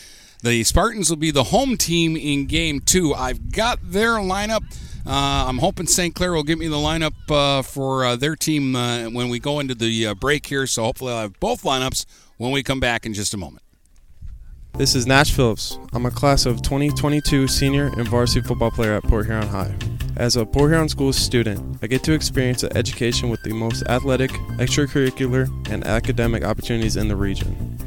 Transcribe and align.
The 0.43 0.65
Spartans 0.65 1.09
will 1.09 1.15
be 1.15 1.31
the 1.31 1.45
home 1.45 1.77
team 1.77 2.17
in 2.17 2.47
game 2.47 2.81
two. 2.81 3.13
I've 3.13 3.53
got 3.53 3.79
their 3.81 4.15
lineup. 4.15 4.63
Uh, 5.07 5.45
I'm 5.47 5.57
hoping 5.59 5.87
St. 5.87 6.13
Clair 6.13 6.33
will 6.33 6.43
give 6.43 6.59
me 6.59 6.67
the 6.67 6.75
lineup 6.75 7.13
uh, 7.29 7.61
for 7.61 8.03
uh, 8.03 8.15
their 8.17 8.35
team 8.35 8.73
when 8.73 9.29
we 9.29 9.39
go 9.39 9.59
into 9.61 9.73
the 9.73 10.13
break 10.15 10.45
here. 10.45 10.67
So 10.67 10.83
hopefully 10.83 11.13
I'll 11.13 11.21
have 11.21 11.39
both 11.39 11.63
lineups 11.63 12.05
when 12.37 12.51
we 12.51 12.61
come 12.61 12.81
back 12.81 13.05
in 13.05 13.13
just 13.13 13.33
a 13.33 13.37
moment. 13.37 13.63
This 14.77 14.93
is 14.93 15.07
Nash 15.07 15.31
Phillips. 15.31 15.79
I'm 15.93 16.05
a 16.05 16.11
class 16.11 16.45
of 16.45 16.61
2022 16.61 17.47
senior 17.47 17.87
and 17.97 18.07
varsity 18.07 18.47
football 18.47 18.69
player 18.69 18.93
at 18.93 19.03
Port 19.03 19.25
Huron 19.25 19.47
High. 19.47 19.73
As 20.17 20.35
a 20.35 20.45
Port 20.45 20.69
Huron 20.69 20.89
School 20.89 21.13
student, 21.13 21.79
I 21.81 21.87
get 21.87 22.03
to 22.03 22.11
experience 22.11 22.61
an 22.61 22.75
education 22.77 23.29
with 23.29 23.41
the 23.43 23.53
most 23.53 23.83
athletic, 23.87 24.29
extracurricular, 24.59 25.47
and 25.71 25.83
academic 25.85 26.43
opportunities 26.43 26.95
in 26.95 27.07
the 27.07 27.15
region. 27.15 27.76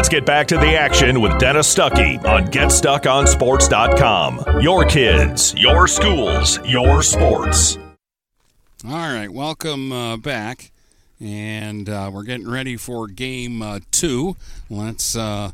Let's 0.00 0.08
get 0.08 0.24
back 0.24 0.48
to 0.48 0.56
the 0.56 0.78
action 0.78 1.20
with 1.20 1.38
Dennis 1.38 1.74
Stuckey 1.74 2.24
on 2.24 2.46
GetStuckOnSports.com. 2.46 4.62
Your 4.62 4.86
kids, 4.86 5.54
your 5.58 5.86
schools, 5.86 6.58
your 6.64 7.02
sports. 7.02 7.76
All 8.82 8.92
right, 8.92 9.28
welcome 9.28 9.92
uh, 9.92 10.16
back. 10.16 10.70
And 11.20 11.90
uh, 11.90 12.10
we're 12.14 12.22
getting 12.22 12.48
ready 12.48 12.78
for 12.78 13.08
game 13.08 13.60
uh, 13.60 13.80
two. 13.90 14.36
Let's 14.70 15.14
uh, 15.14 15.50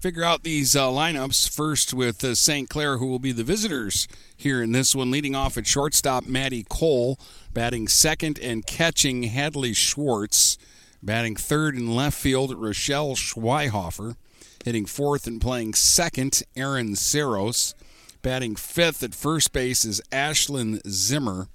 figure 0.00 0.24
out 0.24 0.44
these 0.44 0.74
uh, 0.74 0.86
lineups 0.86 1.54
first 1.54 1.92
with 1.92 2.24
uh, 2.24 2.34
St. 2.34 2.70
Clair, 2.70 2.96
who 2.96 3.08
will 3.08 3.18
be 3.18 3.32
the 3.32 3.44
visitors 3.44 4.08
here 4.34 4.62
in 4.62 4.72
this 4.72 4.94
one. 4.94 5.10
Leading 5.10 5.34
off 5.34 5.58
at 5.58 5.66
shortstop, 5.66 6.26
Maddie 6.26 6.64
Cole, 6.70 7.18
batting 7.52 7.88
second 7.88 8.38
and 8.38 8.64
catching 8.64 9.24
Hadley 9.24 9.74
Schwartz. 9.74 10.56
Batting 11.04 11.36
third 11.36 11.76
in 11.76 11.94
left 11.94 12.18
field, 12.18 12.54
Rochelle 12.56 13.14
Schweihofer. 13.14 14.16
Hitting 14.64 14.86
fourth 14.86 15.26
and 15.26 15.38
playing 15.38 15.74
second, 15.74 16.42
Aaron 16.56 16.96
Saros. 16.96 17.74
Batting 18.22 18.56
fifth 18.56 19.02
at 19.02 19.14
first 19.14 19.52
base 19.52 19.84
is 19.84 20.00
Ashlyn 20.10 20.80
Zimmer. 20.88 21.48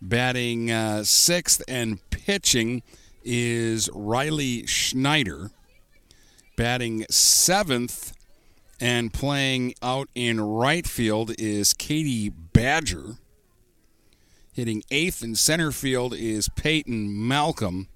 Batting 0.00 0.70
uh, 0.70 1.02
sixth 1.02 1.60
and 1.66 2.08
pitching 2.10 2.84
is 3.24 3.90
Riley 3.92 4.64
Schneider. 4.64 5.50
Batting 6.56 7.04
seventh 7.10 8.12
and 8.78 9.12
playing 9.12 9.74
out 9.82 10.08
in 10.14 10.40
right 10.40 10.86
field 10.86 11.32
is 11.36 11.74
Katie 11.74 12.28
Badger. 12.28 13.16
Hitting 14.52 14.84
eighth 14.92 15.24
in 15.24 15.34
center 15.34 15.72
field 15.72 16.14
is 16.14 16.48
Peyton 16.48 17.26
Malcolm 17.26 17.88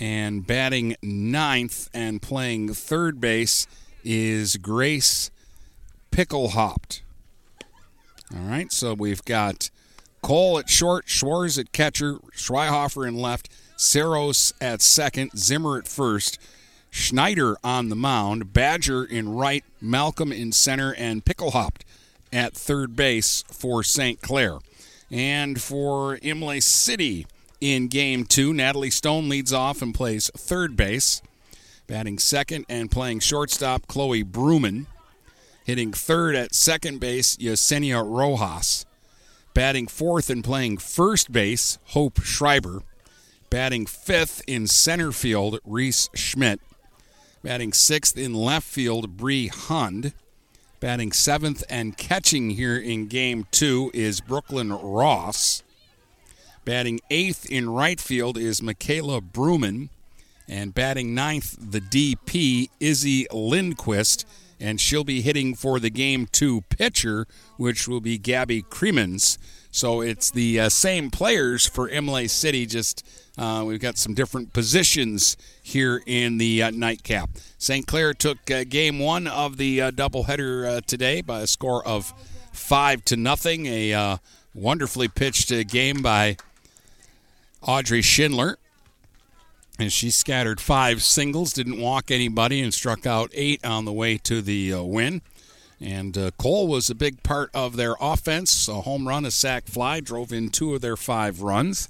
and 0.00 0.46
batting 0.46 0.96
ninth 1.02 1.88
and 1.92 2.22
playing 2.22 2.74
third 2.74 3.20
base 3.20 3.66
is 4.04 4.56
Grace 4.56 5.30
Picklehopt. 6.10 7.00
All 8.34 8.42
right, 8.42 8.70
so 8.72 8.94
we've 8.94 9.24
got 9.24 9.70
Cole 10.22 10.58
at 10.58 10.68
short, 10.68 11.08
Schwartz 11.08 11.58
at 11.58 11.72
catcher, 11.72 12.18
Schweihofer 12.36 13.06
in 13.06 13.16
left, 13.16 13.48
Saros 13.76 14.52
at 14.60 14.82
second, 14.82 15.30
Zimmer 15.36 15.78
at 15.78 15.88
first, 15.88 16.38
Schneider 16.90 17.56
on 17.62 17.88
the 17.88 17.96
mound, 17.96 18.52
Badger 18.52 19.04
in 19.04 19.30
right, 19.30 19.64
Malcolm 19.80 20.32
in 20.32 20.52
center, 20.52 20.94
and 20.94 21.24
Picklehopt 21.24 21.82
at 22.32 22.54
third 22.54 22.96
base 22.96 23.44
for 23.50 23.82
St. 23.82 24.20
Clair. 24.20 24.58
And 25.10 25.60
for 25.60 26.18
Imlay 26.22 26.60
City, 26.60 27.26
in 27.60 27.88
game 27.88 28.24
two. 28.24 28.52
Natalie 28.52 28.90
Stone 28.90 29.28
leads 29.28 29.52
off 29.52 29.82
and 29.82 29.94
plays 29.94 30.30
third 30.36 30.76
base. 30.76 31.22
Batting 31.86 32.18
second 32.18 32.66
and 32.68 32.90
playing 32.90 33.20
shortstop, 33.20 33.86
Chloe 33.86 34.24
Bruman. 34.24 34.86
Hitting 35.64 35.92
third 35.92 36.34
at 36.34 36.54
second 36.54 36.98
base, 37.00 37.36
Yesenia 37.36 38.02
Rojas. 38.04 38.86
Batting 39.54 39.88
fourth 39.88 40.30
and 40.30 40.44
playing 40.44 40.78
first 40.78 41.32
base, 41.32 41.78
Hope 41.86 42.20
Schreiber. 42.20 42.82
Batting 43.50 43.86
fifth 43.86 44.42
in 44.46 44.66
center 44.66 45.12
field, 45.12 45.58
Reese 45.64 46.10
Schmidt. 46.14 46.60
Batting 47.42 47.72
sixth 47.72 48.16
in 48.16 48.34
left 48.34 48.66
field, 48.66 49.16
Bree 49.16 49.48
Hund. 49.48 50.12
Batting 50.80 51.12
seventh 51.12 51.64
and 51.68 51.96
catching 51.96 52.50
here 52.50 52.76
in 52.76 53.06
game 53.08 53.46
two 53.50 53.90
is 53.94 54.20
Brooklyn 54.20 54.72
Ross. 54.72 55.62
Batting 56.68 57.00
eighth 57.08 57.50
in 57.50 57.70
right 57.70 57.98
field 57.98 58.36
is 58.36 58.60
Michaela 58.60 59.22
Bruman. 59.22 59.88
And 60.46 60.74
batting 60.74 61.14
ninth, 61.14 61.56
the 61.58 61.80
DP, 61.80 62.68
Izzy 62.78 63.26
Lindquist. 63.32 64.26
And 64.60 64.78
she'll 64.78 65.02
be 65.02 65.22
hitting 65.22 65.54
for 65.54 65.80
the 65.80 65.88
game 65.88 66.28
two 66.30 66.60
pitcher, 66.68 67.26
which 67.56 67.88
will 67.88 68.02
be 68.02 68.18
Gabby 68.18 68.64
Cremens. 68.64 69.38
So 69.70 70.02
it's 70.02 70.30
the 70.30 70.60
uh, 70.60 70.68
same 70.68 71.10
players 71.10 71.66
for 71.66 71.88
Imlay 71.88 72.26
City, 72.26 72.66
just 72.66 73.02
uh, 73.38 73.64
we've 73.66 73.80
got 73.80 73.96
some 73.96 74.12
different 74.12 74.52
positions 74.52 75.38
here 75.62 76.02
in 76.04 76.36
the 76.36 76.64
uh, 76.64 76.70
nightcap. 76.70 77.30
St. 77.56 77.86
Clair 77.86 78.12
took 78.12 78.50
uh, 78.50 78.64
game 78.64 78.98
one 78.98 79.26
of 79.26 79.56
the 79.56 79.80
uh, 79.80 79.90
doubleheader 79.90 80.66
uh, 80.66 80.80
today 80.86 81.22
by 81.22 81.40
a 81.40 81.46
score 81.46 81.86
of 81.88 82.12
five 82.52 83.06
to 83.06 83.16
nothing. 83.16 83.64
A 83.64 84.20
wonderfully 84.54 85.08
pitched 85.08 85.50
game 85.68 86.02
by 86.02 86.36
Audrey 87.62 88.02
Schindler. 88.02 88.58
And 89.78 89.92
she 89.92 90.10
scattered 90.10 90.60
five 90.60 91.02
singles, 91.02 91.52
didn't 91.52 91.80
walk 91.80 92.10
anybody, 92.10 92.60
and 92.60 92.74
struck 92.74 93.06
out 93.06 93.30
eight 93.32 93.64
on 93.64 93.84
the 93.84 93.92
way 93.92 94.18
to 94.18 94.42
the 94.42 94.72
uh, 94.72 94.82
win. 94.82 95.22
And 95.80 96.18
uh, 96.18 96.32
Cole 96.32 96.66
was 96.66 96.90
a 96.90 96.94
big 96.94 97.22
part 97.22 97.50
of 97.54 97.76
their 97.76 97.94
offense. 98.00 98.66
A 98.66 98.80
home 98.80 99.06
run, 99.06 99.24
a 99.24 99.30
sac 99.30 99.66
fly, 99.66 100.00
drove 100.00 100.32
in 100.32 100.48
two 100.48 100.74
of 100.74 100.80
their 100.80 100.96
five 100.96 101.42
runs. 101.42 101.88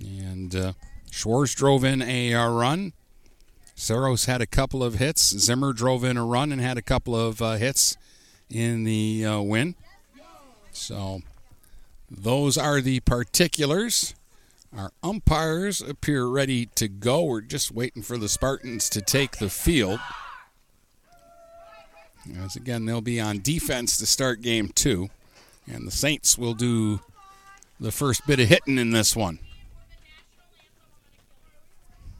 And 0.00 0.54
uh, 0.54 0.72
Schwartz 1.10 1.54
drove 1.54 1.82
in 1.82 2.00
a 2.00 2.32
uh, 2.34 2.48
run. 2.48 2.92
Saros 3.74 4.26
had 4.26 4.40
a 4.40 4.46
couple 4.46 4.84
of 4.84 4.94
hits. 4.94 5.36
Zimmer 5.36 5.72
drove 5.72 6.04
in 6.04 6.16
a 6.16 6.24
run 6.24 6.52
and 6.52 6.60
had 6.60 6.78
a 6.78 6.82
couple 6.82 7.16
of 7.16 7.42
uh, 7.42 7.54
hits 7.54 7.96
in 8.48 8.84
the 8.84 9.26
uh, 9.26 9.40
win. 9.40 9.74
So 10.70 11.20
those 12.16 12.58
are 12.58 12.80
the 12.80 13.00
particulars. 13.00 14.14
Our 14.76 14.92
umpires 15.02 15.80
appear 15.80 16.26
ready 16.26 16.66
to 16.74 16.88
go. 16.88 17.24
We're 17.24 17.40
just 17.40 17.72
waiting 17.72 18.02
for 18.02 18.18
the 18.18 18.28
Spartans 18.28 18.88
to 18.90 19.00
take 19.00 19.38
the 19.38 19.48
field. 19.48 20.00
As 22.38 22.54
again, 22.54 22.84
they'll 22.84 23.00
be 23.00 23.20
on 23.20 23.40
defense 23.40 23.96
to 23.98 24.06
start 24.06 24.42
game 24.42 24.68
two. 24.68 25.08
And 25.66 25.86
the 25.86 25.90
Saints 25.90 26.36
will 26.36 26.54
do 26.54 27.00
the 27.80 27.92
first 27.92 28.26
bit 28.26 28.40
of 28.40 28.48
hitting 28.48 28.78
in 28.78 28.90
this 28.90 29.16
one. 29.16 29.38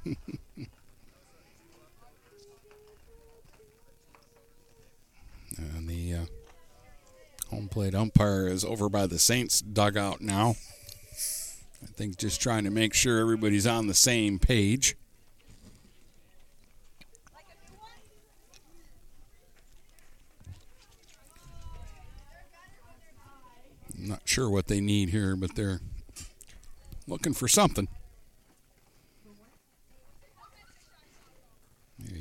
plate 7.73 7.95
umpire 7.95 8.47
is 8.47 8.65
over 8.65 8.89
by 8.89 9.07
the 9.07 9.19
Saints 9.19 9.61
dugout 9.61 10.21
now. 10.21 10.57
I 11.83 11.87
think 11.87 12.17
just 12.17 12.41
trying 12.41 12.65
to 12.65 12.71
make 12.71 12.95
sure 12.95 13.19
everybody's 13.19 13.67
on 13.67 13.87
the 13.87 13.95
same 13.95 14.39
page. 14.39 14.97
I'm 23.99 24.09
not 24.09 24.23
sure 24.25 24.51
what 24.51 24.67
they 24.67 24.81
need 24.81 25.11
here, 25.11 25.37
but 25.37 25.55
they're 25.55 25.81
looking 27.07 27.35
for 27.35 27.49
something. 27.49 27.89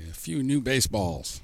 A 0.09 0.13
few 0.13 0.43
new 0.43 0.61
baseballs. 0.61 1.41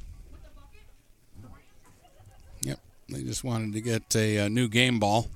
They 3.10 3.24
just 3.24 3.44
wanted 3.44 3.74
to 3.74 3.82
get 3.82 4.16
a, 4.16 4.38
a 4.38 4.50
new 4.50 4.68
game 4.68 5.00
ball. 5.00 5.28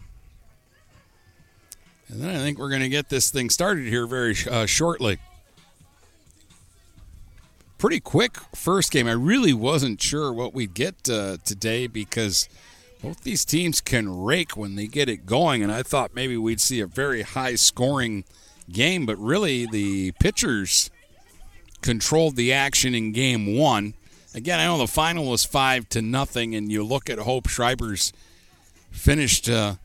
And 2.08 2.22
then 2.22 2.36
I 2.36 2.40
think 2.40 2.60
we're 2.60 2.70
going 2.70 2.82
to 2.82 2.90
get 2.90 3.10
this 3.10 3.32
thing 3.32 3.50
started 3.50 3.88
here 3.88 4.06
very 4.06 4.36
uh, 4.50 4.66
shortly. 4.66 5.18
Pretty 7.78 8.02
quick 8.02 8.38
first 8.54 8.92
game. 8.92 9.08
I 9.08 9.14
really 9.14 9.54
wasn't 9.54 10.02
sure 10.02 10.32
what 10.34 10.54
we'd 10.54 10.74
get 10.74 11.10
uh, 11.10 11.38
today 11.46 11.88
because 11.88 12.50
both 13.02 13.24
these 13.24 13.46
teams 13.46 13.82
can 13.82 14.24
rake 14.24 14.56
when 14.56 14.76
they 14.76 14.88
get 14.88 15.10
it 15.10 15.26
going, 15.26 15.64
and 15.64 15.72
I 15.72 15.82
thought 15.82 16.14
maybe 16.14 16.38
we'd 16.38 16.62
see 16.62 16.82
a 16.82 16.86
very 16.86 17.24
high 17.24 17.56
scoring 17.56 18.26
game, 18.70 19.06
but 19.06 19.18
really 19.18 19.66
the 19.66 20.12
pitchers 20.20 20.92
controlled 21.82 22.36
the 22.36 22.54
action 22.54 22.94
in 22.94 23.12
game 23.12 23.58
one. 23.58 23.96
Again, 24.34 24.60
I 24.60 24.66
know 24.66 24.78
the 24.78 24.88
final 24.88 25.26
was 25.26 25.44
five 25.44 25.90
to 25.90 26.02
nothing, 26.02 26.56
and 26.56 26.72
you 26.72 26.84
look 26.84 27.10
at 27.10 27.20
Hope 27.20 27.50
Schreiber's 27.50 28.14
finished 28.90 29.50
uh, 29.50 29.76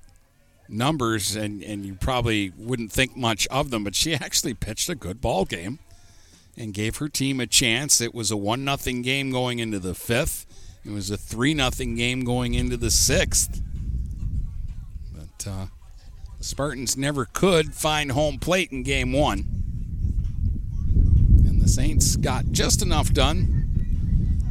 numbers, 0.68 1.34
and, 1.34 1.64
and 1.64 1.84
you 1.84 1.94
probably 1.94 2.52
wouldn't 2.56 2.92
think 2.92 3.16
much 3.16 3.48
of 3.48 3.70
them, 3.70 3.82
but 3.82 3.96
she 3.96 4.14
actually 4.14 4.54
pitched 4.54 4.88
a 4.88 4.94
good 4.94 5.20
ball 5.20 5.44
game 5.44 5.80
and 6.56 6.72
gave 6.72 6.98
her 6.98 7.08
team 7.08 7.40
a 7.40 7.46
chance. 7.46 8.00
It 8.00 8.14
was 8.14 8.30
a 8.30 8.36
one 8.36 8.64
nothing 8.64 9.02
game 9.02 9.30
going 9.30 9.58
into 9.58 9.80
the 9.80 9.94
fifth. 9.94 10.46
It 10.84 10.92
was 10.92 11.10
a 11.10 11.16
3 11.16 11.52
nothing 11.52 11.96
game 11.96 12.22
going 12.22 12.54
into 12.54 12.76
the 12.76 12.92
sixth. 12.92 13.60
But 15.12 15.50
uh, 15.50 15.66
the 16.38 16.44
Spartans 16.44 16.96
never 16.96 17.24
could 17.24 17.74
find 17.74 18.12
home 18.12 18.38
plate 18.38 18.70
in 18.70 18.84
game 18.84 19.12
one. 19.12 19.48
And 21.44 21.60
the 21.60 21.68
Saints 21.68 22.14
got 22.14 22.52
just 22.52 22.82
enough 22.82 23.12
done 23.12 23.65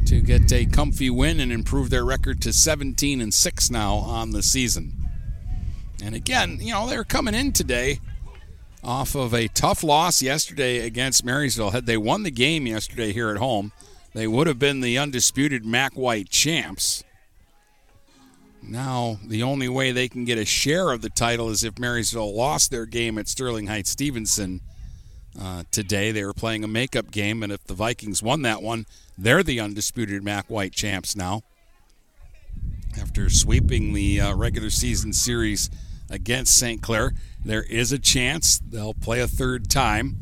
to 0.06 0.20
get 0.20 0.52
a 0.52 0.66
comfy 0.66 1.10
win 1.10 1.40
and 1.40 1.50
improve 1.50 1.90
their 1.90 2.04
record 2.04 2.40
to 2.42 2.52
17 2.52 3.20
and 3.20 3.34
6 3.34 3.70
now 3.70 3.94
on 3.94 4.30
the 4.30 4.42
season. 4.42 4.94
And 6.02 6.14
again, 6.14 6.58
you 6.60 6.72
know, 6.72 6.88
they're 6.88 7.04
coming 7.04 7.34
in 7.34 7.52
today 7.52 7.98
off 8.84 9.14
of 9.16 9.34
a 9.34 9.48
tough 9.48 9.82
loss 9.82 10.22
yesterday 10.22 10.86
against 10.86 11.24
Marysville. 11.24 11.70
Had 11.70 11.86
they 11.86 11.96
won 11.96 12.22
the 12.22 12.30
game 12.30 12.66
yesterday 12.66 13.12
here 13.12 13.30
at 13.30 13.38
home, 13.38 13.72
they 14.14 14.26
would 14.26 14.46
have 14.46 14.58
been 14.58 14.80
the 14.80 14.96
undisputed 14.96 15.64
Mac 15.64 15.94
White 15.94 16.30
champs. 16.30 17.02
Now, 18.62 19.18
the 19.24 19.42
only 19.42 19.68
way 19.68 19.92
they 19.92 20.08
can 20.08 20.24
get 20.24 20.38
a 20.38 20.44
share 20.44 20.90
of 20.90 21.02
the 21.02 21.10
title 21.10 21.50
is 21.50 21.64
if 21.64 21.78
Marysville 21.78 22.34
lost 22.34 22.70
their 22.70 22.86
game 22.86 23.18
at 23.18 23.28
Sterling 23.28 23.66
Heights 23.66 23.90
Stevenson 23.90 24.60
uh, 25.40 25.64
today. 25.70 26.12
They 26.12 26.24
were 26.24 26.32
playing 26.32 26.64
a 26.64 26.68
makeup 26.68 27.10
game, 27.10 27.42
and 27.42 27.52
if 27.52 27.64
the 27.64 27.74
Vikings 27.74 28.22
won 28.22 28.42
that 28.42 28.62
one, 28.62 28.86
they're 29.18 29.42
the 29.42 29.60
undisputed 29.60 30.22
Mac 30.22 30.46
White 30.48 30.72
champs 30.72 31.16
now. 31.16 31.42
After 33.00 33.28
sweeping 33.28 33.92
the 33.92 34.20
uh, 34.20 34.34
regular 34.34 34.70
season 34.70 35.12
series 35.12 35.70
against 36.08 36.56
St. 36.56 36.80
Clair, 36.82 37.12
there 37.44 37.62
is 37.62 37.92
a 37.92 37.98
chance 37.98 38.58
they'll 38.58 38.94
play 38.94 39.20
a 39.20 39.28
third 39.28 39.68
time. 39.68 40.16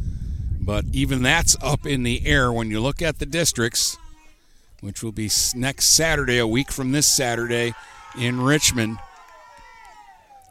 But 0.60 0.86
even 0.92 1.22
that's 1.22 1.56
up 1.62 1.86
in 1.86 2.04
the 2.04 2.26
air 2.26 2.52
when 2.52 2.70
you 2.70 2.80
look 2.80 3.02
at 3.02 3.18
the 3.18 3.26
districts, 3.26 3.96
which 4.80 5.02
will 5.02 5.12
be 5.12 5.30
next 5.54 5.86
Saturday, 5.86 6.38
a 6.38 6.46
week 6.46 6.72
from 6.72 6.92
this 6.92 7.06
Saturday 7.06 7.74
in 8.18 8.40
Richmond. 8.40 8.98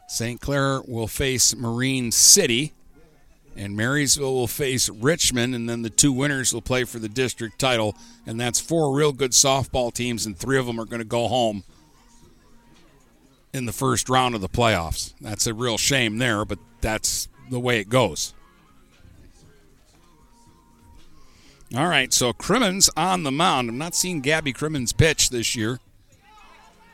St. 0.08 0.40
Clair 0.40 0.80
will 0.86 1.08
face 1.08 1.56
Marine 1.56 2.12
City, 2.12 2.72
and 3.56 3.76
Marysville 3.76 4.34
will 4.34 4.46
face 4.46 4.88
Richmond, 4.88 5.54
and 5.54 5.68
then 5.68 5.82
the 5.82 5.90
two 5.90 6.12
winners 6.12 6.52
will 6.52 6.62
play 6.62 6.84
for 6.84 6.98
the 6.98 7.08
district 7.08 7.58
title. 7.58 7.96
And 8.26 8.40
that's 8.40 8.60
four 8.60 8.94
real 8.94 9.12
good 9.12 9.32
softball 9.32 9.92
teams, 9.92 10.26
and 10.26 10.36
three 10.36 10.58
of 10.58 10.66
them 10.66 10.80
are 10.80 10.84
going 10.84 11.00
to 11.00 11.04
go 11.04 11.28
home 11.28 11.64
in 13.52 13.66
the 13.66 13.72
first 13.72 14.08
round 14.08 14.34
of 14.34 14.40
the 14.40 14.48
playoffs. 14.48 15.14
That's 15.20 15.46
a 15.46 15.54
real 15.54 15.78
shame 15.78 16.18
there, 16.18 16.44
but 16.44 16.58
that's 16.80 17.28
the 17.50 17.60
way 17.60 17.78
it 17.78 17.88
goes. 17.88 18.34
All 21.76 21.88
right, 21.88 22.12
so 22.12 22.32
Crimmins 22.32 22.88
on 22.96 23.22
the 23.22 23.32
mound. 23.32 23.68
I'm 23.68 23.78
not 23.78 23.94
seeing 23.94 24.20
Gabby 24.20 24.52
Crimmins 24.52 24.92
pitch 24.92 25.30
this 25.30 25.56
year. 25.56 25.80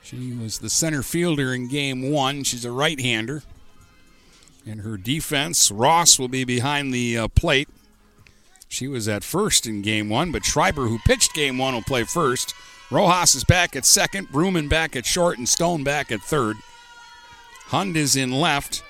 She 0.03 0.33
was 0.33 0.59
the 0.59 0.71
center 0.71 1.03
fielder 1.03 1.55
in 1.55 1.69
game 1.69 2.11
one. 2.11 2.45
She's 2.45 2.65
a 2.65 2.73
right 2.73 2.99
hander. 2.99 3.43
In 4.67 4.81
her 4.81 4.97
defense, 4.97 5.71
Ross 5.71 6.19
will 6.19 6.29
be 6.29 6.45
behind 6.45 6.93
the 6.93 7.19
uh, 7.19 7.29
plate. 7.29 7.69
She 8.69 8.87
was 8.87 9.09
at 9.09 9.25
first 9.25 9.67
in 9.67 9.83
game 9.83 10.09
one, 10.09 10.31
but 10.31 10.45
Schreiber, 10.45 10.87
who 10.87 10.99
pitched 11.01 11.35
game 11.35 11.59
one, 11.59 11.75
will 11.75 11.83
play 11.83 12.05
first. 12.05 12.55
Rojas 12.91 13.35
is 13.35 13.45
back 13.45 13.75
at 13.75 13.85
second, 13.85 14.29
Bruman 14.29 14.69
back 14.69 14.95
at 14.97 15.07
short, 15.07 15.39
and 15.39 15.49
Stone 15.49 15.83
back 15.83 16.13
at 16.13 16.21
third. 16.21 16.57
Hund 17.67 17.97
is 17.97 18.17
in 18.17 18.33
left. 18.33 18.83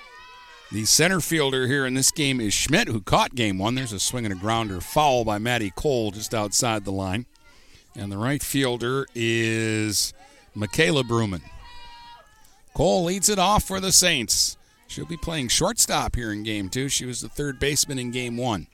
The 0.71 0.85
center 0.85 1.19
fielder 1.19 1.67
here 1.67 1.85
in 1.85 1.93
this 1.93 2.11
game 2.11 2.39
is 2.39 2.53
Schmidt, 2.53 2.87
who 2.87 3.01
caught 3.01 3.35
game 3.35 3.57
one. 3.57 3.75
There's 3.75 3.91
a 3.91 3.99
swing 3.99 4.25
and 4.25 4.33
a 4.33 4.37
grounder 4.37 4.81
foul 4.81 5.25
by 5.25 5.37
Maddie 5.37 5.73
Cole 5.75 6.11
just 6.11 6.33
outside 6.33 6.85
the 6.85 6.91
line. 6.91 7.25
And 7.95 8.11
the 8.11 8.17
right 8.17 8.41
fielder 8.41 9.05
is 9.13 10.13
Michaela 10.55 11.03
Bruman. 11.03 11.41
Cole 12.73 13.03
leads 13.03 13.29
it 13.29 13.37
off 13.37 13.63
for 13.63 13.79
the 13.79 13.91
Saints. 13.91 14.57
She'll 14.91 15.05
be 15.05 15.15
playing 15.15 15.47
shortstop 15.47 16.17
here 16.17 16.33
in 16.33 16.43
game 16.43 16.67
two. 16.67 16.89
She 16.89 17.05
was 17.05 17.21
the 17.21 17.29
third 17.29 17.59
baseman 17.59 17.97
in 17.97 18.11
game 18.11 18.35
one. 18.35 18.67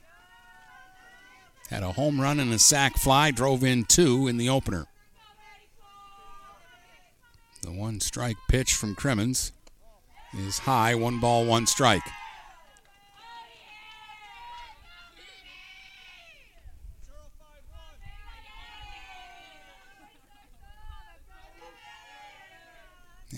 Had 1.70 1.84
a 1.84 1.92
home 1.92 2.20
run 2.20 2.40
and 2.40 2.52
a 2.52 2.58
sac 2.58 2.96
fly, 2.98 3.30
drove 3.30 3.62
in 3.62 3.84
two 3.84 4.26
in 4.26 4.36
the 4.36 4.48
opener. 4.48 4.88
The 7.62 7.70
one 7.70 8.00
strike 8.00 8.36
pitch 8.48 8.74
from 8.74 8.96
Crimmins 8.96 9.52
is 10.36 10.58
high. 10.58 10.96
One 10.96 11.20
ball, 11.20 11.46
one 11.46 11.68
strike. 11.68 12.02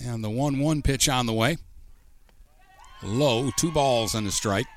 And 0.03 0.23
the 0.23 0.31
1 0.31 0.57
1 0.57 0.81
pitch 0.81 1.07
on 1.07 1.27
the 1.27 1.33
way. 1.33 1.57
Low, 3.03 3.49
two 3.57 3.71
balls 3.71 4.13
and 4.13 4.27
a 4.27 4.31
strike. 4.31 4.67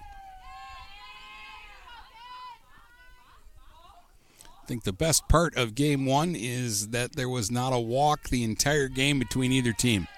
I 4.64 4.66
think 4.66 4.84
the 4.84 4.94
best 4.94 5.28
part 5.28 5.54
of 5.56 5.74
game 5.74 6.06
one 6.06 6.34
is 6.34 6.88
that 6.88 7.16
there 7.16 7.28
was 7.28 7.50
not 7.50 7.74
a 7.74 7.78
walk 7.78 8.30
the 8.30 8.42
entire 8.42 8.88
game 8.88 9.18
between 9.18 9.52
either 9.52 9.74
team. 9.74 10.08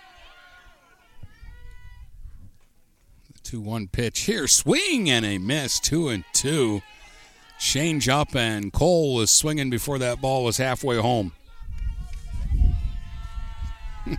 The 3.32 3.40
2 3.42 3.60
1 3.60 3.88
pitch 3.88 4.20
here. 4.20 4.46
Swing 4.46 5.10
and 5.10 5.26
a 5.26 5.38
miss. 5.38 5.80
2 5.80 6.08
and 6.10 6.22
2. 6.32 6.80
Change 7.58 8.08
up, 8.08 8.36
and 8.36 8.72
Cole 8.72 9.14
was 9.16 9.32
swinging 9.32 9.68
before 9.68 9.98
that 9.98 10.20
ball 10.20 10.44
was 10.44 10.58
halfway 10.58 10.98
home. 10.98 11.32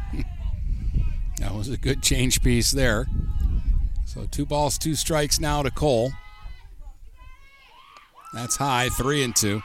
that 1.38 1.53
was 1.53 1.70
a 1.70 1.77
good 1.77 2.03
change 2.03 2.41
piece 2.41 2.72
there. 2.72 3.08
So 4.17 4.25
two 4.31 4.47
balls, 4.47 4.79
two 4.79 4.95
strikes 4.95 5.39
now 5.39 5.62
to 5.62 5.69
Cole. 5.69 6.12
That's 8.33 8.55
high, 8.55 8.89
three 8.89 9.24
and 9.24 9.36
two. 9.36 9.62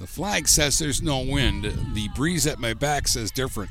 The 0.00 0.06
flag 0.08 0.48
says 0.48 0.80
there's 0.80 1.00
no 1.00 1.20
wind. 1.20 1.62
The 1.94 2.08
breeze 2.16 2.48
at 2.48 2.58
my 2.58 2.74
back 2.74 3.06
says 3.06 3.30
different. 3.30 3.70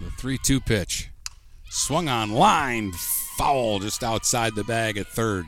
The 0.00 0.10
3 0.18 0.38
2 0.38 0.60
pitch. 0.60 1.10
Swung 1.68 2.08
on 2.08 2.30
line. 2.30 2.92
Foul 3.36 3.80
just 3.80 4.04
outside 4.04 4.54
the 4.54 4.62
bag 4.62 4.96
at 4.98 5.08
third. 5.08 5.46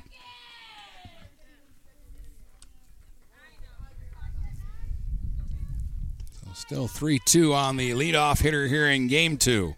Still 6.66 6.88
3 6.88 7.20
2 7.20 7.54
on 7.54 7.76
the 7.76 7.92
leadoff 7.92 8.40
hitter 8.40 8.66
here 8.66 8.88
in 8.88 9.06
game 9.06 9.36
two. 9.36 9.76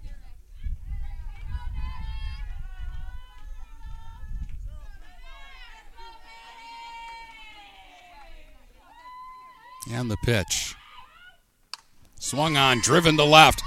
And 9.90 10.11
the 10.11 10.16
pitch. 10.25 10.75
Swung 12.18 12.57
on, 12.57 12.80
driven 12.80 13.18
to 13.18 13.25
left. 13.25 13.62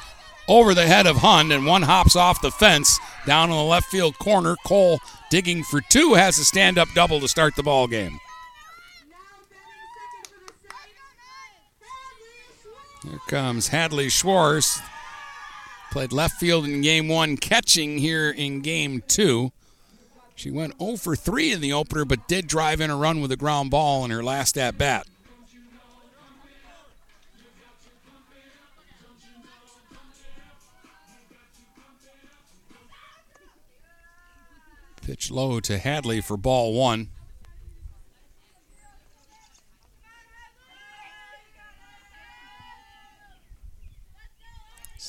Over 0.48 0.74
the 0.74 0.88
head 0.88 1.06
of 1.06 1.18
Hund, 1.18 1.54
and 1.54 1.68
one 1.68 1.84
hops 1.84 2.16
off 2.16 2.42
the 2.42 2.50
fence 2.50 3.00
down 3.28 3.52
in 3.52 3.56
the 3.56 3.64
left 3.64 3.88
field 3.88 4.18
corner. 4.18 4.56
Cole 4.66 5.00
digging 5.30 5.64
for 5.64 5.82
two 5.82 6.16
has 6.16 6.40
a 6.40 6.44
stand 6.44 6.80
up 6.80 6.88
double 6.96 7.20
to 7.20 7.28
start 7.28 7.56
the 7.56 7.64
ball 7.64 7.86
game. 7.86 8.20
Here 13.04 13.20
comes 13.28 13.70
Hadley 13.70 14.10
Schwartz. 14.10 14.80
Played 15.92 16.14
left 16.14 16.40
field 16.40 16.66
in 16.66 16.82
game 16.82 17.08
one, 17.08 17.36
catching 17.36 17.98
here 17.98 18.30
in 18.30 18.62
game 18.62 19.04
two. 19.08 19.52
She 20.36 20.50
went 20.50 20.80
0 20.80 20.98
for 20.98 21.16
3 21.16 21.52
in 21.52 21.62
the 21.62 21.74
opener, 21.74 22.06
but 22.06 22.28
did 22.28 22.48
drive 22.48 22.80
in 22.80 22.90
a 22.90 22.96
run 22.96 23.22
with 23.22 23.32
a 23.32 23.36
ground 23.36 23.72
ball 23.72 24.06
in 24.06 24.12
her 24.12 24.24
last 24.24 24.58
at 24.58 24.78
bat. 24.78 25.06
Pitch 35.02 35.30
low 35.30 35.60
to 35.60 35.78
Hadley 35.78 36.22
for 36.22 36.38
ball 36.38 36.74
one. 36.74 37.10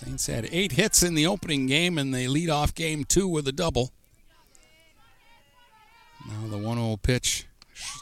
Saints 0.05 0.27
had 0.27 0.49
eight 0.51 0.73
hits 0.73 1.05
in 1.05 1.15
the 1.15 1.29
opening 1.29 1.67
game, 1.67 1.97
and 1.97 2.13
they 2.13 2.27
lead 2.27 2.51
off 2.51 2.75
game 2.75 3.05
two 3.05 3.29
with 3.29 3.47
a 3.47 3.53
double. 3.53 3.93
Now 6.29 6.49
the 6.49 6.59
1 6.59 6.77
0 6.77 6.97
pitch 7.03 7.47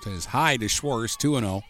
is 0.06 0.26
high 0.26 0.56
to 0.56 0.68
Schwartz, 0.68 1.16
2 1.16 1.38
0. 1.38 1.62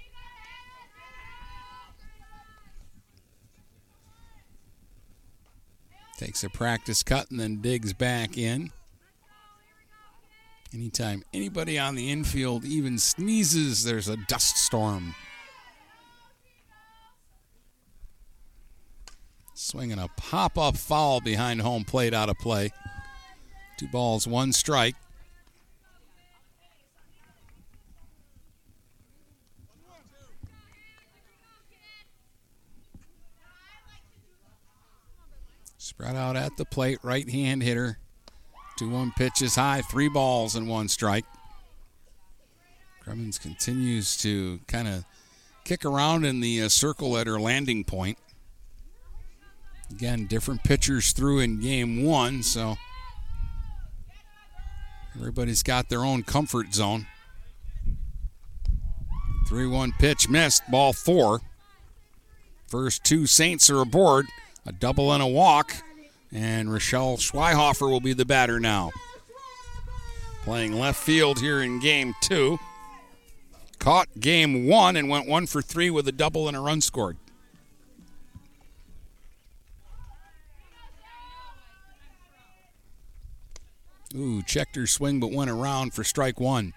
Takes 6.16 6.44
a 6.44 6.50
practice 6.50 7.02
cut 7.02 7.30
and 7.30 7.40
then 7.40 7.60
digs 7.60 7.92
back 7.92 8.38
in. 8.38 8.70
Anytime 10.72 11.24
anybody 11.34 11.76
on 11.76 11.96
the 11.96 12.08
infield 12.10 12.64
even 12.64 12.98
sneezes, 12.98 13.82
there's 13.82 14.06
a 14.06 14.16
dust 14.28 14.56
storm. 14.56 15.14
Swinging 19.62 19.98
a 19.98 20.08
pop 20.16 20.56
up 20.56 20.74
foul 20.74 21.20
behind 21.20 21.60
home 21.60 21.84
plate 21.84 22.14
out 22.14 22.30
of 22.30 22.38
play. 22.38 22.72
Two 23.76 23.88
balls, 23.88 24.26
one 24.26 24.54
strike. 24.54 24.96
Spread 35.76 36.16
out 36.16 36.36
at 36.36 36.56
the 36.56 36.64
plate, 36.64 36.98
right 37.02 37.28
hand 37.28 37.62
hitter. 37.62 37.98
2 38.78 38.88
1 38.88 39.12
pitch 39.14 39.42
is 39.42 39.56
high, 39.56 39.82
three 39.82 40.08
balls 40.08 40.54
and 40.54 40.68
one 40.70 40.88
strike. 40.88 41.26
Cremens 43.04 43.38
continues 43.38 44.16
to 44.16 44.58
kind 44.66 44.88
of 44.88 45.04
kick 45.64 45.84
around 45.84 46.24
in 46.24 46.40
the 46.40 46.62
uh, 46.62 46.68
circle 46.70 47.18
at 47.18 47.26
her 47.26 47.38
landing 47.38 47.84
point. 47.84 48.16
Again, 49.90 50.26
different 50.26 50.62
pitchers 50.62 51.12
through 51.12 51.40
in 51.40 51.60
game 51.60 52.04
one, 52.04 52.42
so 52.42 52.76
everybody's 55.16 55.62
got 55.62 55.88
their 55.88 56.04
own 56.04 56.22
comfort 56.22 56.72
zone. 56.74 57.06
3 59.48 59.66
1 59.66 59.92
pitch 59.98 60.28
missed, 60.28 60.62
ball 60.70 60.92
four. 60.92 61.40
First 62.68 63.02
two 63.02 63.26
Saints 63.26 63.68
are 63.68 63.80
aboard, 63.80 64.26
a 64.64 64.70
double 64.70 65.12
and 65.12 65.20
a 65.20 65.26
walk, 65.26 65.74
and 66.32 66.72
Rochelle 66.72 67.16
Schweihofer 67.16 67.90
will 67.90 68.00
be 68.00 68.12
the 68.12 68.24
batter 68.24 68.60
now. 68.60 68.92
Playing 70.44 70.78
left 70.78 71.02
field 71.02 71.40
here 71.40 71.60
in 71.60 71.80
game 71.80 72.14
two. 72.22 72.58
Caught 73.80 74.20
game 74.20 74.66
one 74.66 74.94
and 74.94 75.08
went 75.08 75.26
one 75.26 75.46
for 75.46 75.60
three 75.60 75.90
with 75.90 76.06
a 76.06 76.12
double 76.12 76.46
and 76.46 76.56
a 76.56 76.60
run 76.60 76.80
scored. 76.80 77.16
Ooh, 84.16 84.42
checked 84.42 84.76
her 84.76 84.86
swing 84.86 85.20
but 85.20 85.30
went 85.30 85.50
around 85.50 85.94
for 85.94 86.02
strike 86.02 86.40
one. 86.40 86.74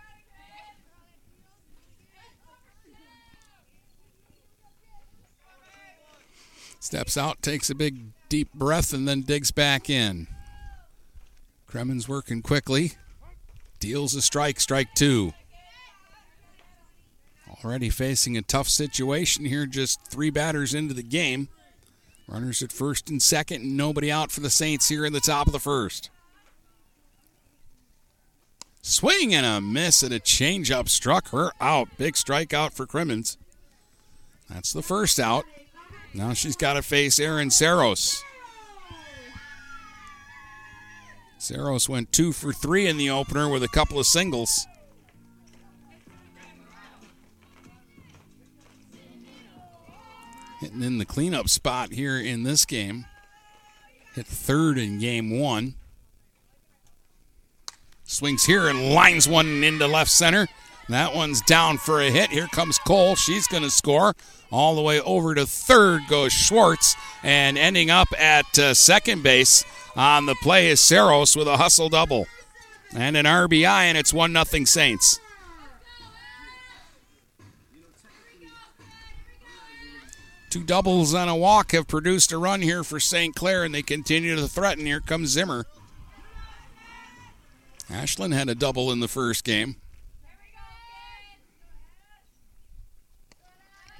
Steps 6.79 7.17
out, 7.17 7.41
takes 7.41 7.69
a 7.69 7.75
big 7.75 8.11
deep 8.29 8.53
breath, 8.53 8.93
and 8.93 9.07
then 9.07 9.21
digs 9.21 9.51
back 9.51 9.89
in. 9.89 10.27
Cremens 11.67 12.07
working 12.07 12.41
quickly. 12.41 12.91
Deals 13.79 14.13
a 14.13 14.21
strike, 14.21 14.59
strike 14.59 14.93
two. 14.93 15.33
Already 17.63 17.89
facing 17.89 18.37
a 18.37 18.41
tough 18.41 18.67
situation 18.67 19.45
here, 19.45 19.65
just 19.65 20.05
three 20.07 20.29
batters 20.29 20.73
into 20.73 20.93
the 20.93 21.03
game. 21.03 21.47
Runners 22.27 22.61
at 22.61 22.71
first 22.71 23.09
and 23.09 23.21
second, 23.21 23.61
and 23.61 23.77
nobody 23.77 24.11
out 24.11 24.31
for 24.31 24.41
the 24.41 24.49
Saints 24.49 24.89
here 24.89 25.05
in 25.05 25.13
the 25.13 25.19
top 25.19 25.47
of 25.47 25.53
the 25.53 25.59
first. 25.59 26.09
Swing 28.85 29.33
and 29.33 29.45
a 29.45 29.61
miss 29.61 30.03
and 30.03 30.13
a 30.13 30.19
changeup 30.19 30.89
struck 30.89 31.29
her 31.29 31.53
out. 31.61 31.87
Big 31.97 32.15
strikeout 32.15 32.73
for 32.73 32.85
Cremens. 32.85 33.37
That's 34.49 34.73
the 34.73 34.81
first 34.81 35.21
out. 35.21 35.45
Now 36.13 36.33
she's 36.33 36.57
got 36.57 36.73
to 36.73 36.81
face 36.81 37.17
Aaron 37.17 37.49
Saros. 37.49 38.21
Saros 41.37 41.87
went 41.87 42.11
two 42.11 42.33
for 42.33 42.51
three 42.51 42.87
in 42.87 42.97
the 42.97 43.09
opener 43.09 43.47
with 43.47 43.63
a 43.63 43.69
couple 43.69 43.99
of 43.99 44.05
singles. 44.05 44.67
Hitting 50.59 50.83
in 50.83 50.97
the 50.97 51.05
cleanup 51.05 51.47
spot 51.47 51.93
here 51.93 52.19
in 52.19 52.43
this 52.43 52.65
game. 52.65 53.05
Hit 54.13 54.27
third 54.27 54.77
in 54.77 54.99
game 54.99 55.39
one. 55.39 55.75
Swings 58.13 58.45
here 58.45 58.67
and 58.67 58.93
lines 58.93 59.27
one 59.27 59.63
into 59.63 59.87
left 59.87 60.11
center. 60.11 60.47
That 60.89 61.15
one's 61.15 61.41
down 61.41 61.77
for 61.77 62.01
a 62.01 62.11
hit. 62.11 62.29
Here 62.29 62.47
comes 62.47 62.77
Cole. 62.77 63.15
She's 63.15 63.47
going 63.47 63.63
to 63.63 63.71
score. 63.71 64.15
All 64.51 64.75
the 64.75 64.81
way 64.81 64.99
over 65.01 65.33
to 65.33 65.47
third 65.47 66.01
goes 66.07 66.31
Schwartz. 66.31 66.95
And 67.23 67.57
ending 67.57 67.89
up 67.89 68.07
at 68.19 68.59
uh, 68.59 68.73
second 68.73 69.23
base 69.23 69.65
on 69.95 70.25
the 70.25 70.35
play 70.35 70.69
is 70.69 70.79
Saros 70.79 71.35
with 71.35 71.47
a 71.47 71.57
hustle 71.57 71.89
double. 71.89 72.27
And 72.95 73.17
an 73.17 73.25
RBI, 73.25 73.65
and 73.65 73.97
it's 73.97 74.13
1 74.13 74.33
0 74.33 74.65
Saints. 74.65 75.19
Two 80.51 80.63
doubles 80.63 81.15
and 81.15 81.31
a 81.31 81.35
walk 81.35 81.71
have 81.71 81.87
produced 81.87 82.31
a 82.31 82.37
run 82.37 82.61
here 82.61 82.83
for 82.83 82.99
St. 82.99 83.35
Clair, 83.35 83.63
and 83.63 83.73
they 83.73 83.81
continue 83.81 84.35
to 84.35 84.47
threaten. 84.47 84.85
Here 84.85 84.99
comes 84.99 85.29
Zimmer. 85.29 85.65
Ashlyn 87.93 88.33
had 88.33 88.49
a 88.49 88.55
double 88.55 88.91
in 88.91 89.01
the 89.01 89.07
first 89.07 89.43
game. 89.43 89.75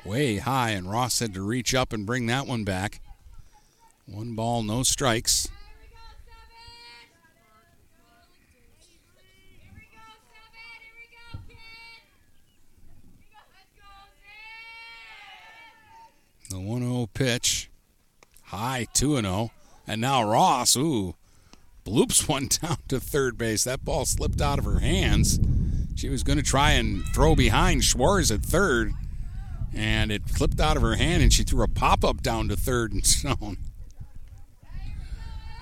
Way 0.04 0.38
high, 0.38 0.72
and 0.72 0.90
Ross 0.90 1.20
had 1.20 1.36
to 1.36 1.44
reach 1.44 1.76
up 1.76 1.94
and 1.94 2.04
bring 2.04 2.26
that 2.26 2.48
one 2.48 2.64
back. 2.64 3.00
One 4.08 4.34
ball, 4.34 4.64
no 4.64 4.82
strikes. 4.82 5.48
The 16.50 16.60
1 16.60 16.82
0 16.82 17.10
pitch. 17.14 17.70
High 18.46 18.88
2 18.94 19.22
0. 19.22 19.52
And 19.88 20.02
now 20.02 20.28
Ross, 20.28 20.76
ooh, 20.76 21.16
bloops 21.86 22.28
one 22.30 22.48
down 22.48 22.78
to 22.88 23.00
third 23.00 23.38
base. 23.38 23.64
That 23.64 23.84
ball 23.84 24.06
slipped 24.06 24.42
out 24.42 24.60
of 24.60 24.66
her 24.66 24.80
hands. 24.80 25.40
She 25.96 26.10
was 26.10 26.24
going 26.24 26.38
to 26.38 26.44
try 26.44 26.72
and 26.72 27.04
throw 27.14 27.36
behind 27.36 27.84
Schwartz 27.84 28.32
at 28.32 28.42
third, 28.42 28.94
and 29.74 30.12
it 30.12 30.28
slipped 30.28 30.60
out 30.60 30.76
of 30.76 30.84
her 30.84 30.96
hand, 30.96 31.22
and 31.22 31.32
she 31.32 31.44
threw 31.44 31.64
a 31.64 31.68
pop 31.68 32.04
up 32.04 32.22
down 32.22 32.48
to 32.50 32.56
third 32.56 32.94
and 32.94 33.06
Stone. 33.06 33.58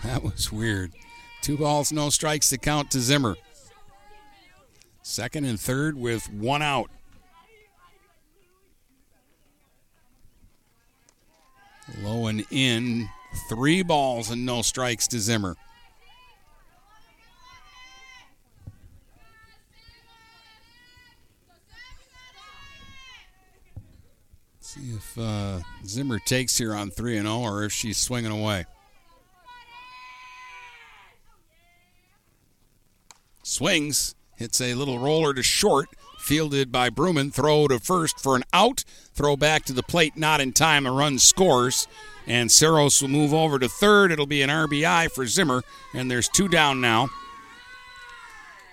That 0.04 0.24
was 0.24 0.52
weird. 0.52 0.94
Two 1.42 1.58
balls, 1.58 1.92
no 1.92 2.10
strikes 2.10 2.50
to 2.50 2.58
count 2.58 2.92
to 2.92 3.00
Zimmer. 3.00 3.36
Second 5.04 5.46
and 5.46 5.60
third 5.60 5.98
with 5.98 6.32
one 6.32 6.62
out. 6.62 6.90
Low 12.02 12.28
and 12.28 12.46
in, 12.52 13.10
three 13.50 13.84
balls 13.84 14.30
and 14.30 14.46
no 14.46 14.62
strikes 14.62 15.08
to 15.10 15.20
Zimmer. 15.20 15.56
If 24.96 25.18
uh, 25.18 25.60
Zimmer 25.86 26.20
takes 26.20 26.58
here 26.58 26.74
on 26.74 26.92
3 26.92 27.18
and 27.18 27.28
0 27.28 27.40
or 27.40 27.64
if 27.64 27.72
she's 27.72 27.98
swinging 27.98 28.32
away. 28.32 28.66
Swings, 33.44 34.16
hits 34.38 34.62
a 34.62 34.74
little 34.74 35.00
roller 35.00 35.34
to 35.34 35.44
short, 35.44 35.90
fielded 36.20 36.72
by 36.72 36.90
Bruman. 36.90 37.34
Throw 37.34 37.68
to 37.68 37.80
first 37.80 38.20
for 38.20 38.36
an 38.36 38.44
out. 38.54 38.84
Throw 39.14 39.36
back 39.36 39.66
to 39.66 39.74
the 39.74 39.84
plate, 39.84 40.16
not 40.16 40.42
in 40.42 40.54
time. 40.54 40.86
A 40.86 40.92
run 40.92 41.20
scores. 41.20 41.88
And 42.28 42.52
Saros 42.52 43.02
will 43.02 43.10
move 43.10 43.34
over 43.34 43.60
to 43.60 43.68
third. 43.68 44.12
It'll 44.12 44.28
be 44.28 44.42
an 44.42 44.50
RBI 44.50 45.12
for 45.12 45.26
Zimmer. 45.26 45.64
And 45.94 46.10
there's 46.10 46.30
two 46.30 46.48
down 46.48 46.80
now 46.80 47.10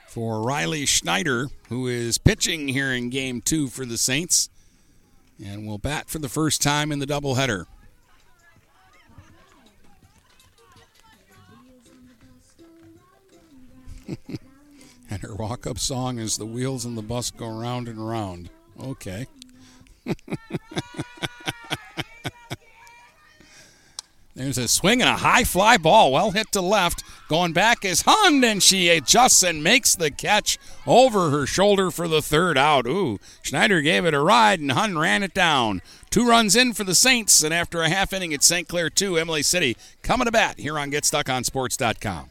for 0.08 0.42
Riley 0.42 0.86
Schneider, 0.86 1.48
who 1.68 1.86
is 1.86 2.18
pitching 2.18 2.68
here 2.68 2.92
in 2.92 3.10
game 3.10 3.40
two 3.40 3.68
for 3.68 3.84
the 3.84 3.98
Saints. 3.98 4.48
And 5.44 5.66
will 5.66 5.78
bat 5.78 6.08
for 6.10 6.18
the 6.18 6.28
first 6.28 6.60
time 6.62 6.90
in 6.90 6.98
the 6.98 7.06
doubleheader. 7.06 7.66
and 15.10 15.22
her 15.22 15.34
walk 15.34 15.66
up 15.66 15.78
song 15.78 16.18
is 16.18 16.38
The 16.38 16.46
Wheels 16.46 16.84
on 16.84 16.94
the 16.94 17.02
Bus 17.02 17.30
Go 17.30 17.48
Round 17.48 17.88
and 17.88 18.06
Round. 18.06 18.50
Okay. 18.80 19.26
There's 24.38 24.56
a 24.56 24.68
swing 24.68 25.02
and 25.02 25.10
a 25.10 25.16
high 25.16 25.42
fly 25.42 25.78
ball, 25.78 26.12
well 26.12 26.30
hit 26.30 26.52
to 26.52 26.60
left. 26.60 27.02
Going 27.28 27.52
back 27.52 27.84
is 27.84 28.02
Hund, 28.06 28.44
and 28.44 28.62
she 28.62 28.88
adjusts 28.88 29.42
and 29.42 29.64
makes 29.64 29.96
the 29.96 30.12
catch 30.12 30.58
over 30.86 31.30
her 31.30 31.44
shoulder 31.44 31.90
for 31.90 32.06
the 32.06 32.22
third 32.22 32.56
out. 32.56 32.86
Ooh, 32.86 33.18
Schneider 33.42 33.80
gave 33.80 34.04
it 34.04 34.14
a 34.14 34.20
ride, 34.20 34.60
and 34.60 34.70
Hund 34.70 35.00
ran 35.00 35.24
it 35.24 35.34
down. 35.34 35.82
Two 36.08 36.24
runs 36.24 36.54
in 36.54 36.72
for 36.72 36.84
the 36.84 36.94
Saints, 36.94 37.42
and 37.42 37.52
after 37.52 37.82
a 37.82 37.88
half 37.88 38.12
inning 38.12 38.32
at 38.32 38.44
St. 38.44 38.68
Clair 38.68 38.88
2, 38.88 39.18
Imlay 39.18 39.42
City 39.42 39.76
coming 40.02 40.26
to 40.26 40.30
bat 40.30 40.60
here 40.60 40.78
on 40.78 40.92
GetStuckOnSports.com. 40.92 42.30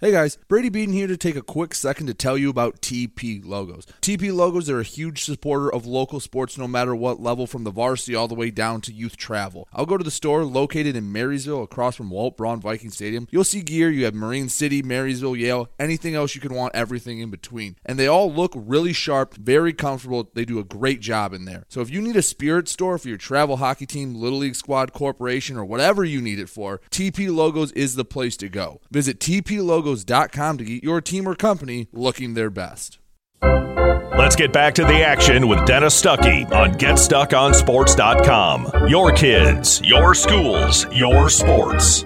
Hey 0.00 0.10
guys, 0.10 0.38
Brady 0.48 0.70
Beaton 0.70 0.92
here 0.92 1.06
to 1.06 1.16
take 1.16 1.36
a 1.36 1.40
quick 1.40 1.72
second 1.72 2.08
to 2.08 2.14
tell 2.14 2.36
you 2.36 2.50
about 2.50 2.80
TP 2.80 3.40
Logos. 3.44 3.86
TP 4.02 4.34
Logos 4.34 4.68
are 4.68 4.80
a 4.80 4.84
huge 4.84 5.22
supporter 5.22 5.72
of 5.72 5.86
local 5.86 6.18
sports 6.18 6.58
no 6.58 6.66
matter 6.66 6.96
what 6.96 7.20
level, 7.20 7.46
from 7.46 7.62
the 7.62 7.70
varsity 7.70 8.12
all 8.12 8.26
the 8.26 8.34
way 8.34 8.50
down 8.50 8.80
to 8.80 8.92
youth 8.92 9.16
travel. 9.16 9.68
I'll 9.72 9.86
go 9.86 9.96
to 9.96 10.02
the 10.02 10.10
store 10.10 10.44
located 10.44 10.96
in 10.96 11.12
Marysville 11.12 11.62
across 11.62 11.94
from 11.94 12.10
Walt 12.10 12.36
Braun 12.36 12.60
Viking 12.60 12.90
Stadium. 12.90 13.28
You'll 13.30 13.44
see 13.44 13.62
gear, 13.62 13.88
you 13.88 14.04
have 14.04 14.14
Marine 14.14 14.48
City, 14.48 14.82
Marysville, 14.82 15.36
Yale, 15.36 15.68
anything 15.78 16.16
else 16.16 16.34
you 16.34 16.40
can 16.40 16.54
want, 16.54 16.74
everything 16.74 17.20
in 17.20 17.30
between. 17.30 17.76
And 17.86 17.96
they 17.96 18.08
all 18.08 18.32
look 18.32 18.52
really 18.56 18.92
sharp, 18.92 19.34
very 19.34 19.72
comfortable. 19.72 20.28
They 20.34 20.44
do 20.44 20.58
a 20.58 20.64
great 20.64 21.02
job 21.02 21.32
in 21.32 21.44
there. 21.44 21.66
So 21.68 21.80
if 21.82 21.88
you 21.88 22.02
need 22.02 22.16
a 22.16 22.22
spirit 22.22 22.68
store 22.68 22.98
for 22.98 23.08
your 23.08 23.16
travel 23.16 23.58
hockey 23.58 23.86
team, 23.86 24.16
Little 24.16 24.40
League 24.40 24.56
Squad 24.56 24.92
Corporation, 24.92 25.56
or 25.56 25.64
whatever 25.64 26.04
you 26.04 26.20
need 26.20 26.40
it 26.40 26.48
for, 26.48 26.80
TP 26.90 27.32
Logos 27.32 27.70
is 27.72 27.94
the 27.94 28.04
place 28.04 28.36
to 28.38 28.48
go. 28.48 28.80
Visit 28.90 29.20
TP 29.20 29.64
Logos 29.64 29.93
logos.com 29.94 30.58
to 30.58 30.64
get 30.64 30.82
your 30.82 31.00
team 31.00 31.26
or 31.28 31.34
company 31.34 31.88
looking 31.92 32.34
their 32.34 32.50
best. 32.50 32.98
Let's 33.42 34.36
get 34.36 34.52
back 34.52 34.74
to 34.74 34.84
the 34.84 35.02
action 35.02 35.48
with 35.48 35.66
Dennis 35.66 36.00
Stuckey 36.00 36.48
on 36.52 36.74
GetStuckOnSports.com. 36.74 38.88
Your 38.88 39.10
kids, 39.12 39.80
your 39.82 40.14
schools, 40.14 40.86
your 40.92 41.28
sports. 41.28 42.04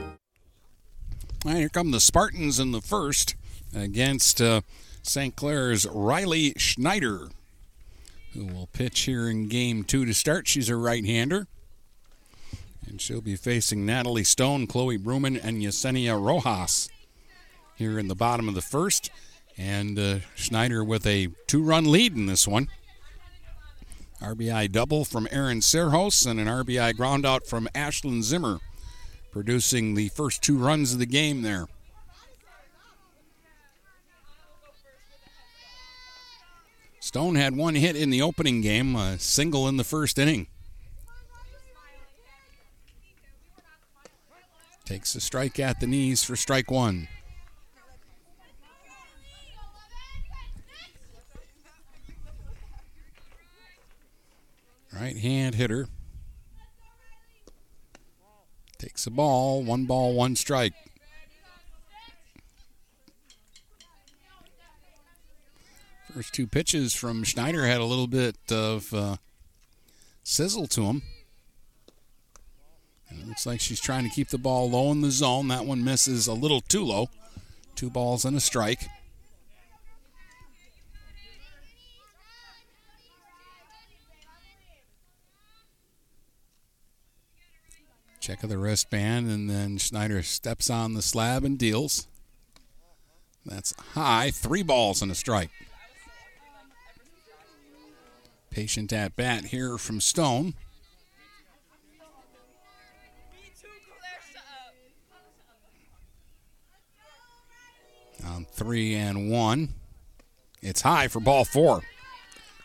All 1.44 1.53
right, 1.53 1.59
here 1.59 1.68
come 1.68 1.90
the 1.90 2.01
Spartans 2.01 2.59
in 2.59 2.72
the 2.72 2.81
first 2.81 3.37
against 3.74 4.40
uh, 4.40 4.62
St. 5.03 5.37
Clair's 5.37 5.87
Riley 5.87 6.55
Schneider, 6.57 7.29
who 8.33 8.46
will 8.46 8.68
pitch 8.72 9.01
here 9.01 9.29
in 9.29 9.48
game 9.48 9.85
two 9.85 10.07
to 10.07 10.14
start. 10.14 10.48
She's 10.48 10.70
a 10.70 10.77
right 10.77 11.05
hander. 11.05 11.46
And 12.87 13.03
she'll 13.03 13.20
be 13.20 13.37
facing 13.37 13.85
Natalie 13.85 14.24
Stone, 14.24 14.66
Chloe 14.66 14.96
Bruman, 14.96 15.38
and 15.42 15.62
Yesenia 15.62 16.18
Rojas 16.20 16.88
here 17.79 17.99
in 17.99 18.09
the 18.09 18.14
bottom 18.14 18.49
of 18.49 18.55
the 18.55 18.61
first. 18.61 19.11
And 19.57 19.99
uh, 19.99 20.19
Schneider 20.35 20.85
with 20.85 21.07
a 21.07 21.29
two 21.47 21.62
run 21.62 21.91
lead 21.91 22.14
in 22.14 22.27
this 22.27 22.47
one. 22.47 22.69
RBI 24.21 24.71
double 24.73 25.05
from 25.05 25.29
Aaron 25.31 25.62
Saros 25.62 26.27
and 26.27 26.41
an 26.41 26.49
RBI 26.49 26.95
groundout 26.95 27.47
from 27.47 27.69
Ashlyn 27.75 28.23
Zimmer, 28.23 28.59
producing 29.31 29.95
the 29.95 30.09
first 30.09 30.43
two 30.43 30.59
runs 30.59 30.93
of 30.93 30.99
the 30.99 31.07
game 31.07 31.43
there. 31.43 31.67
Stone 36.99 37.37
had 37.37 37.57
one 37.57 37.77
hit 37.77 37.95
in 37.97 38.11
the 38.11 38.21
opening 38.21 38.61
game, 38.61 38.97
a 38.97 39.19
single 39.19 39.69
in 39.69 39.77
the 39.77 39.85
first 39.85 40.19
inning. 40.19 40.49
Takes 44.85 45.14
a 45.14 45.21
strike 45.21 45.61
at 45.61 45.81
the 45.81 45.87
knees 45.87 46.25
for 46.25 46.35
strike 46.35 46.71
one. 46.71 47.09
Right 55.00 55.16
hand 55.16 55.54
hitter. 55.54 55.87
Takes 58.78 59.06
a 59.06 59.11
ball, 59.11 59.62
one 59.62 59.84
ball, 59.84 60.14
one 60.14 60.34
strike. 60.34 60.72
First 66.12 66.34
two 66.34 66.48
pitches 66.48 66.94
from 66.94 67.22
Schneider 67.22 67.64
had 67.66 67.80
a 67.80 67.84
little 67.84 68.08
bit 68.08 68.37
of 68.50 68.92
uh, 68.92 69.16
sizzle 70.24 70.66
to 70.68 70.87
them. 70.87 71.02
And 73.08 73.20
it 73.20 73.28
looks 73.28 73.46
like 73.46 73.61
she's 73.61 73.80
trying 73.80 74.02
to 74.02 74.11
keep 74.11 74.30
the 74.30 74.38
ball 74.38 74.68
low 74.68 74.90
in 74.90 75.00
the 75.00 75.12
zone. 75.12 75.46
That 75.46 75.64
one 75.64 75.84
misses 75.84 76.26
a 76.26 76.34
little 76.34 76.61
too 76.61 76.84
low. 76.84 77.08
Two 77.76 77.88
balls 77.88 78.24
and 78.24 78.37
a 78.37 78.40
strike. 78.40 78.88
Check 88.29 88.43
of 88.43 88.51
the 88.51 88.59
wristband, 88.59 89.31
and 89.31 89.49
then 89.49 89.79
Schneider 89.79 90.23
steps 90.23 90.69
on 90.69 90.93
the 90.93 91.01
slab 91.01 91.45
and 91.45 91.59
deals. 91.59 92.09
That's 93.47 93.73
high. 93.95 94.31
Three 94.31 94.62
balls 94.62 95.01
and 95.01 95.11
a 95.11 95.14
strike. 95.14 95.49
Patient 98.51 98.93
at 98.93 99.17
bat 99.17 99.47
here 99.47 99.79
from 99.79 100.03
Stone. 100.03 100.53
On 108.27 108.45
three 108.53 108.95
and 108.95 109.31
one. 109.31 109.71
It's 110.61 110.83
high 110.83 111.09
for 111.09 111.21
ball 111.21 111.47
four. 111.47 111.81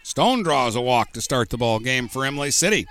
Stone 0.03 0.43
draws 0.43 0.75
a 0.75 0.81
walk 0.81 1.13
to 1.13 1.21
start 1.21 1.49
the 1.49 1.57
ball 1.57 1.79
game 1.79 2.09
for 2.09 2.25
Imlay 2.25 2.51
City. 2.51 2.85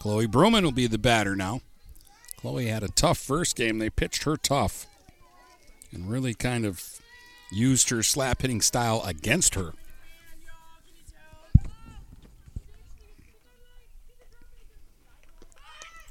Chloe 0.00 0.26
Bruman 0.26 0.62
will 0.62 0.72
be 0.72 0.86
the 0.86 0.98
batter 0.98 1.36
now. 1.36 1.60
Chloe 2.38 2.68
had 2.68 2.82
a 2.82 2.88
tough 2.88 3.18
first 3.18 3.54
game. 3.54 3.78
They 3.78 3.90
pitched 3.90 4.22
her 4.22 4.38
tough 4.38 4.86
and 5.92 6.10
really 6.10 6.32
kind 6.32 6.64
of 6.64 7.00
used 7.52 7.90
her 7.90 8.02
slap 8.02 8.40
hitting 8.40 8.62
style 8.62 9.02
against 9.04 9.54
her. 9.56 9.74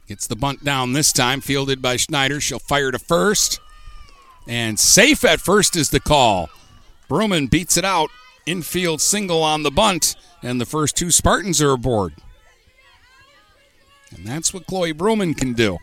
Gets 0.07 0.27
the 0.27 0.35
bunt 0.35 0.63
down 0.63 0.93
this 0.93 1.11
time, 1.11 1.41
fielded 1.41 1.81
by 1.81 1.95
Schneider. 1.95 2.39
She'll 2.39 2.59
fire 2.59 2.91
to 2.91 2.99
first. 2.99 3.59
And 4.47 4.79
safe 4.79 5.25
at 5.25 5.41
first 5.41 5.75
is 5.75 5.89
the 5.89 5.99
call. 5.99 6.49
Bruman 7.09 7.49
beats 7.49 7.75
it 7.75 7.85
out. 7.85 8.09
Infield 8.45 9.01
single 9.01 9.43
on 9.43 9.63
the 9.63 9.71
bunt, 9.71 10.15
and 10.41 10.59
the 10.59 10.65
first 10.65 10.95
two 10.95 11.11
Spartans 11.11 11.61
are 11.61 11.71
aboard. 11.71 12.13
And 14.15 14.25
that's 14.25 14.53
what 14.53 14.65
Chloe 14.65 14.93
Bruman 14.93 15.37
can 15.37 15.53
do. 15.53 15.77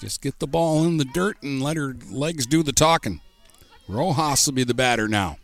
Just 0.00 0.22
get 0.22 0.38
the 0.38 0.46
ball 0.46 0.84
in 0.84 0.96
the 0.96 1.04
dirt 1.04 1.42
and 1.42 1.62
let 1.62 1.76
her 1.76 1.96
legs 2.10 2.46
do 2.46 2.62
the 2.62 2.72
talking. 2.72 3.20
Rojas 3.88 4.46
will 4.46 4.54
be 4.54 4.64
the 4.64 4.74
batter 4.74 5.08
now. 5.08 5.38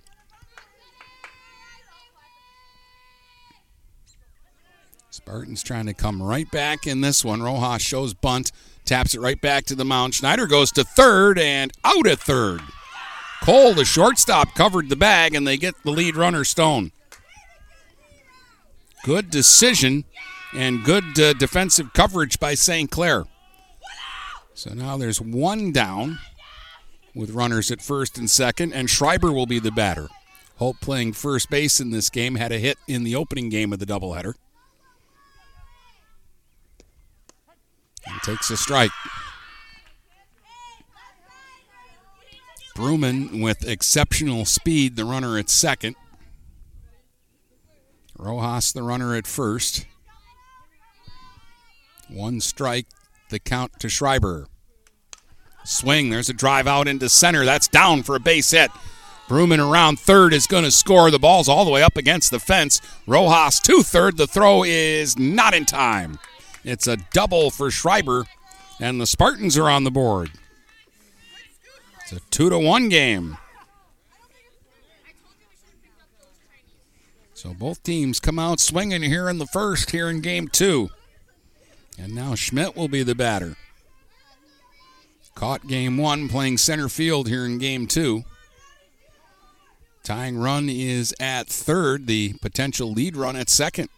Spartans 5.11 5.63
trying 5.63 5.87
to 5.87 5.95
come 5.95 6.23
right 6.23 6.51
back 6.51 6.87
in 6.87 7.01
this 7.01 7.25
one. 7.25 7.43
Rojas 7.43 7.83
shows 7.83 8.15
bunt, 8.15 8.53
taps 8.85 9.15
it 9.15 9.21
right 9.21 9.41
back 9.41 9.65
to 9.67 9.75
the 9.75 9.85
mound. 9.85 10.15
Schneider 10.15 10.47
goes 10.47 10.71
to 10.73 10.85
third 10.85 11.39
and 11.39 11.73
out 11.85 12.07
at 12.07 12.19
third. 12.19 12.61
Cole, 13.43 13.75
the 13.75 13.85
shortstop, 13.85 14.55
covered 14.55 14.89
the 14.89 14.97
bag, 14.97 15.35
and 15.35 15.47
they 15.47 15.57
get 15.57 15.75
the 15.83 15.91
lead 15.91 16.17
runner 16.17 16.45
Stone. 16.45 16.93
Good 19.05 19.31
decision 19.31 20.05
and 20.55 20.85
good 20.85 21.19
uh, 21.19 21.33
defensive 21.35 21.93
coverage 21.93 22.39
by 22.39 22.55
St. 22.55 22.91
Clair. 22.91 23.25
So 24.55 24.73
now 24.73 24.97
there's 24.97 25.21
one 25.21 25.73
down 25.73 26.19
with 27.15 27.31
runners 27.31 27.71
at 27.71 27.83
first 27.83 28.19
and 28.19 28.31
second, 28.31 28.73
and 28.73 28.89
Schreiber 28.89 29.33
will 29.33 29.47
be 29.47 29.59
the 29.59 29.73
batter. 29.73 30.09
Holt 30.57 30.81
playing 30.81 31.13
first 31.13 31.51
base 31.51 31.81
in 31.81 31.91
this 31.91 32.11
game 32.11 32.37
had 32.37 32.53
a 32.53 32.59
hit 32.59 32.79
in 32.87 33.03
the 33.03 33.17
opening 33.17 33.49
game 33.49 33.73
of 33.73 33.81
the 33.81 33.87
doubleheader. 33.87 34.35
And 38.07 38.21
takes 38.23 38.51
a 38.51 38.57
strike. 38.57 38.91
Bruman 42.77 43.43
with 43.43 43.67
exceptional 43.67 44.45
speed, 44.45 44.97
the 44.97 45.05
runner 45.05 45.39
at 45.39 45.49
second. 45.49 45.97
Rojas, 48.19 48.73
the 48.73 48.83
runner 48.83 49.17
at 49.17 49.27
first. 49.27 49.87
One 52.15 52.41
strike, 52.41 52.87
the 53.31 53.41
count 53.41 53.81
to 53.81 53.89
Schreiber. 53.89 54.47
Swing, 55.65 56.11
there's 56.11 56.29
a 56.29 56.35
drive 56.35 56.69
out 56.69 56.87
into 56.87 57.09
center. 57.09 57.45
That's 57.45 57.67
down 57.67 58.05
for 58.05 58.15
a 58.15 58.21
base 58.21 58.53
hit. 58.53 58.71
Bruman 59.29 59.59
around 59.59 59.99
third 59.99 60.33
is 60.33 60.47
going 60.47 60.63
to 60.63 60.71
score. 60.71 61.11
The 61.11 61.19
ball's 61.19 61.49
all 61.49 61.65
the 61.65 61.73
way 61.73 61.83
up 61.83 61.97
against 61.97 62.31
the 62.31 62.39
fence. 62.39 62.81
Rojas 63.07 63.59
to 63.61 63.83
third. 63.83 64.17
The 64.17 64.29
throw 64.29 64.63
is 64.63 65.19
not 65.19 65.55
in 65.55 65.65
time. 65.65 66.19
It's 66.63 66.87
a 66.87 66.99
double 67.13 67.51
for 67.51 67.71
Schreiber, 67.71 68.27
and 68.79 69.01
the 69.01 69.07
Spartans 69.07 69.59
are 69.59 69.69
on 69.69 69.83
the 69.83 69.91
board. 69.91 70.31
It's 72.03 72.13
a 72.13 72.21
two 72.31 72.49
to 72.49 72.59
one 72.59 72.89
game. 72.91 73.39
So 77.33 77.53
both 77.53 77.83
teams 77.83 78.21
come 78.21 78.39
out 78.39 78.61
swinging 78.61 79.03
here 79.03 79.29
in 79.29 79.39
the 79.39 79.47
first, 79.47 79.91
here 79.91 80.09
in 80.09 80.21
game 80.21 80.47
two. 80.47 80.91
And 81.99 82.15
now 82.15 82.35
Schmidt 82.35 82.77
will 82.77 82.89
be 82.89 83.03
the 83.03 83.15
batter. 83.15 83.57
Caught 85.35 85.67
game 85.67 85.97
one, 85.97 86.29
playing 86.29 86.59
center 86.59 86.89
field 86.89 87.29
here 87.29 87.45
in 87.45 87.59
game 87.59 87.87
two. 87.87 88.25
Tying 90.03 90.37
run 90.37 90.69
is 90.69 91.15
at 91.19 91.49
third, 91.49 92.07
the 92.07 92.35
potential 92.35 92.93
lead 92.93 93.17
run 93.17 93.37
at 93.37 93.49
second. 93.49 93.89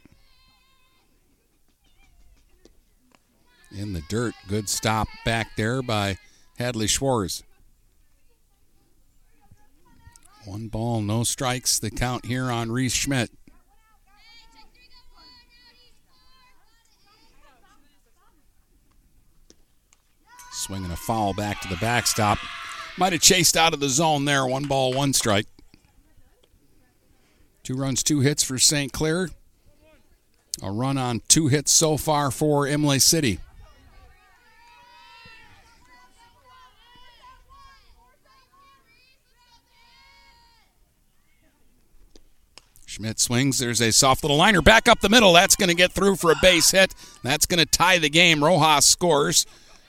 In 3.77 3.93
the 3.93 4.03
dirt, 4.09 4.35
good 4.49 4.69
stop 4.69 5.09
back 5.25 5.57
there 5.57 5.83
by 5.83 6.17
Hadley 6.59 6.87
Schwartz. 6.87 7.43
One 10.45 10.69
ball, 10.69 11.03
no 11.03 11.25
strikes. 11.25 11.81
The 11.81 11.91
count 11.91 12.25
here 12.25 12.51
on 12.51 12.71
Reese 12.71 12.95
Schmidt. 12.95 13.31
Swinging 20.67 20.91
a 20.91 20.97
foul 20.97 21.33
back 21.33 21.61
to 21.61 21.69
the 21.69 21.77
backstop. 21.77 22.39
Might 22.99 23.13
have 23.13 23.23
chased 23.23 23.57
out 23.57 23.73
of 23.73 23.79
the 23.79 23.89
zone 23.89 24.25
there. 24.25 24.45
One 24.45 24.65
ball, 24.65 24.93
one 24.93 25.13
strike. 25.13 25.47
Two 27.63 27.77
runs, 27.77 28.03
two 28.03 28.19
hits 28.19 28.43
for 28.43 28.59
St. 28.59 28.93
Clair. 28.93 29.29
A 30.61 30.73
run 30.73 30.99
on 30.99 31.23
two 31.29 31.47
hits 31.47 31.71
so 31.71 31.97
far 31.97 32.33
for 32.33 32.67
Imlay 32.67 32.99
City. 32.99 33.39
Schmidt 42.87 43.21
swings. 43.21 43.61
There's 43.61 43.81
a 43.81 43.93
soft 43.93 44.25
little 44.25 44.39
liner 44.39 44.63
back 44.63 44.89
up 44.89 44.99
the 44.99 45.09
middle. 45.09 45.33
That's 45.33 45.55
going 45.55 45.69
to 45.69 45.77
get 45.77 45.93
through 45.93 46.17
for 46.17 46.33
a 46.33 46.37
base 46.43 46.73
hit. 46.73 46.93
That's 47.23 47.47
going 47.47 47.61
to 47.61 47.67
tie 47.67 47.99
the 47.99 48.11
game. 48.11 48.43
Rojas 48.43 48.85
scores. 48.85 49.47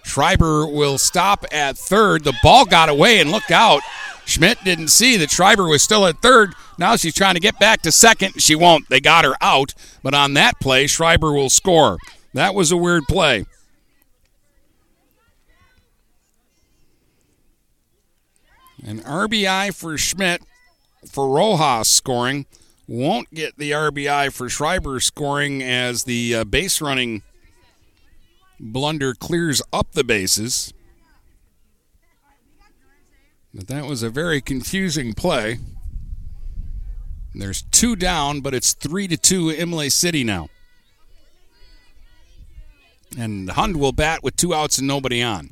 Schreiber 0.08 0.66
will 0.66 0.98
stop 0.98 1.46
at 1.52 1.78
third. 1.78 2.24
The 2.24 2.34
ball 2.42 2.66
got 2.66 2.88
away, 2.88 3.20
and 3.20 3.30
look 3.30 3.52
out. 3.52 3.82
Schmidt 4.26 4.58
didn't 4.64 4.88
see 4.88 5.18
that 5.18 5.30
Schreiber 5.30 5.68
was 5.68 5.84
still 5.84 6.06
at 6.06 6.22
third. 6.22 6.54
Now 6.78 6.96
she's 6.96 7.14
trying 7.14 7.36
to 7.36 7.42
get 7.42 7.60
back 7.60 7.82
to 7.82 7.92
second. 7.92 8.42
She 8.42 8.56
won't. 8.56 8.88
They 8.90 9.02
got 9.02 9.26
her 9.26 9.36
out. 9.42 9.74
But 10.04 10.14
on 10.14 10.34
that 10.34 10.60
play, 10.60 10.88
Schreiber 10.88 11.34
will 11.34 11.50
score. 11.50 11.98
That 12.34 12.56
was 12.56 12.72
a 12.72 12.78
weird 12.78 13.04
play. 13.10 13.46
An 18.84 19.02
RBI 19.02 19.76
for 19.76 19.98
Schmidt 19.98 20.42
for 21.10 21.28
Rojas 21.30 21.90
scoring. 21.90 22.46
Won't 22.88 23.34
get 23.34 23.58
the 23.58 23.72
RBI 23.72 24.32
for 24.32 24.48
Schreiber 24.48 25.02
scoring 25.02 25.62
as 25.62 26.06
the 26.06 26.36
uh, 26.36 26.44
base 26.46 26.82
running 26.82 27.24
blunder 28.60 29.14
clears 29.14 29.62
up 29.72 29.92
the 29.94 30.04
bases. 30.04 30.74
But 33.54 33.68
that 33.68 33.86
was 33.86 34.04
a 34.04 34.10
very 34.10 34.42
confusing 34.42 35.14
play. 35.14 35.60
There's 37.34 37.64
two 37.64 37.96
down, 37.96 38.42
but 38.42 38.54
it's 38.54 38.74
three 38.74 39.08
to 39.08 39.18
two 39.18 39.52
Imlay 39.52 39.90
City 39.90 40.24
now. 40.24 40.50
And 43.18 43.50
Hund 43.50 43.78
will 43.78 43.92
bat 43.92 44.24
with 44.24 44.36
two 44.36 44.54
outs 44.54 44.78
and 44.78 44.88
nobody 44.88 45.22
on. 45.22 45.52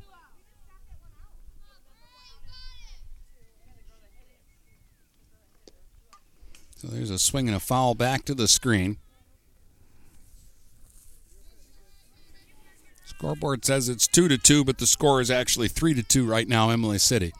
So 6.76 6.88
there's 6.88 7.10
a 7.10 7.18
swing 7.18 7.48
and 7.48 7.56
a 7.56 7.60
foul 7.60 7.94
back 7.94 8.24
to 8.26 8.34
the 8.34 8.46
screen. 8.46 8.98
Scoreboard 13.18 13.64
says 13.64 13.88
it's 13.88 14.06
two 14.06 14.28
to 14.28 14.36
two, 14.36 14.62
but 14.62 14.76
the 14.76 14.86
score 14.86 15.22
is 15.22 15.30
actually 15.30 15.68
three 15.68 15.94
to 15.94 16.02
two 16.02 16.26
right 16.26 16.46
now, 16.46 16.70
Imlay 16.70 16.98
City. 16.98 17.32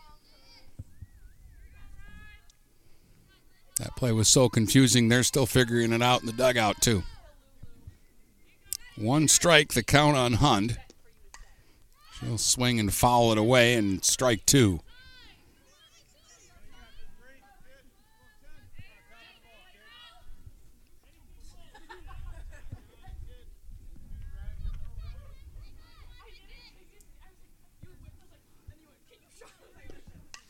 That 3.79 3.95
play 3.95 4.11
was 4.13 4.27
so 4.27 4.49
confusing, 4.49 5.09
they're 5.09 5.23
still 5.23 5.45
figuring 5.45 5.93
it 5.93 6.01
out 6.01 6.21
in 6.21 6.27
the 6.27 6.33
dugout, 6.33 6.81
too. 6.81 7.03
One 8.97 9.29
strike, 9.29 9.75
the 9.75 9.83
count 9.83 10.17
on 10.17 10.35
Hund. 10.35 10.79
She'll 12.19 12.39
swing 12.39 12.81
and 12.81 12.93
foul 12.93 13.33
it 13.33 13.39
away, 13.39 13.75
and 13.75 14.03
strike 14.03 14.47
two. 14.47 14.81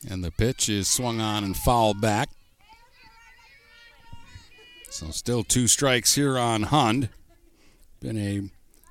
And 0.09 0.23
the 0.23 0.31
pitch 0.31 0.69
is 0.69 0.87
swung 0.87 1.19
on 1.19 1.43
and 1.43 1.55
fouled 1.55 1.99
back. 1.99 2.29
So 4.89 5.11
still 5.11 5.43
two 5.43 5.67
strikes 5.67 6.15
here 6.15 6.37
on 6.37 6.63
Hund. 6.63 7.09
Been 7.99 8.17
a 8.17 8.49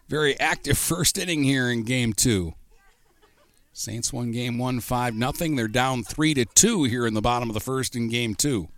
very 0.09 0.39
active 0.39 0.79
first 0.79 1.19
inning 1.19 1.43
here 1.43 1.71
in 1.71 1.85
game 1.85 2.13
two. 2.13 2.55
Saints 3.73 4.13
won 4.13 4.31
game 4.31 4.59
one 4.59 4.81
five 4.81 5.15
nothing. 5.15 5.57
They're 5.57 5.69
down 5.69 6.03
three 6.03 6.33
to 6.35 6.45
two 6.45 6.85
here 6.85 7.07
in 7.07 7.15
the 7.15 7.21
bottom 7.21 7.51
of 7.51 7.55
the 7.55 7.61
first 7.61 7.97
in 7.97 8.09
game 8.09 8.35
two. 8.35 8.69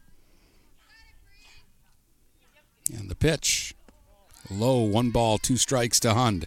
And 2.93 3.11
the 3.11 3.15
pitch. 3.15 3.75
Low, 4.51 4.81
one 4.81 5.11
ball, 5.11 5.39
two 5.39 5.57
strikes 5.57 6.01
to 6.01 6.15
Hund. 6.15 6.47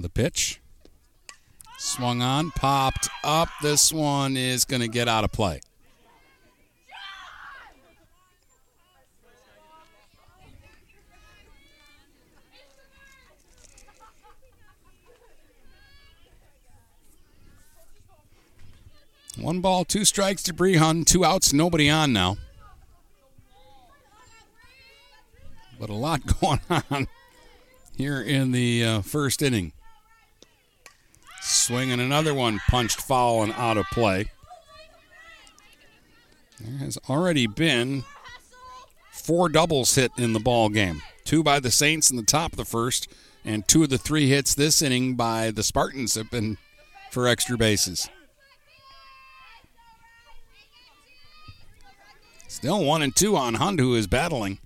The 0.00 0.08
pitch. 0.08 0.60
Swung 1.76 2.22
on, 2.22 2.52
popped 2.52 3.08
up. 3.22 3.48
This 3.60 3.92
one 3.92 4.36
is 4.36 4.64
going 4.64 4.80
to 4.80 4.88
get 4.88 5.08
out 5.08 5.24
of 5.24 5.32
play. 5.32 5.60
One 19.38 19.60
ball, 19.60 19.84
two 19.84 20.04
strikes 20.04 20.42
to 20.44 20.54
Bree 20.54 20.76
Hund, 20.76 21.06
two 21.06 21.24
outs, 21.24 21.52
nobody 21.52 21.90
on 21.90 22.12
now. 22.12 22.36
But 25.78 25.90
a 25.90 25.94
lot 25.94 26.20
going 26.40 26.60
on 26.68 27.08
here 27.96 28.22
in 28.22 28.52
the 28.52 28.84
uh, 28.84 29.00
first 29.02 29.42
inning. 29.42 29.72
Swinging 31.40 32.00
another 32.00 32.34
one, 32.34 32.60
punched 32.68 33.00
foul 33.00 33.42
and 33.42 33.52
out 33.54 33.76
of 33.76 33.86
play. 33.86 34.30
There 36.60 36.78
has 36.78 36.98
already 37.08 37.46
been 37.46 38.04
four 39.10 39.48
doubles 39.48 39.94
hit 39.94 40.12
in 40.18 40.32
the 40.34 40.40
ball 40.40 40.68
game. 40.68 41.02
Two 41.24 41.42
by 41.42 41.60
the 41.60 41.70
Saints 41.70 42.10
in 42.10 42.16
the 42.16 42.22
top 42.22 42.52
of 42.52 42.56
the 42.58 42.64
first, 42.64 43.08
and 43.44 43.66
two 43.66 43.84
of 43.84 43.88
the 43.88 43.98
three 43.98 44.28
hits 44.28 44.54
this 44.54 44.82
inning 44.82 45.14
by 45.14 45.50
the 45.50 45.62
Spartans 45.62 46.14
have 46.14 46.30
been 46.30 46.58
for 47.10 47.26
extra 47.26 47.56
bases. 47.56 48.08
Still 52.48 52.84
one 52.84 53.00
and 53.00 53.16
two 53.16 53.36
on 53.36 53.54
Hund, 53.54 53.78
who 53.78 53.94
is 53.94 54.06
battling. 54.06 54.58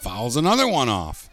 Fouls 0.00 0.36
another 0.36 0.66
one 0.66 0.88
off. 0.88 1.28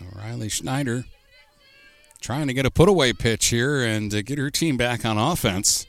So 0.00 0.06
Riley 0.18 0.48
Schneider 0.48 1.04
trying 2.22 2.46
to 2.46 2.54
get 2.54 2.64
a 2.64 2.70
put-away 2.70 3.12
pitch 3.12 3.46
here 3.46 3.82
and 3.82 4.10
get 4.24 4.38
her 4.38 4.50
team 4.50 4.76
back 4.76 5.04
on 5.04 5.18
offense. 5.18 5.86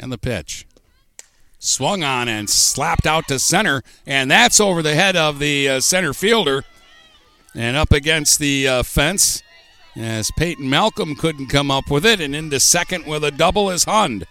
And 0.00 0.10
the 0.10 0.18
pitch. 0.18 0.66
Swung 1.60 2.04
on 2.04 2.28
and 2.28 2.48
slapped 2.48 3.06
out 3.06 3.26
to 3.28 3.38
center, 3.38 3.82
and 4.06 4.30
that's 4.30 4.60
over 4.60 4.82
the 4.82 4.94
head 4.94 5.16
of 5.16 5.40
the 5.40 5.68
uh, 5.68 5.80
center 5.80 6.12
fielder 6.12 6.64
and 7.54 7.76
up 7.76 7.92
against 7.92 8.38
the 8.38 8.68
uh, 8.68 8.82
fence 8.84 9.42
as 9.96 10.30
Peyton 10.36 10.70
Malcolm 10.70 11.16
couldn't 11.16 11.48
come 11.48 11.70
up 11.70 11.90
with 11.90 12.06
it, 12.06 12.20
and 12.20 12.34
into 12.34 12.60
second 12.60 13.06
with 13.06 13.24
a 13.24 13.32
double 13.32 13.70
is 13.70 13.84
Hund. 13.84 14.26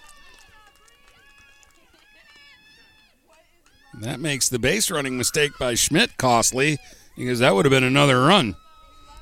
That 3.99 4.19
makes 4.19 4.47
the 4.47 4.59
base 4.59 4.91
running 4.91 5.17
mistake 5.17 5.57
by 5.57 5.73
Schmidt 5.73 6.17
costly 6.17 6.77
because 7.15 7.39
that 7.39 7.55
would 7.55 7.65
have 7.65 7.71
been 7.71 7.83
another 7.83 8.21
run. 8.21 8.55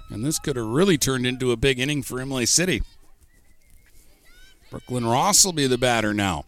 And 0.10 0.24
this 0.24 0.38
could 0.38 0.58
have 0.58 0.66
really 0.66 0.98
turned 0.98 1.26
into 1.26 1.52
a 1.52 1.58
big 1.58 1.80
inning 1.80 2.04
for 2.04 2.20
Imlay 2.20 2.46
City. 2.46 2.84
Brooklyn 4.70 5.06
Ross 5.06 5.46
will 5.46 5.54
be 5.54 5.68
the 5.68 5.78
batter 5.78 6.14
now. 6.14 6.46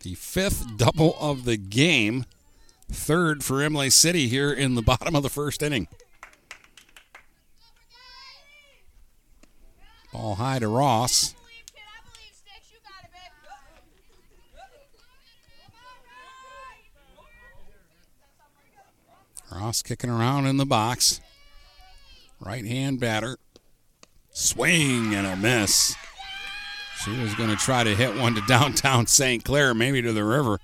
The 0.00 0.14
fifth 0.14 0.76
double 0.76 1.16
of 1.18 1.44
the 1.44 1.56
game. 1.56 2.26
Third 2.90 3.42
for 3.42 3.62
Imlay 3.62 3.90
City 3.90 4.28
here 4.28 4.52
in 4.52 4.74
the 4.74 4.82
bottom 5.00 5.16
of 5.16 5.22
the 5.22 5.28
first 5.30 5.62
inning. 5.62 5.88
Ball 10.12 10.36
high 10.36 10.58
to 10.58 10.68
Ross. 10.68 11.34
Ross 19.50 19.82
kicking 19.82 20.10
around 20.10 20.46
in 20.46 20.56
the 20.56 20.66
box. 20.66 21.20
Right 22.40 22.64
hand 22.64 23.00
batter. 23.00 23.38
Swing 24.30 25.14
and 25.14 25.26
a 25.26 25.36
miss. 25.36 25.96
She 27.04 27.16
was 27.18 27.34
going 27.34 27.50
to 27.50 27.56
try 27.56 27.84
to 27.84 27.94
hit 27.94 28.16
one 28.16 28.34
to 28.34 28.40
downtown 28.42 29.06
St. 29.08 29.44
Clair, 29.44 29.74
maybe 29.74 30.02
to 30.02 30.12
the 30.12 30.24
river. 30.24 30.58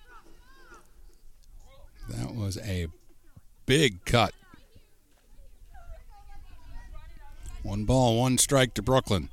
That 2.09 2.35
was 2.35 2.59
a 2.59 2.89
big 3.67 4.05
cut. 4.05 4.35
One 7.63 7.85
ball, 7.85 8.19
one 8.19 8.37
strike 8.37 8.75
to 8.75 8.83
Brooklyn. 8.83 9.31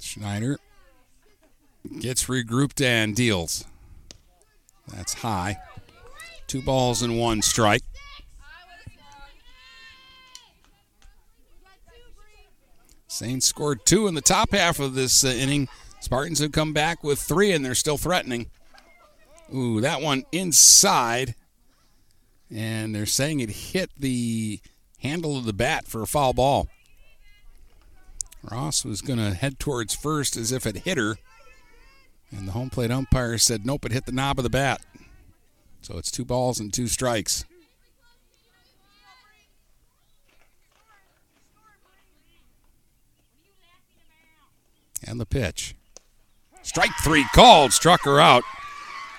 Schneider 0.00 0.58
gets 2.00 2.24
regrouped 2.24 2.82
and 2.82 3.14
deals. 3.14 3.66
That's 4.88 5.14
high. 5.14 5.58
Two 6.48 6.62
balls 6.62 7.02
and 7.02 7.18
one 7.18 7.42
strike. 7.42 7.82
Saints 13.06 13.46
scored 13.46 13.84
two 13.84 14.06
in 14.06 14.14
the 14.14 14.20
top 14.20 14.52
half 14.52 14.80
of 14.80 14.94
this 14.94 15.24
uh, 15.24 15.28
inning. 15.28 15.68
Spartans 16.00 16.38
have 16.38 16.52
come 16.52 16.72
back 16.72 17.04
with 17.04 17.20
three, 17.20 17.52
and 17.52 17.64
they're 17.64 17.74
still 17.74 17.98
threatening. 17.98 18.48
Ooh, 19.54 19.80
that 19.80 20.00
one 20.00 20.24
inside. 20.32 21.34
And 22.50 22.94
they're 22.94 23.06
saying 23.06 23.40
it 23.40 23.50
hit 23.50 23.90
the 23.98 24.60
handle 25.00 25.36
of 25.36 25.44
the 25.44 25.52
bat 25.52 25.86
for 25.86 26.02
a 26.02 26.06
foul 26.06 26.32
ball. 26.32 26.68
Ross 28.42 28.84
was 28.84 29.02
going 29.02 29.18
to 29.18 29.34
head 29.34 29.58
towards 29.58 29.94
first 29.94 30.36
as 30.36 30.50
if 30.50 30.66
it 30.66 30.78
hit 30.78 30.96
her. 30.96 31.16
And 32.30 32.48
the 32.48 32.52
home 32.52 32.70
plate 32.70 32.90
umpire 32.90 33.36
said, 33.36 33.66
nope, 33.66 33.84
it 33.84 33.92
hit 33.92 34.06
the 34.06 34.12
knob 34.12 34.38
of 34.38 34.44
the 34.44 34.50
bat. 34.50 34.80
So 35.82 35.96
it's 35.96 36.10
two 36.10 36.24
balls 36.24 36.60
and 36.60 36.72
two 36.72 36.86
strikes. 36.86 37.44
And 45.06 45.20
the 45.20 45.26
pitch. 45.26 45.74
Strike 46.62 46.90
three 47.02 47.24
called, 47.34 47.72
struck 47.72 48.02
her 48.04 48.20
out. 48.20 48.42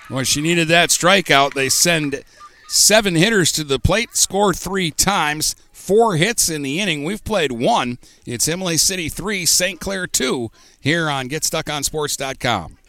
When 0.08 0.24
she 0.24 0.40
needed 0.40 0.68
that 0.68 0.90
strikeout, 0.90 1.54
they 1.54 1.68
send 1.68 2.22
seven 2.68 3.14
hitters 3.16 3.50
to 3.52 3.64
the 3.64 3.78
plate, 3.78 4.16
score 4.16 4.54
three 4.54 4.90
times, 4.90 5.56
four 5.72 6.16
hits 6.16 6.48
in 6.48 6.62
the 6.62 6.80
inning. 6.80 7.04
We've 7.04 7.24
played 7.24 7.52
one. 7.52 7.98
It's 8.26 8.46
Imlay 8.46 8.76
City 8.76 9.08
3, 9.08 9.46
St. 9.46 9.80
Clair 9.80 10.06
2 10.06 10.50
here 10.80 11.08
on 11.08 11.28
GetStuckOnSports.com. 11.28 12.79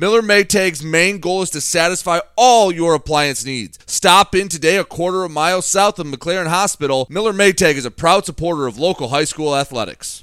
Miller 0.00 0.22
Maytag's 0.22 0.80
main 0.80 1.18
goal 1.18 1.42
is 1.42 1.50
to 1.50 1.60
satisfy 1.60 2.20
all 2.36 2.70
your 2.70 2.94
appliance 2.94 3.44
needs. 3.44 3.80
Stop 3.84 4.32
in 4.32 4.48
today 4.48 4.76
a 4.76 4.84
quarter 4.84 5.24
of 5.24 5.32
a 5.32 5.34
mile 5.34 5.60
south 5.60 5.98
of 5.98 6.06
McLaren 6.06 6.46
Hospital. 6.46 7.08
Miller 7.10 7.32
Maytag 7.32 7.74
is 7.74 7.84
a 7.84 7.90
proud 7.90 8.24
supporter 8.24 8.68
of 8.68 8.78
local 8.78 9.08
high 9.08 9.24
school 9.24 9.56
athletics. 9.56 10.22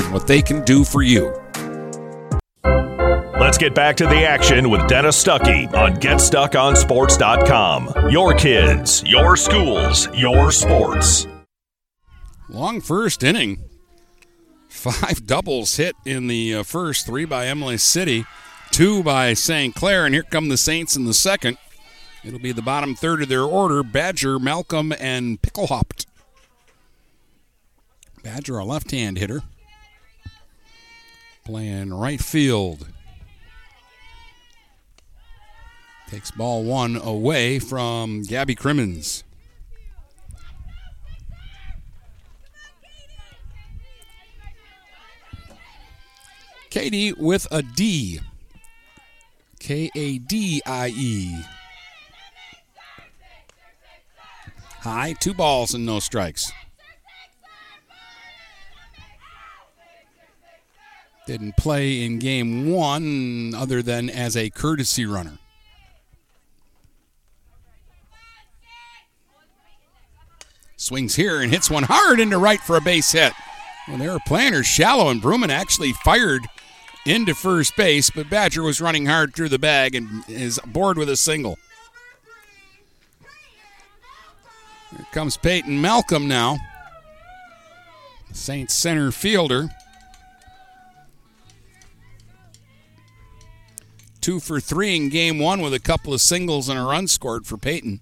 what 0.00 0.26
they 0.26 0.40
can 0.40 0.64
do 0.64 0.84
for 0.84 1.02
you. 1.02 1.38
Let's 3.38 3.58
get 3.58 3.74
back 3.74 3.96
to 3.96 4.06
the 4.06 4.24
action 4.24 4.70
with 4.70 4.88
Dennis 4.88 5.22
Stuckey 5.22 5.70
on 5.74 5.96
GetStuckOnSports.com. 5.96 8.10
Your 8.10 8.32
kids, 8.34 9.04
your 9.04 9.36
schools, 9.36 10.08
your 10.14 10.50
sports. 10.52 11.26
Long 12.48 12.80
first 12.80 13.22
inning. 13.22 13.62
Five 14.68 15.26
doubles 15.26 15.76
hit 15.76 15.94
in 16.06 16.28
the 16.28 16.54
uh, 16.54 16.62
first, 16.62 17.04
three 17.04 17.26
by 17.26 17.48
Imlay 17.48 17.76
City, 17.76 18.24
two 18.70 19.02
by 19.02 19.34
St. 19.34 19.74
Clair, 19.74 20.06
and 20.06 20.14
here 20.14 20.22
come 20.22 20.48
the 20.48 20.56
Saints 20.56 20.96
in 20.96 21.04
the 21.04 21.12
second. 21.12 21.58
It'll 22.24 22.38
be 22.38 22.52
the 22.52 22.62
bottom 22.62 22.94
third 22.94 23.20
of 23.22 23.28
their 23.28 23.42
order 23.42 23.82
Badger, 23.82 24.38
Malcolm, 24.38 24.94
and 24.98 25.42
Picklehopt. 25.42 26.06
Badger, 28.22 28.58
a 28.58 28.64
left 28.64 28.92
hand 28.92 29.18
hitter, 29.18 29.42
playing 31.44 31.92
right 31.92 32.20
field. 32.20 32.86
Takes 36.08 36.30
ball 36.30 36.62
one 36.62 36.96
away 36.96 37.58
from 37.58 38.22
Gabby 38.22 38.54
Crimmins. 38.54 39.24
Katie 46.70 47.12
with 47.12 47.46
a 47.50 47.62
D. 47.62 48.20
K 49.58 49.90
A 49.94 50.18
D 50.18 50.62
I 50.66 50.88
E. 50.88 51.42
High, 54.80 55.12
two 55.20 55.32
balls 55.32 55.74
and 55.74 55.86
no 55.86 56.00
strikes. 56.00 56.50
Didn't 61.26 61.56
play 61.56 62.02
in 62.02 62.18
game 62.18 62.70
one 62.72 63.54
other 63.54 63.80
than 63.80 64.10
as 64.10 64.36
a 64.36 64.50
courtesy 64.50 65.06
runner. 65.06 65.38
Swings 70.76 71.14
here 71.14 71.40
and 71.40 71.52
hits 71.52 71.70
one 71.70 71.84
hard 71.84 72.18
into 72.18 72.38
right 72.38 72.60
for 72.60 72.76
a 72.76 72.80
base 72.80 73.12
hit. 73.12 73.32
Well, 73.86 73.98
they 73.98 74.08
were 74.08 74.18
playing 74.26 74.52
her 74.52 74.64
shallow, 74.64 75.10
and 75.10 75.22
Bruman 75.22 75.48
actually 75.48 75.92
fired 75.92 76.42
into 77.06 77.36
first 77.36 77.76
base, 77.76 78.10
but 78.10 78.28
Badger 78.28 78.62
was 78.62 78.80
running 78.80 79.06
hard 79.06 79.34
through 79.34 79.48
the 79.50 79.60
bag 79.60 79.94
and 79.94 80.24
is 80.28 80.58
aboard 80.58 80.98
with 80.98 81.08
a 81.08 81.16
single. 81.16 81.56
Here 84.90 85.06
comes 85.12 85.36
Peyton 85.36 85.80
Malcolm 85.80 86.26
now. 86.26 86.58
Saints 88.32 88.74
center 88.74 89.12
fielder. 89.12 89.68
Two 94.22 94.38
for 94.38 94.60
three 94.60 94.94
in 94.94 95.08
game 95.08 95.40
one 95.40 95.60
with 95.60 95.74
a 95.74 95.80
couple 95.80 96.14
of 96.14 96.20
singles 96.20 96.68
and 96.68 96.78
a 96.78 96.82
run 96.82 97.08
scored 97.08 97.44
for 97.44 97.58
Peyton. 97.58 98.00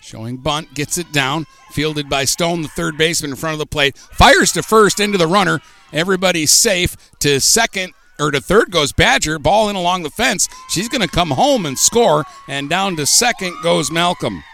Showing 0.00 0.36
bunt, 0.36 0.74
gets 0.74 0.98
it 0.98 1.12
down, 1.12 1.46
fielded 1.72 2.08
by 2.08 2.24
Stone, 2.24 2.62
the 2.62 2.68
third 2.68 2.96
baseman 2.96 3.32
in 3.32 3.36
front 3.36 3.54
of 3.54 3.58
the 3.58 3.66
plate, 3.66 3.98
fires 3.98 4.52
to 4.52 4.62
first 4.62 5.00
into 5.00 5.18
the 5.18 5.26
runner. 5.26 5.60
Everybody's 5.92 6.52
safe 6.52 6.96
to 7.18 7.40
second 7.40 7.94
or 8.20 8.30
to 8.30 8.40
third 8.40 8.70
goes 8.70 8.92
Badger, 8.92 9.40
ball 9.40 9.68
in 9.70 9.74
along 9.74 10.04
the 10.04 10.10
fence. 10.10 10.48
She's 10.70 10.88
going 10.88 11.00
to 11.00 11.08
come 11.08 11.30
home 11.30 11.66
and 11.66 11.76
score, 11.76 12.24
and 12.46 12.70
down 12.70 12.94
to 12.96 13.06
second 13.06 13.56
goes 13.64 13.90
Malcolm. 13.90 14.44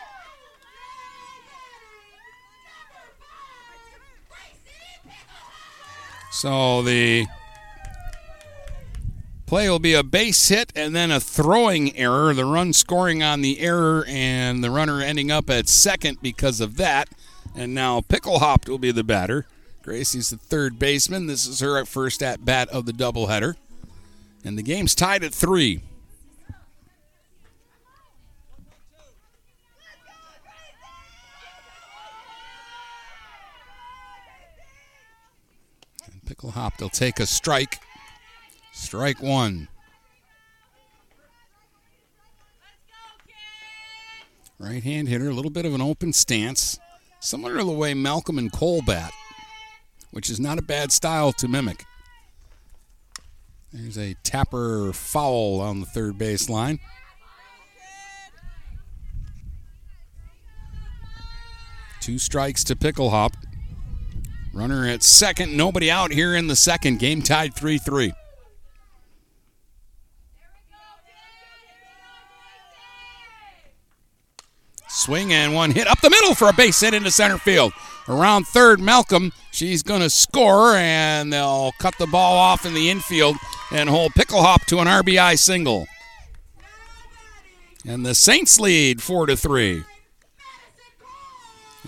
So 6.30 6.82
the 6.82 7.26
play 9.46 9.68
will 9.70 9.78
be 9.78 9.94
a 9.94 10.02
base 10.02 10.48
hit 10.48 10.72
and 10.76 10.94
then 10.94 11.10
a 11.10 11.20
throwing 11.20 11.96
error. 11.96 12.34
The 12.34 12.44
run 12.44 12.72
scoring 12.72 13.22
on 13.22 13.40
the 13.40 13.60
error 13.60 14.04
and 14.06 14.62
the 14.62 14.70
runner 14.70 15.00
ending 15.00 15.30
up 15.30 15.48
at 15.48 15.68
second 15.68 16.18
because 16.20 16.60
of 16.60 16.76
that. 16.76 17.08
And 17.56 17.74
now 17.74 18.00
Pickelhopt 18.02 18.68
will 18.68 18.78
be 18.78 18.92
the 18.92 19.04
batter. 19.04 19.46
Gracie's 19.82 20.30
the 20.30 20.36
third 20.36 20.78
baseman. 20.78 21.26
This 21.26 21.46
is 21.46 21.60
her 21.60 21.82
first 21.86 22.22
at 22.22 22.44
bat 22.44 22.68
of 22.68 22.84
the 22.84 22.92
doubleheader. 22.92 23.54
And 24.44 24.58
the 24.58 24.62
game's 24.62 24.94
tied 24.94 25.24
at 25.24 25.32
three. 25.32 25.82
And 36.28 36.72
They'll 36.78 36.88
take 36.88 37.20
a 37.20 37.26
strike. 37.26 37.78
Strike 38.72 39.22
one. 39.22 39.68
Right 44.58 44.82
hand 44.82 45.08
hitter, 45.08 45.28
a 45.28 45.32
little 45.32 45.50
bit 45.50 45.64
of 45.64 45.74
an 45.74 45.80
open 45.80 46.12
stance, 46.12 46.78
similar 47.20 47.58
to 47.58 47.64
the 47.64 47.70
way 47.70 47.94
Malcolm 47.94 48.38
and 48.38 48.52
Cole 48.52 48.82
bat, 48.82 49.12
which 50.10 50.28
is 50.28 50.40
not 50.40 50.58
a 50.58 50.62
bad 50.62 50.90
style 50.90 51.32
to 51.34 51.46
mimic. 51.46 51.84
There's 53.72 53.98
a 53.98 54.14
tapper 54.24 54.92
foul 54.92 55.60
on 55.60 55.80
the 55.80 55.86
third 55.86 56.18
base 56.18 56.48
line. 56.48 56.80
Two 62.00 62.18
strikes 62.18 62.64
to 62.64 62.74
Pickelhop. 62.74 63.34
Runner 64.52 64.86
at 64.86 65.02
second, 65.02 65.56
nobody 65.56 65.90
out 65.90 66.10
here 66.10 66.34
in 66.34 66.46
the 66.46 66.56
second. 66.56 66.98
Game 66.98 67.22
tied 67.22 67.54
3 67.54 67.78
3. 67.78 68.12
Swing 74.88 75.32
and 75.32 75.54
one 75.54 75.70
hit 75.70 75.86
up 75.86 76.00
the 76.00 76.10
middle 76.10 76.34
for 76.34 76.48
a 76.48 76.52
base 76.52 76.80
hit 76.80 76.94
into 76.94 77.10
center 77.10 77.38
field. 77.38 77.72
Around 78.08 78.46
third, 78.46 78.80
Malcolm. 78.80 79.32
She's 79.52 79.82
going 79.82 80.00
to 80.00 80.10
score, 80.10 80.74
and 80.74 81.32
they'll 81.32 81.72
cut 81.78 81.94
the 81.98 82.06
ball 82.06 82.36
off 82.36 82.64
in 82.64 82.74
the 82.74 82.90
infield 82.90 83.36
and 83.70 83.88
hold 83.88 84.12
Picklehop 84.12 84.64
to 84.66 84.78
an 84.78 84.86
RBI 84.86 85.38
single. 85.38 85.86
And 87.86 88.04
the 88.04 88.14
Saints 88.14 88.58
lead 88.58 89.02
four 89.02 89.26
to 89.26 89.36
three. 89.36 89.84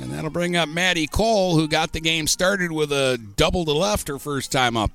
And 0.01 0.13
that'll 0.13 0.31
bring 0.31 0.57
up 0.57 0.67
Maddie 0.67 1.07
Cole, 1.07 1.57
who 1.57 1.69
got 1.69 1.93
the 1.93 2.01
game 2.01 2.27
started 2.27 2.73
with 2.73 2.91
a 2.91 3.19
double 3.37 3.67
to 3.67 3.73
left 3.73 4.09
her 4.09 4.19
first 4.19 4.51
time 4.51 4.75
up. 4.75 4.91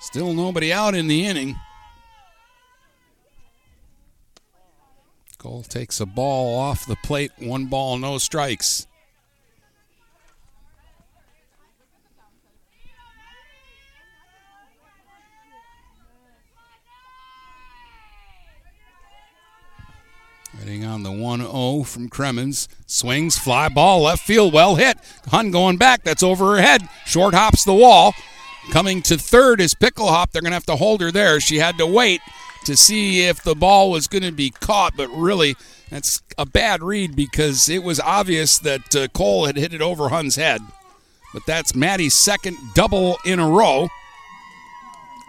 Still 0.00 0.32
nobody 0.32 0.72
out 0.72 0.96
in 0.96 1.06
the 1.06 1.26
inning. 1.26 1.54
Cole 5.38 5.62
takes 5.62 6.00
a 6.00 6.06
ball 6.06 6.58
off 6.58 6.86
the 6.86 6.96
plate. 7.04 7.30
One 7.38 7.66
ball, 7.66 7.98
no 7.98 8.18
strikes. 8.18 8.87
Heading 20.58 20.84
on 20.84 21.04
the 21.04 21.12
1 21.12 21.40
0 21.40 21.82
from 21.84 22.10
Cremens. 22.10 22.66
Swings, 22.86 23.38
fly 23.38 23.68
ball, 23.68 24.02
left 24.02 24.26
field, 24.26 24.52
well 24.52 24.74
hit. 24.74 24.98
Hund 25.28 25.52
going 25.52 25.76
back. 25.76 26.02
That's 26.02 26.22
over 26.22 26.56
her 26.56 26.62
head. 26.62 26.88
Short 27.06 27.34
hops 27.34 27.64
the 27.64 27.74
wall. 27.74 28.14
Coming 28.70 29.00
to 29.02 29.16
third 29.16 29.60
is 29.60 29.74
Pickelhop. 29.74 30.30
They're 30.30 30.42
going 30.42 30.50
to 30.50 30.56
have 30.56 30.66
to 30.66 30.76
hold 30.76 31.00
her 31.00 31.12
there. 31.12 31.40
She 31.40 31.56
had 31.56 31.78
to 31.78 31.86
wait 31.86 32.20
to 32.64 32.76
see 32.76 33.26
if 33.26 33.42
the 33.42 33.54
ball 33.54 33.90
was 33.90 34.08
going 34.08 34.24
to 34.24 34.32
be 34.32 34.50
caught, 34.50 34.94
but 34.96 35.08
really, 35.08 35.56
that's 35.90 36.20
a 36.36 36.44
bad 36.44 36.82
read 36.82 37.16
because 37.16 37.68
it 37.68 37.82
was 37.82 38.00
obvious 38.00 38.58
that 38.58 38.94
uh, 38.94 39.08
Cole 39.08 39.46
had 39.46 39.56
hit 39.56 39.72
it 39.72 39.80
over 39.80 40.08
Hund's 40.08 40.36
head. 40.36 40.60
But 41.32 41.46
that's 41.46 41.74
Maddie's 41.74 42.14
second 42.14 42.56
double 42.74 43.16
in 43.24 43.38
a 43.38 43.48
row. 43.48 43.88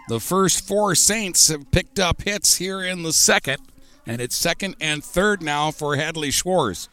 The 0.08 0.20
first 0.20 0.66
four 0.66 0.94
Saints 0.94 1.48
have 1.48 1.70
picked 1.70 1.98
up 1.98 2.22
hits 2.22 2.56
here 2.56 2.82
in 2.82 3.04
the 3.04 3.12
second, 3.12 3.58
and 4.10 4.20
it's 4.20 4.34
second 4.34 4.74
and 4.80 5.04
third 5.04 5.40
now 5.40 5.70
for 5.70 5.94
Hadley 5.94 6.32
Schwartz. 6.32 6.88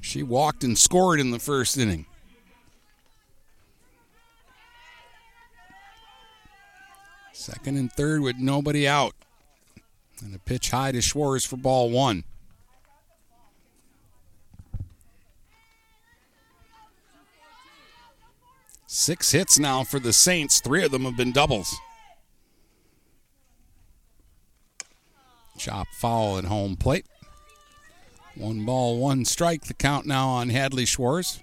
She 0.00 0.22
walked 0.22 0.62
and 0.62 0.78
scored 0.78 1.18
in 1.18 1.32
the 1.32 1.40
first 1.40 1.76
inning. 1.76 2.06
Second 7.32 7.78
and 7.78 7.92
third 7.92 8.20
with 8.20 8.36
nobody 8.36 8.86
out. 8.86 9.16
And 10.24 10.36
a 10.36 10.38
pitch 10.38 10.70
high 10.70 10.92
to 10.92 11.02
Schwartz 11.02 11.44
for 11.44 11.56
ball 11.56 11.90
one. 11.90 12.22
Six 18.86 19.32
hits 19.32 19.58
now 19.58 19.82
for 19.82 19.98
the 19.98 20.12
Saints. 20.12 20.60
Three 20.60 20.84
of 20.84 20.92
them 20.92 21.02
have 21.06 21.16
been 21.16 21.32
doubles. 21.32 21.74
Chop 25.56 25.86
foul 25.92 26.38
at 26.38 26.44
home 26.44 26.76
plate. 26.76 27.06
One 28.36 28.64
ball, 28.64 28.98
one 28.98 29.24
strike. 29.24 29.64
The 29.64 29.74
count 29.74 30.06
now 30.06 30.28
on 30.28 30.48
Hadley 30.48 30.84
Schwartz. 30.84 31.40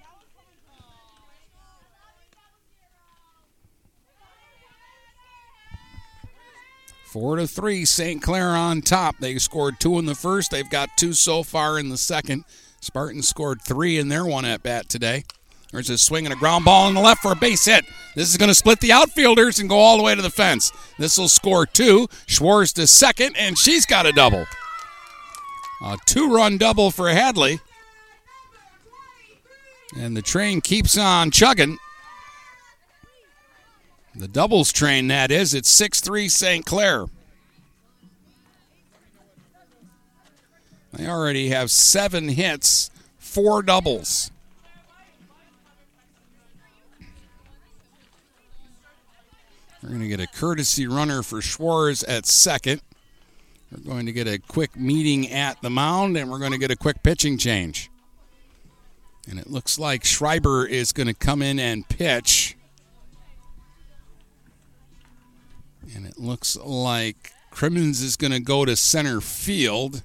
Four 7.12 7.36
to 7.36 7.46
three, 7.46 7.84
St. 7.84 8.22
Clair 8.22 8.48
on 8.48 8.80
top. 8.80 9.16
They 9.18 9.36
scored 9.36 9.78
two 9.78 9.98
in 9.98 10.06
the 10.06 10.14
first. 10.14 10.50
They've 10.50 10.68
got 10.68 10.88
two 10.96 11.12
so 11.12 11.42
far 11.42 11.78
in 11.78 11.90
the 11.90 11.98
second. 11.98 12.44
Spartans 12.80 13.28
scored 13.28 13.60
three 13.60 13.98
in 13.98 14.08
their 14.08 14.24
one 14.24 14.46
at 14.46 14.62
bat 14.62 14.88
today. 14.88 15.24
There's 15.72 15.90
a 15.90 15.96
swing 15.96 16.26
and 16.26 16.34
a 16.34 16.36
ground 16.36 16.66
ball 16.66 16.88
in 16.88 16.94
the 16.94 17.00
left 17.00 17.22
for 17.22 17.32
a 17.32 17.36
base 17.36 17.64
hit. 17.64 17.84
This 18.14 18.28
is 18.30 18.36
going 18.36 18.50
to 18.50 18.54
split 18.54 18.80
the 18.80 18.92
outfielders 18.92 19.58
and 19.58 19.70
go 19.70 19.78
all 19.78 19.96
the 19.96 20.02
way 20.02 20.14
to 20.14 20.20
the 20.20 20.30
fence. 20.30 20.70
This 20.98 21.16
will 21.16 21.28
score 21.28 21.64
two. 21.64 22.08
Schwartz 22.26 22.74
to 22.74 22.86
second, 22.86 23.36
and 23.38 23.56
she's 23.58 23.86
got 23.86 24.04
a 24.04 24.12
double. 24.12 24.46
A 25.82 25.96
two 26.06 26.32
run 26.32 26.58
double 26.58 26.90
for 26.90 27.08
Hadley. 27.08 27.58
And 29.96 30.16
the 30.16 30.22
train 30.22 30.60
keeps 30.60 30.96
on 30.98 31.30
chugging. 31.30 31.78
The 34.14 34.28
doubles 34.28 34.72
train, 34.72 35.08
that 35.08 35.30
is. 35.30 35.54
It's 35.54 35.70
6 35.70 36.00
3 36.00 36.28
St. 36.28 36.66
Clair. 36.66 37.06
They 40.92 41.06
already 41.06 41.48
have 41.48 41.70
seven 41.70 42.28
hits, 42.28 42.90
four 43.18 43.62
doubles. 43.62 44.30
We're 49.82 49.88
going 49.88 50.02
to 50.02 50.08
get 50.08 50.20
a 50.20 50.28
courtesy 50.28 50.86
runner 50.86 51.24
for 51.24 51.42
Schwartz 51.42 52.04
at 52.06 52.24
second. 52.24 52.82
We're 53.72 53.92
going 53.92 54.06
to 54.06 54.12
get 54.12 54.28
a 54.28 54.38
quick 54.38 54.76
meeting 54.76 55.28
at 55.30 55.60
the 55.60 55.70
mound, 55.70 56.16
and 56.16 56.30
we're 56.30 56.38
going 56.38 56.52
to 56.52 56.58
get 56.58 56.70
a 56.70 56.76
quick 56.76 57.02
pitching 57.02 57.36
change. 57.36 57.90
And 59.28 59.40
it 59.40 59.50
looks 59.50 59.78
like 59.78 60.04
Schreiber 60.04 60.66
is 60.66 60.92
going 60.92 61.08
to 61.08 61.14
come 61.14 61.42
in 61.42 61.58
and 61.58 61.88
pitch. 61.88 62.56
And 65.94 66.06
it 66.06 66.18
looks 66.18 66.56
like 66.56 67.32
Crimmins 67.50 68.02
is 68.02 68.16
going 68.16 68.32
to 68.32 68.40
go 68.40 68.64
to 68.64 68.76
center 68.76 69.20
field. 69.20 70.02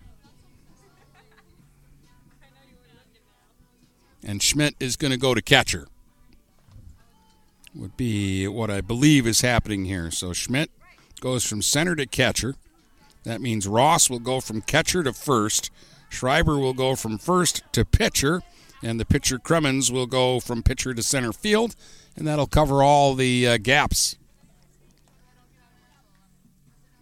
And 4.23 4.41
Schmidt 4.41 4.75
is 4.80 4.95
going 4.95 5.11
to 5.11 5.17
go 5.17 5.36
to 5.36 5.41
catcher 5.41 5.88
would 7.78 7.95
be 7.95 8.47
what 8.47 8.69
I 8.69 8.82
believe 8.82 9.28
is 9.28 9.41
happening 9.41 9.86
here. 9.86 10.11
So 10.11 10.34
Schmidt 10.34 10.71
goes 11.21 11.43
from 11.43 11.61
center 11.61 11.95
to 11.95 12.05
catcher. 12.05 12.55
That 13.23 13.41
means 13.41 13.67
Ross 13.67 14.09
will 14.09 14.19
go 14.19 14.39
from 14.39 14.61
catcher 14.61 15.03
to 15.03 15.13
first. 15.13 15.69
Schreiber 16.09 16.57
will 16.57 16.73
go 16.73 16.95
from 16.95 17.17
first 17.17 17.63
to 17.73 17.86
pitcher. 17.86 18.41
And 18.84 18.99
the 18.99 19.05
pitcher 19.05 19.39
Cremens 19.39 19.91
will 19.91 20.05
go 20.05 20.39
from 20.39 20.63
pitcher 20.63 20.93
to 20.93 21.03
center 21.03 21.34
field. 21.34 21.75
And 22.15 22.28
that'll 22.28 22.47
cover 22.47 22.84
all 22.84 23.15
the 23.15 23.47
uh, 23.47 23.57
gaps. 23.57 24.17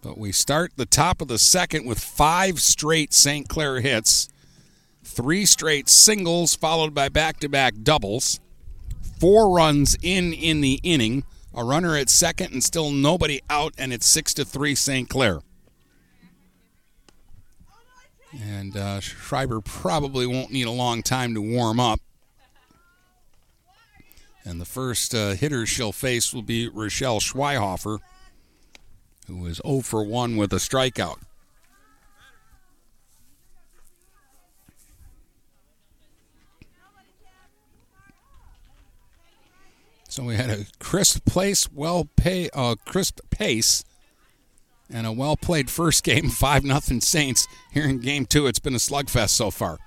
But 0.02 0.18
we 0.18 0.32
start 0.32 0.74
the 0.76 0.86
top 0.86 1.22
of 1.22 1.28
the 1.28 1.40
second 1.40 1.86
with 1.86 2.00
five 2.00 2.60
straight 2.60 3.14
St. 3.14 3.50
Clair 3.50 3.82
hits, 3.82 4.30
three 5.04 5.46
straight 5.46 5.90
singles, 5.90 6.56
followed 6.56 6.94
by 6.94 7.10
back 7.10 7.40
to 7.40 7.50
back 7.50 7.74
doubles 7.82 8.40
four 9.26 9.50
runs 9.50 9.98
in 10.04 10.34
in 10.34 10.62
the 10.62 10.80
inning, 10.84 11.24
a 11.52 11.64
runner 11.64 11.98
at 11.98 12.12
second, 12.12 12.54
and 12.54 12.64
still 12.64 12.92
nobody 12.92 13.42
out, 13.50 13.74
and 13.76 13.92
it's 13.92 14.06
six 14.06 14.36
to 14.36 14.46
three 14.46 14.76
St. 14.76 15.10
Clair. 15.10 15.40
And 18.40 18.78
uh, 18.78 19.00
Schreiber 19.00 19.62
probably 19.62 20.28
won't 20.28 20.52
need 20.52 20.68
a 20.68 20.72
long 20.72 21.02
time 21.02 21.34
to 21.34 21.42
warm 21.42 21.80
up. 21.80 22.02
And 24.44 24.62
the 24.62 24.66
first 24.66 25.16
uh, 25.16 25.32
hitter 25.32 25.66
she'll 25.66 25.92
face 25.92 26.32
will 26.32 26.44
be 26.44 26.68
Rochelle 26.68 27.20
Schweihofer, 27.20 27.98
who 29.26 29.44
is 29.48 29.60
0 29.66 29.82
for 29.82 30.04
1 30.04 30.38
with 30.38 30.54
a 30.54 30.58
strikeout. 30.58 31.18
So 40.16 40.24
we 40.24 40.38
had 40.38 40.50
a 40.50 40.66
crisp 40.80 41.26
place, 41.26 41.70
well 41.70 42.08
pay, 42.16 42.50
uh, 42.54 42.76
crisp 42.86 43.20
pace, 43.32 43.84
and 44.90 45.06
a 45.06 45.12
well 45.12 45.36
played 45.36 45.70
first 45.70 46.06
game, 46.06 46.30
five 46.30 46.64
nothing 46.64 47.02
Saints. 47.02 47.50
Here 47.74 47.84
in 47.84 48.00
game 48.00 48.26
two, 48.26 48.48
it's 48.48 48.60
been 48.60 48.76
a 48.76 48.78
slugfest 48.78 49.32
so 49.32 49.52
far. 49.52 49.78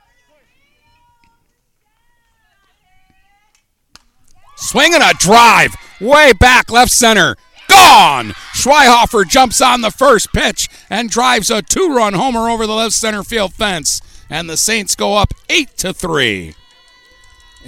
Swinging 4.56 5.00
a 5.00 5.14
drive, 5.14 5.74
way 5.98 6.34
back 6.34 6.70
left 6.70 6.92
center, 6.92 7.34
gone. 7.70 8.32
Schweihofer 8.52 9.26
jumps 9.26 9.62
on 9.62 9.80
the 9.80 9.90
first 9.90 10.34
pitch 10.34 10.68
and 10.90 11.08
drives 11.08 11.50
a 11.50 11.62
two-run 11.62 12.12
homer 12.12 12.50
over 12.50 12.66
the 12.66 12.74
left 12.74 12.92
center 12.92 13.22
field 13.22 13.54
fence, 13.54 14.02
and 14.28 14.50
the 14.50 14.58
Saints 14.58 14.94
go 14.94 15.16
up 15.16 15.32
eight 15.48 15.74
to 15.78 15.94
three 15.94 16.54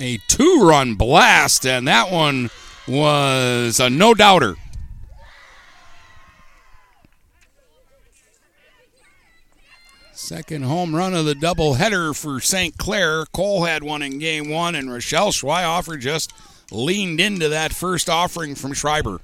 a 0.01 0.19
two 0.27 0.61
run 0.63 0.95
blast, 0.95 1.67
and 1.67 1.87
that 1.87 2.11
one 2.11 2.51
was 2.89 3.79
a 3.79 3.91
no 3.91 4.15
doubter. 4.15 4.57
Second 10.13 10.65
home 10.65 10.95
run 10.95 11.13
of 11.13 11.25
the 11.25 11.35
doubleheader 11.35 12.17
for 12.17 12.41
St. 12.41 12.79
Clair. 12.79 13.27
Cole 13.27 13.65
had 13.65 13.83
one 13.83 14.01
in 14.03 14.19
game 14.19 14.49
one, 14.49 14.75
and 14.75 14.91
Rochelle 14.91 15.33
Schweihofer 15.33 15.99
just 15.99 16.33
leaned 16.71 17.21
into 17.21 17.49
that 17.49 17.73
first 17.73 18.09
offering 18.09 18.55
from 18.55 18.73
Schreiber. 18.73 19.21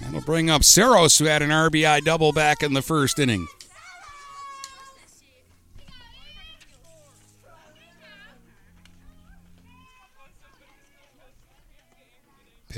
That'll 0.00 0.22
bring 0.22 0.50
up 0.50 0.64
Saros, 0.64 1.18
who 1.18 1.26
had 1.26 1.42
an 1.42 1.50
RBI 1.50 2.02
double 2.04 2.32
back 2.32 2.62
in 2.62 2.72
the 2.72 2.82
first 2.82 3.18
inning. 3.18 3.46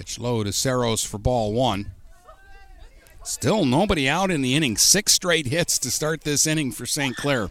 Pitch 0.00 0.18
low 0.18 0.42
to 0.42 0.50
Saros 0.50 1.04
for 1.04 1.18
ball 1.18 1.52
one. 1.52 1.90
Still 3.22 3.66
nobody 3.66 4.08
out 4.08 4.30
in 4.30 4.40
the 4.40 4.54
inning. 4.54 4.78
Six 4.78 5.12
straight 5.12 5.44
hits 5.44 5.78
to 5.78 5.90
start 5.90 6.22
this 6.22 6.46
inning 6.46 6.72
for 6.72 6.86
St. 6.86 7.14
Clair. 7.14 7.50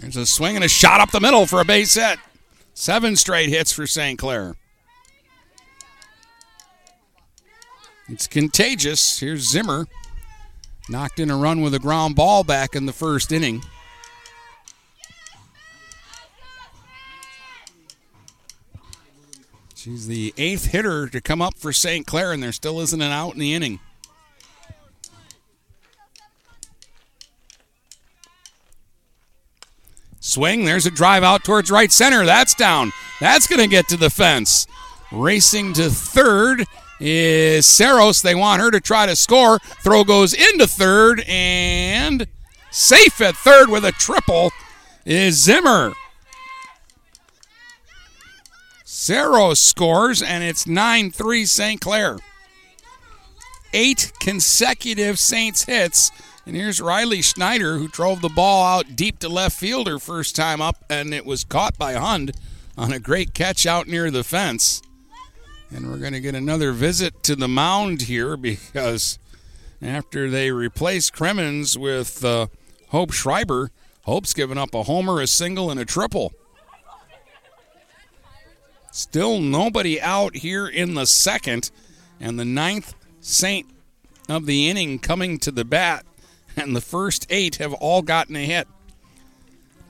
There's 0.00 0.16
a 0.16 0.26
swing 0.26 0.56
and 0.56 0.64
a 0.64 0.68
shot 0.68 1.00
up 1.00 1.12
the 1.12 1.20
middle 1.20 1.46
for 1.46 1.60
a 1.60 1.64
base 1.64 1.94
hit. 1.94 2.18
Seven 2.74 3.14
straight 3.14 3.48
hits 3.48 3.70
for 3.70 3.86
St. 3.86 4.18
Clair. 4.18 4.56
It's 8.08 8.26
contagious. 8.26 9.20
Here's 9.20 9.48
Zimmer. 9.48 9.86
Knocked 10.88 11.20
in 11.20 11.30
a 11.30 11.36
run 11.36 11.60
with 11.60 11.74
a 11.74 11.78
ground 11.78 12.16
ball 12.16 12.42
back 12.42 12.74
in 12.74 12.86
the 12.86 12.92
first 12.92 13.30
inning. 13.30 13.62
She's 19.82 20.06
the 20.06 20.32
eighth 20.38 20.66
hitter 20.66 21.08
to 21.08 21.20
come 21.20 21.42
up 21.42 21.58
for 21.58 21.72
St. 21.72 22.06
Clair, 22.06 22.30
and 22.30 22.40
there 22.40 22.52
still 22.52 22.80
isn't 22.82 23.02
an 23.02 23.10
out 23.10 23.34
in 23.34 23.40
the 23.40 23.52
inning. 23.52 23.80
Swing, 30.20 30.66
there's 30.66 30.86
a 30.86 30.90
drive 30.92 31.24
out 31.24 31.42
towards 31.42 31.68
right 31.68 31.90
center. 31.90 32.24
That's 32.24 32.54
down. 32.54 32.92
That's 33.18 33.48
going 33.48 33.60
to 33.60 33.66
get 33.66 33.88
to 33.88 33.96
the 33.96 34.08
fence. 34.08 34.68
Racing 35.10 35.72
to 35.72 35.90
third 35.90 36.64
is 37.00 37.66
Saros. 37.66 38.22
They 38.22 38.36
want 38.36 38.62
her 38.62 38.70
to 38.70 38.80
try 38.80 39.06
to 39.06 39.16
score. 39.16 39.58
Throw 39.58 40.04
goes 40.04 40.32
into 40.32 40.68
third, 40.68 41.24
and 41.26 42.28
safe 42.70 43.20
at 43.20 43.34
third 43.34 43.68
with 43.68 43.84
a 43.84 43.90
triple 43.90 44.52
is 45.04 45.42
Zimmer. 45.42 45.94
Saros 49.02 49.58
scores, 49.58 50.22
and 50.22 50.44
it's 50.44 50.64
9 50.64 51.10
3 51.10 51.44
St. 51.44 51.80
Clair. 51.80 52.18
Eight 53.72 54.12
consecutive 54.20 55.18
Saints 55.18 55.64
hits. 55.64 56.12
And 56.46 56.54
here's 56.54 56.80
Riley 56.80 57.20
Schneider, 57.20 57.78
who 57.78 57.88
drove 57.88 58.20
the 58.20 58.28
ball 58.28 58.64
out 58.64 58.94
deep 58.94 59.18
to 59.18 59.28
left 59.28 59.58
fielder 59.58 59.98
first 59.98 60.36
time 60.36 60.62
up, 60.62 60.84
and 60.88 61.12
it 61.12 61.26
was 61.26 61.42
caught 61.42 61.76
by 61.76 61.94
Hund 61.94 62.30
on 62.78 62.92
a 62.92 63.00
great 63.00 63.34
catch 63.34 63.66
out 63.66 63.88
near 63.88 64.08
the 64.08 64.22
fence. 64.22 64.80
And 65.72 65.90
we're 65.90 65.98
going 65.98 66.12
to 66.12 66.20
get 66.20 66.36
another 66.36 66.70
visit 66.70 67.24
to 67.24 67.34
the 67.34 67.48
mound 67.48 68.02
here 68.02 68.36
because 68.36 69.18
after 69.82 70.30
they 70.30 70.52
replace 70.52 71.10
Cremens 71.10 71.76
with 71.76 72.24
uh, 72.24 72.46
Hope 72.90 73.12
Schreiber, 73.12 73.72
Hope's 74.02 74.32
given 74.32 74.58
up 74.58 74.72
a 74.74 74.84
homer, 74.84 75.20
a 75.20 75.26
single, 75.26 75.72
and 75.72 75.80
a 75.80 75.84
triple. 75.84 76.32
Still 78.92 79.40
nobody 79.40 79.98
out 79.98 80.36
here 80.36 80.66
in 80.66 80.92
the 80.92 81.06
second, 81.06 81.70
and 82.20 82.38
the 82.38 82.44
ninth 82.44 82.94
Saint 83.22 83.66
of 84.28 84.44
the 84.44 84.68
inning 84.68 84.98
coming 84.98 85.38
to 85.38 85.50
the 85.50 85.64
bat, 85.64 86.04
and 86.56 86.76
the 86.76 86.82
first 86.82 87.26
eight 87.30 87.56
have 87.56 87.72
all 87.72 88.02
gotten 88.02 88.36
a 88.36 88.44
hit. 88.44 88.68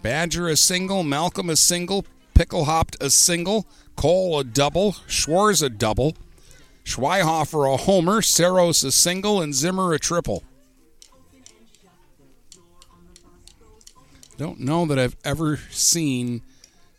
Badger 0.02 0.46
a 0.46 0.56
single, 0.56 1.02
Malcolm 1.02 1.50
a 1.50 1.56
single, 1.56 2.06
Pickelhopped 2.36 2.96
a 3.00 3.10
single, 3.10 3.66
Cole 3.96 4.38
a 4.38 4.44
double, 4.44 4.92
Schwartz 5.08 5.62
a 5.62 5.68
double, 5.68 6.16
Schweihofer 6.84 7.74
a 7.74 7.78
homer, 7.78 8.22
Saros 8.22 8.84
a 8.84 8.92
single, 8.92 9.42
and 9.42 9.52
Zimmer 9.52 9.92
a 9.92 9.98
triple. 9.98 10.44
Don't 14.36 14.60
know 14.60 14.86
that 14.86 14.98
I've 14.98 15.16
ever 15.24 15.56
seen 15.70 16.42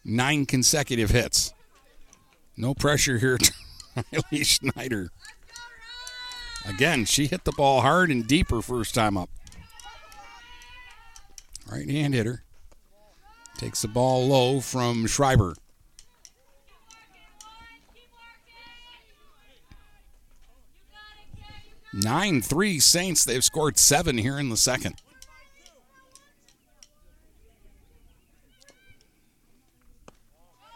nine 0.04 0.46
consecutive 0.46 1.10
hits. 1.12 1.54
No 2.56 2.74
pressure 2.74 3.18
here 3.18 3.38
Riley 3.96 4.44
Schneider. 4.44 5.10
Again, 6.66 7.06
she 7.06 7.28
hit 7.28 7.44
the 7.44 7.52
ball 7.52 7.82
hard 7.82 8.10
and 8.10 8.26
deep 8.26 8.50
her 8.52 8.62
first 8.62 8.96
time 8.96 9.18
up. 9.18 9.30
Right 11.70 11.90
hand 11.90 12.14
hitter. 12.14 12.44
Takes 13.58 13.82
the 13.82 13.88
ball 13.88 14.28
low 14.28 14.60
from 14.60 15.08
Schreiber. 15.08 15.56
Nine 21.94 22.42
three 22.42 22.80
Saints. 22.80 23.24
They've 23.24 23.44
scored 23.44 23.78
seven 23.78 24.18
here 24.18 24.40
in 24.40 24.50
the 24.50 24.58
second. 24.58 24.96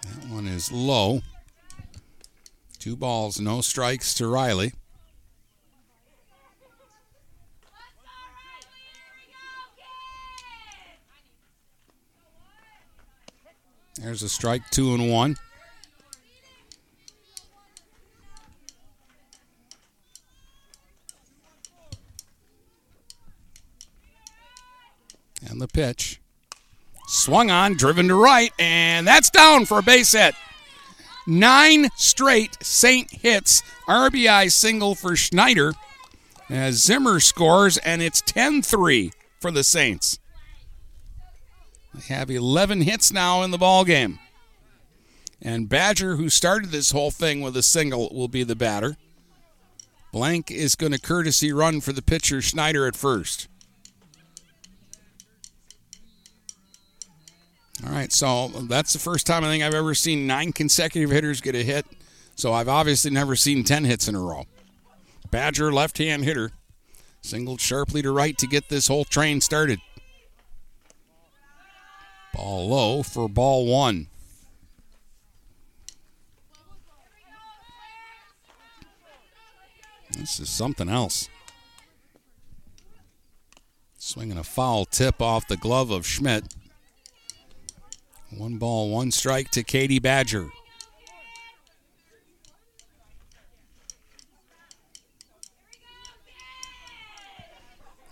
That 0.04 0.30
one 0.30 0.48
is 0.48 0.72
low. 0.72 1.22
Two 2.88 2.96
balls, 2.96 3.38
no 3.38 3.60
strikes 3.60 4.14
to 4.14 4.30
Riley. 4.30 4.72
There's 14.00 14.24
a 14.24 14.30
strike, 14.30 14.62
two 14.72 14.94
and 14.94 15.12
one. 15.12 15.36
And 25.50 25.60
the 25.60 25.68
pitch. 25.68 26.22
Swung 27.10 27.52
on, 27.52 27.74
driven 27.74 28.08
to 28.08 28.16
right, 28.16 28.54
and 28.58 29.06
that's 29.06 29.30
down 29.30 29.66
for 29.66 29.80
a 29.80 29.84
base 29.84 30.14
hit. 30.14 30.36
Nine 31.28 31.90
straight 31.98 32.58
Saint 32.64 33.12
hits. 33.12 33.62
RBI 33.86 34.50
single 34.50 34.96
for 34.96 35.18
Schneider 35.18 35.74
as 36.50 36.82
Zimmer 36.82 37.20
scores, 37.20 37.78
and 37.78 38.02
it's 38.02 38.22
10 38.22 38.62
3 38.62 39.12
for 39.42 39.52
the 39.52 39.64
Saints. 39.64 40.20
They 41.94 42.14
have 42.14 42.32
11 42.32 42.82
hits 42.82 43.12
now 43.12 43.44
in 43.44 43.52
the 43.52 43.58
ball 43.58 43.84
game. 43.84 44.20
And 45.42 45.68
Badger, 45.68 46.16
who 46.16 46.30
started 46.30 46.72
this 46.72 46.92
whole 46.92 47.12
thing 47.12 47.42
with 47.42 47.58
a 47.58 47.64
single, 47.64 48.10
will 48.14 48.30
be 48.30 48.44
the 48.44 48.56
batter. 48.56 48.98
Blank 50.14 50.50
is 50.50 50.76
going 50.76 50.94
to 50.94 51.00
courtesy 51.00 51.52
run 51.52 51.82
for 51.82 51.92
the 51.92 52.02
pitcher 52.02 52.42
Schneider 52.42 52.88
at 52.88 52.96
first. 52.96 53.48
Right, 57.98 58.12
so 58.12 58.48
that's 58.48 58.94
the 58.94 59.00
first 59.00 59.26
time 59.26 59.44
I 59.44 59.48
think 59.48 59.64
I've 59.64 59.74
ever 59.74 59.94
seen 59.94 60.28
nine 60.28 60.52
consecutive 60.52 61.10
hitters 61.10 61.42
get 61.42 61.56
a 61.56 61.64
hit. 61.64 61.86
So 62.36 62.54
I've 62.54 62.70
obviously 62.70 63.12
never 63.12 63.36
seen 63.36 63.64
10 63.64 63.86
hits 63.86 64.08
in 64.08 64.16
a 64.16 64.22
row. 64.22 64.46
Badger, 65.32 65.74
left 65.74 65.98
hand 65.98 66.24
hitter, 66.24 66.52
singled 67.22 67.60
sharply 67.60 68.02
to 68.04 68.12
right 68.12 68.38
to 68.38 68.48
get 68.48 68.70
this 68.70 68.88
whole 68.88 69.06
train 69.06 69.42
started. 69.42 69.80
Ball 72.34 72.70
low 72.70 73.04
for 73.04 73.28
ball 73.28 73.66
one. 73.66 74.08
This 80.12 80.40
is 80.40 80.50
something 80.50 80.88
else. 80.88 81.30
Swinging 83.98 84.38
a 84.38 84.44
foul 84.44 84.86
tip 84.86 85.22
off 85.22 85.48
the 85.48 85.58
glove 85.58 85.92
of 85.92 86.06
Schmidt. 86.06 86.46
One 88.36 88.58
ball, 88.58 88.90
one 88.90 89.12
strike 89.12 89.52
to 89.52 89.64
Katie 89.64 90.00
Badger. 90.00 90.50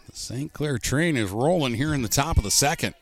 The 0.07 0.16
St. 0.16 0.53
Clair 0.53 0.78
train 0.78 1.18
is 1.18 1.32
rolling 1.32 1.74
here 1.74 1.93
in 1.93 2.01
the 2.01 2.07
top 2.07 2.38
of 2.38 2.43
the 2.43 2.51
second. 2.51 2.95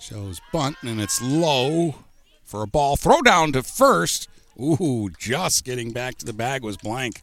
Shows 0.00 0.40
bunt, 0.52 0.76
and 0.82 1.00
it's 1.00 1.22
low 1.22 1.94
for 2.44 2.62
a 2.62 2.66
ball. 2.66 2.96
Throw 2.96 3.22
down 3.22 3.52
to 3.52 3.62
first. 3.62 4.28
Ooh, 4.60 5.08
just 5.18 5.64
getting 5.64 5.92
back 5.92 6.16
to 6.18 6.26
the 6.26 6.32
bag 6.32 6.64
was 6.64 6.76
blank. 6.76 7.22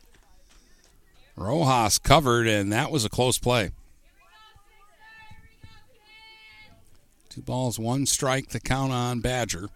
Rojas 1.36 2.00
covered, 2.00 2.48
and 2.48 2.72
that 2.72 2.92
was 2.92 3.04
a 3.04 3.10
close 3.10 3.38
play. 3.38 3.72
Two 7.36 7.42
balls, 7.42 7.78
one 7.78 8.06
strike, 8.06 8.48
the 8.48 8.62
count 8.62 8.94
on 8.94 9.20
Badger. 9.20 9.68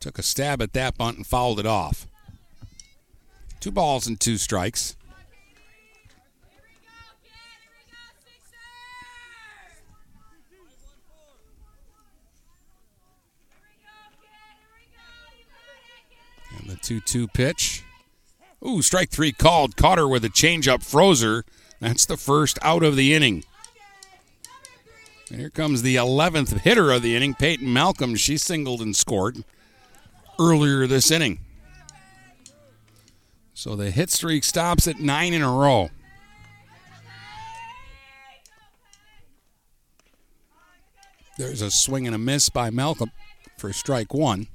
Took 0.00 0.18
a 0.18 0.22
stab 0.22 0.60
at 0.60 0.74
that 0.74 0.98
bunt 0.98 1.16
and 1.16 1.26
fouled 1.26 1.58
it 1.58 1.64
off. 1.64 2.06
Two 3.58 3.70
balls 3.70 4.06
and 4.06 4.20
two 4.20 4.36
strikes. 4.36 4.96
And 16.58 16.68
the 16.68 16.76
2 16.76 17.00
2 17.00 17.28
pitch. 17.28 17.85
Ooh, 18.66 18.82
strike 18.82 19.10
three 19.10 19.32
called. 19.32 19.76
Caught 19.76 19.98
her 19.98 20.08
with 20.08 20.24
a 20.24 20.28
changeup, 20.28 20.78
Frozer. 20.78 21.44
That's 21.80 22.06
the 22.06 22.16
first 22.16 22.58
out 22.62 22.82
of 22.82 22.96
the 22.96 23.14
inning. 23.14 23.44
And 25.30 25.40
here 25.40 25.50
comes 25.50 25.82
the 25.82 25.96
11th 25.96 26.60
hitter 26.60 26.90
of 26.90 27.02
the 27.02 27.14
inning, 27.14 27.34
Peyton 27.34 27.72
Malcolm. 27.72 28.16
She 28.16 28.36
singled 28.36 28.80
and 28.80 28.96
scored 28.96 29.44
earlier 30.38 30.86
this 30.86 31.10
inning. 31.10 31.40
So 33.54 33.76
the 33.76 33.90
hit 33.90 34.10
streak 34.10 34.44
stops 34.44 34.86
at 34.88 35.00
nine 35.00 35.32
in 35.32 35.42
a 35.42 35.50
row. 35.50 35.90
There's 41.38 41.60
a 41.60 41.70
swing 41.70 42.06
and 42.06 42.14
a 42.14 42.18
miss 42.18 42.48
by 42.48 42.70
Malcolm 42.70 43.10
for 43.58 43.72
strike 43.72 44.14
one. 44.14 44.48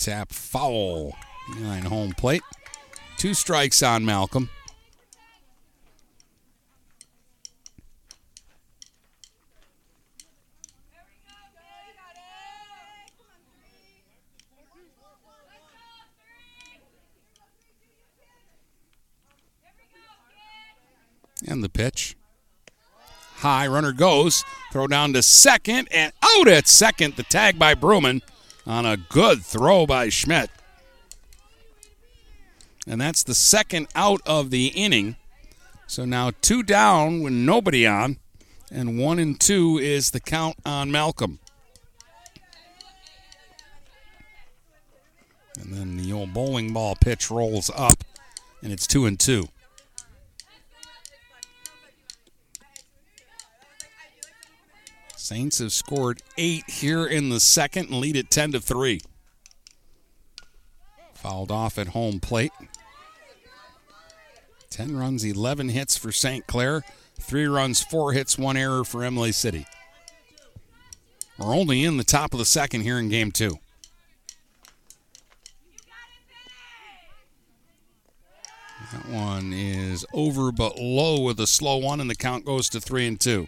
Tap 0.00 0.32
foul 0.32 1.14
behind 1.54 1.84
home 1.84 2.12
plate. 2.12 2.40
Two 3.18 3.34
strikes 3.34 3.82
on 3.82 4.02
Malcolm. 4.02 4.48
And 21.46 21.62
the 21.62 21.68
pitch. 21.68 22.16
High 23.36 23.66
runner 23.66 23.92
goes. 23.92 24.46
Throw 24.72 24.86
down 24.86 25.12
to 25.12 25.22
second 25.22 25.88
and 25.92 26.14
out 26.22 26.48
at 26.48 26.68
second. 26.68 27.16
The 27.16 27.22
tag 27.24 27.58
by 27.58 27.74
Bruman 27.74 28.22
on 28.70 28.86
a 28.86 28.96
good 28.96 29.42
throw 29.42 29.84
by 29.84 30.08
Schmidt. 30.08 30.48
And 32.86 33.00
that's 33.00 33.24
the 33.24 33.34
second 33.34 33.88
out 33.96 34.20
of 34.24 34.50
the 34.50 34.68
inning. 34.68 35.16
So 35.88 36.04
now 36.04 36.30
two 36.40 36.62
down 36.62 37.20
with 37.20 37.32
nobody 37.32 37.84
on, 37.84 38.18
and 38.70 38.96
one 38.96 39.18
and 39.18 39.38
two 39.40 39.78
is 39.78 40.12
the 40.12 40.20
count 40.20 40.56
on 40.64 40.92
Malcolm. 40.92 41.40
And 45.60 45.74
then 45.74 45.96
the 45.96 46.12
old 46.12 46.32
bowling 46.32 46.72
ball 46.72 46.94
pitch 46.94 47.28
rolls 47.28 47.72
up, 47.74 48.04
and 48.62 48.72
it's 48.72 48.86
two 48.86 49.04
and 49.04 49.18
two. 49.18 49.48
Saints 55.30 55.60
have 55.60 55.70
scored 55.70 56.22
eight 56.36 56.68
here 56.68 57.06
in 57.06 57.28
the 57.28 57.38
second 57.38 57.86
and 57.88 58.00
lead 58.00 58.16
it 58.16 58.32
10 58.32 58.50
to 58.50 58.60
3. 58.60 59.00
Fouled 61.14 61.52
off 61.52 61.78
at 61.78 61.86
home 61.86 62.18
plate. 62.18 62.50
10 64.70 64.96
runs, 64.96 65.22
11 65.22 65.68
hits 65.68 65.96
for 65.96 66.10
St. 66.10 66.48
Clair. 66.48 66.82
Three 67.20 67.46
runs, 67.46 67.80
four 67.80 68.12
hits, 68.12 68.36
one 68.36 68.56
error 68.56 68.82
for 68.82 69.04
Imlay 69.04 69.30
City. 69.30 69.66
We're 71.38 71.54
only 71.54 71.84
in 71.84 71.96
the 71.96 72.02
top 72.02 72.32
of 72.32 72.40
the 72.40 72.44
second 72.44 72.80
here 72.80 72.98
in 72.98 73.08
game 73.08 73.30
two. 73.30 73.56
That 78.92 79.08
one 79.08 79.52
is 79.52 80.04
over 80.12 80.50
but 80.50 80.76
low 80.76 81.20
with 81.20 81.38
a 81.38 81.46
slow 81.46 81.76
one, 81.76 82.00
and 82.00 82.10
the 82.10 82.16
count 82.16 82.44
goes 82.44 82.68
to 82.70 82.80
three 82.80 83.06
and 83.06 83.20
two. 83.20 83.46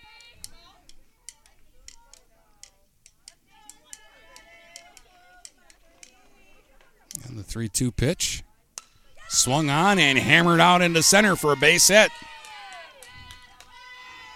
3 7.40 7.68
2 7.68 7.92
pitch. 7.92 8.42
Swung 9.28 9.70
on 9.70 9.98
and 9.98 10.18
hammered 10.18 10.60
out 10.60 10.82
into 10.82 11.02
center 11.02 11.36
for 11.36 11.52
a 11.52 11.56
base 11.56 11.88
hit. 11.88 12.10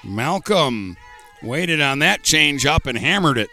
Malcolm 0.05 0.97
waited 1.42 1.80
on 1.80 1.99
that 1.99 2.22
change 2.22 2.64
up 2.64 2.86
and 2.86 2.97
hammered 2.97 3.38
it. 3.38 3.51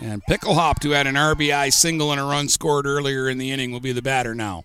And 0.00 0.22
Picklehop, 0.24 0.82
who 0.82 0.90
had 0.90 1.06
an 1.06 1.14
RBI 1.14 1.72
single 1.72 2.10
and 2.10 2.20
a 2.20 2.24
run 2.24 2.48
scored 2.48 2.86
earlier 2.86 3.28
in 3.28 3.38
the 3.38 3.52
inning, 3.52 3.70
will 3.70 3.80
be 3.80 3.92
the 3.92 4.02
batter 4.02 4.34
now. 4.34 4.64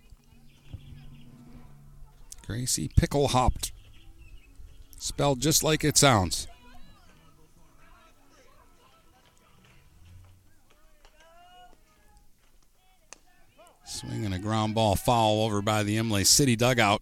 Gracie 2.47 2.87
Picklehopped. 2.87 3.71
Spelled 4.97 5.41
just 5.41 5.63
like 5.63 5.83
it 5.83 5.97
sounds. 5.97 6.47
Swinging 13.87 14.33
a 14.33 14.39
ground 14.39 14.75
ball 14.75 14.97
foul 14.97 15.41
over 15.43 15.61
by 15.61 15.81
the 15.81 15.97
Imlay 15.97 16.25
City 16.25 16.57
dugout. 16.57 17.01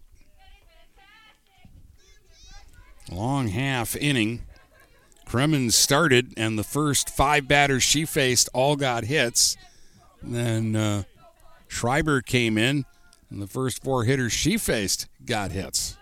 Long 3.10 3.48
half 3.48 3.96
inning. 3.96 4.42
Cremens 5.26 5.72
started, 5.72 6.32
and 6.36 6.56
the 6.56 6.64
first 6.64 7.10
five 7.10 7.48
batters 7.48 7.82
she 7.82 8.04
faced 8.04 8.48
all 8.54 8.76
got 8.76 9.04
hits. 9.04 9.56
Then 10.22 10.76
uh, 10.76 11.02
Schreiber 11.66 12.22
came 12.22 12.56
in, 12.56 12.84
and 13.30 13.42
the 13.42 13.48
first 13.48 13.82
four 13.82 14.04
hitters 14.04 14.32
she 14.32 14.56
faced 14.56 15.08
got 15.24 15.50
hits. 15.50 15.96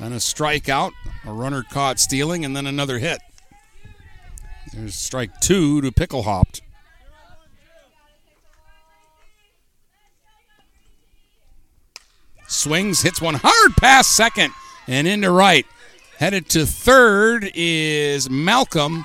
Then 0.00 0.12
a 0.12 0.16
strikeout, 0.16 0.90
a 1.24 1.32
runner 1.32 1.62
caught 1.62 2.00
stealing, 2.00 2.44
and 2.44 2.56
then 2.56 2.66
another 2.66 2.98
hit. 2.98 3.20
There's 4.74 4.96
strike 4.96 5.40
two 5.40 5.80
to 5.82 5.92
Picklehopped. 5.92 6.62
Swings, 12.52 13.02
hits 13.02 13.20
one 13.20 13.34
hard 13.42 13.76
past 13.76 14.14
second 14.14 14.52
and 14.86 15.06
into 15.06 15.30
right. 15.30 15.66
Headed 16.18 16.48
to 16.50 16.66
third 16.66 17.50
is 17.54 18.30
Malcolm, 18.30 19.04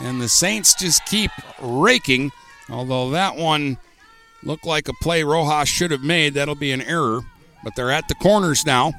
and 0.00 0.20
the 0.20 0.28
Saints 0.28 0.74
just 0.74 1.04
keep 1.06 1.30
raking. 1.60 2.32
Although 2.68 3.10
that 3.10 3.36
one 3.36 3.78
looked 4.42 4.66
like 4.66 4.88
a 4.88 4.92
play 4.94 5.22
Rojas 5.22 5.68
should 5.68 5.90
have 5.90 6.02
made, 6.02 6.34
that'll 6.34 6.54
be 6.54 6.72
an 6.72 6.82
error. 6.82 7.22
But 7.64 7.76
they're 7.76 7.90
at 7.90 8.08
the 8.08 8.14
corners 8.14 8.66
now. 8.66 8.92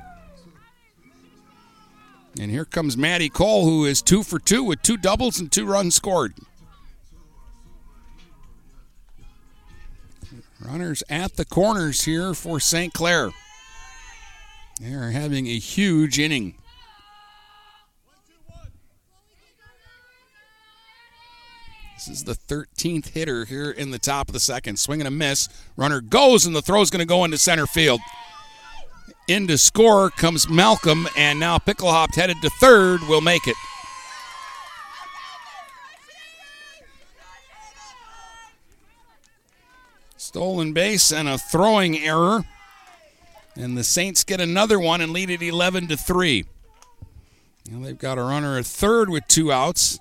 And 2.39 2.49
here 2.49 2.65
comes 2.65 2.95
Maddie 2.95 3.29
Cole, 3.29 3.65
who 3.65 3.85
is 3.85 4.01
two 4.01 4.23
for 4.23 4.39
two 4.39 4.63
with 4.63 4.81
two 4.81 4.97
doubles 4.97 5.39
and 5.39 5.51
two 5.51 5.65
runs 5.65 5.95
scored. 5.95 6.33
Runners 10.63 11.03
at 11.09 11.35
the 11.35 11.45
corners 11.45 12.03
here 12.03 12.33
for 12.33 12.59
St. 12.59 12.93
Clair. 12.93 13.31
They 14.81 14.93
are 14.93 15.11
having 15.11 15.45
a 15.45 15.59
huge 15.59 16.17
inning. 16.17 16.55
This 21.93 22.07
is 22.07 22.23
the 22.23 22.33
13th 22.33 23.09
hitter 23.09 23.45
here 23.45 23.69
in 23.69 23.91
the 23.91 23.99
top 23.99 24.27
of 24.27 24.33
the 24.33 24.39
second. 24.39 24.79
Swing 24.79 24.99
and 24.99 25.07
a 25.07 25.11
miss. 25.11 25.49
Runner 25.77 26.01
goes, 26.01 26.47
and 26.47 26.55
the 26.55 26.63
throw 26.63 26.81
is 26.81 26.89
going 26.89 27.01
to 27.01 27.05
go 27.05 27.23
into 27.23 27.37
center 27.37 27.67
field. 27.67 28.01
Into 29.27 29.59
score 29.59 30.09
comes 30.09 30.49
Malcolm, 30.49 31.07
and 31.15 31.39
now 31.39 31.59
Picklehop 31.59 32.15
headed 32.15 32.37
to 32.41 32.49
third 32.49 33.01
will 33.01 33.21
make 33.21 33.47
it. 33.47 33.55
Stolen 40.17 40.73
base 40.73 41.11
and 41.11 41.29
a 41.29 41.37
throwing 41.37 41.99
error. 41.99 42.45
And 43.55 43.77
the 43.77 43.83
Saints 43.83 44.23
get 44.23 44.39
another 44.39 44.79
one 44.79 45.01
and 45.01 45.11
lead 45.11 45.29
it 45.29 45.41
11 45.41 45.87
to 45.87 45.97
3. 45.97 46.45
Now 47.69 47.85
they've 47.85 47.97
got 47.97 48.17
a 48.17 48.23
runner 48.23 48.57
at 48.57 48.65
third 48.65 49.09
with 49.09 49.27
two 49.27 49.51
outs. 49.51 49.99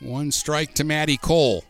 One 0.00 0.30
strike 0.30 0.74
to 0.74 0.84
Maddie 0.84 1.16
Cole. 1.16 1.64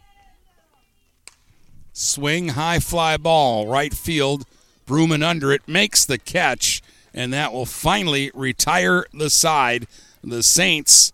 Swing, 1.93 2.51
high 2.51 2.81
fly 2.81 3.17
ball, 3.17 3.67
right 3.67 3.95
field. 3.95 4.45
Bruman 4.87 5.25
under 5.25 5.51
it, 5.53 5.67
makes 5.67 6.05
the 6.05 6.19
catch, 6.19 6.83
and 7.13 7.33
that 7.33 7.53
will 7.53 7.67
finally 7.67 8.31
retire 8.35 9.07
the 9.13 9.31
side. 9.31 9.87
The 10.23 10.43
Saints 10.43 11.13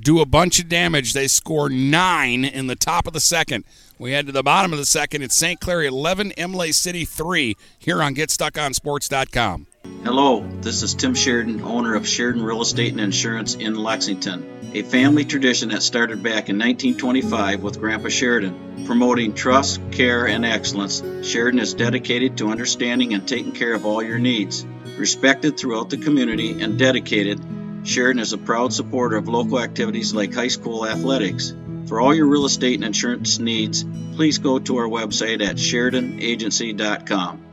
do 0.00 0.20
a 0.20 0.26
bunch 0.26 0.58
of 0.58 0.68
damage. 0.68 1.12
They 1.12 1.28
score 1.28 1.68
nine 1.68 2.44
in 2.44 2.66
the 2.66 2.76
top 2.76 3.06
of 3.06 3.12
the 3.12 3.20
second. 3.20 3.64
We 4.02 4.10
head 4.10 4.26
to 4.26 4.32
the 4.32 4.42
bottom 4.42 4.72
of 4.72 4.80
the 4.80 4.84
second. 4.84 5.22
It's 5.22 5.36
St. 5.36 5.60
Clair 5.60 5.84
11, 5.84 6.32
Imlay 6.32 6.72
City 6.72 7.04
3 7.04 7.56
here 7.78 8.02
on 8.02 8.16
GetStuckOnSports.com. 8.16 9.68
Hello, 10.02 10.44
this 10.60 10.82
is 10.82 10.94
Tim 10.94 11.14
Sheridan, 11.14 11.62
owner 11.62 11.94
of 11.94 12.08
Sheridan 12.08 12.42
Real 12.42 12.62
Estate 12.62 12.90
and 12.90 13.00
Insurance 13.00 13.54
in 13.54 13.76
Lexington, 13.76 14.72
a 14.74 14.82
family 14.82 15.24
tradition 15.24 15.68
that 15.68 15.84
started 15.84 16.20
back 16.20 16.48
in 16.48 16.58
1925 16.58 17.62
with 17.62 17.78
Grandpa 17.78 18.08
Sheridan. 18.08 18.86
Promoting 18.86 19.34
trust, 19.34 19.80
care, 19.92 20.26
and 20.26 20.44
excellence, 20.44 21.00
Sheridan 21.24 21.60
is 21.60 21.72
dedicated 21.72 22.38
to 22.38 22.48
understanding 22.48 23.14
and 23.14 23.28
taking 23.28 23.52
care 23.52 23.72
of 23.72 23.86
all 23.86 24.02
your 24.02 24.18
needs. 24.18 24.66
Respected 24.98 25.56
throughout 25.56 25.90
the 25.90 25.98
community 25.98 26.60
and 26.60 26.76
dedicated, 26.76 27.40
Sheridan 27.84 28.20
is 28.20 28.32
a 28.32 28.38
proud 28.38 28.72
supporter 28.72 29.16
of 29.16 29.28
local 29.28 29.60
activities 29.60 30.12
like 30.12 30.34
high 30.34 30.48
school 30.48 30.88
athletics. 30.88 31.54
For 31.92 32.00
all 32.00 32.14
your 32.14 32.24
real 32.24 32.46
estate 32.46 32.76
and 32.76 32.84
insurance 32.84 33.38
needs, 33.38 33.84
please 34.14 34.38
go 34.38 34.58
to 34.58 34.76
our 34.78 34.88
website 34.88 35.46
at 35.46 35.56
SheridanAgency.com. 35.56 37.44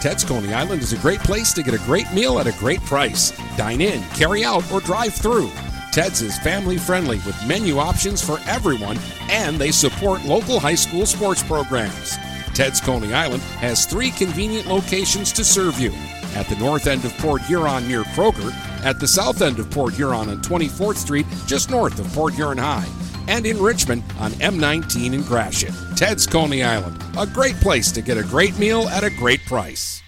Ted's 0.00 0.24
Coney 0.24 0.52
Island 0.52 0.82
is 0.82 0.92
a 0.92 0.96
great 0.96 1.20
place 1.20 1.52
to 1.52 1.62
get 1.62 1.74
a 1.74 1.86
great 1.86 2.12
meal 2.12 2.40
at 2.40 2.48
a 2.48 2.58
great 2.58 2.80
price. 2.80 3.30
Dine 3.56 3.80
in, 3.80 4.02
carry 4.16 4.44
out, 4.44 4.68
or 4.72 4.80
drive 4.80 5.14
through. 5.14 5.52
Ted's 5.92 6.20
is 6.20 6.36
family 6.40 6.78
friendly 6.78 7.18
with 7.18 7.46
menu 7.46 7.78
options 7.78 8.20
for 8.20 8.40
everyone, 8.48 8.98
and 9.30 9.56
they 9.56 9.70
support 9.70 10.24
local 10.24 10.58
high 10.58 10.74
school 10.74 11.06
sports 11.06 11.44
programs. 11.44 12.16
Ted's 12.54 12.80
Coney 12.80 13.14
Island 13.14 13.42
has 13.60 13.86
three 13.86 14.10
convenient 14.10 14.66
locations 14.66 15.32
to 15.34 15.44
serve 15.44 15.78
you 15.78 15.92
at 16.34 16.46
the 16.48 16.56
north 16.56 16.86
end 16.86 17.04
of 17.04 17.16
Port 17.18 17.42
Huron 17.42 17.86
near 17.88 18.04
Kroger, 18.04 18.52
at 18.84 19.00
the 19.00 19.08
south 19.08 19.40
end 19.42 19.58
of 19.58 19.70
Port 19.70 19.94
Huron 19.94 20.28
on 20.28 20.42
24th 20.42 20.96
Street, 20.96 21.26
just 21.46 21.70
north 21.70 21.98
of 21.98 22.06
Port 22.12 22.34
Huron 22.34 22.58
High, 22.58 22.86
and 23.28 23.46
in 23.46 23.58
Richmond 23.58 24.02
on 24.18 24.32
M19 24.32 25.14
in 25.14 25.22
Gratiot. 25.22 25.72
Ted's 25.96 26.26
Coney 26.26 26.62
Island, 26.62 27.02
a 27.18 27.26
great 27.26 27.56
place 27.56 27.90
to 27.92 28.02
get 28.02 28.18
a 28.18 28.22
great 28.22 28.58
meal 28.58 28.82
at 28.88 29.04
a 29.04 29.10
great 29.10 29.40
price. 29.46 30.02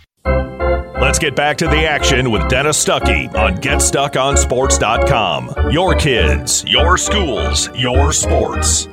Let's 1.01 1.19
get 1.19 1.35
back 1.35 1.57
to 1.59 1.67
the 1.67 1.87
action 1.87 2.31
with 2.31 2.47
Dennis 2.49 2.83
Stuckey 2.85 3.35
on 3.35 3.57
GetStuckOnSports.com. 3.57 5.71
Your 5.71 5.95
kids, 5.95 6.63
your 6.67 6.99
schools, 6.99 7.71
your 7.75 8.13
sports. 8.13 8.87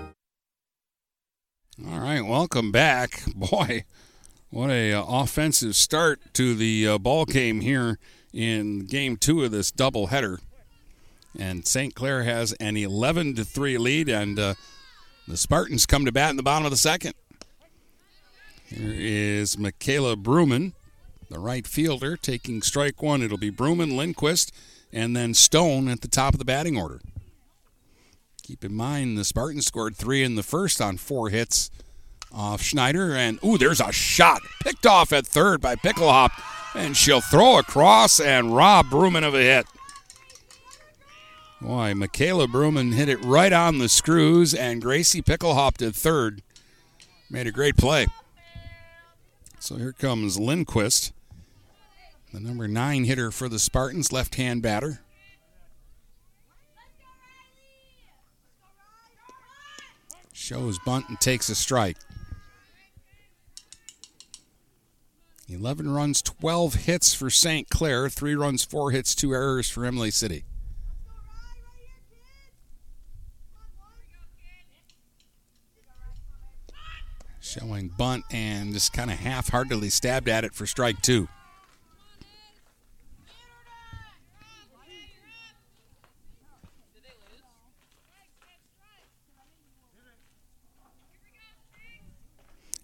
All 1.86 2.00
right, 2.00 2.22
welcome 2.22 2.72
back. 2.72 3.24
Boy, 3.36 3.84
what 4.50 4.70
a 4.70 4.94
uh, 4.94 5.04
offensive 5.04 5.76
start 5.76 6.22
to 6.34 6.56
the 6.56 6.88
uh, 6.88 6.98
ball 6.98 7.26
game 7.26 7.62
here 7.62 8.00
in 8.34 8.86
game 8.86 9.18
two 9.18 9.44
of 9.44 9.52
this 9.52 9.72
doubleheader. 9.72 10.40
And 11.38 11.68
St. 11.68 11.94
Clair 11.94 12.24
has 12.24 12.54
an 12.54 12.78
11 12.78 13.36
to 13.36 13.46
3 13.46 13.78
lead, 13.78 14.10
and 14.10 14.40
uh, 14.40 14.54
the 15.28 15.38
Spartans 15.38 15.86
come 15.86 16.06
to 16.06 16.12
bat 16.12 16.32
in 16.32 16.38
the 16.38 16.44
bottom 16.44 16.66
of 16.66 16.72
the 16.72 16.78
second. 16.78 17.14
Here 18.66 18.94
is 18.96 19.58
Michaela 19.58 20.16
Bruman, 20.16 20.74
the 21.30 21.40
right 21.40 21.68
fielder, 21.68 22.18
taking 22.18 22.62
strike 22.62 23.02
one. 23.02 23.22
It'll 23.22 23.38
be 23.38 23.52
Bruman, 23.52 23.96
Lindquist, 23.96 24.52
and 24.92 25.16
then 25.16 25.34
Stone 25.34 25.90
at 25.90 26.02
the 26.02 26.08
top 26.08 26.34
of 26.34 26.40
the 26.40 26.46
batting 26.46 26.78
order. 26.78 27.02
Keep 28.44 28.64
in 28.64 28.74
mind 28.74 29.18
the 29.18 29.26
Spartans 29.26 29.68
scored 29.68 29.96
three 29.96 30.24
in 30.24 30.36
the 30.36 30.44
first 30.44 30.82
on 30.82 30.98
four 30.98 31.30
hits 31.30 31.70
off 32.32 32.62
Schneider. 32.62 33.16
And, 33.16 33.40
ooh, 33.44 33.58
there's 33.58 33.82
a 33.82 33.92
shot 33.92 34.42
picked 34.64 34.86
off 34.86 35.14
at 35.14 35.26
third 35.26 35.62
by 35.62 35.76
Picklehop. 35.76 36.32
And 36.76 36.96
she'll 36.96 37.22
throw 37.22 37.58
across 37.58 38.20
and 38.20 38.56
rob 38.56 38.88
Bruman 38.88 39.24
of 39.24 39.34
a 39.34 39.42
hit. 39.42 39.66
Boy, 41.60 41.96
Michaela 41.96 42.48
Bruman 42.48 42.94
hit 42.94 43.10
it 43.10 43.24
right 43.26 43.52
on 43.52 43.80
the 43.80 43.90
screws, 43.90 44.54
and 44.54 44.80
Gracie 44.80 45.24
Picklehop 45.24 45.78
did 45.78 45.96
third. 45.96 46.44
Made 47.32 47.48
a 47.48 47.52
great 47.52 47.76
play. 47.78 48.06
So 49.60 49.76
here 49.78 49.92
comes 49.92 50.40
Lindquist, 50.40 51.14
the 52.32 52.40
number 52.40 52.68
nine 52.68 53.06
hitter 53.06 53.32
for 53.32 53.50
the 53.50 53.58
Spartans, 53.58 54.14
left 54.14 54.36
hand 54.36 54.62
batter. 54.62 55.02
Shows 60.32 60.78
bunt 60.86 61.10
and 61.10 61.20
takes 61.20 61.50
a 61.50 61.56
strike. 61.56 61.98
11 65.50 65.90
runs, 65.90 66.22
12 66.22 66.74
hits 66.74 67.14
for 67.14 67.30
St. 67.30 67.70
Clair, 67.70 68.10
3 68.10 68.36
runs, 68.36 68.66
4 68.66 68.92
hits, 68.92 69.16
2 69.16 69.34
errors 69.34 69.70
for 69.70 69.86
Imlay 69.86 70.12
City. 70.12 70.44
Showing 77.40 77.88
bunt 77.98 78.26
and 78.30 78.74
just 78.74 78.92
kind 78.92 79.10
of 79.10 79.20
half 79.20 79.48
heartedly 79.50 79.90
stabbed 79.90 80.28
at 80.28 80.44
it 80.44 80.54
for 80.54 80.66
strike 80.66 81.02
two. 81.02 81.30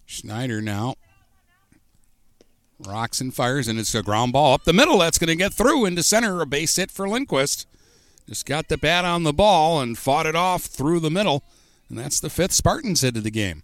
Schneider 0.05 0.61
now 0.61 0.95
rocks 2.85 3.21
and 3.21 3.33
fires, 3.33 3.67
and 3.67 3.79
it's 3.79 3.95
a 3.95 4.03
ground 4.03 4.33
ball 4.33 4.53
up 4.53 4.63
the 4.63 4.73
middle. 4.73 4.99
That's 4.99 5.17
going 5.17 5.27
to 5.27 5.35
get 5.35 5.53
through 5.53 5.85
into 5.85 6.03
center. 6.03 6.41
A 6.41 6.45
base 6.45 6.75
hit 6.75 6.91
for 6.91 7.07
Lindquist. 7.07 7.67
Just 8.27 8.45
got 8.45 8.67
the 8.67 8.77
bat 8.77 9.05
on 9.05 9.23
the 9.23 9.33
ball 9.33 9.81
and 9.81 9.97
fought 9.97 10.25
it 10.25 10.35
off 10.35 10.63
through 10.63 10.99
the 10.99 11.11
middle. 11.11 11.43
And 11.89 11.97
that's 11.97 12.19
the 12.19 12.29
fifth 12.29 12.53
Spartans 12.53 13.01
hit 13.01 13.17
of 13.17 13.23
the 13.23 13.31
game. 13.31 13.63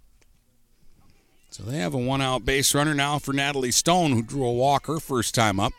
So 1.49 1.63
they 1.63 1.77
have 1.79 1.93
a 1.93 1.97
one 1.97 2.21
out 2.21 2.45
base 2.45 2.75
runner 2.75 2.93
now 2.93 3.19
for 3.19 3.33
Natalie 3.33 3.71
Stone, 3.71 4.11
who 4.11 4.21
drew 4.21 4.45
a 4.45 4.53
walk 4.53 4.87
her 4.87 4.99
first 4.99 5.33
time 5.33 5.59
up. 5.59 5.73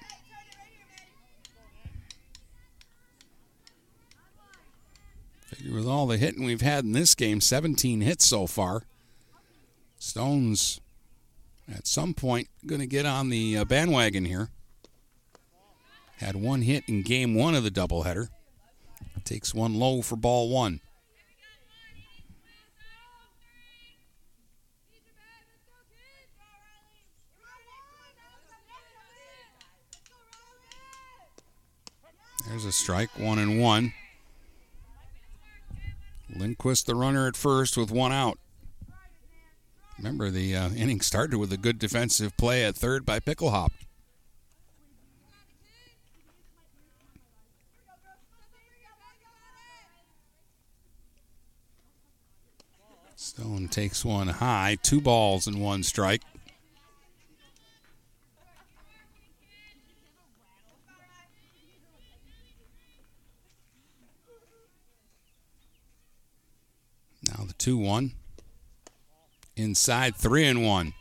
Figure 5.46 5.74
with 5.74 5.86
all 5.86 6.06
the 6.06 6.16
hitting 6.16 6.44
we've 6.44 6.60
had 6.60 6.84
in 6.84 6.92
this 6.92 7.14
game, 7.14 7.40
17 7.40 8.00
hits 8.00 8.24
so 8.24 8.46
far. 8.46 8.82
Stone's 9.98 10.80
at 11.72 11.86
some 11.86 12.14
point 12.14 12.48
going 12.66 12.80
to 12.80 12.86
get 12.86 13.06
on 13.06 13.28
the 13.28 13.58
uh, 13.58 13.64
bandwagon 13.64 14.24
here. 14.24 14.50
Had 16.18 16.36
one 16.36 16.62
hit 16.62 16.84
in 16.86 17.02
game 17.02 17.34
one 17.34 17.54
of 17.54 17.64
the 17.64 17.70
doubleheader. 17.70 18.28
Takes 19.24 19.54
one 19.54 19.74
low 19.74 20.02
for 20.02 20.16
ball 20.16 20.50
one. 20.50 20.80
There's 32.48 32.64
a 32.64 32.72
strike, 32.72 33.16
one 33.16 33.38
and 33.38 33.60
one. 33.60 33.92
Lindquist, 36.34 36.86
the 36.86 36.96
runner 36.96 37.28
at 37.28 37.36
first, 37.36 37.76
with 37.76 37.92
one 37.92 38.12
out. 38.12 38.38
Remember, 40.00 40.30
the 40.30 40.56
uh, 40.56 40.70
inning 40.70 41.02
started 41.02 41.36
with 41.36 41.52
a 41.52 41.58
good 41.58 41.78
defensive 41.78 42.34
play 42.38 42.64
at 42.64 42.74
third 42.74 43.04
by 43.04 43.20
Picklehop. 43.20 43.68
Stone 53.14 53.68
takes 53.68 54.02
one 54.02 54.28
high, 54.28 54.78
two 54.82 55.02
balls 55.02 55.46
and 55.46 55.60
one 55.60 55.82
strike. 55.82 56.22
Now 67.28 67.44
the 67.44 67.52
2 67.52 67.76
1. 67.76 68.12
Inside, 69.60 70.16
3 70.16 70.46
and 70.46 70.66
1. 70.66 70.94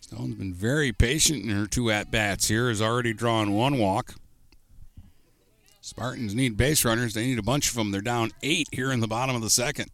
Stone's 0.00 0.34
been 0.34 0.52
very 0.52 0.92
patient 0.92 1.44
in 1.44 1.50
her 1.50 1.66
two 1.66 1.90
at 1.90 2.10
bats 2.10 2.48
here, 2.48 2.68
has 2.68 2.82
already 2.82 3.14
drawn 3.14 3.52
one 3.52 3.78
walk. 3.78 4.14
Spartans 5.80 6.34
need 6.34 6.56
base 6.56 6.84
runners. 6.84 7.14
They 7.14 7.24
need 7.24 7.38
a 7.38 7.42
bunch 7.42 7.70
of 7.70 7.76
them. 7.76 7.92
They're 7.92 8.00
down 8.00 8.30
eight 8.42 8.68
here 8.72 8.92
in 8.92 9.00
the 9.00 9.08
bottom 9.08 9.34
of 9.34 9.42
the 9.42 9.50
second. 9.50 9.90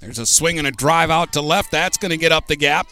There's 0.00 0.18
a 0.18 0.26
swing 0.26 0.58
and 0.58 0.66
a 0.66 0.70
drive 0.70 1.10
out 1.10 1.32
to 1.32 1.40
left. 1.40 1.70
That's 1.70 1.96
going 1.96 2.10
to 2.10 2.16
get 2.18 2.30
up 2.30 2.46
the 2.46 2.56
gap 2.56 2.86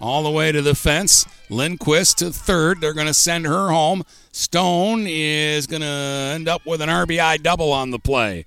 all 0.00 0.22
the 0.22 0.30
way 0.30 0.50
to 0.52 0.62
the 0.62 0.74
fence. 0.74 1.26
Lindquist 1.50 2.18
to 2.18 2.30
third. 2.30 2.80
They're 2.80 2.94
going 2.94 3.06
to 3.06 3.14
send 3.14 3.44
her 3.46 3.68
home. 3.68 4.04
Stone 4.32 5.04
is 5.06 5.66
going 5.66 5.82
to 5.82 5.86
end 5.86 6.48
up 6.48 6.64
with 6.64 6.80
an 6.80 6.88
RBI 6.88 7.42
double 7.42 7.72
on 7.72 7.90
the 7.90 7.98
play. 7.98 8.46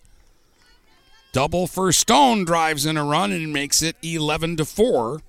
Double 1.32 1.66
for 1.66 1.92
Stone 1.94 2.44
drives 2.44 2.86
in 2.86 2.98
a 2.98 3.06
run 3.06 3.32
and 3.32 3.54
makes 3.54 3.82
it 3.82 3.96
11 4.02 4.58
to 4.58 4.66
4. 4.66 5.22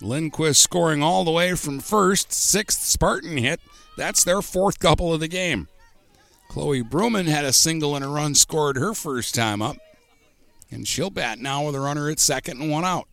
Lindquist 0.00 0.62
scoring 0.62 1.02
all 1.02 1.24
the 1.24 1.30
way 1.30 1.54
from 1.54 1.80
first, 1.80 2.32
sixth 2.32 2.82
Spartan 2.82 3.38
hit. 3.38 3.60
That's 3.96 4.22
their 4.22 4.42
fourth 4.42 4.78
couple 4.78 5.12
of 5.12 5.20
the 5.20 5.28
game. 5.28 5.68
Chloe 6.48 6.82
Bruman 6.82 7.26
had 7.26 7.44
a 7.44 7.52
single 7.52 7.96
and 7.96 8.04
a 8.04 8.08
run 8.08 8.34
scored 8.34 8.76
her 8.76 8.94
first 8.94 9.34
time 9.34 9.60
up. 9.60 9.78
And 10.70 10.86
she'll 10.86 11.10
bat 11.10 11.38
now 11.38 11.66
with 11.66 11.74
a 11.74 11.80
runner 11.80 12.08
at 12.10 12.20
second 12.20 12.60
and 12.60 12.70
one 12.70 12.84
out. 12.84 13.08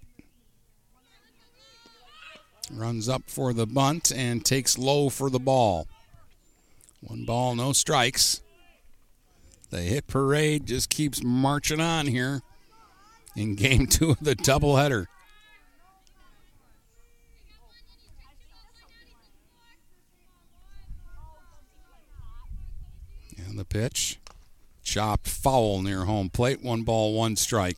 Runs 2.72 3.10
up 3.10 3.24
for 3.28 3.54
the 3.54 3.66
bunt 3.66 4.12
and 4.12 4.46
takes 4.46 4.78
low 4.78 5.10
for 5.10 5.30
the 5.30 5.40
ball. 5.40 5.88
One 7.02 7.26
ball, 7.26 7.56
no 7.56 7.74
strikes. 7.74 8.43
The 9.74 9.82
hit 9.82 10.06
parade 10.06 10.68
just 10.68 10.92
keeps 10.92 11.24
marching 11.24 11.82
on 11.82 12.06
here 12.06 12.44
in 13.36 13.56
game 13.56 13.88
two 13.88 14.12
of 14.12 14.20
the 14.20 14.36
doubleheader. 14.36 15.08
And 23.36 23.58
the 23.58 23.66
pitch. 23.66 24.20
Chopped 24.84 25.28
foul 25.28 25.82
near 25.82 26.06
home 26.06 26.30
plate. 26.30 26.62
One 26.62 26.84
ball, 26.84 27.16
one 27.16 27.36
strike. 27.36 27.78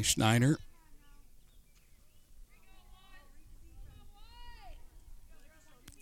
Schneider. 0.00 0.56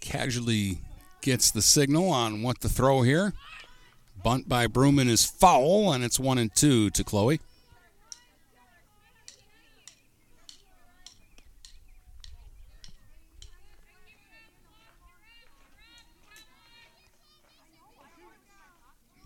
Casually 0.00 0.78
gets 1.20 1.50
the 1.50 1.62
signal 1.62 2.08
on 2.10 2.42
what 2.42 2.60
to 2.60 2.68
throw 2.68 3.02
here. 3.02 3.32
Bunt 4.22 4.48
by 4.48 4.66
Bruman 4.66 5.08
is 5.08 5.24
foul, 5.24 5.92
and 5.92 6.04
it's 6.04 6.20
one 6.20 6.38
and 6.38 6.54
two 6.54 6.90
to 6.90 7.02
Chloe. 7.02 7.40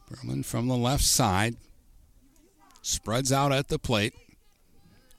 Bruman 0.08 0.44
from 0.44 0.68
the 0.68 0.76
left 0.76 1.04
side 1.04 1.56
spreads 2.82 3.32
out 3.32 3.52
at 3.52 3.68
the 3.68 3.78
plate. 3.78 4.14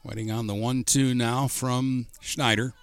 Waiting 0.06 0.30
on 0.30 0.46
the 0.46 0.54
1 0.54 0.84
2 0.84 1.16
now 1.16 1.48
from 1.48 2.06
Schneider. 2.22 2.74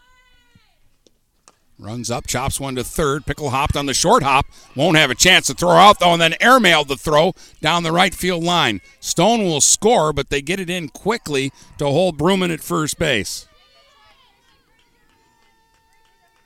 Runs 1.79 2.11
up, 2.11 2.27
chops 2.27 2.59
one 2.59 2.75
to 2.75 2.83
third. 2.83 3.27
Pickle 3.27 3.51
hopped 3.51 3.77
on 3.77 3.87
the 3.87 3.95
short 3.95 4.25
hop. 4.25 4.47
Won't 4.75 4.97
have 4.97 5.11
a 5.11 5.15
chance 5.15 5.47
to 5.47 5.55
throw 5.55 5.71
out, 5.71 6.01
though, 6.01 6.13
and 6.13 6.21
then 6.21 6.33
airmailed 6.41 6.89
the 6.89 6.97
throw 6.97 7.33
down 7.61 7.85
the 7.85 7.93
right 7.93 8.13
field 8.13 8.43
line. 8.43 8.81
Stone 8.99 9.45
will 9.45 9.61
score, 9.61 10.13
but 10.13 10.31
they 10.31 10.43
get 10.43 10.59
it 10.59 10.69
in 10.69 10.89
quickly 10.89 11.53
to 11.79 11.87
hold 11.87 12.19
Bruman 12.19 12.53
at 12.53 12.61
first 12.61 12.99
base. 12.99 13.47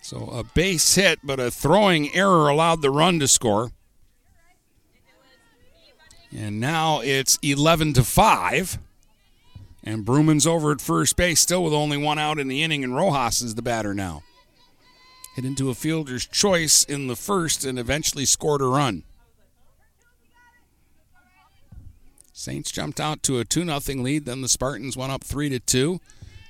So 0.02 0.26
a 0.26 0.44
base 0.44 0.94
hit, 0.94 1.20
but 1.24 1.40
a 1.40 1.50
throwing 1.50 2.14
error 2.14 2.48
allowed 2.48 2.82
the 2.82 2.90
run 2.90 3.18
to 3.20 3.28
score. 3.28 3.72
And 6.36 6.60
now 6.60 7.00
it's 7.00 7.38
11 7.42 7.94
to 7.94 8.04
5. 8.04 8.78
And 9.86 10.04
Bruman's 10.04 10.48
over 10.48 10.72
at 10.72 10.80
first 10.80 11.16
base, 11.16 11.38
still 11.38 11.62
with 11.62 11.72
only 11.72 11.96
one 11.96 12.18
out 12.18 12.40
in 12.40 12.48
the 12.48 12.64
inning, 12.64 12.82
and 12.82 12.94
Rojas 12.94 13.40
is 13.40 13.54
the 13.54 13.62
batter 13.62 13.94
now. 13.94 14.24
Hit 15.36 15.44
into 15.44 15.70
a 15.70 15.74
fielder's 15.74 16.26
choice 16.26 16.82
in 16.82 17.06
the 17.06 17.14
first 17.14 17.64
and 17.64 17.78
eventually 17.78 18.24
scored 18.24 18.60
a 18.60 18.66
run. 18.66 19.04
Saints 22.32 22.72
jumped 22.72 22.98
out 22.98 23.22
to 23.22 23.38
a 23.38 23.44
2 23.44 23.64
0 23.64 24.02
lead, 24.02 24.24
then 24.24 24.42
the 24.42 24.48
Spartans 24.48 24.96
went 24.96 25.12
up 25.12 25.22
3 25.22 25.50
to 25.50 25.60
2. 25.60 26.00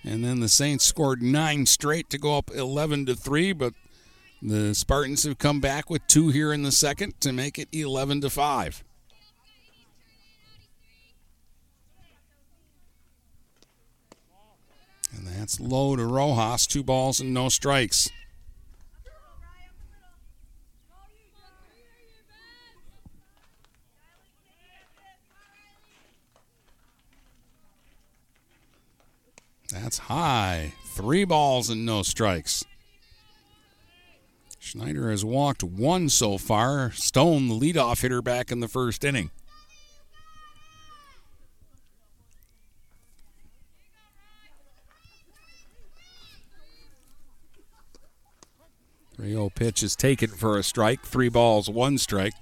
And 0.02 0.24
then 0.24 0.40
the 0.40 0.48
Saints 0.48 0.84
scored 0.84 1.20
nine 1.20 1.66
straight 1.66 2.08
to 2.10 2.18
go 2.18 2.38
up 2.38 2.50
11 2.54 3.06
to 3.06 3.14
3, 3.14 3.52
but 3.52 3.74
the 4.40 4.74
Spartans 4.74 5.24
have 5.24 5.38
come 5.38 5.60
back 5.60 5.90
with 5.90 6.06
two 6.06 6.28
here 6.28 6.52
in 6.52 6.62
the 6.62 6.72
second 6.72 7.20
to 7.20 7.32
make 7.32 7.58
it 7.58 7.68
11 7.72 8.20
to 8.22 8.30
5. 8.30 8.84
And 15.16 15.26
that's 15.26 15.58
low 15.58 15.96
to 15.96 16.04
Rojas. 16.04 16.66
Two 16.66 16.82
balls 16.82 17.20
and 17.20 17.32
no 17.32 17.48
strikes. 17.48 18.10
That's 29.72 29.98
high. 29.98 30.74
Three 30.94 31.24
balls 31.24 31.70
and 31.70 31.84
no 31.84 32.02
strikes. 32.02 32.64
Schneider 34.58 35.10
has 35.10 35.24
walked 35.24 35.62
one 35.62 36.08
so 36.08 36.38
far. 36.38 36.92
Stone, 36.92 37.48
the 37.48 37.54
leadoff 37.54 38.02
hitter, 38.02 38.20
back 38.20 38.50
in 38.50 38.60
the 38.60 38.68
first 38.68 39.04
inning. 39.04 39.30
Zero 49.20 49.48
pitch 49.48 49.82
is 49.82 49.96
taken 49.96 50.28
for 50.28 50.58
a 50.58 50.62
strike. 50.62 51.02
Three 51.02 51.28
balls, 51.28 51.70
one 51.70 51.98
strike. 51.98 52.34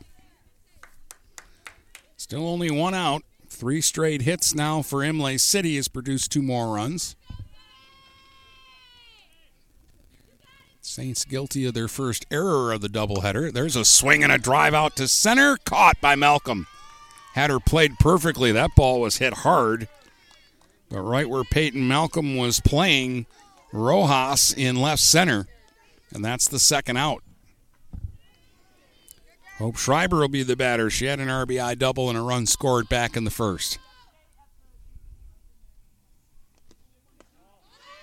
Still 2.17 2.49
only 2.49 2.71
one 2.71 2.95
out. 2.95 3.23
Three 3.49 3.81
straight 3.81 4.23
hits 4.23 4.55
now 4.55 4.83
for 4.83 5.05
Imlay 5.05 5.39
City 5.39 5.77
has 5.77 5.87
produced 5.87 6.33
two 6.33 6.43
more 6.43 6.75
runs. 6.75 7.15
Saints 10.81 11.25
guilty 11.25 11.65
of 11.65 11.75
their 11.75 11.89
first 11.89 12.27
error 12.31 12.73
of 12.73 12.81
the 12.81 12.89
doubleheader. 12.89 13.53
There's 13.53 13.77
a 13.77 13.85
swing 13.85 14.23
and 14.23 14.33
a 14.33 14.39
drive 14.39 14.75
out 14.75 14.97
to 14.97 15.09
center, 15.09 15.57
caught 15.65 16.01
by 16.01 16.17
Malcolm. 16.17 16.67
Had 17.35 17.51
her 17.51 17.61
played 17.61 17.99
perfectly. 17.99 18.53
That 18.53 18.75
ball 18.77 19.01
was 19.01 19.17
hit 19.17 19.33
hard. 19.33 19.89
But 20.89 21.01
right 21.01 21.29
where 21.29 21.45
Peyton 21.45 21.87
Malcolm 21.87 22.37
was 22.37 22.61
playing, 22.61 23.27
Rojas 23.73 24.53
in 24.53 24.77
left 24.77 25.03
center. 25.03 25.47
And 26.13 26.25
that's 26.25 26.49
the 26.49 26.59
second 26.59 26.97
out. 26.97 27.23
Hope 29.59 29.77
Schreiber 29.77 30.19
will 30.19 30.29
be 30.29 30.43
the 30.43 30.57
batter. 30.57 30.91
She 30.91 31.07
had 31.07 31.21
an 31.21 31.29
RBI 31.29 31.79
double 31.79 32.09
and 32.09 32.19
a 32.19 32.23
run 32.23 32.47
scored 32.47 32.89
back 32.89 33.17
in 33.17 33.25
the 33.25 33.31
first. 33.31 33.79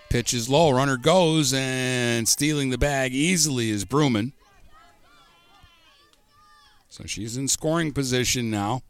Pitch 0.10 0.34
is 0.34 0.50
low. 0.50 0.72
Runner 0.72 0.98
goes 0.98 1.54
and 1.54 2.28
stealing 2.28 2.70
the 2.70 2.78
bag 2.78 3.14
easily 3.14 3.70
is 3.70 3.86
Bruman. 3.86 4.34
So 6.90 7.06
she's 7.06 7.38
in 7.38 7.48
scoring 7.48 7.94
position 7.94 8.52
now. 8.52 8.82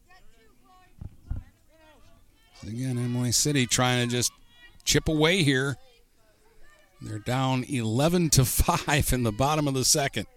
Again, 2.68 2.98
Imlay 2.98 3.32
City 3.32 3.66
trying 3.66 4.08
to 4.08 4.16
just 4.16 4.32
chip 4.84 5.08
away 5.08 5.44
here. 5.44 5.78
They're 7.02 7.20
down 7.20 7.64
11 7.64 8.30
to 8.32 8.46
5 8.46 9.14
in 9.14 9.24
the 9.24 9.32
bottom 9.32 9.68
of 9.68 9.74
the 9.74 9.86
second. 9.86 10.28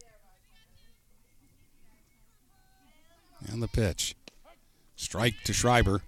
And 3.46 3.62
the 3.62 3.68
pitch. 3.68 4.14
Strike 4.96 5.34
to 5.44 5.52
Schreiber. 5.52 6.02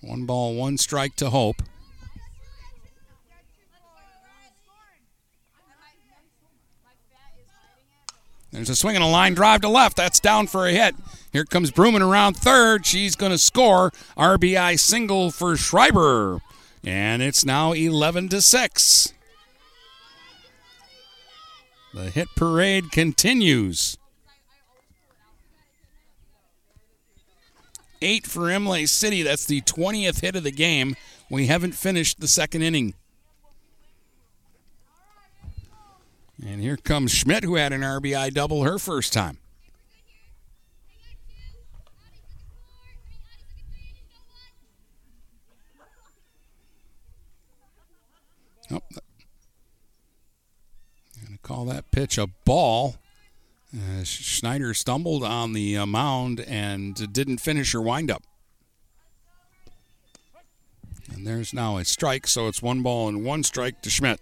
One 0.00 0.26
ball, 0.26 0.54
one 0.54 0.76
strike 0.78 1.16
to 1.16 1.30
Hope. 1.30 1.62
There's 8.54 8.70
a 8.70 8.76
swing 8.76 8.94
and 8.94 9.04
a 9.04 9.08
line 9.08 9.34
drive 9.34 9.62
to 9.62 9.68
left. 9.68 9.96
That's 9.96 10.20
down 10.20 10.46
for 10.46 10.68
a 10.68 10.70
hit. 10.70 10.94
Here 11.32 11.44
comes 11.44 11.72
Bruman 11.72 12.08
around 12.08 12.34
third. 12.34 12.86
She's 12.86 13.16
going 13.16 13.32
to 13.32 13.38
score. 13.38 13.90
RBI 14.16 14.78
single 14.78 15.32
for 15.32 15.56
Schreiber. 15.56 16.38
And 16.84 17.20
it's 17.20 17.44
now 17.44 17.72
11 17.72 18.28
to 18.28 18.40
6. 18.40 19.12
The 21.94 22.10
hit 22.10 22.28
parade 22.36 22.92
continues. 22.92 23.98
Eight 28.00 28.24
for 28.24 28.42
Imlay 28.52 28.86
City. 28.86 29.22
That's 29.22 29.46
the 29.46 29.62
20th 29.62 30.20
hit 30.20 30.36
of 30.36 30.44
the 30.44 30.52
game. 30.52 30.94
We 31.28 31.48
haven't 31.48 31.72
finished 31.72 32.20
the 32.20 32.28
second 32.28 32.62
inning. 32.62 32.94
And 36.46 36.60
here 36.60 36.76
comes 36.76 37.10
Schmidt, 37.10 37.42
who 37.42 37.54
had 37.54 37.72
an 37.72 37.80
RBI 37.80 38.34
double 38.34 38.64
her 38.64 38.78
first 38.78 39.14
time. 39.14 39.38
Oh, 48.70 48.76
I'm 48.76 49.00
going 51.22 51.32
to 51.32 51.38
call 51.42 51.64
that 51.66 51.90
pitch 51.90 52.18
a 52.18 52.26
ball. 52.26 52.96
Uh, 53.74 54.04
Schneider 54.04 54.74
stumbled 54.74 55.24
on 55.24 55.54
the 55.54 55.78
uh, 55.78 55.86
mound 55.86 56.40
and 56.40 57.12
didn't 57.12 57.38
finish 57.38 57.72
her 57.72 57.80
windup. 57.80 58.22
And 61.12 61.26
there's 61.26 61.54
now 61.54 61.78
a 61.78 61.84
strike, 61.86 62.26
so 62.26 62.48
it's 62.48 62.60
one 62.60 62.82
ball 62.82 63.08
and 63.08 63.24
one 63.24 63.42
strike 63.42 63.80
to 63.82 63.90
Schmidt. 63.90 64.20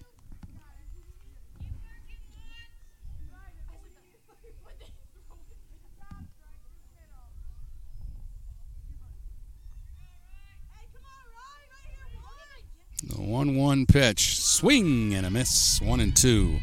The 13.14 13.20
1 13.20 13.56
1 13.56 13.86
pitch. 13.86 14.38
Swing 14.40 15.14
and 15.14 15.26
a 15.26 15.30
miss. 15.30 15.80
One 15.82 16.00
and 16.00 16.16
two. 16.16 16.58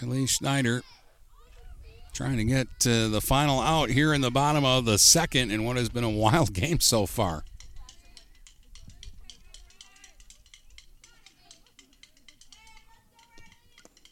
Riley 0.00 0.26
Schneider 0.26 0.82
trying 2.14 2.38
to 2.38 2.44
get 2.44 2.66
uh, 2.86 3.08
the 3.08 3.20
final 3.20 3.60
out 3.60 3.90
here 3.90 4.14
in 4.14 4.22
the 4.22 4.30
bottom 4.30 4.64
of 4.64 4.84
the 4.86 4.98
second 4.98 5.50
in 5.50 5.64
what 5.64 5.76
has 5.76 5.90
been 5.90 6.04
a 6.04 6.10
wild 6.10 6.54
game 6.54 6.80
so 6.80 7.04
far. 7.04 7.44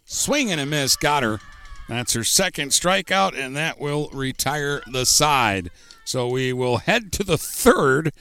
Swing 0.04 0.50
and 0.50 0.60
a 0.60 0.66
miss. 0.66 0.96
Got 0.96 1.22
her. 1.22 1.40
That's 1.88 2.12
her 2.12 2.24
second 2.24 2.68
strikeout, 2.68 3.34
and 3.34 3.56
that 3.56 3.80
will 3.80 4.10
retire 4.12 4.82
the 4.86 5.06
side. 5.06 5.70
So 6.04 6.28
we 6.28 6.52
will 6.52 6.78
head 6.78 7.12
to 7.12 7.24
the 7.24 7.38
third, 7.38 8.12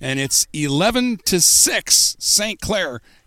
and 0.00 0.20
it's 0.20 0.46
11 0.52 1.18
to 1.24 1.40
6 1.40 2.16
St. 2.18 2.60
Clair 2.60 3.00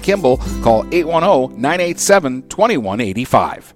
Kimball. 0.00 0.38
Call 0.62 0.84
810 0.92 1.60
987 1.60 2.42
2185. 2.48 3.75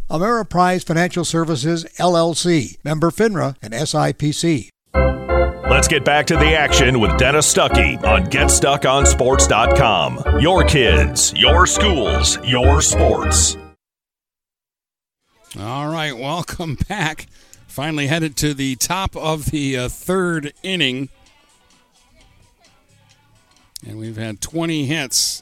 Ameriprise 0.11 0.85
Financial 0.85 1.23
Services, 1.23 1.85
LLC, 1.97 2.77
member 2.83 3.11
FINRA 3.11 3.55
and 3.61 3.73
SIPC. 3.73 4.67
Let's 5.71 5.87
get 5.87 6.03
back 6.03 6.27
to 6.27 6.35
the 6.35 6.53
action 6.53 6.99
with 6.99 7.17
Dennis 7.17 7.51
Stuckey 7.51 8.03
on 8.03 8.25
GetStuckOnSports.com. 8.25 10.41
Your 10.41 10.65
kids, 10.65 11.33
your 11.33 11.65
schools, 11.65 12.37
your 12.45 12.81
sports. 12.81 13.55
All 15.57 15.87
right, 15.87 16.11
welcome 16.11 16.75
back. 16.89 17.27
Finally 17.67 18.07
headed 18.07 18.35
to 18.35 18.53
the 18.53 18.75
top 18.75 19.15
of 19.15 19.45
the 19.45 19.77
uh, 19.77 19.87
third 19.87 20.51
inning. 20.61 21.07
And 23.87 23.97
we've 23.97 24.17
had 24.17 24.41
20 24.41 24.87
hits 24.87 25.41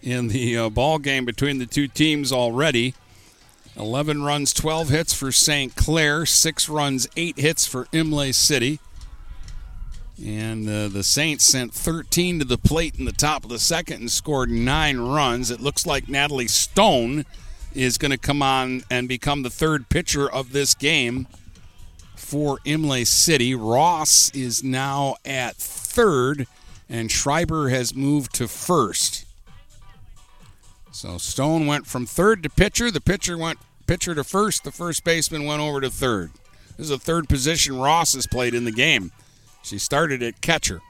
in 0.00 0.28
the 0.28 0.56
uh, 0.56 0.68
ball 0.68 1.00
game 1.00 1.24
between 1.24 1.58
the 1.58 1.66
two 1.66 1.88
teams 1.88 2.30
already. 2.30 2.94
11 3.76 4.22
runs, 4.22 4.52
12 4.52 4.88
hits 4.90 5.14
for 5.14 5.32
St. 5.32 5.74
Clair, 5.74 6.26
6 6.26 6.68
runs, 6.68 7.08
8 7.16 7.38
hits 7.38 7.66
for 7.66 7.86
Imlay 7.92 8.32
City. 8.32 8.80
And 10.24 10.68
uh, 10.68 10.88
the 10.88 11.02
Saints 11.02 11.44
sent 11.44 11.72
13 11.72 12.40
to 12.40 12.44
the 12.44 12.58
plate 12.58 12.96
in 12.98 13.06
the 13.06 13.12
top 13.12 13.44
of 13.44 13.50
the 13.50 13.58
second 13.58 14.00
and 14.00 14.10
scored 14.10 14.50
9 14.50 15.00
runs. 15.00 15.50
It 15.50 15.60
looks 15.60 15.86
like 15.86 16.08
Natalie 16.08 16.48
Stone 16.48 17.24
is 17.74 17.96
going 17.96 18.10
to 18.10 18.18
come 18.18 18.42
on 18.42 18.82
and 18.90 19.08
become 19.08 19.42
the 19.42 19.50
third 19.50 19.88
pitcher 19.88 20.30
of 20.30 20.52
this 20.52 20.74
game 20.74 21.26
for 22.14 22.58
Imlay 22.64 23.04
City. 23.04 23.54
Ross 23.54 24.30
is 24.34 24.62
now 24.62 25.16
at 25.24 25.56
third, 25.56 26.46
and 26.88 27.10
Schreiber 27.10 27.70
has 27.70 27.94
moved 27.94 28.34
to 28.34 28.46
first. 28.46 29.21
So 30.92 31.16
Stone 31.18 31.66
went 31.66 31.86
from 31.86 32.04
third 32.04 32.42
to 32.42 32.50
pitcher. 32.50 32.90
The 32.90 33.00
pitcher 33.00 33.38
went 33.38 33.58
pitcher 33.86 34.14
to 34.14 34.22
first. 34.22 34.62
The 34.62 34.70
first 34.70 35.04
baseman 35.04 35.46
went 35.46 35.62
over 35.62 35.80
to 35.80 35.90
third. 35.90 36.30
This 36.76 36.84
is 36.84 36.88
the 36.90 36.98
third 36.98 37.28
position 37.28 37.78
Ross 37.78 38.12
has 38.12 38.26
played 38.26 38.54
in 38.54 38.64
the 38.64 38.72
game. 38.72 39.10
She 39.62 39.78
started 39.78 40.22
at 40.22 40.40
catcher. 40.40 40.82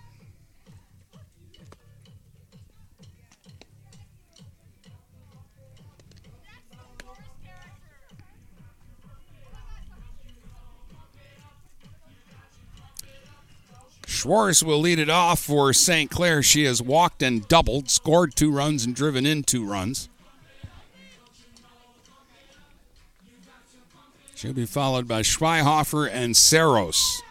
Schwartz 14.13 14.63
will 14.63 14.79
lead 14.79 14.99
it 14.99 15.09
off 15.09 15.41
for 15.41 15.73
St. 15.73 16.11
Clair. 16.11 16.43
She 16.43 16.65
has 16.65 16.83
walked 16.83 17.23
and 17.23 17.49
doubled, 17.49 17.91
scored 17.91 18.37
two 18.37 18.53
runs, 18.53 18.85
and 18.85 18.95
driven 18.95 19.25
in 19.25 19.43
two 19.43 19.67
runs. 19.67 20.11
She'll 24.35 24.53
be 24.53 24.67
followed 24.67 25.09
by 25.09 25.23
Schweihofer 25.23 26.11
and 26.13 26.37
Saros. 26.37 27.23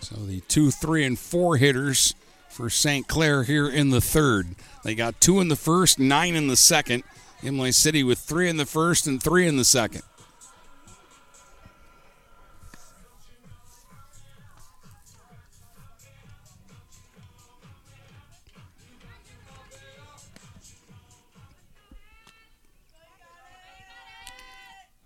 So 0.00 0.16
the 0.16 0.40
two, 0.40 0.70
three, 0.70 1.04
and 1.04 1.18
four 1.18 1.56
hitters 1.56 2.14
for 2.50 2.68
St. 2.68 3.08
Clair 3.08 3.44
here 3.44 3.68
in 3.68 3.88
the 3.90 4.02
third. 4.02 4.56
They 4.84 4.94
got 4.94 5.22
two 5.22 5.40
in 5.40 5.48
the 5.48 5.56
first, 5.56 5.98
nine 5.98 6.34
in 6.34 6.48
the 6.48 6.56
second. 6.56 7.02
Imlay 7.42 7.72
City 7.72 8.04
with 8.04 8.18
three 8.18 8.50
in 8.50 8.58
the 8.58 8.66
first 8.66 9.06
and 9.06 9.22
three 9.22 9.48
in 9.48 9.56
the 9.56 9.64
second. 9.64 10.02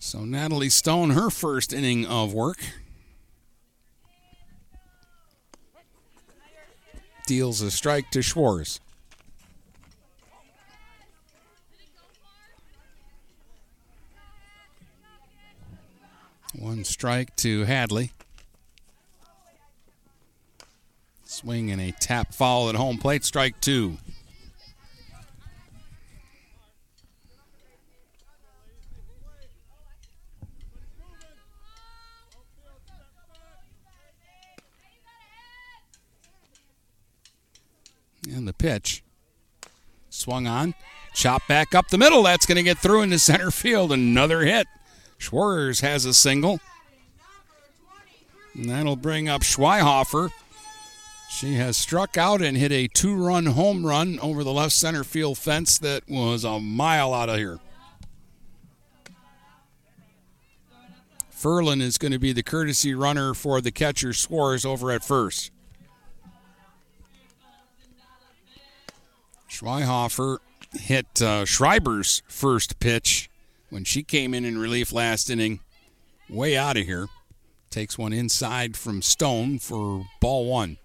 So 0.09 0.25
Natalie 0.25 0.71
Stone, 0.71 1.11
her 1.11 1.29
first 1.29 1.75
inning 1.75 2.07
of 2.07 2.33
work. 2.33 2.57
Deals 7.27 7.61
a 7.61 7.71
strike 7.71 8.11
to 8.13 8.23
Schwartz. 8.23 8.81
One 16.59 16.85
strike 16.85 17.37
to 17.37 17.65
Hadley. 17.65 18.13
Swing 21.25 21.71
and 21.71 21.83
a 21.83 21.93
tap 21.93 22.33
foul 22.33 22.71
at 22.71 22.77
home 22.77 22.97
plate. 22.97 23.27
Strike 23.27 23.61
two. 23.61 23.99
And 38.29 38.47
the 38.47 38.53
pitch. 38.53 39.03
Swung 40.11 40.47
on. 40.47 40.75
Chop 41.15 41.47
back 41.49 41.75
up 41.75 41.89
the 41.89 41.99
middle. 41.99 42.23
That's 42.23 42.47
going 42.47 42.57
to 42.57 42.63
get 42.63 42.79
through 42.79 43.03
into 43.03 43.19
center 43.19 43.51
field. 43.51 43.93
Another 43.93 44.43
hit. 44.43 44.67
Schwartz 45.17 45.81
has 45.81 46.05
a 46.05 46.15
single. 46.15 46.61
And 48.55 48.69
that'll 48.69 48.97
bring 48.97 49.29
up 49.29 49.43
Schweihofer. 49.43 50.31
She 51.31 51.55
has 51.55 51.77
struck 51.77 52.17
out 52.17 52.41
and 52.41 52.57
hit 52.57 52.73
a 52.73 52.89
two 52.89 53.15
run 53.15 53.47
home 53.47 53.85
run 53.85 54.19
over 54.21 54.43
the 54.43 54.53
left 54.53 54.73
center 54.73 55.05
field 55.05 55.39
fence 55.39 55.79
that 55.79 56.09
was 56.09 56.45
a 56.45 56.59
mile 56.59 57.13
out 57.13 57.29
of 57.29 57.37
here. 57.37 57.61
Furlan 61.33 61.81
is 61.81 61.99
going 61.99 62.13
to 62.13 62.19
be 62.19 62.33
the 62.33 62.43
courtesy 62.43 62.95
runner 62.95 63.35
for 63.35 63.61
the 63.61 63.71
catcher 63.71 64.13
Schwartz 64.13 64.65
over 64.65 64.91
at 64.91 65.05
first. 65.05 65.53
Schweihofer 69.59 70.39
hit 70.73 71.21
uh, 71.21 71.45
Schreiber's 71.45 72.23
first 72.29 72.79
pitch 72.79 73.29
when 73.71 73.83
she 73.83 74.05
came 74.05 74.33
in 74.33 74.45
in 74.45 74.57
relief 74.57 74.93
last 74.93 75.29
inning, 75.29 75.61
way 76.29 76.57
out 76.57 76.77
of 76.77 76.85
here. 76.85 77.09
Takes 77.69 77.99
one 77.99 78.13
inside 78.13 78.77
from 78.77 79.03
Stone 79.03 79.59
for 79.59 80.07
ball 80.21 80.47
one. 80.47 80.79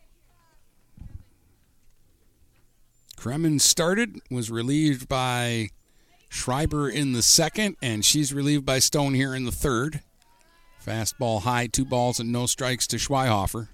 Kremen 3.15 3.61
started, 3.61 4.19
was 4.31 4.49
relieved 4.49 5.07
by 5.07 5.69
Schreiber 6.27 6.89
in 6.89 7.13
the 7.13 7.21
second, 7.21 7.77
and 7.81 8.03
she's 8.03 8.33
relieved 8.33 8.65
by 8.65 8.79
Stone 8.79 9.13
here 9.13 9.35
in 9.35 9.45
the 9.45 9.51
third. 9.51 10.01
Fastball 10.83 11.43
high, 11.43 11.67
two 11.67 11.85
balls 11.85 12.19
and 12.19 12.31
no 12.31 12.47
strikes 12.47 12.87
to 12.87 12.97
Schweihofer. 12.97 13.69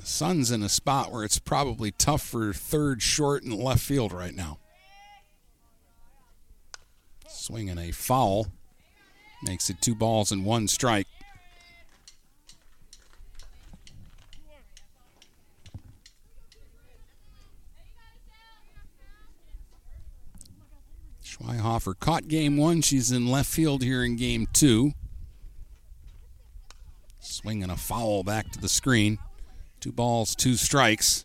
The 0.00 0.06
sun's 0.06 0.50
in 0.50 0.62
a 0.62 0.68
spot 0.70 1.12
where 1.12 1.24
it's 1.24 1.38
probably 1.38 1.90
tough 1.90 2.22
for 2.22 2.54
third, 2.54 3.02
short, 3.02 3.42
and 3.42 3.52
left 3.52 3.80
field 3.80 4.14
right 4.14 4.34
now. 4.34 4.56
Swinging 7.28 7.76
a 7.76 7.90
foul 7.90 8.46
makes 9.42 9.68
it 9.68 9.82
two 9.82 9.94
balls 9.94 10.32
and 10.32 10.42
one 10.42 10.68
strike. 10.68 11.06
Schweihofer 21.22 21.98
caught 22.00 22.26
game 22.26 22.56
one. 22.56 22.80
She's 22.80 23.12
in 23.12 23.26
left 23.26 23.50
field 23.50 23.82
here 23.82 24.02
in 24.02 24.16
game 24.16 24.48
two. 24.54 24.94
Swinging 27.18 27.68
a 27.68 27.76
foul 27.76 28.24
back 28.24 28.50
to 28.52 28.58
the 28.58 28.68
screen. 28.68 29.18
Two 29.80 29.92
balls, 29.92 30.36
two 30.36 30.54
strikes. 30.54 31.24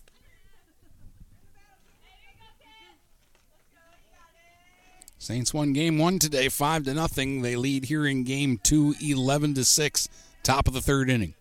Saints 5.17 5.53
won 5.53 5.73
game 5.73 5.97
one 5.97 6.19
today, 6.19 6.49
five 6.49 6.83
to 6.83 6.93
nothing. 6.93 7.41
They 7.41 7.55
lead 7.55 7.85
here 7.85 8.05
in 8.05 8.23
game 8.23 8.59
two, 8.63 8.95
11 9.01 9.55
to 9.55 9.65
six, 9.65 10.07
top 10.43 10.67
of 10.67 10.73
the 10.73 10.81
third 10.81 11.09
inning. 11.09 11.33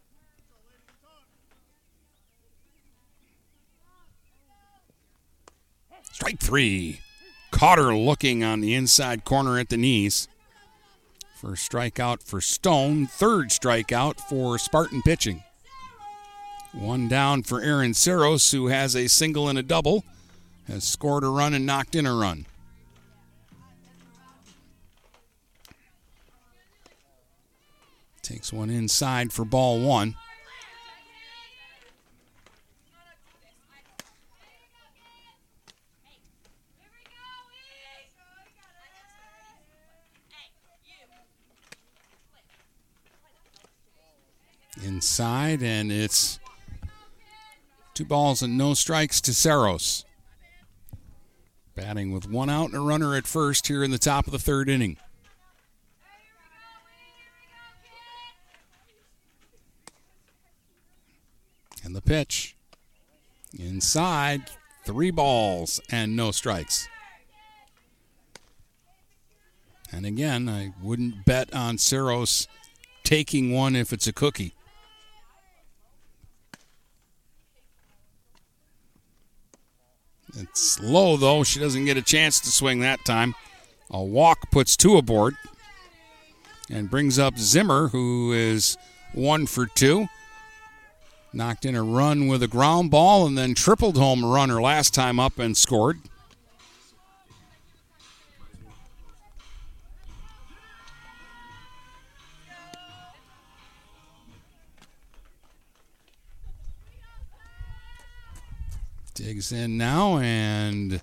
Strike 6.13 6.41
three. 6.41 7.01
Her 7.61 7.95
looking 7.95 8.45
on 8.45 8.61
the 8.61 8.75
inside 8.75 9.25
corner 9.25 9.59
at 9.59 9.71
the 9.71 9.77
knees. 9.77 10.29
First 11.37 11.71
strikeout 11.71 12.23
for 12.23 12.41
Stone, 12.41 13.07
third 13.07 13.49
strikeout 13.49 14.21
for 14.29 14.59
Spartan 14.59 15.03
pitching. 15.03 15.43
One 16.75 17.09
down 17.09 17.45
for 17.45 17.61
Aaron 17.63 17.95
Saros, 17.95 18.51
who 18.51 18.67
has 18.67 18.95
a 18.95 19.09
single 19.09 19.49
and 19.49 19.59
a 19.59 19.63
double, 19.63 20.05
has 20.69 20.85
scored 20.85 21.25
a 21.25 21.29
run 21.29 21.55
and 21.55 21.65
knocked 21.65 21.95
in 21.95 22.05
a 22.05 22.15
run. 22.15 22.47
Takes 28.23 28.53
one 28.53 28.71
inside 28.71 29.33
for 29.33 29.45
ball 29.45 29.81
one. 29.81 30.17
Inside, 44.83 45.63
and 45.63 45.93
it's 45.93 46.41
two 47.95 48.05
balls 48.05 48.43
and 48.43 48.59
no 48.59 48.75
strikes 48.75 49.21
to 49.23 49.33
Saros. 49.33 50.05
Batting 51.77 52.13
with 52.13 52.29
one 52.29 52.51
out 52.51 52.67
and 52.67 52.75
a 52.75 52.81
runner 52.81 53.17
at 53.17 53.27
first 53.27 53.69
here 53.69 53.83
in 53.83 53.91
the 53.91 53.99
top 53.99 54.27
of 54.27 54.33
the 54.33 54.39
third 54.39 54.69
inning. 54.69 54.97
And 61.85 61.95
the 61.95 62.03
pitch. 62.03 62.57
Inside, 63.57 64.51
three 64.85 65.11
balls 65.11 65.81
and 65.91 66.17
no 66.17 66.31
strikes. 66.33 66.89
And 69.93 70.05
again, 70.05 70.49
I 70.49 70.73
wouldn't 70.83 71.25
bet 71.25 71.55
on 71.55 71.79
Saros 71.79 72.49
taking 73.05 73.53
one 73.53 73.77
if 73.77 73.93
it's 73.93 74.09
a 74.09 74.13
cookie. 74.13 74.55
It's 80.37 80.81
low, 80.81 81.17
though. 81.17 81.45
She 81.45 81.61
doesn't 81.61 81.85
get 81.85 81.97
a 81.97 82.03
chance 82.03 82.41
to 82.41 82.51
swing 82.51 82.81
that 82.81 83.05
time. 83.05 83.35
A 83.91 84.03
walk 84.03 84.51
puts 84.51 84.77
two 84.77 84.97
aboard 84.97 85.35
and 86.71 86.91
brings 86.91 87.19
up 87.19 87.39
Zimmer, 87.39 87.89
who 87.89 88.33
is 88.33 88.77
one 89.13 89.47
for 89.47 89.67
two. 89.67 90.09
Knocked 91.33 91.65
in 91.65 91.75
a 91.75 91.83
run 91.83 92.27
with 92.27 92.43
a 92.43 92.49
ground 92.49 92.91
ball 92.91 93.27
and 93.27 93.37
then 93.37 93.55
tripled 93.55 93.97
home 93.97 94.25
a 94.25 94.29
runner 94.29 94.61
last 94.63 94.95
time 94.95 95.19
up 95.21 95.39
and 95.39 95.57
scored. 95.57 95.99
Digs 109.15 109.53
in 109.53 109.79
now 109.79 110.19
and 110.19 111.01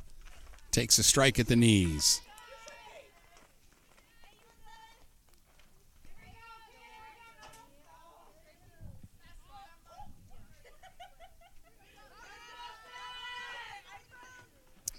takes 0.72 0.98
a 0.98 1.04
strike 1.04 1.40
at 1.40 1.48
the 1.48 1.56
knees. 1.56 2.20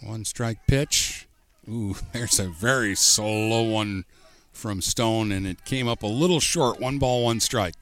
One 0.00 0.24
strike 0.24 0.66
pitch. 0.66 1.28
Ooh, 1.68 1.94
there's 2.12 2.40
a 2.40 2.48
very 2.48 2.94
slow 2.94 3.62
one 3.62 4.06
from 4.52 4.80
Stone, 4.80 5.32
and 5.32 5.46
it 5.46 5.66
came 5.66 5.86
up 5.86 6.02
a 6.02 6.06
little 6.06 6.40
short. 6.40 6.80
One 6.80 6.98
ball, 6.98 7.24
one 7.24 7.40
strike. 7.40 7.74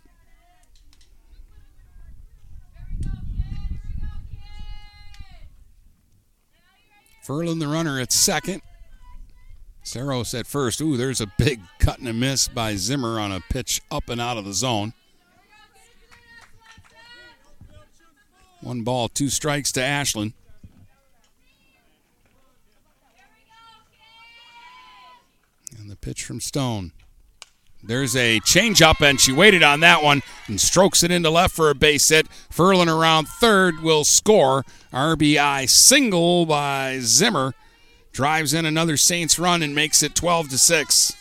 Furlan, 7.30 7.60
the 7.60 7.68
runner 7.68 8.00
at 8.00 8.10
second. 8.10 8.60
Saros 9.84 10.34
at 10.34 10.48
first. 10.48 10.80
Ooh, 10.80 10.96
there's 10.96 11.20
a 11.20 11.28
big 11.38 11.60
cut 11.78 12.00
and 12.00 12.08
a 12.08 12.12
miss 12.12 12.48
by 12.48 12.74
Zimmer 12.74 13.20
on 13.20 13.30
a 13.30 13.38
pitch 13.38 13.80
up 13.88 14.08
and 14.08 14.20
out 14.20 14.36
of 14.36 14.44
the 14.44 14.52
zone. 14.52 14.94
One 18.60 18.82
ball, 18.82 19.08
two 19.08 19.28
strikes 19.28 19.70
to 19.72 19.80
Ashlyn. 19.80 20.32
And 25.78 25.88
the 25.88 25.94
pitch 25.94 26.24
from 26.24 26.40
Stone. 26.40 26.90
There's 27.82 28.14
a 28.14 28.40
changeup, 28.40 29.00
and 29.00 29.18
she 29.18 29.32
waited 29.32 29.62
on 29.62 29.80
that 29.80 30.02
one 30.02 30.22
and 30.46 30.60
strokes 30.60 31.02
it 31.02 31.10
into 31.10 31.30
left 31.30 31.54
for 31.54 31.70
a 31.70 31.74
base 31.74 32.08
hit. 32.10 32.28
Furlan 32.52 32.94
around 32.94 33.26
third 33.26 33.80
will 33.80 34.04
score. 34.04 34.64
RBI 34.92 35.68
single 35.68 36.44
by 36.44 36.98
Zimmer. 37.00 37.54
Drives 38.12 38.52
in 38.52 38.66
another 38.66 38.96
Saints 38.96 39.38
run 39.38 39.62
and 39.62 39.74
makes 39.74 40.02
it 40.02 40.14
12 40.14 40.50
to 40.50 40.58
6. 40.58 41.12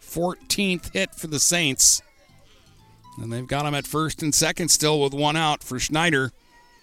Fourteenth 0.00 0.94
hit 0.94 1.14
for 1.14 1.26
the 1.26 1.40
Saints. 1.40 2.00
And 3.18 3.30
they've 3.30 3.46
got 3.46 3.66
him 3.66 3.74
at 3.74 3.86
first 3.86 4.22
and 4.22 4.34
second 4.34 4.70
still 4.70 5.00
with 5.00 5.12
one 5.12 5.36
out 5.36 5.62
for 5.62 5.78
Schneider, 5.78 6.32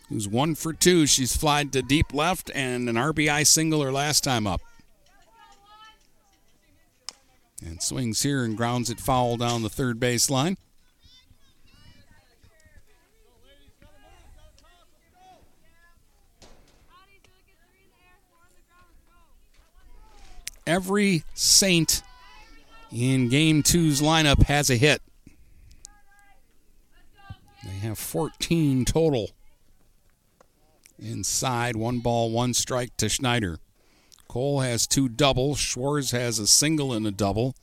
who's 0.10 0.28
one 0.28 0.54
for 0.54 0.72
two. 0.72 1.08
She's 1.08 1.36
flied 1.36 1.72
to 1.74 1.82
deep 1.82 2.14
left 2.14 2.52
and 2.54 2.88
an 2.88 2.96
RBI 2.96 3.48
single 3.48 3.82
her 3.82 3.92
last 3.92 4.24
time 4.24 4.46
up. 4.46 4.62
And 7.66 7.82
swings 7.82 8.24
here 8.24 8.44
and 8.44 8.58
grounds 8.58 8.90
it 8.90 9.00
foul 9.00 9.38
down 9.38 9.64
the 9.64 9.70
third 9.70 10.00
base 10.00 10.30
line. 10.30 10.58
Every 20.66 21.24
Saint 21.34 22.04
in 22.92 23.28
game 23.28 23.64
two's 23.64 24.02
lineup 24.02 24.44
has 24.44 24.70
a 24.70 24.76
hit. 24.76 25.02
They 27.64 27.72
have 27.80 27.98
14 27.98 28.86
total. 28.86 29.32
Inside, 31.00 31.76
one 31.76 32.00
ball, 32.00 32.32
one 32.32 32.54
strike 32.54 32.96
to 32.98 33.10
Schneider. 33.10 33.60
Cole 34.34 34.62
has 34.62 34.88
two 34.88 35.10
doubles. 35.10 35.60
Schwartz 35.60 36.10
has 36.10 36.40
a 36.40 36.48
single 36.48 36.92
and 36.92 37.06
a 37.06 37.12
double. 37.12 37.54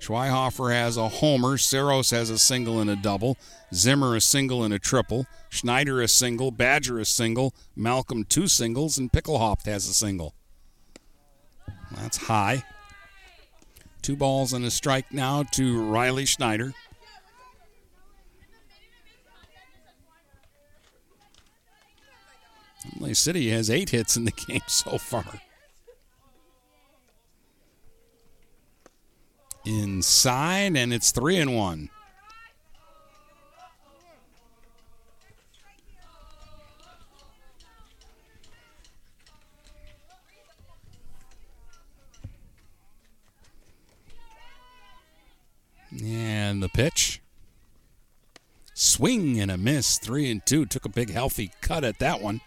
Schweihofer 0.00 0.72
has 0.72 0.96
a 0.96 1.10
homer. 1.10 1.58
Saros 1.58 2.08
has 2.08 2.30
a 2.30 2.38
single 2.38 2.80
and 2.80 2.88
a 2.88 2.96
double. 2.96 3.36
Zimmer 3.74 4.16
a 4.16 4.20
single 4.22 4.64
and 4.64 4.72
a 4.72 4.78
triple. 4.78 5.26
Schneider 5.50 6.00
a 6.00 6.08
single. 6.08 6.50
Badger 6.50 6.98
a 6.98 7.04
single. 7.04 7.52
Malcolm 7.76 8.24
two 8.24 8.48
singles. 8.48 8.96
And 8.96 9.12
Pickelhoff 9.12 9.66
has 9.66 9.86
a 9.88 9.92
single. 9.92 10.32
That's 11.94 12.16
high. 12.16 12.64
Two 14.00 14.16
balls 14.16 14.54
and 14.54 14.64
a 14.64 14.70
strike 14.70 15.12
now 15.12 15.42
to 15.42 15.82
Riley 15.82 16.24
Schneider. 16.24 16.72
Lay 22.98 23.12
City 23.12 23.50
has 23.50 23.68
eight 23.68 23.90
hits 23.90 24.16
in 24.16 24.24
the 24.24 24.30
game 24.48 24.62
so 24.66 24.96
far. 24.96 25.42
Inside, 29.66 30.76
and 30.76 30.94
it's 30.94 31.10
three 31.10 31.38
and 31.38 31.56
one. 31.56 31.90
And 46.00 46.62
the 46.62 46.68
pitch. 46.68 47.20
Swing 48.72 49.40
and 49.40 49.50
a 49.50 49.56
miss. 49.56 49.98
Three 49.98 50.30
and 50.30 50.44
two. 50.46 50.66
Took 50.66 50.84
a 50.84 50.88
big 50.88 51.10
healthy 51.10 51.50
cut 51.60 51.82
at 51.82 51.98
that 51.98 52.20
one. 52.20 52.40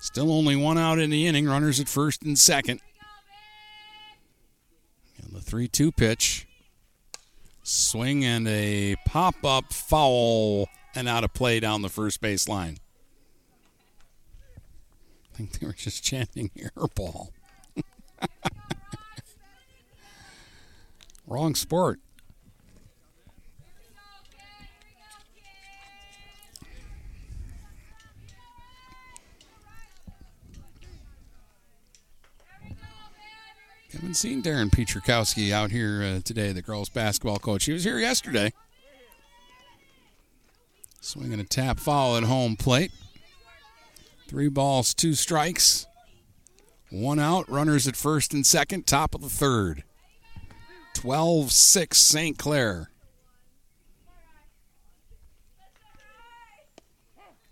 Still 0.00 0.32
only 0.32 0.56
one 0.56 0.78
out 0.78 0.98
in 0.98 1.10
the 1.10 1.26
inning. 1.26 1.46
Runners 1.46 1.78
at 1.78 1.88
first 1.88 2.22
and 2.22 2.38
second. 2.38 2.80
And 5.22 5.34
the 5.34 5.42
3 5.42 5.68
2 5.68 5.92
pitch. 5.92 6.46
Swing 7.62 8.24
and 8.24 8.48
a 8.48 8.96
pop 9.06 9.44
up 9.44 9.72
foul 9.72 10.68
and 10.94 11.06
out 11.06 11.22
of 11.22 11.34
play 11.34 11.60
down 11.60 11.82
the 11.82 11.90
first 11.90 12.20
base 12.20 12.48
line. 12.48 12.78
I 15.32 15.36
think 15.36 15.58
they 15.58 15.66
were 15.66 15.74
just 15.74 16.02
chanting 16.02 16.50
airball. 16.56 17.28
Wrong 21.26 21.54
sport. 21.54 22.00
Haven't 33.92 34.14
seen 34.14 34.40
Darren 34.40 34.70
Pietrzakowski 34.70 35.50
out 35.50 35.72
here 35.72 36.02
uh, 36.02 36.20
today, 36.22 36.52
the 36.52 36.62
girls' 36.62 36.88
basketball 36.88 37.40
coach. 37.40 37.64
He 37.64 37.72
was 37.72 37.82
here 37.82 37.98
yesterday. 37.98 38.52
Swinging 41.00 41.40
a 41.40 41.44
tap 41.44 41.80
foul 41.80 42.16
at 42.16 42.22
home 42.22 42.54
plate. 42.54 42.92
Three 44.28 44.48
balls, 44.48 44.94
two 44.94 45.14
strikes. 45.14 45.86
One 46.90 47.18
out. 47.18 47.48
Runners 47.48 47.88
at 47.88 47.96
first 47.96 48.32
and 48.32 48.46
second. 48.46 48.86
Top 48.86 49.12
of 49.12 49.22
the 49.22 49.28
third. 49.28 49.82
12 50.94 51.50
6 51.50 51.98
St. 51.98 52.38
Clair. 52.38 52.90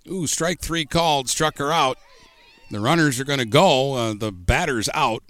Ooh, 0.09 0.29
strike 0.29 0.61
three 0.61 0.85
called. 0.85 1.29
Struck 1.29 1.59
her 1.59 1.73
out. 1.73 1.99
The 2.71 2.79
runners 2.79 3.19
are 3.19 3.25
going 3.25 3.41
to 3.41 3.45
go. 3.45 3.95
Uh, 3.95 4.15
the 4.15 4.31
batter's 4.31 4.89
out 4.95 5.25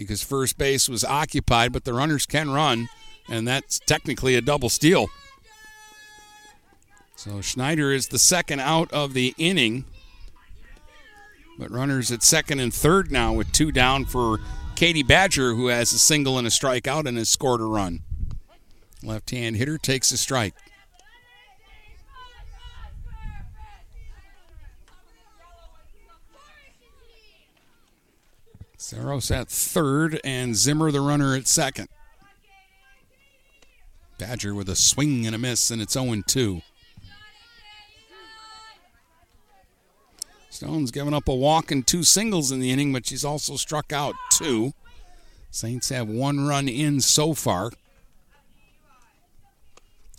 because 0.00 0.22
first 0.22 0.56
base 0.56 0.88
was 0.88 1.04
occupied, 1.04 1.74
but 1.74 1.84
the 1.84 1.92
runners 1.92 2.24
can 2.24 2.50
run, 2.50 2.88
and 3.28 3.46
that's 3.46 3.78
technically 3.80 4.34
a 4.34 4.40
double 4.40 4.70
steal. 4.70 5.08
So 7.16 7.42
Schneider 7.42 7.92
is 7.92 8.08
the 8.08 8.18
second 8.18 8.60
out 8.60 8.90
of 8.92 9.12
the 9.12 9.34
inning. 9.36 9.84
But 11.58 11.70
runners 11.70 12.10
at 12.10 12.22
second 12.22 12.60
and 12.60 12.72
third 12.72 13.12
now 13.12 13.34
with 13.34 13.52
two 13.52 13.70
down 13.70 14.06
for 14.06 14.38
Katie 14.74 15.02
Badger, 15.02 15.52
who 15.52 15.66
has 15.66 15.92
a 15.92 15.98
single 15.98 16.38
and 16.38 16.46
a 16.46 16.50
strikeout 16.50 17.06
and 17.06 17.18
has 17.18 17.28
scored 17.28 17.60
a 17.60 17.64
run. 17.64 18.00
Left 19.02 19.30
hand 19.30 19.56
hitter 19.56 19.76
takes 19.76 20.10
a 20.12 20.16
strike. 20.16 20.54
Saros 28.90 29.30
at 29.30 29.48
third 29.48 30.20
and 30.24 30.56
Zimmer 30.56 30.90
the 30.90 31.00
runner 31.00 31.36
at 31.36 31.46
second. 31.46 31.86
Badger 34.18 34.52
with 34.52 34.68
a 34.68 34.74
swing 34.74 35.26
and 35.26 35.34
a 35.34 35.38
miss, 35.38 35.70
and 35.70 35.80
it's 35.80 35.92
0 35.92 36.22
2. 36.26 36.60
Stone's 40.50 40.90
given 40.90 41.14
up 41.14 41.28
a 41.28 41.34
walk 41.34 41.70
and 41.70 41.86
two 41.86 42.02
singles 42.02 42.50
in 42.50 42.58
the 42.58 42.72
inning, 42.72 42.92
but 42.92 43.06
she's 43.06 43.24
also 43.24 43.54
struck 43.54 43.92
out 43.92 44.16
two. 44.32 44.72
Saints 45.52 45.90
have 45.90 46.08
one 46.08 46.48
run 46.48 46.68
in 46.68 47.00
so 47.00 47.32
far. 47.32 47.70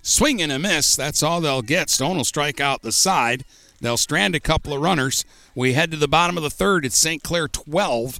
Swing 0.01 0.41
and 0.41 0.51
a 0.51 0.57
miss. 0.57 0.95
That's 0.95 1.21
all 1.21 1.41
they'll 1.41 1.61
get. 1.61 1.89
Stone 1.89 2.15
will 2.15 2.23
strike 2.23 2.61
out 2.61 2.83
the 2.83 2.93
side. 2.93 3.43
They'll 3.81 3.97
strand 3.97 4.35
a 4.35 4.39
couple 4.39 4.73
of 4.73 4.81
runners. 4.81 5.25
We 5.55 5.73
head 5.73 5.89
to 5.91 5.97
the 5.97 6.07
bottom 6.07 6.37
of 6.37 6.43
the 6.43 6.51
third. 6.51 6.85
It's 6.85 6.97
St. 6.97 7.23
Clair 7.23 7.47
12, 7.47 8.19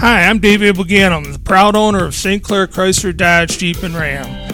Hi, 0.00 0.24
I'm 0.24 0.40
David 0.40 0.76
Buganum, 0.76 1.32
the 1.32 1.38
proud 1.38 1.76
owner 1.76 2.04
of 2.04 2.14
St. 2.14 2.42
Clair 2.42 2.66
Chrysler 2.66 3.16
Dodge 3.16 3.56
Jeep 3.58 3.82
and 3.82 3.94
Ram. 3.94 4.53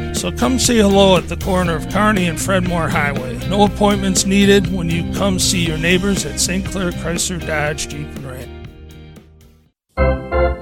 So 0.21 0.31
come 0.31 0.59
say 0.59 0.77
hello 0.77 1.17
at 1.17 1.27
the 1.29 1.37
corner 1.37 1.75
of 1.75 1.89
Kearney 1.89 2.27
and 2.27 2.39
Fred 2.39 2.67
Moore 2.67 2.87
Highway. 2.87 3.39
No 3.49 3.65
appointments 3.65 4.23
needed 4.23 4.71
when 4.71 4.87
you 4.87 5.11
come 5.15 5.39
see 5.39 5.65
your 5.65 5.79
neighbors 5.79 6.27
at 6.27 6.39
St. 6.39 6.63
Clair 6.63 6.91
Chrysler 6.91 7.43
Dodge 7.43 7.87
Jeep 7.87 8.05
and 8.05 8.23
Ram. 8.23 8.67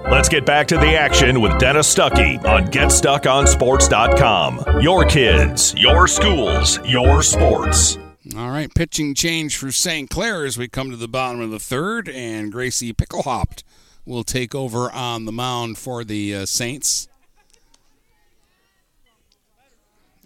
Let's 0.10 0.30
get 0.30 0.46
back 0.46 0.70
to 0.70 0.78
the 0.78 0.96
action 0.96 1.42
with 1.42 1.60
Dennis 1.60 1.94
Stuckey 1.94 2.42
on 2.46 2.68
GetStuckOnSports.com. 2.68 4.82
Your 4.82 5.04
kids, 5.04 5.76
your 5.76 6.08
schools, 6.08 6.80
your 6.86 7.22
sports. 7.22 7.98
All 8.38 8.52
right, 8.52 8.74
pitching 8.74 9.14
change 9.14 9.58
for 9.58 9.74
St. 9.74 10.10
Clair 10.10 10.46
as 10.46 10.58
we 10.58 10.70
come 10.70 10.90
to 10.90 10.96
the 10.96 11.10
bottom 11.10 11.42
of 11.42 11.52
the 11.52 11.60
third, 11.60 12.08
and 12.08 12.50
Gracie 12.50 12.94
Picklehopt 12.94 13.64
will 14.06 14.24
take 14.24 14.56
over 14.56 14.90
on 14.90 15.26
the 15.26 15.34
mound 15.34 15.78
for 15.78 16.06
the 16.06 16.34
uh, 16.34 16.46
Saints. 16.46 17.10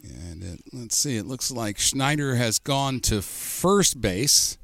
And 0.03 0.43
it, 0.43 0.61
let's 0.73 0.97
see, 0.97 1.15
it 1.15 1.25
looks 1.25 1.49
like 1.49 1.79
Schneider 1.79 2.35
has 2.35 2.59
gone 2.59 2.99
to 3.01 3.21
first 3.21 4.01
base. 4.01 4.57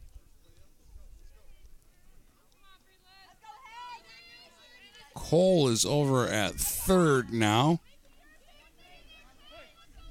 Cole 5.16 5.70
is 5.70 5.86
over 5.86 6.28
at 6.28 6.56
third 6.56 7.32
now. 7.32 7.80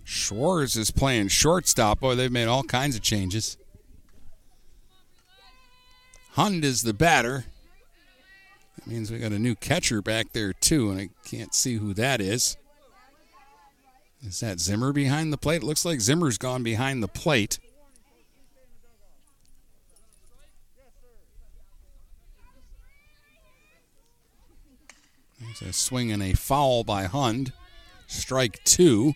Schwartz 0.05 0.76
is 0.76 0.90
playing 0.90 1.28
shortstop. 1.28 2.00
Boy, 2.00 2.14
they've 2.14 2.32
made 2.32 2.46
all 2.46 2.62
kinds 2.62 2.96
of 2.96 3.02
changes. 3.02 3.59
Hund 6.32 6.64
is 6.64 6.82
the 6.82 6.94
batter. 6.94 7.44
That 8.76 8.86
means 8.86 9.10
we 9.10 9.18
got 9.18 9.32
a 9.32 9.38
new 9.38 9.55
catcher 9.55 10.00
back 10.00 10.32
there, 10.32 10.52
too, 10.52 10.90
and 10.90 11.00
I 11.00 11.10
can't 11.28 11.52
see 11.52 11.76
who 11.76 11.92
that 11.94 12.20
is. 12.22 12.56
Is 14.27 14.40
that 14.40 14.61
Zimmer 14.61 14.93
behind 14.93 15.32
the 15.32 15.39
plate? 15.39 15.62
It 15.62 15.66
looks 15.66 15.85
like 15.85 16.01
Zimmer's 16.01 16.39
gone 16.39 16.62
behind 16.62 17.03
the 17.03 17.09
plate. 17.09 17.59
There's 25.40 25.62
a 25.62 25.73
swing 25.73 26.11
and 26.11 26.23
a 26.23 26.35
foul 26.35 26.85
by 26.85 27.05
Hund. 27.05 27.53
Strike 28.07 28.62
two. 28.65 29.15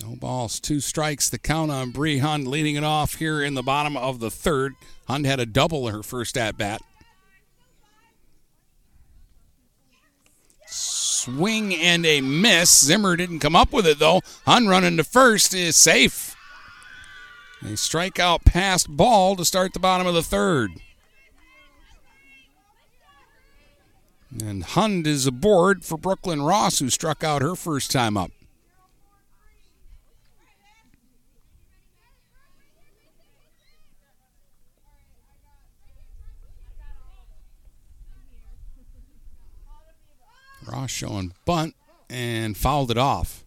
No 0.00 0.14
balls, 0.14 0.60
two 0.60 0.78
strikes. 0.78 1.28
The 1.28 1.38
count 1.38 1.72
on 1.72 1.90
Bree 1.90 2.18
Hund 2.18 2.46
leading 2.46 2.76
it 2.76 2.84
off 2.84 3.16
here 3.16 3.42
in 3.42 3.54
the 3.54 3.62
bottom 3.62 3.96
of 3.96 4.20
the 4.20 4.30
third. 4.30 4.74
Hund 5.08 5.26
had 5.26 5.40
a 5.40 5.46
double 5.46 5.88
her 5.88 6.04
first 6.04 6.36
at 6.38 6.56
bat. 6.56 6.80
Swing 11.28 11.74
and 11.74 12.06
a 12.06 12.20
miss. 12.20 12.84
Zimmer 12.84 13.14
didn't 13.14 13.40
come 13.40 13.54
up 13.54 13.72
with 13.72 13.86
it 13.86 13.98
though. 13.98 14.22
Hund 14.46 14.68
running 14.68 14.96
to 14.96 15.04
first 15.04 15.52
is 15.52 15.76
safe. 15.76 16.34
A 17.60 17.72
strikeout 17.72 18.44
past 18.44 18.88
ball 18.88 19.36
to 19.36 19.44
start 19.44 19.72
the 19.72 19.80
bottom 19.80 20.06
of 20.06 20.14
the 20.14 20.22
third. 20.22 20.70
And 24.40 24.62
Hund 24.62 25.06
is 25.06 25.26
aboard 25.26 25.84
for 25.84 25.98
Brooklyn 25.98 26.42
Ross, 26.42 26.78
who 26.78 26.90
struck 26.90 27.24
out 27.24 27.42
her 27.42 27.54
first 27.54 27.90
time 27.90 28.16
up. 28.16 28.30
Ross 40.70 40.90
showing 40.90 41.32
bunt 41.44 41.74
and 42.10 42.56
fouled 42.56 42.90
it 42.90 42.98
off. 42.98 43.44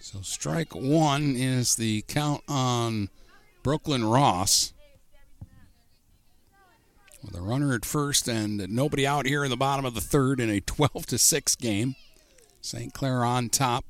So 0.00 0.20
strike 0.22 0.74
one 0.74 1.34
is 1.36 1.74
the 1.74 2.02
count 2.06 2.42
on 2.46 3.08
Brooklyn 3.64 4.04
Ross. 4.04 4.72
With 7.24 7.34
a 7.34 7.40
runner 7.40 7.74
at 7.74 7.84
first 7.84 8.28
and 8.28 8.68
nobody 8.68 9.06
out 9.06 9.26
here 9.26 9.42
in 9.42 9.50
the 9.50 9.56
bottom 9.56 9.84
of 9.84 9.94
the 9.94 10.00
third 10.00 10.38
in 10.40 10.50
a 10.50 10.60
12 10.60 11.06
to 11.06 11.18
6 11.18 11.56
game. 11.56 11.96
St. 12.60 12.92
Clair 12.92 13.24
on 13.24 13.48
top. 13.48 13.84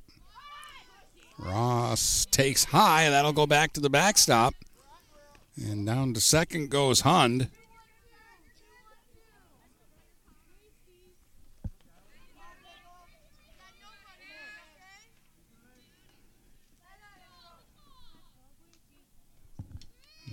Ross 1.39 2.27
takes 2.31 2.65
high. 2.65 3.11
That'll 3.11 3.33
go 3.33 3.47
back 3.47 3.73
to 3.75 3.81
the 3.81 3.91
backstop. 3.91 4.55
And 5.57 5.87
down 5.87 6.15
to 6.15 6.21
second 6.21 6.71
goes 6.71 7.03
Hund. 7.03 7.49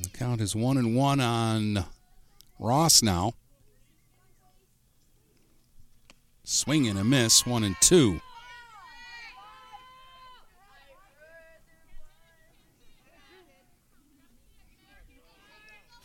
The 0.02 0.10
count 0.10 0.42
is 0.42 0.56
one 0.56 0.78
and 0.78 0.96
one 0.96 1.20
on 1.20 1.86
Ross 2.58 3.04
now. 3.04 3.34
Swing 6.44 6.88
and 6.88 6.98
a 6.98 7.04
miss, 7.04 7.46
one 7.46 7.64
and 7.64 7.76
two. 7.80 8.20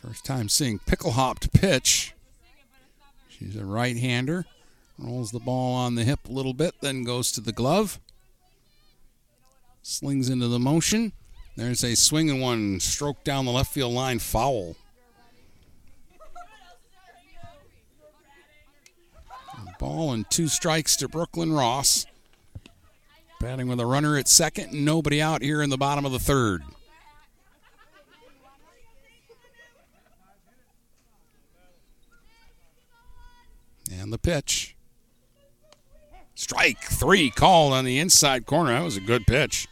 First 0.07 0.23
time 0.23 0.47
seeing 0.47 0.79
pickle 0.79 1.11
Picklehopped 1.11 1.51
pitch. 1.51 2.13
She's 3.27 3.57
a 3.57 3.65
right 3.65 3.97
hander. 3.97 4.45
Rolls 4.97 5.31
the 5.31 5.39
ball 5.41 5.75
on 5.75 5.95
the 5.95 6.05
hip 6.05 6.29
a 6.29 6.31
little 6.31 6.53
bit, 6.53 6.75
then 6.79 7.03
goes 7.03 7.29
to 7.33 7.41
the 7.41 7.51
glove. 7.51 7.99
Slings 9.81 10.29
into 10.29 10.47
the 10.47 10.59
motion. 10.59 11.11
There's 11.57 11.83
a 11.83 11.93
swinging 11.93 12.39
one, 12.39 12.79
stroke 12.79 13.21
down 13.25 13.43
the 13.43 13.51
left 13.51 13.73
field 13.73 13.91
line, 13.91 14.19
foul. 14.19 14.77
Ball 19.77 20.13
and 20.13 20.29
two 20.29 20.47
strikes 20.47 20.95
to 20.95 21.09
Brooklyn 21.09 21.51
Ross. 21.51 22.05
Batting 23.41 23.67
with 23.67 23.81
a 23.81 23.85
runner 23.85 24.17
at 24.17 24.29
second 24.29 24.71
and 24.71 24.85
nobody 24.85 25.21
out 25.21 25.41
here 25.41 25.61
in 25.61 25.69
the 25.69 25.77
bottom 25.77 26.05
of 26.05 26.13
the 26.13 26.19
third. 26.19 26.63
And 33.91 34.11
the 34.11 34.17
pitch. 34.17 34.75
Strike 36.35 36.83
three 36.83 37.29
called 37.29 37.73
on 37.73 37.85
the 37.85 37.99
inside 37.99 38.45
corner. 38.45 38.71
That 38.73 38.83
was 38.83 38.97
a 38.97 39.01
good 39.01 39.25
pitch. 39.25 39.67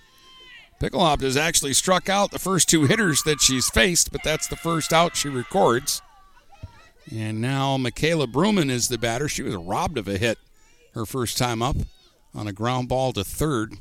Picklehop 0.81 1.21
has 1.21 1.37
actually 1.37 1.73
struck 1.73 2.09
out 2.09 2.31
the 2.31 2.39
first 2.39 2.67
two 2.67 2.85
hitters 2.85 3.21
that 3.23 3.39
she's 3.39 3.69
faced, 3.69 4.11
but 4.11 4.23
that's 4.23 4.47
the 4.47 4.55
first 4.55 4.91
out 4.91 5.15
she 5.15 5.29
records. 5.29 6.01
And 7.13 7.39
now 7.39 7.77
Michaela 7.77 8.27
Bruman 8.27 8.69
is 8.69 8.87
the 8.87 8.97
batter. 8.97 9.29
She 9.29 9.43
was 9.43 9.55
robbed 9.55 9.97
of 9.97 10.07
a 10.07 10.17
hit 10.17 10.37
her 10.93 11.05
first 11.05 11.37
time 11.37 11.61
up 11.61 11.75
on 12.33 12.47
a 12.47 12.53
ground 12.53 12.89
ball 12.89 13.13
to 13.13 13.23
third. 13.23 13.75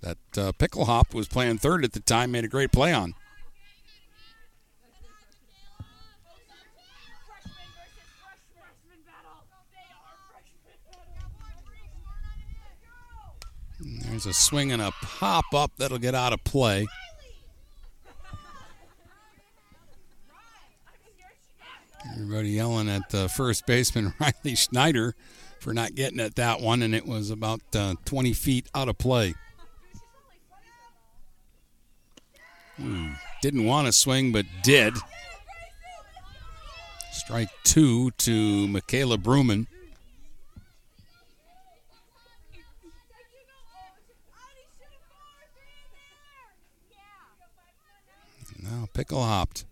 That 0.00 0.18
uh, 0.36 0.52
Picklehop 0.52 1.12
was 1.12 1.28
playing 1.28 1.58
third 1.58 1.84
at 1.84 1.92
the 1.92 2.00
time, 2.00 2.30
made 2.30 2.44
a 2.44 2.48
great 2.48 2.72
play 2.72 2.92
on. 2.92 3.14
There's 13.80 14.26
a 14.26 14.32
swing 14.32 14.72
and 14.72 14.82
a 14.82 14.90
pop 15.02 15.46
up 15.54 15.72
that'll 15.78 15.98
get 15.98 16.14
out 16.14 16.32
of 16.32 16.42
play. 16.44 16.86
Everybody 22.12 22.50
yelling 22.50 22.88
at 22.88 23.08
the 23.10 23.28
first 23.28 23.66
baseman 23.66 24.14
Riley 24.20 24.56
Schneider 24.56 25.14
for 25.60 25.74
not 25.74 25.94
getting 25.94 26.20
at 26.20 26.36
that 26.36 26.60
one, 26.60 26.82
and 26.82 26.94
it 26.94 27.06
was 27.06 27.30
about 27.30 27.60
uh, 27.74 27.94
20 28.04 28.32
feet 28.32 28.66
out 28.74 28.88
of 28.88 28.98
play. 28.98 29.34
Ooh, 32.82 33.10
didn't 33.42 33.64
want 33.64 33.86
to 33.86 33.92
swing, 33.92 34.32
but 34.32 34.46
did. 34.62 34.94
Strike 37.12 37.50
two 37.64 38.10
to 38.12 38.66
Michaela 38.68 39.18
Bruman. 39.18 39.66
Now 48.70 48.86
pickle 48.94 49.24
hopped. 49.24 49.64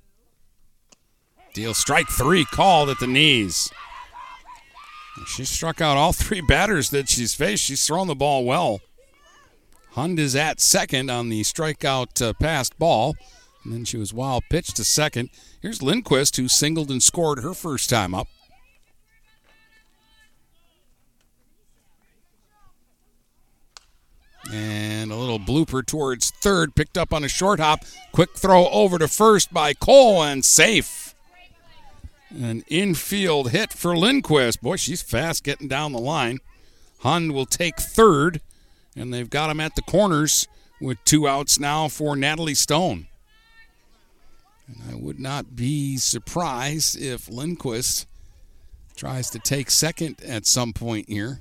Deal 1.55 1.73
strike 1.73 2.09
three 2.09 2.45
called 2.45 2.89
at 2.91 2.99
the 2.99 3.07
knees. 3.07 3.71
She 5.27 5.45
struck 5.45 5.81
out 5.81 5.97
all 5.97 6.13
three 6.13 6.41
batters 6.41 6.91
that 6.91 7.09
she's 7.09 7.35
faced. 7.35 7.65
She's 7.65 7.87
thrown 7.87 8.09
the 8.09 8.15
ball 8.15 8.45
well. 8.45 8.81
Hund 9.93 10.19
is 10.19 10.35
at 10.37 10.61
second 10.61 11.11
on 11.11 11.29
the 11.29 11.43
strikeout 11.43 12.21
uh, 12.23 12.33
passed 12.35 12.79
ball. 12.79 13.17
And 13.65 13.73
then 13.73 13.85
she 13.85 13.97
was 13.97 14.15
wild 14.15 14.45
pitched 14.51 14.77
to 14.77 14.85
second. 14.85 15.31
Here's 15.61 15.83
Lindquist, 15.83 16.37
who 16.37 16.49
singled 16.49 16.91
and 16.91 17.03
scored 17.03 17.41
her 17.41 17.55
first 17.55 17.91
time 17.91 18.15
up. 18.15 18.29
And 24.51 25.13
a 25.13 25.17
little 25.17 25.39
blooper 25.39 25.85
towards 25.85 26.31
third, 26.31 26.75
picked 26.75 26.97
up 26.97 27.13
on 27.13 27.23
a 27.23 27.29
short 27.29 27.61
hop. 27.61 27.85
Quick 28.13 28.31
throw 28.35 28.69
over 28.69 28.99
to 28.99 29.07
first 29.07 29.53
by 29.53 29.75
Cole 29.75 30.23
and 30.23 30.45
safe. 30.45 31.15
An 32.31 32.65
infield 32.69 33.51
hit 33.51 33.73
for 33.73 33.97
Lindquist. 33.97 34.63
Boy, 34.63 34.77
she's 34.77 35.03
fast 35.03 35.45
getting 35.45 35.69
down 35.69 35.93
the 35.93 35.99
line. 35.99 36.39
Hund 37.01 37.33
will 37.33 37.47
take 37.47 37.79
third, 37.79 38.41
and 38.97 39.13
they've 39.13 39.31
got 39.31 39.51
him 39.51 39.61
at 39.61 39.77
the 39.77 39.83
corners 39.83 40.49
with 40.81 40.99
two 41.05 41.29
outs 41.29 41.59
now 41.59 41.89
for 41.89 42.17
Natalie 42.17 42.55
Stone. 42.55 43.07
And 44.67 44.83
I 44.91 44.95
would 44.95 45.19
not 45.19 45.57
be 45.57 45.97
surprised 45.97 47.01
if 47.01 47.29
Lindquist 47.29 48.07
tries 48.97 49.31
to 49.31 49.39
take 49.39 49.71
second 49.71 50.23
at 50.23 50.47
some 50.47 50.73
point 50.73 51.09
here. 51.09 51.41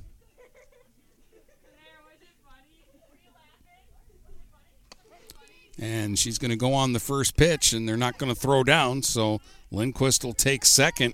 And 5.79 6.17
she's 6.17 6.37
going 6.37 6.51
to 6.51 6.57
go 6.57 6.73
on 6.73 6.93
the 6.93 6.99
first 6.99 7.37
pitch, 7.37 7.73
and 7.73 7.87
they're 7.87 7.97
not 7.97 8.17
going 8.17 8.33
to 8.33 8.39
throw 8.39 8.63
down. 8.63 9.03
So 9.03 9.39
Lindquist 9.71 10.23
will 10.23 10.33
take 10.33 10.65
second. 10.65 11.13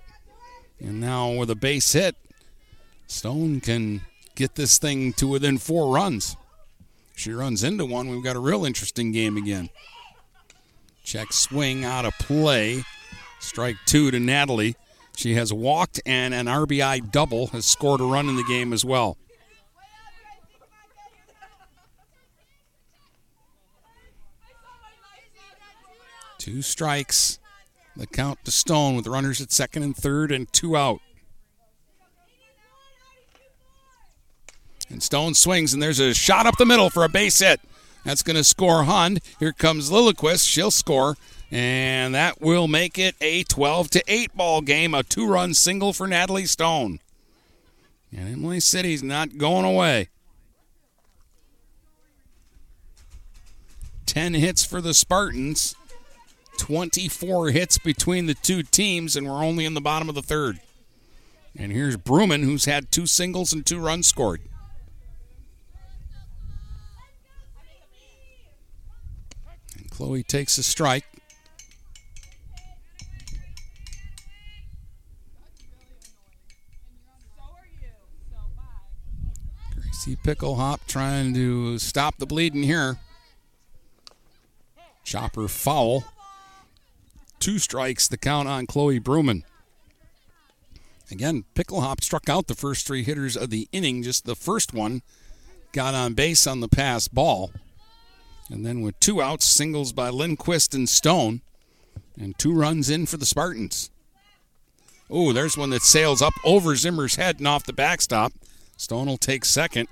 And 0.80 1.02
now 1.02 1.32
with 1.32 1.50
a 1.50 1.56
base 1.56 1.94
hit, 1.94 2.16
Stone 3.08 3.62
can 3.62 4.02
get 4.36 4.56
this 4.56 4.78
thing 4.78 5.14
to 5.14 5.28
within 5.28 5.58
four 5.58 5.94
runs. 5.94 6.36
She 7.16 7.32
runs 7.32 7.64
into 7.64 7.86
one. 7.86 8.10
We've 8.10 8.24
got 8.24 8.36
a 8.36 8.40
real 8.40 8.66
interesting 8.66 9.12
game 9.12 9.38
again. 9.38 9.70
Check 11.04 11.32
swing 11.32 11.84
out 11.84 12.06
of 12.06 12.14
play. 12.18 12.84
Strike 13.40 13.76
two 13.86 14.10
to 14.12 14.20
Natalie. 14.20 14.76
She 15.16 15.36
has 15.36 15.54
walked 15.54 16.02
and 16.06 16.34
an 16.34 16.48
RBI 16.48 17.12
double, 17.12 17.48
has 17.48 17.66
scored 17.66 18.02
a 18.02 18.06
run 18.06 18.30
in 18.30 18.36
the 18.36 18.44
game 18.44 18.74
as 18.74 18.84
well. 18.84 19.18
Two 26.44 26.62
strikes. 26.62 27.40
The 27.96 28.06
count 28.06 28.44
to 28.44 28.52
Stone 28.52 28.98
with 28.98 29.08
runners 29.08 29.40
at 29.40 29.54
second 29.54 29.84
and 29.84 29.96
third 29.96 30.30
and 30.30 30.52
two 30.52 30.76
out. 30.76 31.00
And 34.90 35.02
Stone 35.02 35.36
swings, 35.36 35.74
and 35.74 35.82
there's 35.82 36.02
a 36.02 36.14
shot 36.14 36.46
up 36.46 36.58
the 36.58 36.66
middle 36.66 36.90
for 36.90 37.06
a 37.06 37.10
base 37.10 37.40
hit. 37.40 37.62
That's 38.04 38.24
going 38.24 38.36
to 38.36 38.44
score 38.44 38.84
Hund. 38.84 39.22
Here 39.40 39.54
comes 39.54 39.90
Lindquist. 39.90 40.46
She'll 40.46 40.70
score. 40.70 41.16
And 41.50 42.14
that 42.14 42.42
will 42.42 42.68
make 42.68 43.00
it 43.00 43.16
a 43.22 43.44
12 43.44 43.90
to 43.92 44.04
8 44.06 44.36
ball 44.36 44.60
game. 44.60 44.94
A 44.94 45.02
two 45.02 45.26
run 45.26 45.54
single 45.54 45.94
for 45.94 46.08
Natalie 46.08 46.46
Stone. 46.46 47.00
And 48.12 48.28
Imlay 48.28 48.60
City's 48.60 49.02
not 49.02 49.38
going 49.38 49.64
away. 49.64 50.10
10 54.08 54.34
hits 54.34 54.66
for 54.66 54.82
the 54.82 54.94
Spartans. 54.94 55.78
24 56.58 57.50
hits 57.50 57.78
between 57.78 58.26
the 58.26 58.34
two 58.34 58.64
teams, 58.64 59.16
and 59.16 59.28
we're 59.28 59.44
only 59.44 59.66
in 59.66 59.74
the 59.74 59.82
bottom 59.82 60.10
of 60.10 60.16
the 60.16 60.22
third. 60.22 60.60
And 61.58 61.72
here's 61.72 61.98
Bruman, 61.98 62.44
who's 62.44 62.66
had 62.66 62.92
two 62.92 63.06
singles 63.06 63.54
and 63.54 63.66
two 63.66 63.80
runs 63.80 64.08
scored. 64.08 64.42
And 69.78 69.90
Chloe 69.92 70.24
takes 70.24 70.58
a 70.58 70.64
strike. 70.64 71.06
Gracie 79.76 80.16
Picklehop 80.16 80.80
trying 80.88 81.34
to 81.36 81.78
stop 81.78 82.18
the 82.18 82.26
bleeding 82.26 82.64
here. 82.64 82.98
Chopper 85.04 85.48
foul. 85.48 86.04
Two 87.44 87.60
strikes, 87.60 88.08
the 88.08 88.16
count 88.16 88.48
on 88.48 88.66
Chloe 88.66 89.02
Bruman. 89.02 89.44
Again, 91.12 91.44
Picklehop 91.56 92.02
struck 92.02 92.30
out 92.30 92.48
the 92.48 92.56
first 92.56 92.88
three 92.88 93.04
hitters 93.04 93.36
of 93.36 93.50
the 93.50 93.68
inning. 93.74 94.02
Just 94.02 94.24
the 94.24 94.34
first 94.34 94.74
one 94.74 95.02
got 95.74 95.94
on 95.94 96.14
base 96.14 96.48
on 96.48 96.62
the 96.62 96.70
pass 96.70 97.10
ball. 97.10 97.52
And 98.50 98.66
then 98.66 98.80
with 98.80 98.98
two 99.02 99.22
outs, 99.22 99.44
singles 99.44 99.92
by 99.92 100.08
Lindquist 100.08 100.74
and 100.74 100.88
Stone, 100.88 101.42
and 102.18 102.34
two 102.40 102.54
runs 102.54 102.90
in 102.90 103.06
for 103.06 103.18
the 103.18 103.26
Spartans. 103.26 103.92
Oh, 105.10 105.34
there's 105.34 105.58
one 105.58 105.72
that 105.72 105.82
sails 105.82 106.22
up 106.22 106.36
over 106.46 106.78
Zimmer's 106.78 107.18
head 107.18 107.40
and 107.40 107.48
off 107.50 107.66
the 107.66 107.74
backstop. 107.74 108.32
Stone 108.78 109.08
will 109.08 109.18
take 109.18 109.44
second 109.44 109.90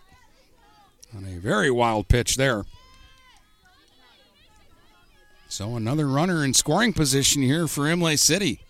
on 1.14 1.26
a 1.26 1.38
very 1.38 1.70
wild 1.70 2.08
pitch 2.08 2.38
there. 2.38 2.64
So 5.52 5.76
another 5.76 6.08
runner 6.08 6.46
in 6.46 6.54
scoring 6.54 6.94
position 6.94 7.42
here 7.42 7.68
for 7.68 7.86
Imlay 7.86 8.16
City. 8.16 8.62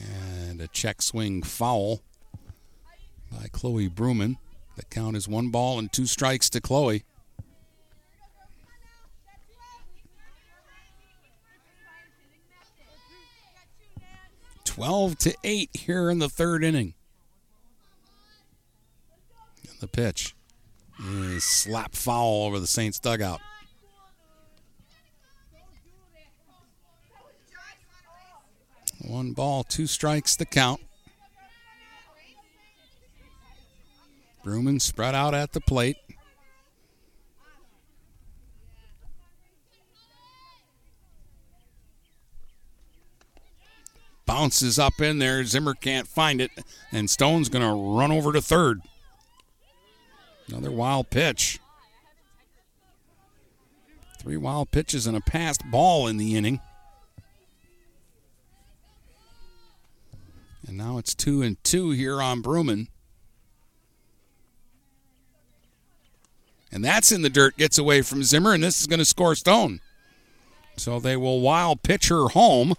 And 0.00 0.60
a 0.60 0.68
check 0.68 1.02
swing 1.02 1.42
foul 1.42 2.00
by 3.32 3.48
Chloe 3.50 3.88
Bruman. 3.88 4.36
The 4.76 4.84
count 4.84 5.16
is 5.16 5.26
one 5.26 5.48
ball 5.48 5.80
and 5.80 5.92
two 5.92 6.06
strikes 6.06 6.48
to 6.50 6.60
Chloe. 6.60 7.02
12 14.62 15.18
to 15.18 15.34
8 15.42 15.70
here 15.74 16.08
in 16.08 16.20
the 16.20 16.28
third 16.28 16.62
inning. 16.62 16.94
And 19.68 19.80
the 19.80 19.88
pitch 19.88 20.36
slap 21.38 21.94
foul 21.94 22.44
over 22.44 22.60
the 22.60 22.66
Saints 22.66 22.98
dugout. 22.98 23.40
One 29.06 29.32
ball, 29.32 29.64
two 29.64 29.86
strikes, 29.86 30.36
the 30.36 30.46
count. 30.46 30.80
Bruman 34.44 34.80
spread 34.80 35.14
out 35.14 35.34
at 35.34 35.52
the 35.52 35.60
plate. 35.60 35.96
Bounces 44.26 44.78
up 44.78 45.00
in 45.00 45.18
there. 45.18 45.44
Zimmer 45.44 45.74
can't 45.74 46.08
find 46.08 46.40
it, 46.40 46.50
and 46.90 47.08
Stone's 47.08 47.48
going 47.48 47.62
to 47.62 47.98
run 47.98 48.10
over 48.10 48.32
to 48.32 48.40
third. 48.40 48.80
Another 50.48 50.70
wild 50.70 51.10
pitch. 51.10 51.58
Three 54.20 54.36
wild 54.36 54.70
pitches 54.70 55.06
and 55.06 55.16
a 55.16 55.20
passed 55.20 55.62
ball 55.70 56.06
in 56.06 56.16
the 56.16 56.34
inning. 56.34 56.60
And 60.66 60.78
now 60.78 60.98
it's 60.98 61.14
two 61.14 61.42
and 61.42 61.62
two 61.62 61.90
here 61.90 62.22
on 62.22 62.42
Bruman. 62.42 62.88
And 66.72 66.84
that's 66.84 67.12
in 67.12 67.22
the 67.22 67.30
dirt, 67.30 67.56
gets 67.56 67.78
away 67.78 68.02
from 68.02 68.24
Zimmer, 68.24 68.52
and 68.52 68.62
this 68.62 68.80
is 68.80 68.86
going 68.86 68.98
to 68.98 69.04
score 69.04 69.34
Stone. 69.36 69.80
So 70.76 70.98
they 70.98 71.16
will 71.16 71.40
wild 71.40 71.82
pitch 71.82 72.08
her 72.08 72.28
home 72.28 72.74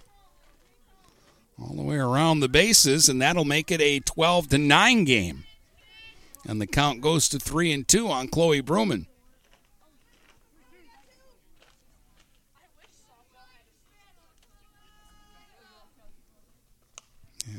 all 1.61 1.75
the 1.75 1.81
way 1.81 1.95
around 1.95 2.41
the 2.41 2.49
bases, 2.49 3.07
and 3.07 3.21
that'll 3.21 3.45
make 3.45 3.71
it 3.71 3.79
a 3.79 4.01
12 4.01 4.49
to 4.49 4.57
9 4.57 5.05
game. 5.05 5.45
And 6.47 6.61
the 6.61 6.67
count 6.67 7.01
goes 7.01 7.27
to 7.29 7.39
3 7.39 7.71
and 7.71 7.87
2 7.87 8.07
on 8.07 8.27
Chloe 8.27 8.61
Bruman. 8.61 9.07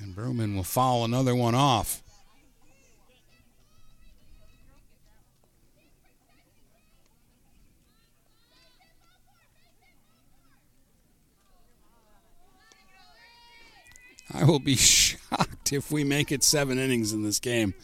And 0.03 0.15
Bruman 0.15 0.55
will 0.55 0.63
foul 0.63 1.05
another 1.05 1.35
one 1.35 1.55
off. 1.55 2.03
I 14.33 14.45
will 14.45 14.59
be 14.59 14.77
shocked 14.77 15.73
if 15.73 15.91
we 15.91 16.05
make 16.05 16.31
it 16.31 16.45
seven 16.45 16.79
innings 16.79 17.13
in 17.13 17.23
this 17.23 17.41
game. 17.41 17.75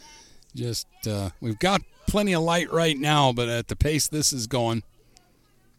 Just 0.55 0.87
uh, 1.07 1.29
we've 1.41 1.59
got 1.59 1.81
plenty 2.07 2.33
of 2.33 2.43
light 2.43 2.71
right 2.71 2.97
now, 2.97 3.33
but 3.33 3.49
at 3.49 3.67
the 3.67 3.75
pace 3.75 4.07
this 4.07 4.31
is 4.31 4.47
going, 4.47 4.83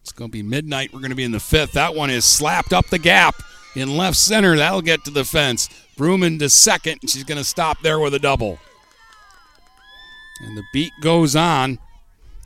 it's 0.01 0.11
going 0.11 0.29
to 0.29 0.31
be 0.31 0.43
midnight. 0.43 0.93
We're 0.93 0.99
going 0.99 1.11
to 1.11 1.15
be 1.15 1.23
in 1.23 1.31
the 1.31 1.39
fifth. 1.39 1.73
That 1.73 1.95
one 1.95 2.09
is 2.09 2.25
slapped 2.25 2.73
up 2.73 2.87
the 2.87 2.99
gap 2.99 3.35
in 3.75 3.97
left 3.97 4.17
center. 4.17 4.55
That'll 4.55 4.81
get 4.81 5.03
to 5.05 5.11
the 5.11 5.25
fence. 5.25 5.69
Bruman 5.97 6.39
to 6.39 6.49
second, 6.49 6.99
and 7.01 7.09
she's 7.09 7.23
going 7.23 7.37
to 7.37 7.43
stop 7.43 7.81
there 7.81 7.99
with 7.99 8.13
a 8.13 8.19
double. 8.19 8.59
And 10.41 10.57
the 10.57 10.63
beat 10.73 10.93
goes 11.01 11.35
on. 11.35 11.79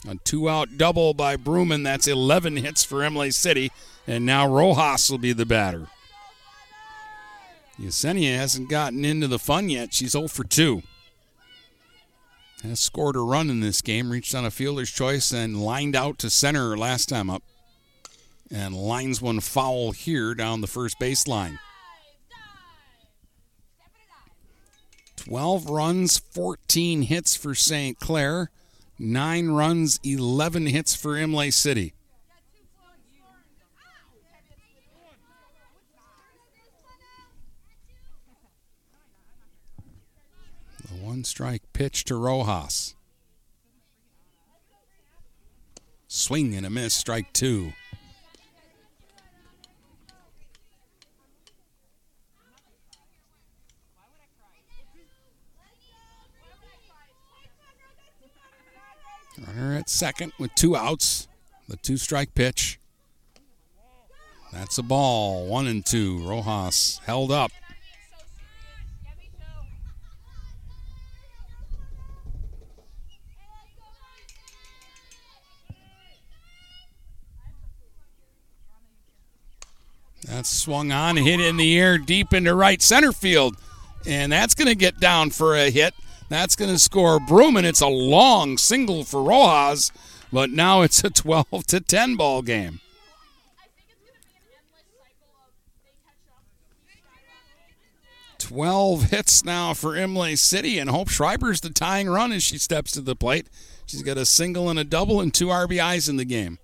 A 0.08 0.16
two 0.24 0.48
out 0.48 0.78
double 0.78 1.14
by 1.14 1.36
Bruman. 1.36 1.84
That's 1.84 2.08
11 2.08 2.58
hits 2.58 2.84
for 2.84 3.04
Imlay 3.04 3.32
City. 3.32 3.72
And 4.08 4.26
now 4.26 4.48
Rojas 4.48 5.10
will 5.10 5.18
be 5.18 5.34
the 5.34 5.46
batter. 5.46 5.88
Yesenia 7.80 8.38
hasn't 8.38 8.70
gotten 8.70 9.04
into 9.04 9.28
the 9.28 9.40
fun 9.40 9.70
yet. 9.70 9.94
She's 9.94 10.12
0 10.12 10.28
for 10.28 10.44
2. 10.44 10.84
Has 12.64 12.80
scored 12.80 13.15
a 13.15 13.22
run 13.22 13.49
in 13.49 13.61
this 13.61 13.81
game, 13.81 14.11
reached 14.11 14.36
on 14.36 14.45
a 14.45 14.52
fielder's 14.52 14.91
choice, 14.91 15.31
and 15.31 15.61
lined 15.61 15.95
out 15.95 16.19
to 16.19 16.30
center 16.30 16.77
last 16.77 17.07
time 17.07 17.30
up. 17.30 17.44
And 18.52 18.76
lines 18.76 19.22
one 19.22 19.40
foul 19.40 19.91
here 19.91 20.34
down 20.36 20.61
the 20.61 20.68
first 20.68 20.99
baseline. 20.99 21.60
12 25.15 25.69
runs, 25.69 26.18
14 26.18 27.03
hits 27.03 27.36
for 27.36 27.53
St. 27.53 27.99
Clair. 27.99 28.49
9 28.98 29.49
runs, 29.49 29.99
11 30.03 30.65
hits 30.65 30.95
for 30.95 31.15
Imlay 31.15 31.52
City. 31.52 31.94
One 41.10 41.23
strike 41.23 41.64
pitch 41.73 42.03
to 42.03 42.15
Rojas. 42.15 42.94
Swing 46.07 46.53
and 46.53 46.68
a 46.68 46.69
miss, 46.69 46.94
strike 46.94 47.34
two. 47.34 47.73
Runner 59.48 59.77
at 59.77 59.90
second 59.90 60.34
with 60.38 60.53
two 60.53 60.76
outs. 60.76 61.27
The 61.68 61.77
two 61.77 61.98
strike 61.98 62.36
pitch. 62.36 62.80
That's 64.53 64.77
a 64.77 64.84
ball. 64.84 65.48
One 65.48 65.65
and 65.65 65.84
two. 65.84 66.19
Rojas 66.19 67.02
held 67.03 67.31
up. 67.31 67.49
That's 80.28 80.50
swung 80.50 80.91
on, 80.91 81.18
hit 81.18 81.40
in 81.40 81.58
the 81.58 81.80
air 81.80 81.98
deep 81.98 82.34
into 82.34 82.54
right 82.54 82.82
center 82.82 83.12
field. 83.12 83.56
And 84.06 84.32
that's 84.32 84.54
going 84.54 84.68
to 84.68 84.76
get 84.76 85.00
down 85.00 85.32
for 85.32 85.56
a 85.56 85.70
hit. 85.70 85.94
That's 86.30 86.56
going 86.56 86.72
to 86.72 86.80
score 86.80 87.20
Bruman. 87.20 87.64
It's 87.64 87.82
a 87.82 87.88
long 87.88 88.58
single 88.58 89.04
for 89.04 89.24
Rojas, 89.24 89.91
but 90.32 90.52
now 90.52 90.82
it's 90.82 91.04
a 91.04 91.10
12 91.10 91.46
to 91.68 91.80
10 91.80 92.16
ball 92.16 92.41
game. 92.41 92.82
Twelve 98.40 99.12
hits 99.12 99.44
now 99.44 99.76
for 99.76 99.96
Imlay 99.96 100.36
City, 100.36 100.80
and 100.80 100.90
Hope 100.90 101.10
Schreiber's 101.10 101.62
the 101.62 101.70
tying 101.70 102.10
run 102.10 102.32
as 102.32 102.41
she 102.41 102.58
steps 102.58 102.91
to 102.94 103.02
the 103.02 103.16
plate. 103.16 103.48
She's 103.86 104.02
got 104.02 104.18
a 104.18 104.26
single 104.26 104.70
and 104.70 104.80
a 104.80 104.84
double 104.84 105.22
and 105.22 105.32
two 105.32 105.48
RBIs 105.48 106.10
in 106.10 106.16
the 106.16 106.26
game. 106.26 106.58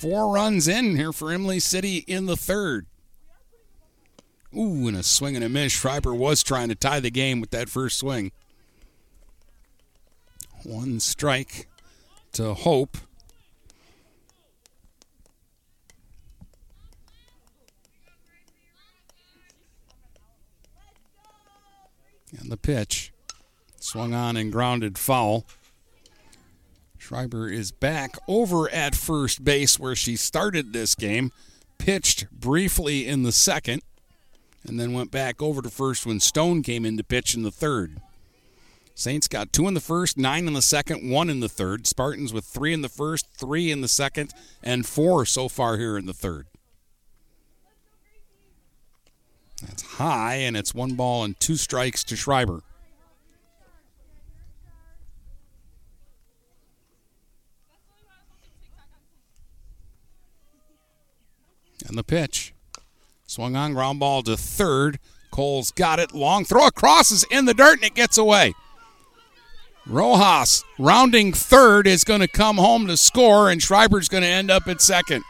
Four 0.00 0.32
runs 0.32 0.66
in 0.66 0.96
here 0.96 1.12
for 1.12 1.30
Imlay 1.30 1.58
City 1.58 1.98
in 2.06 2.24
the 2.24 2.34
third. 2.34 2.86
Ooh, 4.56 4.88
and 4.88 4.96
a 4.96 5.02
swing 5.02 5.36
and 5.36 5.44
a 5.44 5.48
miss. 5.50 5.72
Schreiber 5.72 6.14
was 6.14 6.42
trying 6.42 6.70
to 6.70 6.74
tie 6.74 7.00
the 7.00 7.10
game 7.10 7.38
with 7.38 7.50
that 7.50 7.68
first 7.68 7.98
swing. 7.98 8.32
One 10.62 11.00
strike 11.00 11.68
to 12.32 12.54
Hope. 12.54 12.96
And 22.38 22.50
the 22.50 22.56
pitch 22.56 23.12
swung 23.78 24.14
on 24.14 24.38
and 24.38 24.50
grounded 24.50 24.96
foul. 24.96 25.44
Schreiber 27.10 27.48
is 27.48 27.72
back 27.72 28.16
over 28.28 28.70
at 28.70 28.94
first 28.94 29.42
base 29.42 29.80
where 29.80 29.96
she 29.96 30.14
started 30.14 30.72
this 30.72 30.94
game, 30.94 31.32
pitched 31.76 32.30
briefly 32.30 33.04
in 33.04 33.24
the 33.24 33.32
second, 33.32 33.82
and 34.64 34.78
then 34.78 34.92
went 34.92 35.10
back 35.10 35.42
over 35.42 35.60
to 35.60 35.70
first 35.70 36.06
when 36.06 36.20
Stone 36.20 36.62
came 36.62 36.86
in 36.86 36.96
to 36.98 37.02
pitch 37.02 37.34
in 37.34 37.42
the 37.42 37.50
third. 37.50 38.00
Saints 38.94 39.26
got 39.26 39.52
two 39.52 39.66
in 39.66 39.74
the 39.74 39.80
first, 39.80 40.18
nine 40.18 40.46
in 40.46 40.52
the 40.52 40.62
second, 40.62 41.10
one 41.10 41.28
in 41.28 41.40
the 41.40 41.48
third. 41.48 41.84
Spartans 41.84 42.32
with 42.32 42.44
three 42.44 42.72
in 42.72 42.80
the 42.80 42.88
first, 42.88 43.26
three 43.36 43.72
in 43.72 43.80
the 43.80 43.88
second, 43.88 44.32
and 44.62 44.86
four 44.86 45.26
so 45.26 45.48
far 45.48 45.78
here 45.78 45.98
in 45.98 46.06
the 46.06 46.14
third. 46.14 46.46
That's 49.66 49.82
high, 49.82 50.36
and 50.36 50.56
it's 50.56 50.72
one 50.72 50.94
ball 50.94 51.24
and 51.24 51.38
two 51.40 51.56
strikes 51.56 52.04
to 52.04 52.14
Schreiber. 52.14 52.62
And 61.90 61.98
the 61.98 62.04
pitch. 62.04 62.54
Swung 63.26 63.56
on 63.56 63.74
ground 63.74 63.98
ball 63.98 64.22
to 64.22 64.36
third. 64.36 65.00
Cole's 65.32 65.72
got 65.72 65.98
it. 65.98 66.14
Long 66.14 66.44
throw 66.44 66.68
across 66.68 67.10
is 67.10 67.26
in 67.32 67.46
the 67.46 67.54
dirt 67.54 67.78
and 67.78 67.84
it 67.84 67.96
gets 67.96 68.16
away. 68.16 68.54
Rojas 69.88 70.62
rounding 70.78 71.32
third 71.32 71.88
is 71.88 72.04
going 72.04 72.20
to 72.20 72.28
come 72.28 72.58
home 72.58 72.86
to 72.86 72.96
score, 72.96 73.50
and 73.50 73.60
Schreiber's 73.60 74.08
going 74.08 74.22
to 74.22 74.28
end 74.28 74.52
up 74.52 74.68
at 74.68 74.80
second. 74.80 75.24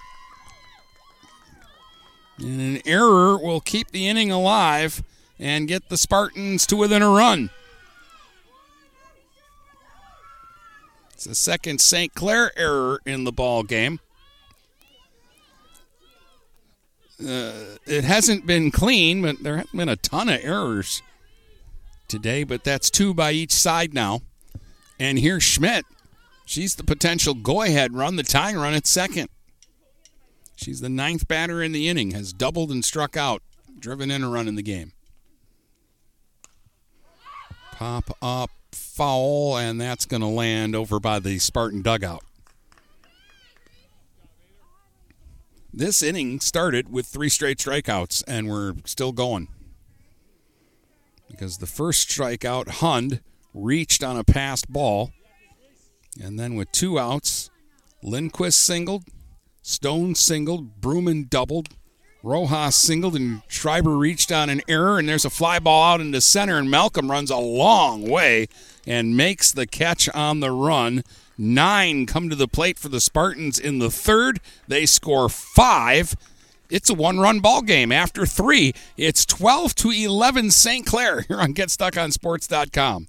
And 2.39 2.61
an 2.61 2.83
error 2.85 3.39
will 3.39 3.63
keep 3.63 3.91
the 3.91 4.07
inning 4.07 4.31
alive 4.31 5.03
and 5.39 5.67
get 5.67 5.89
the 5.89 5.97
Spartans 5.97 6.67
to 6.67 6.77
within 6.77 7.01
a 7.01 7.09
run. 7.09 7.49
It's 11.15 11.25
the 11.25 11.35
second 11.35 11.81
St. 11.81 12.15
Clair 12.15 12.53
error 12.55 13.01
in 13.07 13.25
the 13.25 13.33
ball 13.33 13.63
game. 13.63 13.99
Uh, 17.21 17.77
it 17.87 18.05
hasn't 18.05 18.47
been 18.47 18.71
clean, 18.71 19.23
but 19.23 19.43
there 19.43 19.59
have 19.59 19.73
been 19.73 19.89
a 19.89 19.97
ton 19.97 20.29
of 20.29 20.41
errors 20.43 21.03
today, 22.09 22.45
but 22.45 22.65
that's 22.65 22.91
two 22.91 23.13
by 23.13 23.33
each 23.33 23.53
side 23.53 23.93
now. 23.93 24.21
And 24.99 25.19
here's 25.19 25.43
Schmidt. 25.43 25.85
She's 26.47 26.75
the 26.75 26.85
potential 26.85 27.35
go 27.35 27.63
ahead 27.63 27.95
run, 27.95 28.17
the 28.17 28.23
tying 28.23 28.57
run 28.57 28.75
at 28.75 28.87
second. 28.87 29.29
She's 30.57 30.81
the 30.81 30.89
ninth 30.89 31.29
batter 31.29 31.63
in 31.63 31.73
the 31.73 31.89
inning, 31.89 32.11
has 32.11 32.33
doubled 32.33 32.71
and 32.71 32.85
struck 32.85 33.17
out, 33.17 33.43
driven 33.79 34.11
in 34.11 34.23
a 34.23 34.29
run 34.29 34.49
in 34.49 34.57
the 34.57 34.63
game. 34.63 34.93
Pop 37.73 38.17
up 38.21 38.51
foul, 38.73 39.57
and 39.57 39.81
that's 39.81 40.05
going 40.05 40.21
to 40.21 40.27
land 40.27 40.77
over 40.77 41.01
by 41.01 41.19
the 41.19 41.39
Spartan 41.39 41.81
dugout. 41.83 42.25
This 45.73 46.03
inning 46.03 46.41
started 46.41 46.93
with 46.93 47.07
three 47.07 47.29
straight 47.29 47.59
strikeouts, 47.59 48.25
and 48.27 48.49
we're 48.49 48.75
still 48.85 49.13
going. 49.13 49.49
Because 51.31 51.59
the 51.59 51.67
first 51.67 52.09
strikeout, 52.09 52.69
Hund, 52.69 53.21
reached 53.55 54.03
on 54.03 54.17
a 54.17 54.25
passed 54.25 54.69
ball. 54.69 55.13
And 56.21 56.39
then 56.39 56.57
with 56.57 56.73
two 56.73 56.99
outs, 56.99 57.51
Lindquist 58.03 58.61
singled, 58.61 59.05
Stone 59.63 60.17
singled, 60.17 60.81
Bruman 60.81 61.31
doubled, 61.31 61.69
Rojas 62.23 62.75
singled, 62.75 63.15
and 63.15 63.43
Schreiber 63.47 63.97
reached 63.97 64.33
on 64.33 64.51
an 64.51 64.63
error. 64.67 64.99
And 64.99 65.09
there's 65.09 65.25
a 65.25 65.31
fly 65.31 65.61
ball 65.61 65.85
out 65.85 66.01
into 66.01 66.21
center, 66.21 66.59
and 66.59 66.69
Malcolm 66.69 67.11
runs 67.11 67.31
a 67.31 67.37
long 67.37 68.09
way 68.09 68.49
and 68.87 69.17
makes 69.17 69.53
the 69.53 69.67
catch 69.67 70.09
on 70.11 70.41
the 70.41 70.51
run. 70.51 71.05
Nine 71.43 72.05
come 72.05 72.29
to 72.29 72.37
the 72.37 72.47
plate 72.47 72.79
for 72.79 72.91
the 72.91 73.01
Spartans 73.01 73.59
in 73.59 73.79
the 73.79 73.91
third. 73.91 74.41
They 74.69 74.85
score 74.85 75.31
five. 75.31 76.15
It's 76.69 76.91
a 76.91 76.95
one-run 76.95 77.41
ball 77.41 77.63
game. 77.63 77.91
After 77.91 78.27
three, 78.27 78.75
it's 78.99 79.25
12 79.25 79.75
to 79.77 79.91
11 79.91 80.51
St. 80.51 80.85
Clair 80.85 81.23
here 81.23 81.41
on 81.41 81.55
GetStuckOnSports.com. 81.55 83.09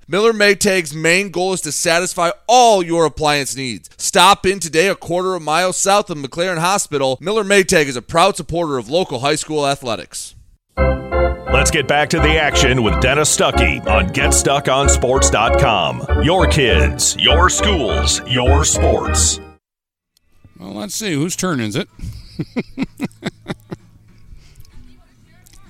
Miller 0.11 0.33
Maytag's 0.33 0.93
main 0.93 1.29
goal 1.29 1.53
is 1.53 1.61
to 1.61 1.71
satisfy 1.71 2.31
all 2.45 2.83
your 2.83 3.05
appliance 3.05 3.55
needs. 3.55 3.89
Stop 3.95 4.45
in 4.45 4.59
today 4.59 4.89
a 4.89 4.95
quarter 4.95 5.35
of 5.35 5.41
a 5.41 5.45
mile 5.45 5.71
south 5.71 6.09
of 6.09 6.17
McLaren 6.17 6.57
Hospital. 6.57 7.17
Miller 7.21 7.45
Maytag 7.45 7.85
is 7.85 7.95
a 7.95 8.01
proud 8.01 8.35
supporter 8.35 8.77
of 8.77 8.89
local 8.89 9.19
high 9.19 9.35
school 9.35 9.65
athletics. 9.65 10.35
Let's 10.77 11.71
get 11.71 11.87
back 11.87 12.09
to 12.09 12.19
the 12.19 12.37
action 12.37 12.83
with 12.83 12.99
Dennis 12.99 13.33
Stuckey 13.33 13.79
on 13.87 14.09
GetStuckOnSports.com. 14.09 16.23
Your 16.23 16.45
kids, 16.47 17.15
your 17.17 17.49
schools, 17.49 18.21
your 18.27 18.65
sports. 18.65 19.39
Well, 20.59 20.73
let's 20.73 20.95
see. 20.95 21.13
Whose 21.13 21.37
turn 21.37 21.61
is 21.61 21.77
it? 21.77 21.87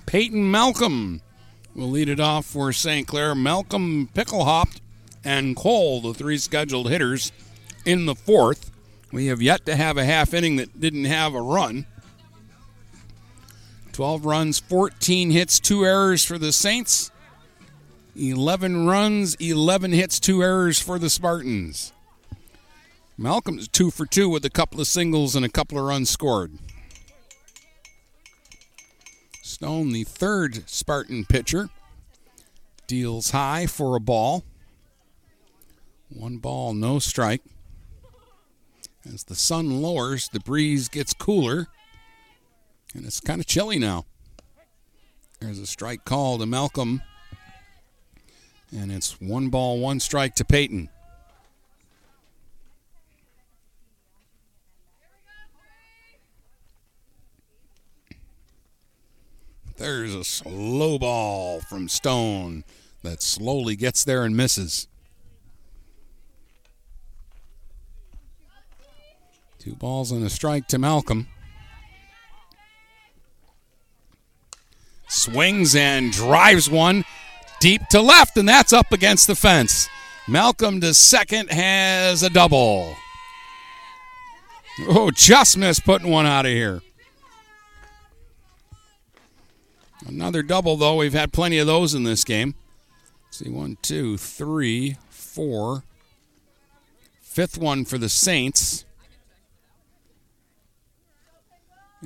Peyton 0.07 0.49
Malcolm 0.49 1.21
will 1.75 1.89
lead 1.89 2.09
it 2.09 2.19
off 2.19 2.45
for 2.45 2.73
St. 2.73 3.07
Clair. 3.07 3.35
Malcolm 3.35 4.09
Picklehopped 4.13 4.79
and 5.23 5.55
Cole, 5.55 6.01
the 6.01 6.13
three 6.13 6.37
scheduled 6.37 6.89
hitters 6.89 7.31
in 7.85 8.05
the 8.05 8.15
fourth. 8.15 8.71
We 9.11 9.27
have 9.27 9.41
yet 9.41 9.65
to 9.65 9.75
have 9.75 9.97
a 9.97 10.05
half 10.05 10.33
inning 10.33 10.55
that 10.57 10.79
didn't 10.79 11.05
have 11.05 11.33
a 11.33 11.41
run. 11.41 11.85
12 13.91 14.25
runs, 14.25 14.59
14 14.59 15.31
hits, 15.31 15.59
2 15.59 15.85
errors 15.85 16.23
for 16.23 16.37
the 16.37 16.51
Saints. 16.51 17.11
11 18.15 18.85
runs, 18.85 19.35
11 19.35 19.91
hits, 19.91 20.19
2 20.19 20.41
errors 20.41 20.79
for 20.79 20.97
the 20.97 21.09
Spartans. 21.09 21.91
Malcolm's 23.17 23.67
2 23.67 23.91
for 23.91 24.05
2 24.05 24.29
with 24.29 24.45
a 24.45 24.49
couple 24.49 24.79
of 24.79 24.87
singles 24.87 25.35
and 25.35 25.45
a 25.45 25.49
couple 25.49 25.77
of 25.77 25.83
runs 25.83 26.09
scored. 26.09 26.53
Stone, 29.61 29.91
the 29.91 30.03
third 30.03 30.67
Spartan 30.67 31.23
pitcher, 31.23 31.69
deals 32.87 33.29
high 33.29 33.67
for 33.67 33.95
a 33.95 33.99
ball. 33.99 34.43
One 36.09 36.37
ball, 36.37 36.73
no 36.73 36.97
strike. 36.97 37.43
As 39.05 39.25
the 39.25 39.35
sun 39.35 39.83
lowers, 39.83 40.29
the 40.29 40.39
breeze 40.39 40.89
gets 40.89 41.13
cooler, 41.13 41.67
and 42.95 43.05
it's 43.05 43.19
kind 43.19 43.39
of 43.39 43.45
chilly 43.45 43.77
now. 43.77 44.05
There's 45.39 45.59
a 45.59 45.67
strike 45.67 46.05
call 46.05 46.39
to 46.39 46.47
Malcolm, 46.47 47.03
and 48.75 48.91
it's 48.91 49.21
one 49.21 49.49
ball, 49.49 49.77
one 49.77 49.99
strike 49.99 50.33
to 50.37 50.43
Peyton. 50.43 50.89
There's 59.81 60.13
a 60.13 60.23
slow 60.23 60.99
ball 60.99 61.59
from 61.61 61.89
Stone 61.89 62.65
that 63.01 63.23
slowly 63.23 63.75
gets 63.75 64.03
there 64.03 64.25
and 64.25 64.37
misses. 64.37 64.87
Two 69.57 69.73
balls 69.73 70.11
and 70.11 70.23
a 70.23 70.29
strike 70.29 70.67
to 70.67 70.77
Malcolm. 70.77 71.25
Swings 75.07 75.75
and 75.75 76.11
drives 76.11 76.69
one 76.69 77.03
deep 77.59 77.81
to 77.89 78.01
left, 78.01 78.37
and 78.37 78.47
that's 78.47 78.73
up 78.73 78.91
against 78.91 79.25
the 79.25 79.35
fence. 79.35 79.89
Malcolm 80.27 80.79
to 80.81 80.93
second 80.93 81.49
has 81.49 82.21
a 82.21 82.29
double. 82.29 82.95
Oh, 84.81 85.09
just 85.09 85.57
missed 85.57 85.83
putting 85.85 86.11
one 86.11 86.27
out 86.27 86.45
of 86.45 86.51
here. 86.51 86.83
Another 90.11 90.43
double, 90.43 90.75
though. 90.75 90.97
We've 90.97 91.13
had 91.13 91.31
plenty 91.31 91.57
of 91.57 91.67
those 91.67 91.93
in 91.93 92.03
this 92.03 92.25
game. 92.25 92.53
Let's 93.25 93.37
see, 93.37 93.49
one, 93.49 93.77
two, 93.81 94.17
three, 94.17 94.97
four. 95.09 95.83
Fifth 97.21 97.57
one 97.57 97.85
for 97.85 97.97
the 97.97 98.09
Saints. 98.09 98.83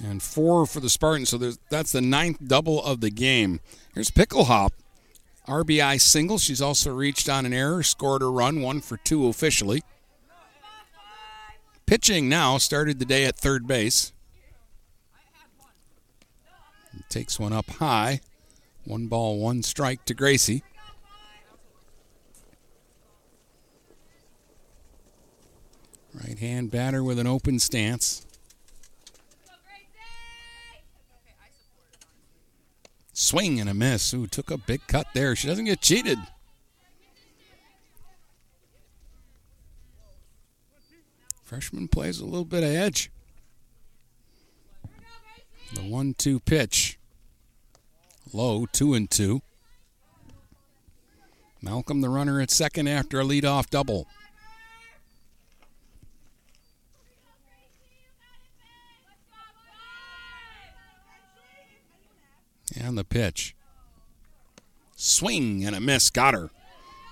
And 0.03 0.22
four 0.22 0.68
for 0.68 0.80
the 0.80 0.90
Spartans. 0.90 1.30
So 1.30 1.53
that's 1.72 1.91
the 1.94 2.02
ninth 2.02 2.38
double 2.48 2.84
of 2.84 3.02
the 3.02 3.10
game. 3.10 3.60
Here's 3.95 4.11
Picklehop. 4.11 4.69
RBI 5.48 5.99
single. 5.99 6.38
She's 6.38 6.61
also 6.61 6.94
reached 6.94 7.27
on 7.27 7.45
an 7.45 7.53
error, 7.53 7.82
scored 7.82 8.22
a 8.22 8.27
run, 8.27 8.61
one 8.61 8.82
for 8.82 8.98
two 8.98 9.27
officially. 9.27 9.84
Pitching 11.88 12.30
now 12.30 12.60
started 12.60 12.99
the 12.99 13.06
day 13.06 13.26
at 13.26 13.38
third 13.38 13.65
base. 13.65 14.11
Takes 17.09 17.39
one 17.39 17.53
up 17.53 17.69
high. 17.69 18.22
One 18.84 19.07
ball, 19.07 19.39
one 19.39 19.63
strike 19.63 20.05
to 20.05 20.13
Gracie. 20.13 20.63
Right 26.13 26.39
hand 26.39 26.72
batter 26.72 27.03
with 27.03 27.19
an 27.19 27.27
open 27.27 27.59
stance. 27.59 28.26
Swing 33.13 33.59
and 33.59 33.69
a 33.69 33.73
miss. 33.73 34.13
Ooh, 34.13 34.27
took 34.27 34.51
a 34.51 34.57
big 34.57 34.88
cut 34.88 35.07
there. 35.13 35.35
She 35.35 35.47
doesn't 35.47 35.65
get 35.65 35.81
cheated. 35.81 36.19
Freshman 41.43 41.88
plays 41.88 42.19
a 42.19 42.26
little 42.26 42.45
bit 42.45 42.63
of 42.63 42.69
edge. 42.69 43.11
The 45.76 45.81
one-two 45.81 46.39
pitch. 46.39 46.97
Low, 48.34 48.65
two 48.65 48.93
and 48.93 49.11
two. 49.11 49.41
Malcolm, 51.61 52.02
the 52.02 52.10
runner 52.10 52.39
at 52.41 52.49
second 52.49 52.88
after 52.88 53.19
a 53.19 53.23
leadoff 53.23 53.69
double. 53.69 54.07
And 62.80 62.97
the 62.97 63.03
pitch. 63.03 63.56
Swing 64.95 65.65
and 65.65 65.76
a 65.76 65.80
miss. 65.81 66.10
Got 66.10 66.34
her. 66.34 66.49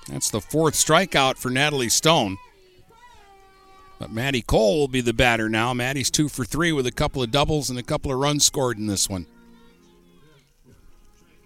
That's 0.07 0.29
the 0.29 0.41
fourth 0.41 0.73
strikeout 0.73 1.37
for 1.37 1.49
Natalie 1.49 1.89
Stone. 1.89 2.37
But 4.03 4.11
Maddie 4.11 4.41
Cole 4.41 4.79
will 4.79 4.89
be 4.89 4.99
the 4.99 5.13
batter 5.13 5.47
now. 5.47 5.73
Maddie's 5.73 6.11
two 6.11 6.27
for 6.27 6.43
three 6.43 6.73
with 6.73 6.85
a 6.85 6.91
couple 6.91 7.23
of 7.23 7.31
doubles 7.31 7.69
and 7.69 7.79
a 7.79 7.83
couple 7.83 8.11
of 8.11 8.19
runs 8.19 8.45
scored 8.45 8.77
in 8.77 8.85
this 8.85 9.09
one. 9.09 9.25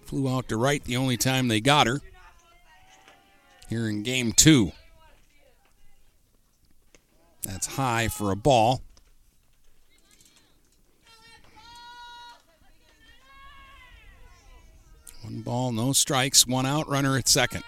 Flew 0.06 0.28
out 0.28 0.48
to 0.48 0.56
right 0.56 0.82
the 0.82 0.96
only 0.96 1.16
time 1.16 1.46
they 1.46 1.60
got 1.60 1.86
her. 1.86 2.00
Here 3.68 3.88
in 3.88 4.02
game 4.02 4.32
two. 4.32 4.72
That's 7.42 7.68
high 7.68 8.08
for 8.08 8.32
a 8.32 8.36
ball. 8.36 8.82
One 15.22 15.42
ball, 15.42 15.70
no 15.70 15.92
strikes, 15.92 16.44
one 16.44 16.66
out, 16.66 16.88
runner 16.88 17.16
at 17.16 17.28
second. 17.28 17.62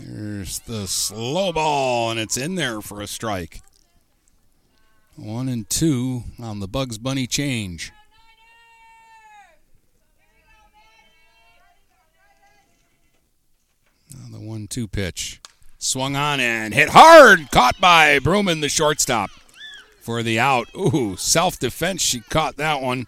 There's 0.00 0.60
the 0.60 0.86
slow 0.86 1.52
ball, 1.52 2.10
and 2.10 2.20
it's 2.20 2.36
in 2.36 2.54
there 2.54 2.80
for 2.80 3.00
a 3.00 3.06
strike. 3.06 3.62
One 5.16 5.48
and 5.48 5.68
two 5.68 6.22
on 6.40 6.60
the 6.60 6.68
Bugs 6.68 6.98
Bunny 6.98 7.26
change. 7.26 7.92
Now 14.14 14.38
the 14.38 14.44
one 14.44 14.68
two 14.68 14.86
pitch. 14.86 15.40
Swung 15.78 16.16
on 16.16 16.40
and 16.40 16.72
hit 16.72 16.90
hard. 16.90 17.50
Caught 17.50 17.80
by 17.80 18.18
Bruman, 18.20 18.60
the 18.60 18.68
shortstop, 18.68 19.30
for 20.00 20.22
the 20.22 20.38
out. 20.38 20.68
Ooh, 20.76 21.16
self 21.16 21.58
defense. 21.58 22.02
She 22.02 22.20
caught 22.20 22.56
that 22.56 22.80
one. 22.80 23.06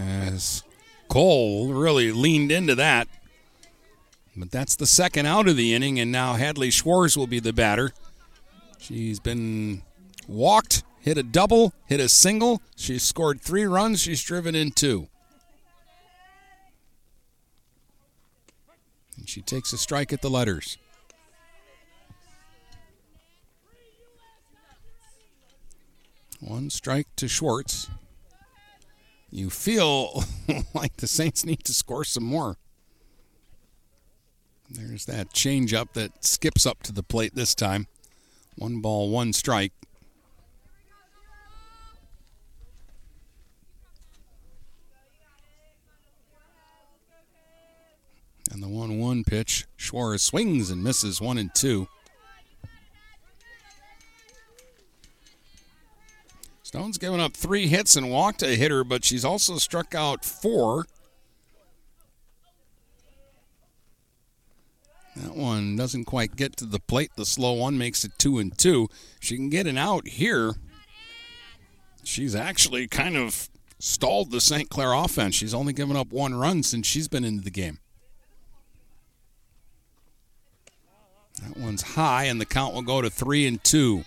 As 0.00 0.62
Cole 1.08 1.72
really 1.72 2.12
leaned 2.12 2.52
into 2.52 2.74
that. 2.74 3.08
But 4.36 4.50
that's 4.50 4.76
the 4.76 4.86
second 4.86 5.26
out 5.26 5.46
of 5.46 5.56
the 5.56 5.74
inning, 5.74 6.00
and 6.00 6.10
now 6.10 6.34
Hadley 6.34 6.70
Schwartz 6.70 7.16
will 7.16 7.26
be 7.26 7.40
the 7.40 7.52
batter. 7.52 7.92
She's 8.78 9.20
been 9.20 9.82
walked, 10.26 10.82
hit 11.00 11.18
a 11.18 11.22
double, 11.22 11.74
hit 11.86 12.00
a 12.00 12.08
single. 12.08 12.62
She's 12.76 13.02
scored 13.02 13.40
three 13.40 13.64
runs. 13.64 14.00
She's 14.00 14.22
driven 14.22 14.54
in 14.54 14.70
two. 14.70 15.08
And 19.18 19.28
she 19.28 19.42
takes 19.42 19.72
a 19.72 19.78
strike 19.78 20.12
at 20.12 20.22
the 20.22 20.30
letters. 20.30 20.78
One 26.40 26.70
strike 26.70 27.06
to 27.16 27.28
Schwartz. 27.28 27.88
You 29.30 29.48
feel 29.48 30.24
like 30.74 30.96
the 30.96 31.06
Saints 31.06 31.44
need 31.44 31.62
to 31.64 31.72
score 31.72 32.04
some 32.04 32.24
more. 32.24 32.56
There's 34.74 35.04
that 35.04 35.34
changeup 35.34 35.92
that 35.92 36.24
skips 36.24 36.64
up 36.64 36.82
to 36.84 36.92
the 36.92 37.02
plate 37.02 37.34
this 37.34 37.54
time. 37.54 37.88
One 38.56 38.80
ball, 38.80 39.10
one 39.10 39.32
strike. 39.32 39.72
And 48.50 48.62
the 48.62 48.68
1 48.68 48.98
1 48.98 49.24
pitch. 49.24 49.66
Schwartz 49.76 50.24
swings 50.24 50.70
and 50.70 50.82
misses 50.82 51.20
one 51.20 51.38
and 51.38 51.54
two. 51.54 51.88
Stone's 56.62 56.98
given 56.98 57.20
up 57.20 57.34
three 57.34 57.66
hits 57.66 57.96
and 57.96 58.10
walked 58.10 58.42
a 58.42 58.56
hitter, 58.56 58.84
but 58.84 59.04
she's 59.04 59.24
also 59.24 59.56
struck 59.56 59.94
out 59.94 60.24
four. 60.24 60.86
That 65.16 65.36
one 65.36 65.76
doesn't 65.76 66.04
quite 66.04 66.36
get 66.36 66.56
to 66.56 66.64
the 66.64 66.80
plate. 66.80 67.10
The 67.16 67.26
slow 67.26 67.52
one 67.52 67.76
makes 67.76 68.04
it 68.04 68.12
two 68.18 68.38
and 68.38 68.56
two. 68.56 68.88
She 69.20 69.36
can 69.36 69.50
get 69.50 69.66
an 69.66 69.76
out 69.76 70.08
here. 70.08 70.54
She's 72.02 72.34
actually 72.34 72.88
kind 72.88 73.16
of 73.16 73.50
stalled 73.78 74.30
the 74.30 74.40
St. 74.40 74.70
Clair 74.70 74.92
offense. 74.92 75.34
She's 75.34 75.54
only 75.54 75.72
given 75.72 75.96
up 75.96 76.12
one 76.12 76.34
run 76.34 76.62
since 76.62 76.86
she's 76.86 77.08
been 77.08 77.24
into 77.24 77.44
the 77.44 77.50
game. 77.50 77.78
That 81.42 81.56
one's 81.56 81.82
high, 81.82 82.24
and 82.24 82.40
the 82.40 82.46
count 82.46 82.74
will 82.74 82.82
go 82.82 83.02
to 83.02 83.10
three 83.10 83.46
and 83.46 83.62
two. 83.62 84.04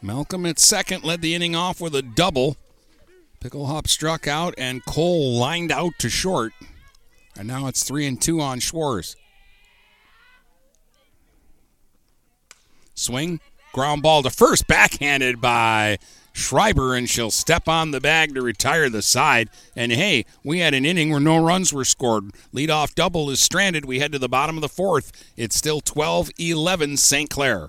Malcolm 0.00 0.46
at 0.46 0.58
second 0.58 1.04
led 1.04 1.20
the 1.20 1.34
inning 1.34 1.54
off 1.54 1.80
with 1.80 1.94
a 1.94 2.02
double. 2.02 2.56
Picklehop 3.40 3.86
struck 3.88 4.26
out, 4.26 4.54
and 4.56 4.84
Cole 4.84 5.36
lined 5.36 5.70
out 5.70 5.92
to 5.98 6.08
short. 6.08 6.52
And 7.36 7.48
now 7.48 7.66
it's 7.66 7.82
three 7.82 8.06
and 8.06 8.20
two 8.20 8.40
on 8.40 8.60
Schwartz. 8.60 9.16
Swing, 13.02 13.40
ground 13.72 14.02
ball 14.02 14.22
to 14.22 14.30
first, 14.30 14.66
backhanded 14.66 15.40
by 15.40 15.98
Schreiber, 16.32 16.94
and 16.94 17.08
she'll 17.08 17.30
step 17.30 17.68
on 17.68 17.90
the 17.90 18.00
bag 18.00 18.34
to 18.34 18.42
retire 18.42 18.88
the 18.88 19.02
side. 19.02 19.50
And 19.76 19.92
hey, 19.92 20.24
we 20.42 20.60
had 20.60 20.74
an 20.74 20.84
inning 20.84 21.10
where 21.10 21.20
no 21.20 21.42
runs 21.44 21.72
were 21.72 21.84
scored. 21.84 22.30
Leadoff 22.54 22.94
double 22.94 23.28
is 23.30 23.40
stranded. 23.40 23.84
We 23.84 23.98
head 23.98 24.12
to 24.12 24.18
the 24.18 24.28
bottom 24.28 24.56
of 24.56 24.62
the 24.62 24.68
fourth. 24.68 25.12
It's 25.36 25.56
still 25.56 25.80
12 25.80 26.30
11 26.38 26.96
St. 26.96 27.28
Clair. 27.28 27.68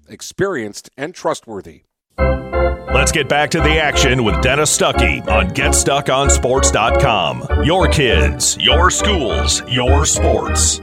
experienced 0.13 0.89
and 0.97 1.13
trustworthy. 1.13 1.83
Let's 2.93 3.11
get 3.11 3.27
back 3.29 3.51
to 3.51 3.61
the 3.61 3.79
action 3.79 4.23
with 4.23 4.41
Dennis 4.41 4.75
Stuckey 4.77 5.25
on 5.27 5.49
GetStuckOnSports.com. 5.51 7.63
Your 7.63 7.87
kids, 7.87 8.57
your 8.59 8.91
schools, 8.91 9.63
your 9.67 10.05
sports. 10.05 10.81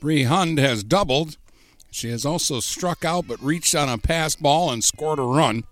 Bree 0.00 0.24
Hund 0.24 0.58
has 0.58 0.84
doubled. 0.84 1.38
She 1.90 2.10
has 2.10 2.26
also 2.26 2.60
struck 2.60 3.04
out 3.04 3.28
but 3.28 3.40
reached 3.40 3.74
on 3.74 3.88
a 3.88 3.96
pass 3.96 4.36
ball 4.36 4.70
and 4.70 4.84
scored 4.84 5.18
a 5.18 5.22
run 5.22 5.64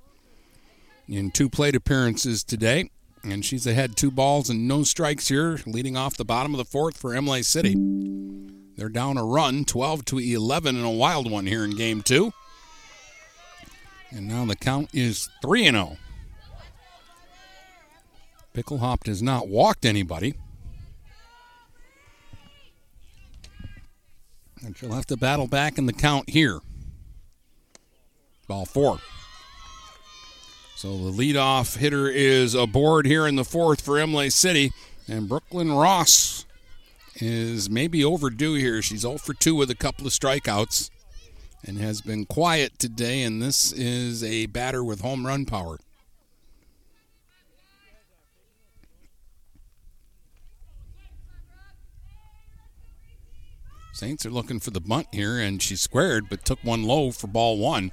in 1.08 1.30
two 1.30 1.48
plate 1.48 1.76
appearances 1.76 2.42
today. 2.42 2.90
And 3.22 3.44
she's 3.44 3.66
ahead 3.66 3.96
two 3.96 4.10
balls 4.10 4.48
and 4.48 4.68
no 4.68 4.84
strikes 4.84 5.28
here, 5.28 5.60
leading 5.66 5.96
off 5.96 6.16
the 6.16 6.24
bottom 6.24 6.54
of 6.54 6.58
the 6.58 6.64
fourth 6.64 6.96
for 6.96 7.14
Imlay 7.14 7.42
City. 7.42 7.74
They're 8.76 8.88
down 8.90 9.16
a 9.16 9.24
run, 9.24 9.64
12 9.64 10.04
to 10.06 10.18
11 10.18 10.76
in 10.76 10.84
a 10.84 10.90
wild 10.90 11.30
one 11.30 11.46
here 11.46 11.64
in 11.64 11.70
game 11.70 12.02
two. 12.02 12.32
And 14.10 14.28
now 14.28 14.44
the 14.44 14.56
count 14.56 14.90
is 14.92 15.28
3 15.42 15.64
0. 15.64 15.96
Picklehop 18.54 19.06
has 19.06 19.22
not 19.22 19.48
walked 19.48 19.84
anybody. 19.84 20.34
And 24.64 24.76
she'll 24.76 24.92
have 24.92 25.06
to 25.06 25.16
battle 25.16 25.46
back 25.46 25.76
in 25.76 25.86
the 25.86 25.92
count 25.92 26.30
here. 26.30 26.60
Ball 28.48 28.64
four. 28.64 28.98
So 30.76 30.96
the 30.96 31.10
leadoff 31.10 31.76
hitter 31.76 32.08
is 32.08 32.54
aboard 32.54 33.06
here 33.06 33.26
in 33.26 33.36
the 33.36 33.44
fourth 33.44 33.80
for 33.80 33.98
Imlay 33.98 34.30
City. 34.30 34.72
And 35.06 35.28
Brooklyn 35.28 35.72
Ross 35.72 36.45
is 37.16 37.70
maybe 37.70 38.04
overdue 38.04 38.54
here. 38.54 38.82
She's 38.82 39.00
0 39.00 39.18
for 39.18 39.34
2 39.34 39.54
with 39.54 39.70
a 39.70 39.74
couple 39.74 40.06
of 40.06 40.12
strikeouts 40.12 40.90
and 41.64 41.78
has 41.78 42.00
been 42.00 42.26
quiet 42.26 42.78
today. 42.78 43.22
And 43.22 43.42
this 43.42 43.72
is 43.72 44.22
a 44.22 44.46
batter 44.46 44.84
with 44.84 45.00
home 45.00 45.26
run 45.26 45.46
power. 45.46 45.78
Saints 53.92 54.26
are 54.26 54.30
looking 54.30 54.60
for 54.60 54.70
the 54.70 54.80
bunt 54.80 55.06
here, 55.10 55.38
and 55.38 55.62
she 55.62 55.74
squared, 55.74 56.28
but 56.28 56.44
took 56.44 56.62
one 56.62 56.82
low 56.82 57.10
for 57.12 57.28
ball 57.28 57.56
one. 57.56 57.92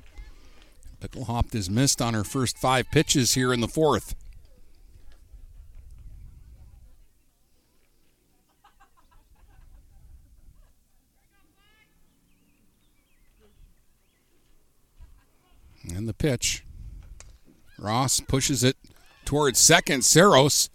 Picklehop 0.99 1.53
has 1.53 1.69
missed 1.69 2.01
on 2.01 2.13
her 2.13 2.25
first 2.25 2.57
five 2.57 2.91
pitches 2.91 3.35
here 3.35 3.53
in 3.53 3.61
the 3.61 3.69
fourth. 3.69 4.13
Pitch. 16.23 16.63
Ross 17.77 18.21
pushes 18.21 18.63
it 18.63 18.77
towards 19.25 19.59
second. 19.59 20.05
Saros 20.05 20.69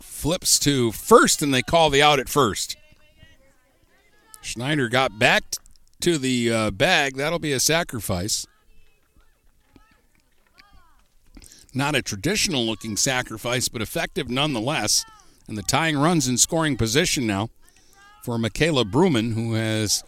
flips 0.00 0.60
to 0.60 0.92
first, 0.92 1.42
and 1.42 1.52
they 1.52 1.60
call 1.60 1.90
the 1.90 2.00
out 2.00 2.20
at 2.20 2.28
first. 2.28 2.76
Schneider 4.42 4.88
got 4.88 5.18
back 5.18 5.42
to 6.02 6.18
the 6.18 6.52
uh, 6.52 6.70
bag. 6.70 7.16
That'll 7.16 7.40
be 7.40 7.50
a 7.50 7.58
sacrifice. 7.58 8.46
Not 11.74 11.96
a 11.96 12.02
traditional 12.02 12.64
looking 12.64 12.96
sacrifice, 12.96 13.68
but 13.68 13.82
effective 13.82 14.30
nonetheless. 14.30 15.04
And 15.48 15.58
the 15.58 15.62
tying 15.62 15.98
runs 15.98 16.28
in 16.28 16.38
scoring 16.38 16.76
position 16.76 17.26
now 17.26 17.50
for 18.22 18.38
Michaela 18.38 18.84
Bruman, 18.84 19.34
who 19.34 19.54
has 19.54 20.04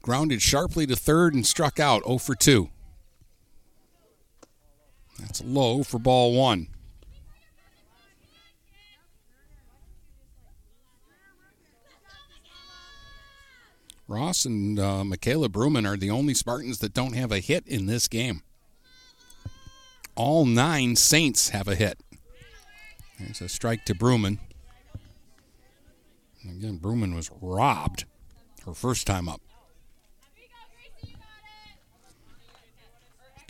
grounded 0.00 0.40
sharply 0.40 0.86
to 0.86 0.96
third 0.96 1.34
and 1.34 1.46
struck 1.46 1.78
out 1.78 2.04
0 2.06 2.16
for 2.16 2.34
2. 2.34 2.70
That's 5.20 5.42
low 5.44 5.82
for 5.82 5.98
ball 5.98 6.34
one. 6.34 6.68
Ross 14.08 14.44
and 14.44 14.78
uh, 14.80 15.04
Michaela 15.04 15.48
Bruman 15.48 15.86
are 15.86 15.96
the 15.96 16.10
only 16.10 16.34
Spartans 16.34 16.80
that 16.80 16.92
don't 16.92 17.14
have 17.14 17.30
a 17.30 17.38
hit 17.38 17.64
in 17.68 17.86
this 17.86 18.08
game. 18.08 18.42
All 20.16 20.44
nine 20.44 20.96
Saints 20.96 21.50
have 21.50 21.68
a 21.68 21.76
hit. 21.76 22.00
There's 23.20 23.40
a 23.40 23.48
strike 23.48 23.84
to 23.84 23.94
Bruman. 23.94 24.38
Again, 26.42 26.80
Bruman 26.80 27.14
was 27.14 27.30
robbed 27.40 28.04
her 28.66 28.74
first 28.74 29.06
time 29.06 29.28
up. 29.28 29.40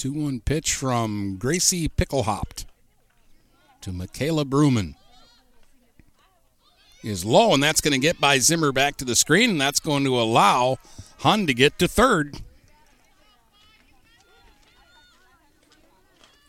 2 0.01 0.15
1 0.15 0.41
pitch 0.41 0.73
from 0.73 1.37
Gracie 1.37 1.87
Picklehopt 1.87 2.65
to 3.83 3.93
Michaela 3.93 4.47
Bruman 4.47 4.95
is 7.05 7.23
low, 7.23 7.53
and 7.53 7.63
that's 7.63 7.83
going 7.83 7.93
to 7.93 7.99
get 7.99 8.19
by 8.19 8.39
Zimmer 8.39 8.73
back 8.73 8.97
to 8.97 9.05
the 9.05 9.15
screen, 9.15 9.51
and 9.51 9.61
that's 9.61 9.79
going 9.79 10.05
to 10.05 10.19
allow 10.19 10.79
Hund 11.19 11.49
to 11.49 11.55
get 11.55 11.79
to 11.81 11.87
third. 11.87 12.41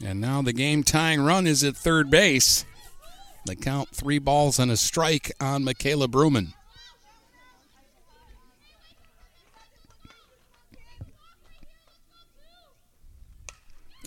And 0.01 0.21
now 0.21 0.41
the 0.41 0.53
game 0.53 0.81
tying 0.81 1.19
run 1.19 1.45
is 1.45 1.61
at 1.61 1.75
third 1.75 2.09
base. 2.09 2.63
They 3.47 3.55
count 3.55 3.89
three 3.89 4.19
balls 4.19 4.59
and 4.59 4.71
a 4.71 4.77
strike 4.77 5.29
on 5.41 5.65
Michaela 5.65 6.07
Bruman. 6.07 6.53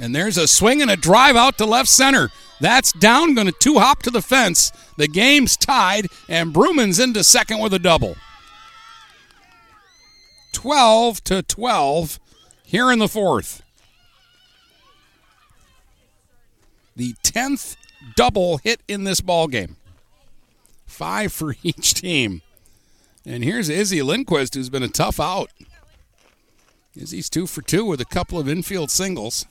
And 0.01 0.15
there's 0.15 0.37
a 0.37 0.49
swing 0.49 0.83
and 0.83 0.91
a 0.91 0.97
drive 0.97 1.37
out 1.37 1.59
to 1.59 1.67
left 1.67 1.89
center. 1.89 2.31
That's 2.61 2.93
down, 2.93 3.35
going 3.35 3.47
to 3.47 3.53
two 3.53 3.79
hop 3.79 4.03
to 4.03 4.11
the 4.11 4.23
fence. 4.23 4.73
The 4.97 5.09
game's 5.09 5.57
tied, 5.57 6.09
and 6.29 6.53
Bruman's 6.53 6.99
into 6.99 7.23
second 7.23 7.61
with 7.61 7.75
a 7.75 7.79
double. 7.79 8.17
12 10.53 11.23
to 11.25 11.43
12 11.43 12.19
here 12.65 12.91
in 12.91 12.99
the 12.99 13.09
fourth. 13.09 13.63
The 16.97 17.15
10th 17.23 17.77
double 18.17 18.59
hit 18.59 18.81
in 18.89 19.05
this 19.05 19.21
ball 19.21 19.49
game. 19.49 19.77
Five 20.87 21.33
for 21.33 21.57
each 21.63 21.95
team. 21.95 22.43
And 23.27 23.43
here's 23.43 23.69
Izzy 23.69 24.03
Lindquist, 24.03 24.55
who's 24.55 24.71
been 24.71 24.83
a 24.83 24.89
tough 24.89 25.19
out. 25.19 25.51
Izzy's 26.97 27.29
two 27.29 27.47
for 27.47 27.63
two 27.63 27.85
with 27.85 28.01
a 28.01 28.05
couple 28.05 28.39
of 28.39 28.49
infield 28.49 28.91
singles. 28.91 29.47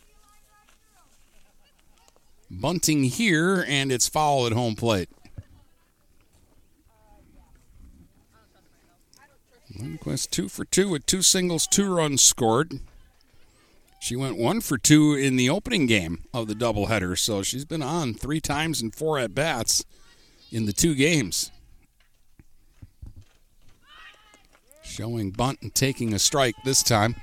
Bunting 2.60 3.04
here, 3.04 3.66
and 3.68 3.92
it's 3.92 4.08
foul 4.08 4.46
at 4.46 4.54
home 4.54 4.76
plate. 4.76 5.10
Lindquist 9.78 10.32
two 10.32 10.48
for 10.48 10.64
two 10.64 10.88
with 10.88 11.06
two 11.06 11.22
singles, 11.22 11.66
two 11.66 11.94
runs 11.94 12.22
scored. 12.22 12.80
She 14.00 14.16
went 14.16 14.38
one 14.38 14.62
for 14.62 14.78
two 14.78 15.14
in 15.14 15.36
the 15.36 15.50
opening 15.50 15.88
game 15.88 16.26
of 16.34 16.48
the 16.48 16.54
doubleheader, 16.54 17.18
so 17.18 17.42
she's 17.42 17.66
been 17.66 17.82
on 17.82 18.14
three 18.14 18.40
times 18.40 18.82
and 18.82 18.94
four 18.94 19.18
at 19.18 19.34
bats 19.34 19.84
in 20.52 20.66
the 20.66 20.74
two 20.74 20.94
games. 20.94 21.52
Showing 24.84 25.32
bunt 25.32 25.60
and 25.62 25.74
taking 25.74 26.14
a 26.14 26.20
strike 26.20 26.56
this 26.64 26.84
time. 26.84 27.16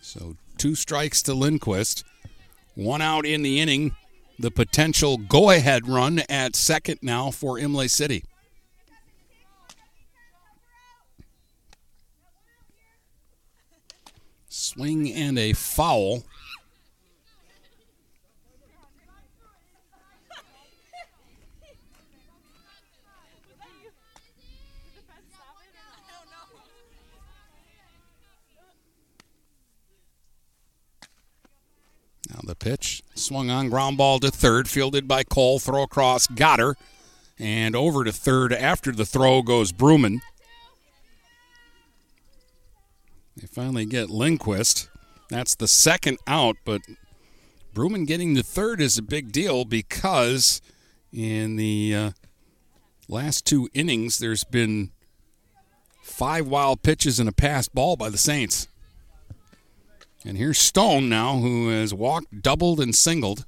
So 0.00 0.36
two 0.58 0.74
strikes 0.74 1.22
to 1.22 1.34
Lindquist. 1.34 2.04
One 2.74 3.02
out 3.02 3.26
in 3.26 3.42
the 3.42 3.60
inning. 3.60 3.94
The 4.38 4.50
potential 4.50 5.18
go 5.18 5.50
ahead 5.50 5.86
run 5.86 6.22
at 6.28 6.56
second 6.56 6.98
now 7.02 7.30
for 7.30 7.58
Imlay 7.58 7.88
City. 7.88 8.24
Swing 14.48 15.12
and 15.12 15.38
a 15.38 15.52
foul. 15.52 16.24
Now 32.32 32.40
the 32.44 32.54
pitch 32.54 33.02
swung 33.14 33.50
on 33.50 33.68
ground 33.68 33.98
ball 33.98 34.18
to 34.20 34.30
third, 34.30 34.68
fielded 34.68 35.06
by 35.06 35.22
Cole. 35.22 35.58
Throw 35.58 35.82
across, 35.82 36.26
got 36.26 36.60
her, 36.60 36.76
and 37.38 37.76
over 37.76 38.04
to 38.04 38.12
third 38.12 38.52
after 38.52 38.92
the 38.92 39.04
throw 39.04 39.42
goes 39.42 39.72
Bruman. 39.72 40.20
They 43.36 43.46
finally 43.46 43.84
get 43.84 44.08
Lindquist. 44.08 44.88
That's 45.28 45.54
the 45.54 45.68
second 45.68 46.18
out, 46.26 46.56
but 46.64 46.82
Bruman 47.74 48.06
getting 48.06 48.34
the 48.34 48.42
third 48.42 48.80
is 48.80 48.98
a 48.98 49.02
big 49.02 49.32
deal 49.32 49.64
because 49.64 50.60
in 51.12 51.56
the 51.56 51.94
uh, 51.94 52.10
last 53.08 53.46
two 53.46 53.68
innings, 53.74 54.18
there's 54.18 54.44
been 54.44 54.90
five 56.02 56.46
wild 56.46 56.82
pitches 56.82 57.18
and 57.18 57.28
a 57.28 57.32
passed 57.32 57.74
ball 57.74 57.96
by 57.96 58.10
the 58.10 58.18
Saints. 58.18 58.68
And 60.24 60.38
here's 60.38 60.58
Stone 60.58 61.08
now, 61.08 61.38
who 61.38 61.68
has 61.68 61.92
walked, 61.92 62.42
doubled, 62.42 62.80
and 62.80 62.94
singled. 62.94 63.44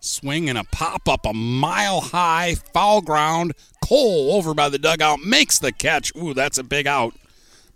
Swing 0.00 0.48
and 0.48 0.58
a 0.58 0.64
pop 0.64 1.08
up 1.08 1.26
a 1.26 1.32
mile 1.32 2.00
high, 2.00 2.54
foul 2.72 3.00
ground. 3.00 3.52
Cole 3.82 4.32
over 4.32 4.54
by 4.54 4.68
the 4.68 4.78
dugout 4.78 5.20
makes 5.20 5.58
the 5.58 5.72
catch. 5.72 6.12
Ooh, 6.14 6.34
that's 6.34 6.58
a 6.58 6.62
big 6.62 6.86
out. 6.86 7.14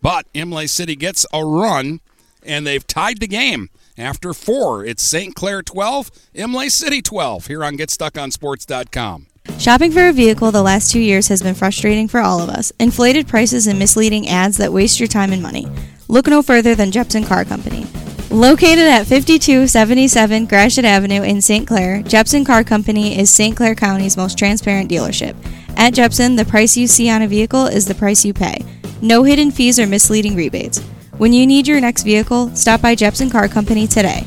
But 0.03 0.27
Imlay 0.35 0.67
City 0.67 0.95
gets 0.95 1.25
a 1.33 1.45
run, 1.45 2.01
and 2.43 2.67
they've 2.67 2.87
tied 2.87 3.19
the 3.19 3.27
game. 3.27 3.71
After 3.97 4.33
four, 4.35 4.85
it's 4.85 5.03
St. 5.03 5.35
Clair 5.35 5.63
12, 5.63 6.11
Imlay 6.35 6.69
City 6.69 7.03
12 7.03 7.47
here 7.47 7.65
on 7.65 7.77
GetStuckOnSports.com. 7.77 9.27
Shopping 9.59 9.93
for 9.93 10.09
a 10.09 10.13
vehicle 10.13 10.51
the 10.51 10.63
last 10.63 10.91
two 10.91 11.01
years 11.01 11.29
has 11.29 11.43
been 11.43 11.55
frustrating 11.55 12.09
for 12.09 12.21
all 12.21 12.41
of 12.41 12.49
us. 12.49 12.73
Inflated 12.79 13.27
prices 13.27 13.67
and 13.67 13.79
misleading 13.79 14.29
ads 14.29 14.57
that 14.59 14.73
waste 14.73 15.01
your 15.01 15.09
time 15.09 15.33
and 15.33 15.43
money. 15.43 15.67
Look 16.09 16.27
no 16.27 16.43
further 16.43 16.75
than 16.75 16.91
Jepson 16.91 17.25
Car 17.25 17.45
Company. 17.45 17.87
Located 18.33 18.89
at 18.89 19.07
5277 19.07 20.47
Gratiot 20.47 20.87
Avenue 20.87 21.21
in 21.21 21.43
St. 21.43 21.69
Clair, 21.69 22.01
Jepson 22.03 22.47
Car 22.47 22.65
Company 22.65 23.19
is 23.19 23.29
St. 23.29 23.55
Clair 23.55 23.75
County's 23.75 24.17
most 24.17 24.39
transparent 24.39 24.91
dealership. 24.91 25.37
At 25.77 25.93
Jepson, 25.93 26.37
the 26.37 26.47
price 26.47 26.75
you 26.75 26.87
see 26.87 27.11
on 27.11 27.21
a 27.21 27.29
vehicle 27.29 27.67
is 27.67 27.85
the 27.85 27.95
price 27.95 28.25
you 28.25 28.33
pay. 28.33 28.65
No 29.03 29.23
hidden 29.23 29.51
fees 29.51 29.79
or 29.79 29.87
misleading 29.87 30.35
rebates. 30.35 30.79
When 31.19 31.35
you 31.35 31.47
need 31.47 31.69
your 31.69 31.79
next 31.79 32.05
vehicle, 32.05 32.57
stop 32.57 32.81
by 32.81 32.95
Jepson 32.95 33.29
Car 33.29 33.49
Company 33.49 33.87
today. 33.87 34.27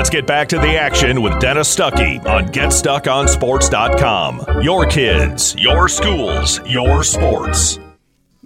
Let's 0.00 0.08
get 0.08 0.26
back 0.26 0.48
to 0.48 0.58
the 0.58 0.78
action 0.78 1.20
with 1.20 1.38
Dennis 1.40 1.76
Stuckey 1.76 2.24
on 2.24 2.46
GetStuckOnSports.com. 2.46 4.62
Your 4.62 4.86
kids, 4.86 5.54
your 5.58 5.90
schools, 5.90 6.58
your 6.64 7.04
sports. 7.04 7.78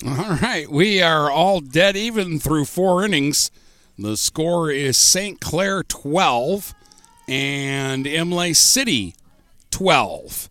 All 0.04 0.36
right, 0.42 0.68
we 0.68 1.00
are 1.00 1.30
all 1.30 1.60
dead 1.60 1.96
even 1.96 2.40
through 2.40 2.64
four 2.64 3.04
innings. 3.04 3.52
The 3.96 4.16
score 4.16 4.68
is 4.68 4.96
St. 4.96 5.40
Clair 5.40 5.84
12 5.84 6.74
and 7.28 8.04
Imlay 8.04 8.52
City 8.52 9.14
12. 9.70 10.50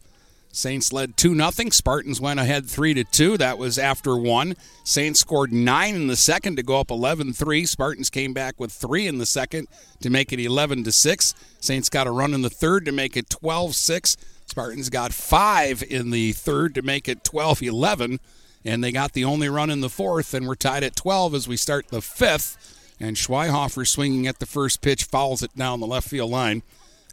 Saints 0.55 0.93
led 0.93 1.17
2 1.17 1.35
0. 1.35 1.69
Spartans 1.71 2.21
went 2.21 2.39
ahead 2.39 2.69
3 2.69 2.93
to 2.93 3.03
2. 3.03 3.37
That 3.39 3.57
was 3.57 3.79
after 3.79 4.15
1. 4.15 4.55
Saints 4.83 5.19
scored 5.19 5.51
9 5.51 5.95
in 5.95 6.05
the 6.05 6.15
second 6.15 6.57
to 6.57 6.63
go 6.63 6.79
up 6.79 6.91
11 6.91 7.33
3. 7.33 7.65
Spartans 7.65 8.11
came 8.11 8.33
back 8.33 8.59
with 8.59 8.71
3 8.71 9.07
in 9.07 9.17
the 9.17 9.25
second 9.25 9.67
to 10.01 10.11
make 10.11 10.31
it 10.31 10.39
11 10.39 10.83
to 10.83 10.91
6. 10.91 11.33
Saints 11.59 11.89
got 11.89 12.05
a 12.05 12.11
run 12.11 12.35
in 12.35 12.43
the 12.43 12.51
third 12.51 12.85
to 12.85 12.91
make 12.91 13.17
it 13.17 13.31
12 13.31 13.73
6. 13.73 14.17
Spartans 14.45 14.91
got 14.91 15.11
5 15.11 15.83
in 15.89 16.11
the 16.11 16.33
third 16.33 16.75
to 16.75 16.83
make 16.83 17.09
it 17.09 17.23
12 17.23 17.63
11. 17.63 18.19
And 18.63 18.83
they 18.83 18.91
got 18.91 19.13
the 19.13 19.25
only 19.25 19.49
run 19.49 19.71
in 19.71 19.81
the 19.81 19.89
fourth, 19.89 20.33
and 20.35 20.47
we're 20.47 20.55
tied 20.55 20.83
at 20.83 20.95
12 20.95 21.33
as 21.33 21.47
we 21.47 21.57
start 21.57 21.87
the 21.87 22.01
fifth. 22.01 22.95
And 22.99 23.17
Schweihofer 23.17 23.87
swinging 23.87 24.27
at 24.27 24.37
the 24.37 24.45
first 24.45 24.81
pitch 24.81 25.05
fouls 25.05 25.41
it 25.41 25.57
down 25.57 25.79
the 25.79 25.87
left 25.87 26.07
field 26.07 26.29
line 26.29 26.61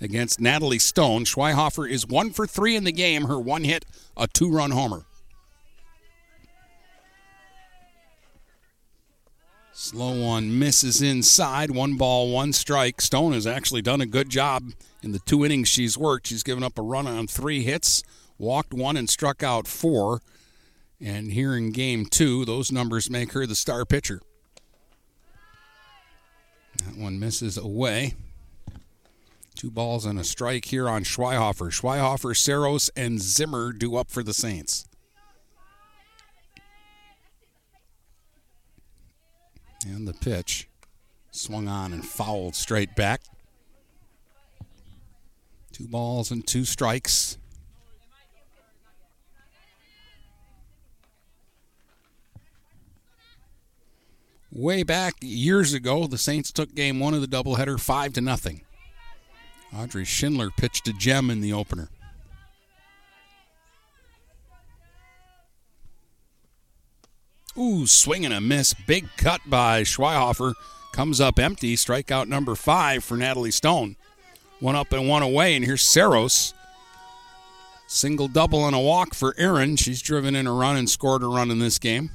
against 0.00 0.40
Natalie 0.40 0.78
Stone. 0.78 1.24
Schweihofer 1.24 1.88
is 1.88 2.06
one 2.06 2.30
for 2.30 2.46
three 2.46 2.76
in 2.76 2.84
the 2.84 2.92
game. 2.92 3.24
Her 3.24 3.38
one 3.38 3.64
hit, 3.64 3.84
a 4.16 4.26
two 4.26 4.50
run 4.50 4.70
homer. 4.70 5.04
Slow 9.72 10.20
one 10.22 10.58
misses 10.58 11.00
inside. 11.00 11.70
One 11.70 11.96
ball, 11.96 12.30
one 12.30 12.52
strike. 12.52 13.00
Stone 13.00 13.32
has 13.32 13.46
actually 13.46 13.80
done 13.80 14.02
a 14.02 14.06
good 14.06 14.28
job 14.28 14.72
in 15.02 15.12
the 15.12 15.20
two 15.20 15.42
innings 15.42 15.68
she's 15.68 15.96
worked. 15.96 16.26
She's 16.26 16.42
given 16.42 16.62
up 16.62 16.78
a 16.78 16.82
run 16.82 17.06
on 17.06 17.26
three 17.26 17.62
hits, 17.62 18.02
walked 18.38 18.74
one, 18.74 18.98
and 18.98 19.08
struck 19.08 19.42
out 19.42 19.66
four. 19.66 20.20
And 21.00 21.32
here 21.32 21.56
in 21.56 21.72
game 21.72 22.04
two, 22.04 22.44
those 22.44 22.70
numbers 22.70 23.08
make 23.08 23.32
her 23.32 23.46
the 23.46 23.54
star 23.54 23.86
pitcher. 23.86 24.20
That 26.84 26.98
one 26.98 27.18
misses 27.18 27.56
away. 27.56 28.16
Two 29.60 29.70
balls 29.70 30.06
and 30.06 30.18
a 30.18 30.24
strike 30.24 30.64
here 30.64 30.88
on 30.88 31.04
Schweihofer. 31.04 31.70
Schweihofer, 31.70 32.34
Saros, 32.34 32.88
and 32.96 33.20
Zimmer 33.20 33.72
due 33.72 33.94
up 33.94 34.10
for 34.10 34.22
the 34.22 34.32
Saints. 34.32 34.88
And 39.84 40.08
the 40.08 40.14
pitch 40.14 40.66
swung 41.30 41.68
on 41.68 41.92
and 41.92 42.02
fouled 42.02 42.54
straight 42.54 42.96
back. 42.96 43.20
Two 45.72 45.88
balls 45.88 46.30
and 46.30 46.46
two 46.46 46.64
strikes. 46.64 47.36
Way 54.50 54.84
back 54.84 55.16
years 55.20 55.74
ago, 55.74 56.06
the 56.06 56.16
Saints 56.16 56.50
took 56.50 56.74
game 56.74 56.98
one 56.98 57.12
of 57.12 57.20
the 57.20 57.28
doubleheader 57.28 57.78
five 57.78 58.14
to 58.14 58.22
nothing. 58.22 58.62
Audrey 59.76 60.04
Schindler 60.04 60.50
pitched 60.50 60.88
a 60.88 60.92
gem 60.92 61.30
in 61.30 61.40
the 61.40 61.52
opener. 61.52 61.88
Ooh, 67.58 67.86
swing 67.86 68.24
and 68.24 68.32
a 68.32 68.40
miss. 68.40 68.74
Big 68.74 69.08
cut 69.16 69.40
by 69.46 69.82
Schweihofer. 69.82 70.54
Comes 70.92 71.20
up 71.20 71.38
empty. 71.38 71.76
Strikeout 71.76 72.26
number 72.26 72.54
five 72.54 73.04
for 73.04 73.16
Natalie 73.16 73.50
Stone. 73.50 73.96
One 74.60 74.76
up 74.76 74.92
and 74.92 75.08
one 75.08 75.22
away. 75.22 75.56
And 75.56 75.64
here's 75.64 75.82
Saros. 75.82 76.54
Single 77.86 78.28
double 78.28 78.66
and 78.66 78.76
a 78.76 78.78
walk 78.78 79.14
for 79.14 79.34
Aaron. 79.36 79.76
She's 79.76 80.00
driven 80.00 80.36
in 80.36 80.46
a 80.46 80.52
run 80.52 80.76
and 80.76 80.88
scored 80.88 81.22
a 81.22 81.26
run 81.26 81.50
in 81.50 81.58
this 81.58 81.78
game. 81.78 82.10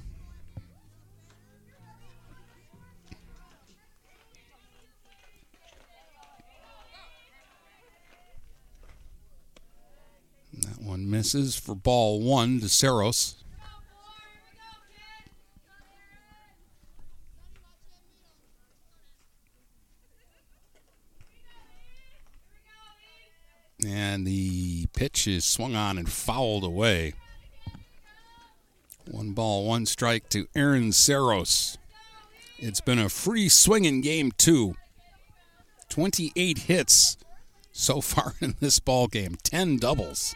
One 10.95 11.09
misses 11.09 11.57
for 11.57 11.75
ball 11.75 12.21
one 12.21 12.61
to 12.61 12.69
Saros. 12.69 13.35
And 23.85 24.25
the 24.25 24.85
pitch 24.93 25.27
is 25.27 25.43
swung 25.43 25.75
on 25.75 25.97
and 25.97 26.09
fouled 26.09 26.63
away. 26.63 27.13
One 29.11 29.33
ball, 29.33 29.65
one 29.65 29.85
strike 29.85 30.29
to 30.29 30.47
Aaron 30.55 30.93
Saros. 30.93 31.77
It's 32.57 32.79
been 32.79 32.99
a 32.99 33.09
free 33.09 33.49
swinging 33.49 33.99
game 33.99 34.31
two. 34.31 34.75
28 35.89 36.57
hits 36.59 37.17
so 37.73 37.99
far 37.99 38.35
in 38.39 38.55
this 38.61 38.79
ball 38.79 39.07
game, 39.07 39.35
10 39.43 39.75
doubles. 39.79 40.33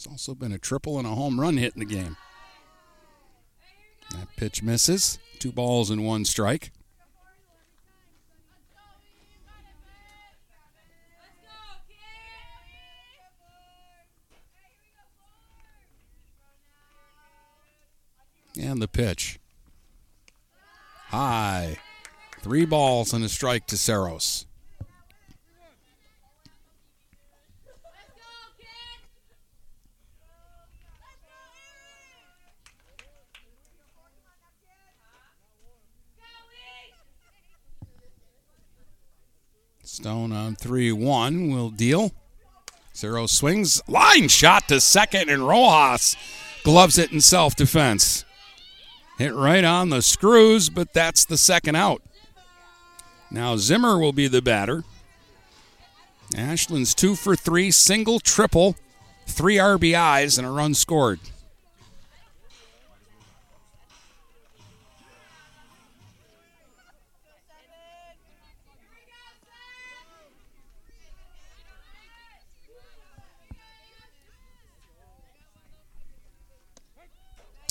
It's 0.00 0.06
also 0.06 0.34
been 0.34 0.52
a 0.52 0.58
triple 0.58 0.96
and 0.96 1.06
a 1.06 1.10
home 1.10 1.38
run 1.38 1.58
hit 1.58 1.74
in 1.74 1.80
the 1.80 1.84
game. 1.84 2.16
That 4.12 4.28
pitch 4.34 4.62
misses. 4.62 5.18
Two 5.38 5.52
balls 5.52 5.90
and 5.90 6.06
one 6.06 6.24
strike. 6.24 6.72
And 18.58 18.80
the 18.80 18.88
pitch. 18.88 19.38
High. 21.08 21.76
Three 22.40 22.64
balls 22.64 23.12
and 23.12 23.22
a 23.22 23.28
strike 23.28 23.66
to 23.66 23.76
Saros. 23.76 24.46
Stone 40.00 40.32
on 40.32 40.56
3 40.56 40.92
1 40.92 41.50
will 41.50 41.68
deal. 41.68 42.12
Saros 42.94 43.32
swings. 43.32 43.82
Line 43.86 44.28
shot 44.28 44.66
to 44.68 44.80
second, 44.80 45.28
and 45.28 45.46
Rojas 45.46 46.16
gloves 46.64 46.96
it 46.96 47.12
in 47.12 47.20
self 47.20 47.54
defense. 47.54 48.24
Hit 49.18 49.34
right 49.34 49.62
on 49.62 49.90
the 49.90 50.00
screws, 50.00 50.70
but 50.70 50.94
that's 50.94 51.26
the 51.26 51.36
second 51.36 51.76
out. 51.76 52.00
Now 53.30 53.58
Zimmer 53.58 53.98
will 53.98 54.14
be 54.14 54.26
the 54.26 54.40
batter. 54.40 54.84
Ashlyn's 56.32 56.94
two 56.94 57.14
for 57.14 57.36
three, 57.36 57.70
single, 57.70 58.20
triple, 58.20 58.76
three 59.26 59.56
RBIs, 59.56 60.38
and 60.38 60.46
a 60.46 60.50
run 60.50 60.72
scored. 60.72 61.20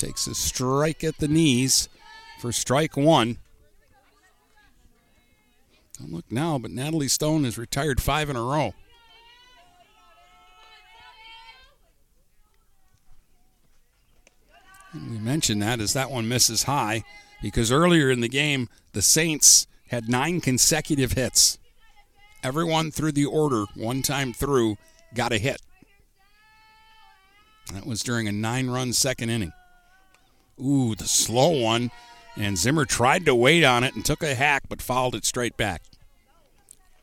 Takes 0.00 0.26
a 0.26 0.34
strike 0.34 1.04
at 1.04 1.18
the 1.18 1.28
knees 1.28 1.88
for 2.40 2.52
strike 2.52 2.96
one. 2.96 3.36
Don't 5.98 6.12
look 6.12 6.24
now, 6.30 6.58
but 6.58 6.70
Natalie 6.70 7.08
Stone 7.08 7.44
has 7.44 7.58
retired 7.58 8.00
five 8.00 8.30
in 8.30 8.36
a 8.36 8.42
row. 8.42 8.72
And 14.92 15.10
we 15.10 15.18
mentioned 15.18 15.62
that 15.62 15.80
as 15.80 15.92
that 15.92 16.10
one 16.10 16.26
misses 16.26 16.62
high 16.62 17.04
because 17.42 17.70
earlier 17.70 18.10
in 18.10 18.22
the 18.22 18.28
game, 18.28 18.68
the 18.92 19.02
Saints 19.02 19.66
had 19.88 20.08
nine 20.08 20.40
consecutive 20.40 21.12
hits. 21.12 21.58
Everyone 22.42 22.90
through 22.90 23.12
the 23.12 23.26
order, 23.26 23.66
one 23.76 24.00
time 24.00 24.32
through, 24.32 24.78
got 25.14 25.32
a 25.32 25.38
hit. 25.38 25.60
That 27.74 27.86
was 27.86 28.02
during 28.02 28.26
a 28.26 28.32
nine 28.32 28.70
run 28.70 28.94
second 28.94 29.28
inning. 29.28 29.52
Ooh, 30.60 30.94
the 30.94 31.08
slow 31.08 31.48
one. 31.48 31.90
And 32.36 32.56
Zimmer 32.56 32.84
tried 32.84 33.24
to 33.26 33.34
wait 33.34 33.64
on 33.64 33.84
it 33.84 33.94
and 33.94 34.04
took 34.04 34.22
a 34.22 34.34
hack, 34.34 34.64
but 34.68 34.80
fouled 34.80 35.14
it 35.14 35.24
straight 35.24 35.56
back. 35.56 35.82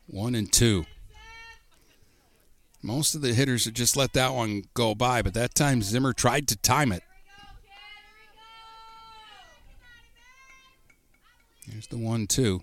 One 0.06 0.34
and 0.34 0.50
two. 0.50 0.86
Most 2.82 3.14
of 3.14 3.22
the 3.22 3.34
hitters 3.34 3.64
have 3.64 3.74
just 3.74 3.96
let 3.96 4.12
that 4.14 4.34
one 4.34 4.64
go 4.74 4.94
by, 4.94 5.20
but 5.20 5.34
that 5.34 5.54
time 5.54 5.82
Zimmer 5.82 6.12
tried 6.12 6.48
to 6.48 6.56
time 6.56 6.92
it. 6.92 7.02
Here's 11.70 11.88
the 11.88 11.98
one 11.98 12.26
two. 12.26 12.62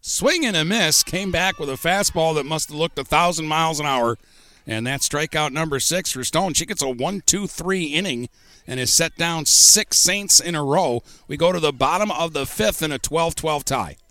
Swing 0.00 0.44
and 0.44 0.56
a 0.56 0.64
miss. 0.64 1.04
Came 1.04 1.30
back 1.30 1.60
with 1.60 1.68
a 1.68 1.74
fastball 1.74 2.34
that 2.34 2.46
must 2.46 2.70
have 2.70 2.78
looked 2.78 2.98
a 2.98 3.04
thousand 3.04 3.46
miles 3.46 3.78
an 3.78 3.86
hour. 3.86 4.18
And 4.66 4.86
that 4.86 5.00
strikeout 5.00 5.52
number 5.52 5.78
six 5.78 6.12
for 6.12 6.24
Stone. 6.24 6.54
She 6.54 6.66
gets 6.66 6.82
a 6.82 6.88
one, 6.88 7.22
two, 7.24 7.46
three 7.46 7.84
inning 7.84 8.28
and 8.66 8.80
has 8.80 8.92
set 8.92 9.16
down 9.16 9.46
six 9.46 9.98
Saints 9.98 10.40
in 10.40 10.54
a 10.54 10.64
row. 10.64 11.02
We 11.28 11.36
go 11.36 11.52
to 11.52 11.60
the 11.60 11.72
bottom 11.72 12.10
of 12.10 12.32
the 12.32 12.46
fifth 12.46 12.82
in 12.82 12.92
a 12.92 12.98
12 12.98 13.34
12 13.34 13.64
tie. 13.64 13.96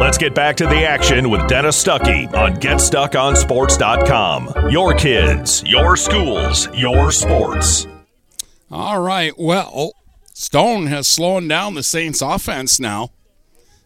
Let's 0.00 0.16
get 0.16 0.34
back 0.34 0.56
to 0.56 0.66
the 0.66 0.84
action 0.84 1.28
with 1.28 1.46
Dennis 1.48 1.84
Stuckey 1.84 2.32
on 2.32 2.56
GetStuckOnSports.com. 2.56 4.70
Your 4.70 4.94
kids, 4.94 5.62
your 5.66 5.96
schools, 5.96 6.68
your 6.72 7.12
sports. 7.12 7.86
All 8.70 9.00
right. 9.00 9.38
Well, 9.38 9.92
Stone 10.32 10.86
has 10.86 11.06
slowed 11.08 11.46
down 11.48 11.74
the 11.74 11.82
Saints' 11.82 12.22
offense 12.22 12.80
now. 12.80 13.10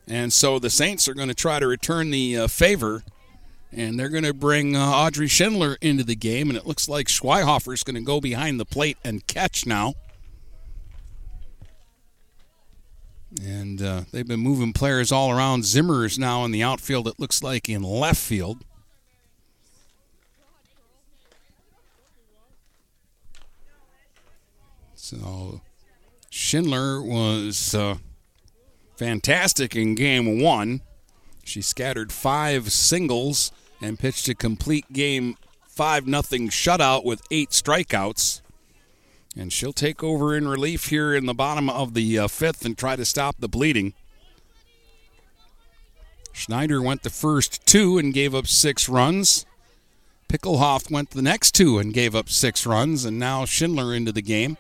And 0.07 0.33
so 0.33 0.59
the 0.59 0.71
Saints 0.71 1.09
are 1.09 1.15
going 1.15 1.29
to 1.29 1.35
try 1.35 1.59
to 1.59 1.67
return 1.67 2.11
the 2.11 2.39
uh, 2.39 2.47
favor. 2.47 3.03
And 3.73 3.99
they're 3.99 4.09
going 4.09 4.25
to 4.25 4.35
bring 4.35 4.77
uh, 4.77 4.81
Audrey 4.81 5.29
Schindler 5.29 5.79
into 5.81 6.05
the 6.05 6.15
game. 6.15 6.51
And 6.51 6.59
it 6.59 6.67
looks 6.67 6.89
like 6.89 7.07
Schweihofer 7.07 7.73
is 7.73 7.83
going 7.83 7.97
to 7.97 8.03
go 8.03 8.21
behind 8.21 8.61
the 8.61 8.65
plate 8.65 8.99
and 9.03 9.27
catch 9.27 9.67
now. 9.67 9.95
And 13.41 13.81
uh, 13.81 14.03
they've 14.13 14.27
been 14.27 14.41
moving 14.41 14.73
players 14.73 15.11
all 15.11 15.31
around. 15.31 15.65
Zimmer's 15.65 16.19
now 16.19 16.45
in 16.45 16.51
the 16.51 16.63
outfield, 16.63 17.09
it 17.09 17.19
looks 17.19 17.43
like 17.43 17.69
in 17.69 17.83
left 17.83 18.21
field. 18.21 18.65
So 24.95 25.61
Schindler 26.31 27.03
was 27.03 27.75
uh, 27.75 27.97
fantastic 28.97 29.75
in 29.75 29.95
game 29.95 30.41
one. 30.41 30.83
She 31.45 31.61
scattered 31.61 32.13
five 32.13 32.71
singles 32.71 33.51
and 33.81 33.99
pitched 33.99 34.29
a 34.29 34.35
complete 34.35 34.93
game 34.93 35.37
5 35.73 36.07
nothing 36.07 36.51
shutout 36.51 37.03
with 37.05 37.23
eight 37.31 37.51
strikeouts. 37.51 38.42
And 39.37 39.53
she'll 39.53 39.73
take 39.73 40.05
over 40.05 40.37
in 40.37 40.47
relief 40.47 40.89
here 40.89 41.15
in 41.15 41.27
the 41.27 41.35
bottom 41.35 41.71
of 41.71 41.95
the 41.95 42.19
uh, 42.19 42.29
fifth 42.29 42.65
and 42.65 42.77
try 42.77 42.97
to 42.97 43.05
stop 43.05 43.37
the 43.39 43.49
bleeding. 43.49 43.95
Schneider 46.33 46.83
went 46.83 47.03
the 47.03 47.11
first 47.11 47.65
two 47.67 47.99
and 47.99 48.13
gave 48.13 48.35
up 48.35 48.47
six 48.47 48.89
runs. 48.89 49.47
Pickelhoff 50.29 50.91
went 50.91 51.11
the 51.11 51.23
next 51.23 51.53
two 51.53 51.79
and 51.79 51.95
gave 51.95 52.15
up 52.15 52.29
six 52.29 52.67
runs. 52.67 53.05
And 53.05 53.19
now 53.19 53.45
Schindler 53.45 53.95
into 53.95 54.13
the 54.13 54.23
game. 54.23 54.57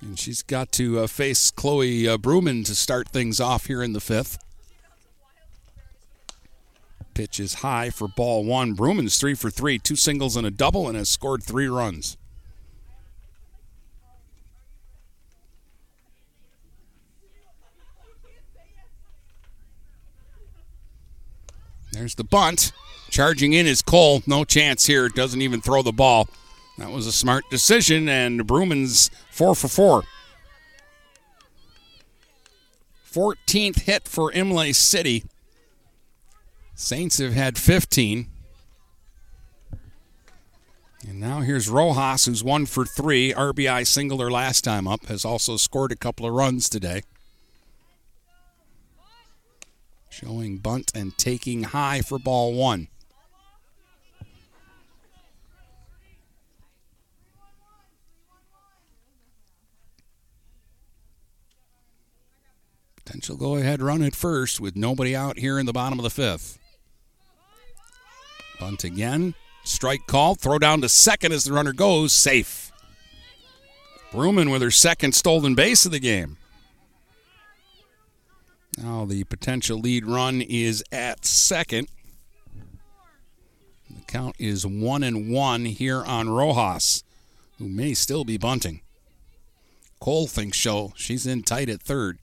And 0.00 0.18
she's 0.18 0.42
got 0.42 0.72
to 0.72 1.00
uh, 1.00 1.06
face 1.06 1.50
Chloe 1.50 2.08
uh, 2.08 2.18
Bruman 2.18 2.66
to 2.66 2.74
start 2.74 3.08
things 3.08 3.40
off 3.40 3.66
here 3.66 3.82
in 3.82 3.92
the 3.92 4.00
fifth. 4.00 4.38
Pitch 7.14 7.38
is 7.38 7.54
high 7.54 7.90
for 7.90 8.08
ball 8.08 8.44
one. 8.44 8.74
Bruman's 8.74 9.18
three 9.18 9.34
for 9.34 9.50
three, 9.50 9.78
two 9.78 9.96
singles 9.96 10.34
and 10.34 10.46
a 10.46 10.50
double, 10.50 10.88
and 10.88 10.96
has 10.96 11.08
scored 11.08 11.42
three 11.42 11.68
runs. 11.68 12.16
There's 21.92 22.14
the 22.14 22.24
bunt. 22.24 22.72
Charging 23.10 23.52
in 23.52 23.66
is 23.66 23.82
Cole. 23.82 24.22
No 24.26 24.44
chance 24.44 24.86
here. 24.86 25.08
Doesn't 25.08 25.42
even 25.42 25.60
throw 25.60 25.82
the 25.82 25.92
ball. 25.92 26.28
That 26.78 26.90
was 26.90 27.06
a 27.06 27.12
smart 27.12 27.44
decision, 27.50 28.08
and 28.08 28.46
Bruman's 28.46 29.10
four 29.30 29.54
for 29.54 29.68
four. 29.68 30.04
14th 33.12 33.80
hit 33.80 34.08
for 34.08 34.32
Imlay 34.32 34.72
City. 34.72 35.24
Saints 36.74 37.18
have 37.18 37.34
had 37.34 37.58
15. 37.58 38.28
And 41.06 41.20
now 41.20 41.40
here's 41.40 41.68
Rojas, 41.68 42.24
who's 42.24 42.42
one 42.42 42.64
for 42.64 42.86
three. 42.86 43.34
RBI 43.34 43.86
single 43.86 44.18
her 44.20 44.30
last 44.30 44.64
time 44.64 44.88
up. 44.88 45.04
Has 45.06 45.26
also 45.26 45.58
scored 45.58 45.92
a 45.92 45.96
couple 45.96 46.24
of 46.24 46.32
runs 46.32 46.70
today. 46.70 47.02
Showing 50.12 50.58
bunt 50.58 50.92
and 50.94 51.16
taking 51.16 51.62
high 51.62 52.02
for 52.02 52.18
ball 52.18 52.52
one. 52.52 52.88
Potential 62.94 63.38
go 63.38 63.56
ahead 63.56 63.80
run 63.80 64.02
at 64.02 64.14
first 64.14 64.60
with 64.60 64.76
nobody 64.76 65.16
out 65.16 65.38
here 65.38 65.58
in 65.58 65.64
the 65.64 65.72
bottom 65.72 65.98
of 65.98 66.02
the 66.02 66.10
fifth. 66.10 66.58
Bunt 68.60 68.84
again. 68.84 69.34
Strike 69.64 70.06
call. 70.06 70.34
Throw 70.34 70.58
down 70.58 70.82
to 70.82 70.90
second 70.90 71.32
as 71.32 71.44
the 71.44 71.54
runner 71.54 71.72
goes. 71.72 72.12
Safe. 72.12 72.70
Bruman 74.12 74.52
with 74.52 74.60
her 74.60 74.70
second 74.70 75.14
stolen 75.14 75.54
base 75.54 75.86
of 75.86 75.92
the 75.92 75.98
game. 75.98 76.36
Now 78.78 79.04
the 79.04 79.24
potential 79.24 79.78
lead 79.78 80.06
run 80.06 80.40
is 80.40 80.82
at 80.90 81.24
second. 81.24 81.88
The 83.90 84.00
count 84.06 84.36
is 84.38 84.66
one 84.66 85.02
and 85.02 85.30
one 85.30 85.66
here 85.66 86.02
on 86.02 86.30
Rojas, 86.30 87.04
who 87.58 87.68
may 87.68 87.92
still 87.92 88.24
be 88.24 88.38
bunting. 88.38 88.80
Cole 90.00 90.26
thinks 90.26 90.58
so. 90.58 90.92
She's 90.96 91.26
in 91.26 91.42
tight 91.42 91.68
at 91.68 91.82
third. 91.82 92.18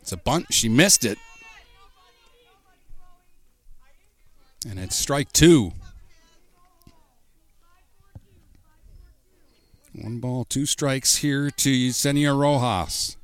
It's 0.00 0.12
a 0.12 0.16
bunt. 0.16 0.46
She 0.50 0.70
missed 0.70 1.04
it. 1.04 1.18
And 4.68 4.78
it's 4.78 4.96
strike 4.96 5.30
two. 5.32 5.72
One 9.92 10.18
ball, 10.18 10.44
two 10.44 10.64
strikes 10.64 11.16
here 11.16 11.50
to 11.50 11.70
Yesenia 11.70 12.36
Rojas. 12.36 13.17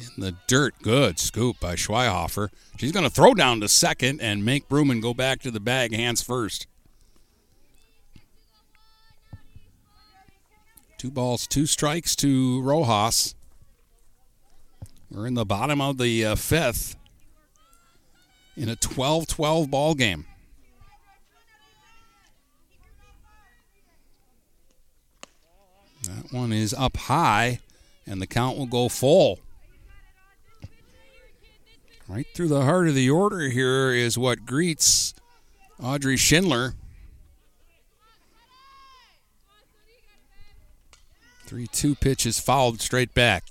In 0.00 0.22
the 0.22 0.34
dirt. 0.46 0.74
Good 0.82 1.18
scoop 1.18 1.60
by 1.60 1.74
Schweihofer. 1.74 2.48
She's 2.78 2.92
going 2.92 3.04
to 3.04 3.10
throw 3.10 3.34
down 3.34 3.60
to 3.60 3.68
second 3.68 4.22
and 4.22 4.44
make 4.44 4.66
Bruman 4.66 5.02
go 5.02 5.12
back 5.12 5.40
to 5.42 5.50
the 5.50 5.60
bag 5.60 5.92
hands 5.94 6.22
first. 6.22 6.66
Two 10.96 11.10
balls, 11.10 11.46
two 11.46 11.66
strikes 11.66 12.16
to 12.16 12.62
Rojas. 12.62 13.34
We're 15.10 15.26
in 15.26 15.34
the 15.34 15.44
bottom 15.44 15.80
of 15.80 15.98
the 15.98 16.24
uh, 16.24 16.34
fifth 16.34 16.96
in 18.56 18.68
a 18.68 18.76
12 18.76 19.26
12 19.26 19.70
ball 19.70 19.94
game. 19.94 20.26
That 26.04 26.32
one 26.32 26.52
is 26.52 26.72
up 26.72 26.96
high, 26.96 27.60
and 28.06 28.22
the 28.22 28.26
count 28.26 28.56
will 28.56 28.66
go 28.66 28.88
full. 28.88 29.40
Right 32.10 32.26
through 32.34 32.48
the 32.48 32.62
heart 32.62 32.88
of 32.88 32.96
the 32.96 33.08
order 33.08 33.50
here 33.50 33.92
is 33.92 34.18
what 34.18 34.44
greets 34.44 35.14
Audrey 35.80 36.16
Schindler. 36.16 36.74
3 41.46 41.68
2 41.68 41.94
pitches 41.94 42.40
fouled 42.40 42.80
straight 42.80 43.14
back. 43.14 43.44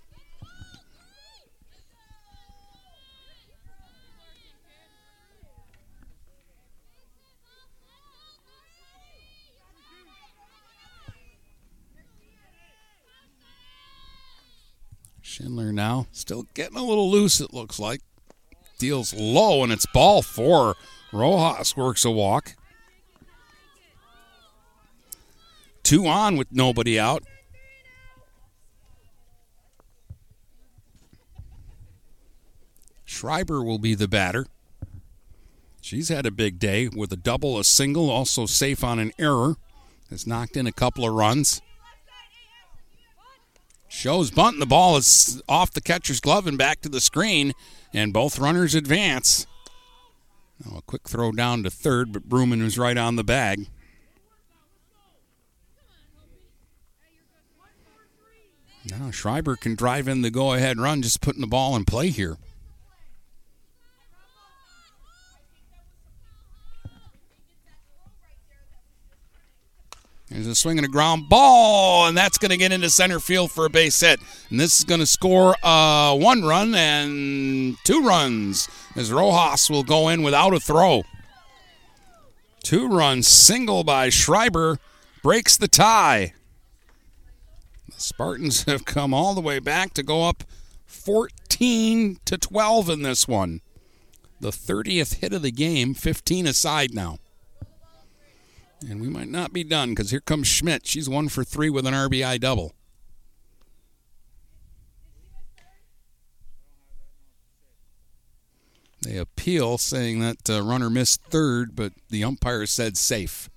Schindler 15.22 15.72
now 15.72 16.08
still 16.12 16.46
getting 16.54 16.78
a 16.78 16.84
little 16.84 17.10
loose, 17.10 17.40
it 17.40 17.54
looks 17.54 17.80
like. 17.80 18.02
Deals 18.80 19.14
low, 19.14 19.62
and 19.62 19.72
it's 19.72 19.86
ball 19.86 20.22
four. 20.22 20.76
Rojas 21.12 21.76
works 21.76 22.06
a 22.06 22.10
walk. 22.10 22.56
Two 25.84 26.08
on 26.08 26.38
with 26.38 26.48
nobody 26.52 26.98
out. 27.00 27.24
Schreiber 33.06 33.62
will 33.62 33.80
be 33.80 33.96
the 33.96 34.08
batter. 34.08 34.48
She's 35.82 36.08
had 36.10 36.26
a 36.26 36.32
big 36.32 36.58
day 36.58 36.88
with 36.88 37.12
a 37.12 37.18
double, 37.18 37.60
a 37.60 37.64
single, 37.66 38.10
also 38.10 38.46
safe 38.46 38.84
on 38.84 38.98
an 39.00 39.12
error. 39.20 39.56
Has 40.10 40.26
knocked 40.26 40.56
in 40.56 40.68
a 40.68 40.72
couple 40.72 41.06
of 41.06 41.14
runs. 41.14 41.62
Shows 43.90 44.32
bunt, 44.32 44.54
and 44.54 44.62
the 44.62 44.68
ball 44.68 44.96
is 44.96 45.42
off 45.50 45.74
the 45.74 45.82
catcher's 45.82 46.20
glove 46.20 46.48
and 46.48 46.58
back 46.58 46.82
to 46.82 46.90
the 46.90 47.02
screen, 47.02 47.54
and 47.94 48.14
both 48.14 48.40
runners 48.40 48.76
advance. 48.76 49.46
A 50.76 50.82
quick 50.82 51.08
throw 51.08 51.32
down 51.32 51.64
to 51.64 51.70
third, 51.70 52.12
but 52.12 52.28
Bruman 52.28 52.62
was 52.62 52.78
right 52.78 52.98
on 52.98 53.16
the 53.16 53.24
bag. 53.24 53.68
Now 58.86 59.12
Schreiber 59.12 59.56
can 59.56 59.76
drive 59.76 60.08
in 60.08 60.22
the 60.22 60.32
go 60.32 60.54
ahead 60.54 60.80
run, 60.80 61.02
just 61.02 61.22
putting 61.22 61.42
the 61.42 61.48
ball 61.48 61.76
in 61.76 61.86
play 61.86 62.10
here. 62.10 62.38
There's 70.30 70.46
a 70.46 70.54
swing 70.54 70.78
and 70.78 70.86
a 70.86 70.90
ground 70.90 71.28
ball, 71.28 72.06
and 72.08 72.16
that's 72.16 72.38
going 72.38 72.52
to 72.52 72.58
get 72.58 72.72
into 72.72 72.90
center 72.92 73.20
field 73.20 73.52
for 73.52 73.66
a 73.66 73.70
base 73.70 74.00
hit. 74.00 74.20
And 74.52 74.60
this 74.60 74.78
is 74.78 74.86
going 74.86 75.00
to 75.00 75.08
score 75.08 75.56
uh, 75.64 76.16
one 76.16 76.44
run 76.44 76.76
and 76.76 77.78
two 77.84 78.04
runs 78.04 78.70
as 78.96 79.12
Rojas 79.12 79.72
will 79.72 79.84
go 79.84 80.08
in 80.08 80.22
without 80.22 80.54
a 80.54 80.60
throw. 80.60 81.04
Two 82.64 82.88
runs 82.88 83.28
single 83.28 83.84
by 83.84 84.10
Schreiber 84.10 84.78
breaks 85.24 85.58
the 85.58 85.68
tie. 85.68 86.34
The 87.88 88.00
Spartans 88.00 88.64
have 88.68 88.86
come 88.86 89.16
all 89.16 89.34
the 89.34 89.42
way 89.42 89.58
back 89.58 89.96
to 89.96 90.04
go 90.04 90.30
up 90.30 90.44
14 90.86 92.20
to 92.26 92.38
12 92.38 92.90
in 92.90 93.02
this 93.02 93.28
one. 93.28 93.62
The 94.40 94.52
30th 94.52 95.16
hit 95.16 95.34
of 95.34 95.42
the 95.42 95.52
game, 95.52 95.96
15 95.96 96.46
aside 96.46 96.94
now. 96.94 97.18
And 98.88 99.02
we 99.02 99.10
might 99.10 99.28
not 99.28 99.52
be 99.52 99.64
done 99.64 99.90
because 99.90 100.12
here 100.12 100.22
comes 100.22 100.48
Schmidt. 100.48 100.88
She's 100.88 101.10
one 101.10 101.28
for 101.28 101.44
three 101.44 101.70
with 101.70 101.86
an 101.86 101.94
RBI 101.94 102.40
double. 102.40 102.74
They 109.02 109.18
appeal 109.18 109.78
saying 109.78 110.20
that 110.20 110.50
uh, 110.50 110.62
runner 110.62 110.90
missed 110.90 111.22
third, 111.30 111.76
but 111.76 111.94
the 112.10 112.24
umpire 112.24 112.66
said 112.66 112.98
safe. 112.98 113.50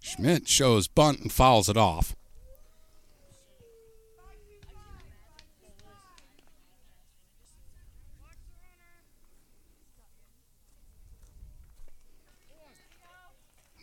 Schmidt 0.00 0.48
shows 0.48 0.88
bunt 0.88 1.20
and 1.20 1.32
fouls 1.32 1.68
it 1.68 1.76
off. 1.76 2.16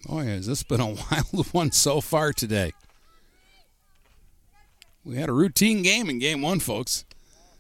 Oh, 0.07 0.15
Boy, 0.15 0.25
has 0.25 0.47
this 0.47 0.63
been 0.63 0.81
a 0.81 0.87
wild 1.11 1.47
one 1.51 1.71
so 1.71 2.01
far 2.01 2.33
today. 2.33 2.73
We 5.05 5.15
had 5.15 5.29
a 5.29 5.33
routine 5.33 5.81
game 5.81 6.09
in 6.09 6.19
game 6.19 6.41
one, 6.41 6.59
folks. 6.59 7.05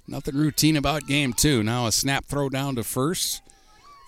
Nothing 0.07 0.35
routine 0.35 0.75
about 0.75 1.07
game 1.07 1.33
two. 1.33 1.63
Now 1.63 1.87
a 1.87 1.91
snap 1.91 2.25
throw 2.25 2.49
down 2.49 2.75
to 2.75 2.83
first, 2.83 3.41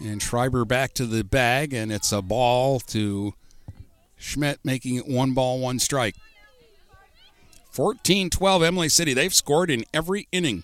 and 0.01 0.21
Schreiber 0.21 0.65
back 0.65 0.93
to 0.95 1.05
the 1.05 1.23
bag, 1.23 1.73
and 1.73 1.91
it's 1.91 2.11
a 2.11 2.21
ball 2.21 2.79
to 2.81 3.33
Schmidt, 4.17 4.59
making 4.63 4.95
it 4.95 5.07
one 5.07 5.33
ball, 5.33 5.59
one 5.59 5.79
strike. 5.79 6.15
14 7.71 8.29
12 8.29 8.63
Imlay 8.63 8.87
City. 8.87 9.13
They've 9.13 9.33
scored 9.33 9.69
in 9.69 9.83
every 9.93 10.27
inning. 10.31 10.63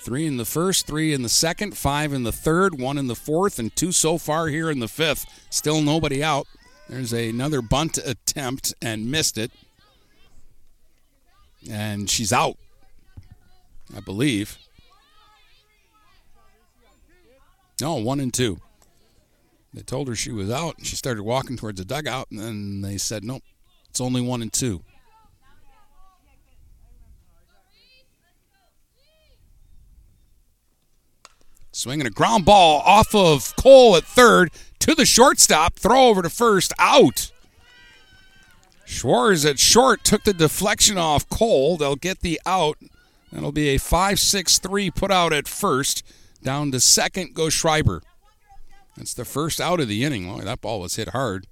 Three 0.00 0.26
in 0.26 0.36
the 0.36 0.44
first, 0.44 0.86
three 0.86 1.14
in 1.14 1.22
the 1.22 1.28
second, 1.28 1.76
five 1.76 2.12
in 2.12 2.24
the 2.24 2.32
third, 2.32 2.78
one 2.78 2.98
in 2.98 3.06
the 3.06 3.14
fourth, 3.14 3.58
and 3.58 3.74
two 3.74 3.92
so 3.92 4.18
far 4.18 4.48
here 4.48 4.70
in 4.70 4.80
the 4.80 4.88
fifth. 4.88 5.24
Still 5.48 5.80
nobody 5.80 6.22
out. 6.22 6.46
There's 6.92 7.14
another 7.14 7.62
bunt 7.62 7.96
attempt 7.96 8.74
and 8.82 9.10
missed 9.10 9.38
it. 9.38 9.50
And 11.70 12.10
she's 12.10 12.34
out, 12.34 12.58
I 13.96 14.00
believe. 14.00 14.58
No, 17.80 17.94
one 17.94 18.20
and 18.20 18.32
two. 18.32 18.60
They 19.72 19.80
told 19.80 20.06
her 20.08 20.14
she 20.14 20.32
was 20.32 20.50
out, 20.50 20.76
and 20.76 20.86
she 20.86 20.96
started 20.96 21.22
walking 21.22 21.56
towards 21.56 21.78
the 21.78 21.86
dugout, 21.86 22.30
and 22.30 22.38
then 22.38 22.82
they 22.82 22.98
said, 22.98 23.24
nope, 23.24 23.42
it's 23.88 24.00
only 24.02 24.20
one 24.20 24.42
and 24.42 24.52
two. 24.52 24.82
Swinging 31.72 32.06
a 32.06 32.10
ground 32.10 32.44
ball 32.44 32.82
off 32.84 33.14
of 33.14 33.56
Cole 33.56 33.96
at 33.96 34.04
third 34.04 34.50
to 34.78 34.94
the 34.94 35.06
shortstop. 35.06 35.74
Throw 35.76 36.08
over 36.08 36.20
to 36.20 36.28
first. 36.28 36.74
Out. 36.78 37.32
Schwartz 38.84 39.46
at 39.46 39.58
short 39.58 40.04
took 40.04 40.24
the 40.24 40.34
deflection 40.34 40.98
off 40.98 41.28
Cole. 41.30 41.78
They'll 41.78 41.96
get 41.96 42.20
the 42.20 42.38
out. 42.44 42.76
That'll 43.32 43.52
be 43.52 43.68
a 43.68 43.78
5 43.78 44.20
6 44.20 44.58
3 44.58 44.90
put 44.90 45.10
out 45.10 45.32
at 45.32 45.48
first. 45.48 46.04
Down 46.42 46.70
to 46.72 46.80
second 46.80 47.34
goes 47.34 47.54
Schreiber. 47.54 48.02
That's 48.96 49.14
the 49.14 49.24
first 49.24 49.58
out 49.58 49.80
of 49.80 49.88
the 49.88 50.04
inning. 50.04 50.30
Boy, 50.30 50.42
that 50.42 50.60
ball 50.60 50.80
was 50.80 50.96
hit 50.96 51.08
hard. 51.08 51.46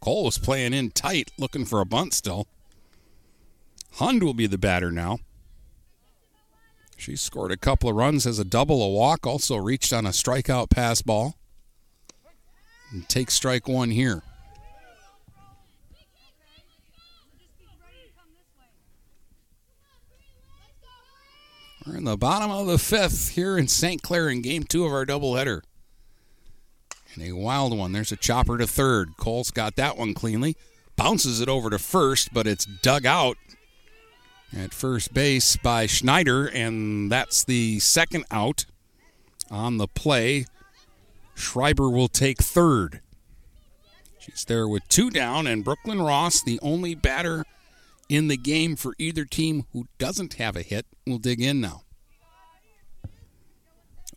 Cole 0.00 0.24
was 0.24 0.38
playing 0.38 0.72
in 0.72 0.90
tight, 0.90 1.32
looking 1.38 1.66
for 1.66 1.80
a 1.80 1.86
bunt 1.86 2.14
still. 2.14 2.46
Hund 3.94 4.22
will 4.22 4.34
be 4.34 4.46
the 4.46 4.58
batter 4.58 4.90
now. 4.90 5.18
She 6.96 7.14
scored 7.14 7.52
a 7.52 7.56
couple 7.56 7.90
of 7.90 7.96
runs 7.96 8.26
as 8.26 8.38
a 8.38 8.44
double, 8.44 8.82
a 8.82 8.88
walk, 8.88 9.26
also 9.26 9.56
reached 9.56 9.92
on 9.92 10.06
a 10.06 10.10
strikeout 10.10 10.70
pass 10.70 11.02
ball. 11.02 11.36
And 12.90 13.08
takes 13.08 13.34
strike 13.34 13.68
one 13.68 13.90
here. 13.90 14.22
We're 21.86 21.98
in 21.98 22.04
the 22.04 22.16
bottom 22.16 22.50
of 22.50 22.66
the 22.66 22.78
fifth 22.78 23.30
here 23.30 23.56
in 23.56 23.68
St. 23.68 24.02
Clair 24.02 24.28
in 24.28 24.42
game 24.42 24.64
two 24.64 24.84
of 24.84 24.92
our 24.92 25.06
doubleheader. 25.06 25.60
And 27.14 27.24
a 27.24 27.32
wild 27.32 27.76
one. 27.76 27.92
There's 27.92 28.10
a 28.10 28.16
chopper 28.16 28.58
to 28.58 28.66
third. 28.66 29.16
Cole's 29.16 29.52
got 29.52 29.76
that 29.76 29.96
one 29.96 30.12
cleanly. 30.12 30.56
Bounces 30.96 31.40
it 31.40 31.48
over 31.48 31.70
to 31.70 31.78
first, 31.78 32.34
but 32.34 32.46
it's 32.46 32.64
dug 32.64 33.06
out 33.06 33.36
at 34.54 34.74
first 34.74 35.14
base 35.14 35.56
by 35.56 35.86
Schneider, 35.86 36.46
and 36.46 37.10
that's 37.10 37.44
the 37.44 37.78
second 37.80 38.24
out 38.30 38.66
on 39.50 39.78
the 39.78 39.88
play 39.88 40.46
Schreiber 41.36 41.90
will 41.90 42.08
take 42.08 42.38
third. 42.38 43.00
She's 44.18 44.44
there 44.46 44.66
with 44.66 44.88
two 44.88 45.10
down, 45.10 45.46
and 45.46 45.64
Brooklyn 45.64 46.00
Ross, 46.00 46.42
the 46.42 46.58
only 46.62 46.94
batter 46.94 47.44
in 48.08 48.28
the 48.28 48.38
game 48.38 48.74
for 48.74 48.94
either 48.98 49.24
team 49.24 49.66
who 49.72 49.86
doesn't 49.98 50.34
have 50.34 50.56
a 50.56 50.62
hit, 50.62 50.86
will 51.06 51.18
dig 51.18 51.40
in 51.40 51.60
now. 51.60 51.82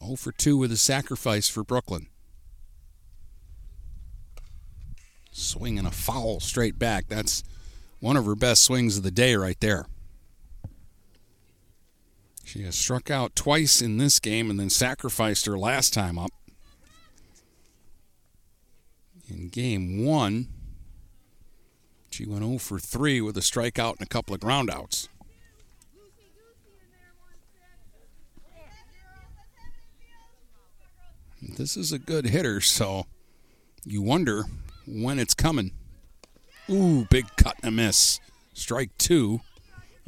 0 0.02 0.16
for 0.16 0.32
2 0.32 0.56
with 0.56 0.72
a 0.72 0.78
sacrifice 0.78 1.50
for 1.50 1.64
Brooklyn. 1.64 2.08
Swinging 5.32 5.86
a 5.86 5.92
foul 5.92 6.40
straight 6.40 6.80
back. 6.80 7.08
That's 7.10 7.44
one 8.00 8.16
of 8.16 8.26
her 8.26 8.36
best 8.36 8.64
swings 8.64 8.98
of 8.98 9.04
the 9.04 9.12
day 9.12 9.36
right 9.36 9.60
there. 9.60 9.88
She 12.50 12.64
has 12.64 12.76
struck 12.76 13.12
out 13.12 13.36
twice 13.36 13.80
in 13.80 14.00
this 14.00 14.18
game 14.18 14.50
and 14.50 14.60
then 14.60 14.72
sacrificed 14.72 15.46
her 15.46 15.56
last 15.56 15.94
time 15.94 16.18
up. 16.18 16.32
In 19.30 19.50
game 19.50 20.04
one, 20.04 20.48
she 22.10 22.26
went 22.26 22.44
0 22.44 22.58
for 22.58 22.80
3 22.80 23.22
with 23.22 23.38
a 23.38 23.42
strikeout 23.42 23.98
and 23.98 24.02
a 24.02 24.08
couple 24.08 24.34
of 24.34 24.42
groundouts. 24.42 25.10
This 31.44 31.78
is 31.78 31.92
a 31.92 32.00
good 32.00 32.26
hitter, 32.26 32.62
so 32.62 33.06
you 33.86 34.02
wonder 34.02 34.46
when 34.88 35.20
it's 35.20 35.36
coming. 35.36 35.70
Ooh, 36.68 37.06
big 37.12 37.28
cut 37.36 37.58
and 37.62 37.68
a 37.68 37.72
miss. 37.72 38.20
Strike 38.56 38.98
two. 38.98 39.42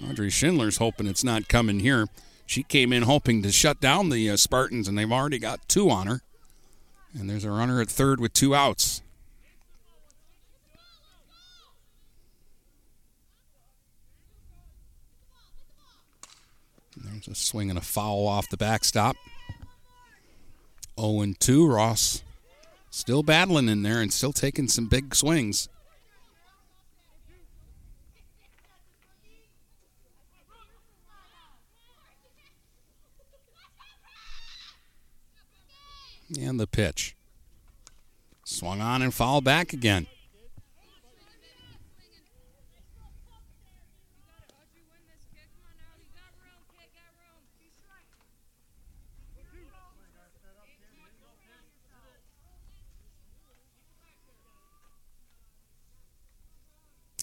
Audrey 0.04 0.32
Schindler's 0.32 0.78
hoping 0.78 1.06
it's 1.06 1.24
not 1.24 1.48
coming 1.48 1.82
here. 1.82 2.08
She 2.52 2.64
came 2.64 2.92
in 2.92 3.04
hoping 3.04 3.42
to 3.44 3.52
shut 3.54 3.80
down 3.80 4.10
the 4.10 4.30
uh, 4.30 4.36
Spartans, 4.36 4.90
and 4.90 4.98
they've 4.98 5.10
already 5.10 5.40
got 5.40 5.66
two 5.70 5.90
on 5.90 6.08
her. 6.08 6.22
And 7.18 7.30
there's 7.30 7.46
a 7.46 7.50
runner 7.50 7.80
at 7.80 7.88
third 7.88 8.20
with 8.20 8.34
two 8.34 8.54
outs. 8.54 9.02
There's 16.98 17.30
a 17.30 17.36
swing 17.36 17.70
and 17.70 17.80
a 17.80 17.82
foul 17.82 18.28
off 18.28 18.50
the 18.50 18.58
backstop. 18.58 19.16
0 21.00 21.34
2. 21.40 21.66
Ross 21.66 22.22
still 22.90 23.24
battling 23.24 23.70
in 23.70 23.82
there 23.84 24.02
and 24.02 24.12
still 24.12 24.34
taking 24.34 24.68
some 24.68 24.88
big 24.88 25.16
swings. 25.16 25.70
And 36.40 36.60
the 36.60 36.68
pitch. 36.68 37.16
Swung 38.46 38.80
on 38.80 39.02
and 39.02 39.14
fouled 39.14 39.44
back 39.44 39.74
again. 39.74 40.08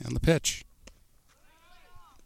And 0.04 0.14
the 0.14 0.20
pitch. 0.20 0.64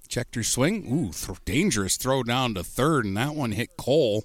Checked 0.09 0.35
her 0.35 0.43
swing. 0.43 0.87
Ooh, 0.93 1.13
th- 1.13 1.39
dangerous 1.47 1.97
throw 1.97 2.23
down 2.23 2.55
to 2.55 2.63
third, 2.63 3.07
and 3.07 3.17
that 3.17 3.35
one 3.35 3.53
hit 3.53 3.77
Cole. 3.79 4.25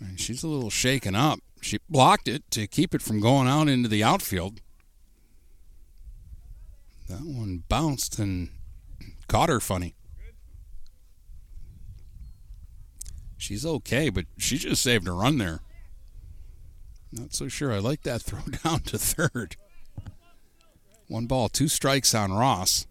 And 0.00 0.20
she's 0.20 0.42
a 0.42 0.48
little 0.48 0.70
shaken 0.70 1.14
up. 1.14 1.40
She 1.60 1.78
blocked 1.88 2.28
it 2.28 2.48
to 2.52 2.66
keep 2.66 2.94
it 2.94 3.02
from 3.02 3.20
going 3.20 3.48
out 3.48 3.68
into 3.68 3.88
the 3.88 4.04
outfield. 4.04 4.60
That 7.08 7.22
one 7.22 7.64
bounced 7.68 8.18
and 8.18 8.50
caught 9.26 9.48
her 9.48 9.60
funny. 9.60 9.94
She's 13.36 13.64
okay, 13.64 14.10
but 14.10 14.26
she 14.36 14.58
just 14.58 14.82
saved 14.82 15.08
a 15.08 15.12
run 15.12 15.38
there. 15.38 15.60
Not 17.10 17.34
so 17.34 17.48
sure. 17.48 17.72
I 17.72 17.78
like 17.78 18.02
that 18.02 18.22
throw 18.22 18.40
down 18.62 18.80
to 18.80 18.98
third. 18.98 19.56
One 21.06 21.26
ball, 21.26 21.48
two 21.48 21.68
strikes 21.68 22.14
on 22.14 22.32
Ross. 22.32 22.86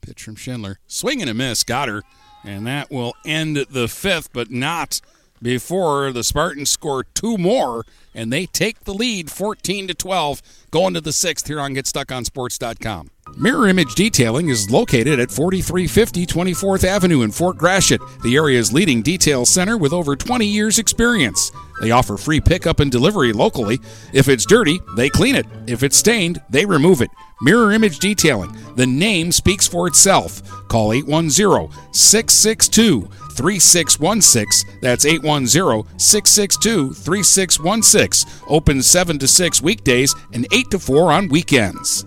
Pitch 0.00 0.22
from 0.22 0.36
Schindler. 0.36 0.78
Swing 0.86 1.20
and 1.20 1.30
a 1.30 1.34
miss. 1.34 1.64
Got 1.64 1.88
her. 1.88 2.02
And 2.44 2.66
that 2.66 2.90
will 2.90 3.14
end 3.24 3.56
the 3.56 3.88
fifth, 3.88 4.32
but 4.32 4.50
not 4.50 5.00
before 5.42 6.12
the 6.12 6.24
Spartans 6.24 6.70
score 6.70 7.04
two 7.04 7.36
more 7.36 7.84
and 8.14 8.32
they 8.32 8.46
take 8.46 8.84
the 8.84 8.94
lead 8.94 9.30
14 9.30 9.88
to 9.88 9.94
12 9.94 10.42
going 10.70 10.94
to 10.94 11.00
the 11.00 11.12
sixth 11.12 11.46
here 11.46 11.60
on 11.60 11.74
GetStuckOnSports.com. 11.74 13.10
Mirror 13.36 13.68
Image 13.68 13.94
Detailing 13.94 14.48
is 14.48 14.70
located 14.70 15.18
at 15.18 15.30
4350 15.30 16.26
24th 16.26 16.84
Avenue 16.84 17.22
in 17.22 17.30
Fort 17.30 17.56
Gratiot, 17.56 18.00
the 18.22 18.36
area's 18.36 18.72
leading 18.72 19.00
detail 19.00 19.46
center 19.46 19.78
with 19.78 19.92
over 19.92 20.16
20 20.16 20.44
years' 20.44 20.78
experience. 20.78 21.50
They 21.80 21.92
offer 21.92 22.16
free 22.16 22.40
pickup 22.40 22.80
and 22.80 22.90
delivery 22.90 23.32
locally. 23.32 23.78
If 24.12 24.28
it's 24.28 24.44
dirty, 24.44 24.80
they 24.96 25.08
clean 25.08 25.34
it. 25.34 25.46
If 25.66 25.82
it's 25.82 25.96
stained, 25.96 26.42
they 26.50 26.66
remove 26.66 27.00
it. 27.00 27.10
Mirror 27.40 27.72
Image 27.72 27.98
Detailing. 27.98 28.54
The 28.76 28.86
name 28.86 29.32
speaks 29.32 29.66
for 29.66 29.86
itself. 29.86 30.42
Call 30.68 30.92
810 30.92 31.70
662 31.92 33.08
3616. 33.36 34.80
That's 34.80 35.04
810 35.04 35.98
662 35.98 36.92
3616. 36.94 38.30
Open 38.48 38.82
7 38.82 39.18
to 39.18 39.28
6 39.28 39.62
weekdays 39.62 40.14
and 40.32 40.46
8 40.52 40.70
to 40.70 40.78
4 40.78 41.12
on 41.12 41.28
weekends. 41.28 42.06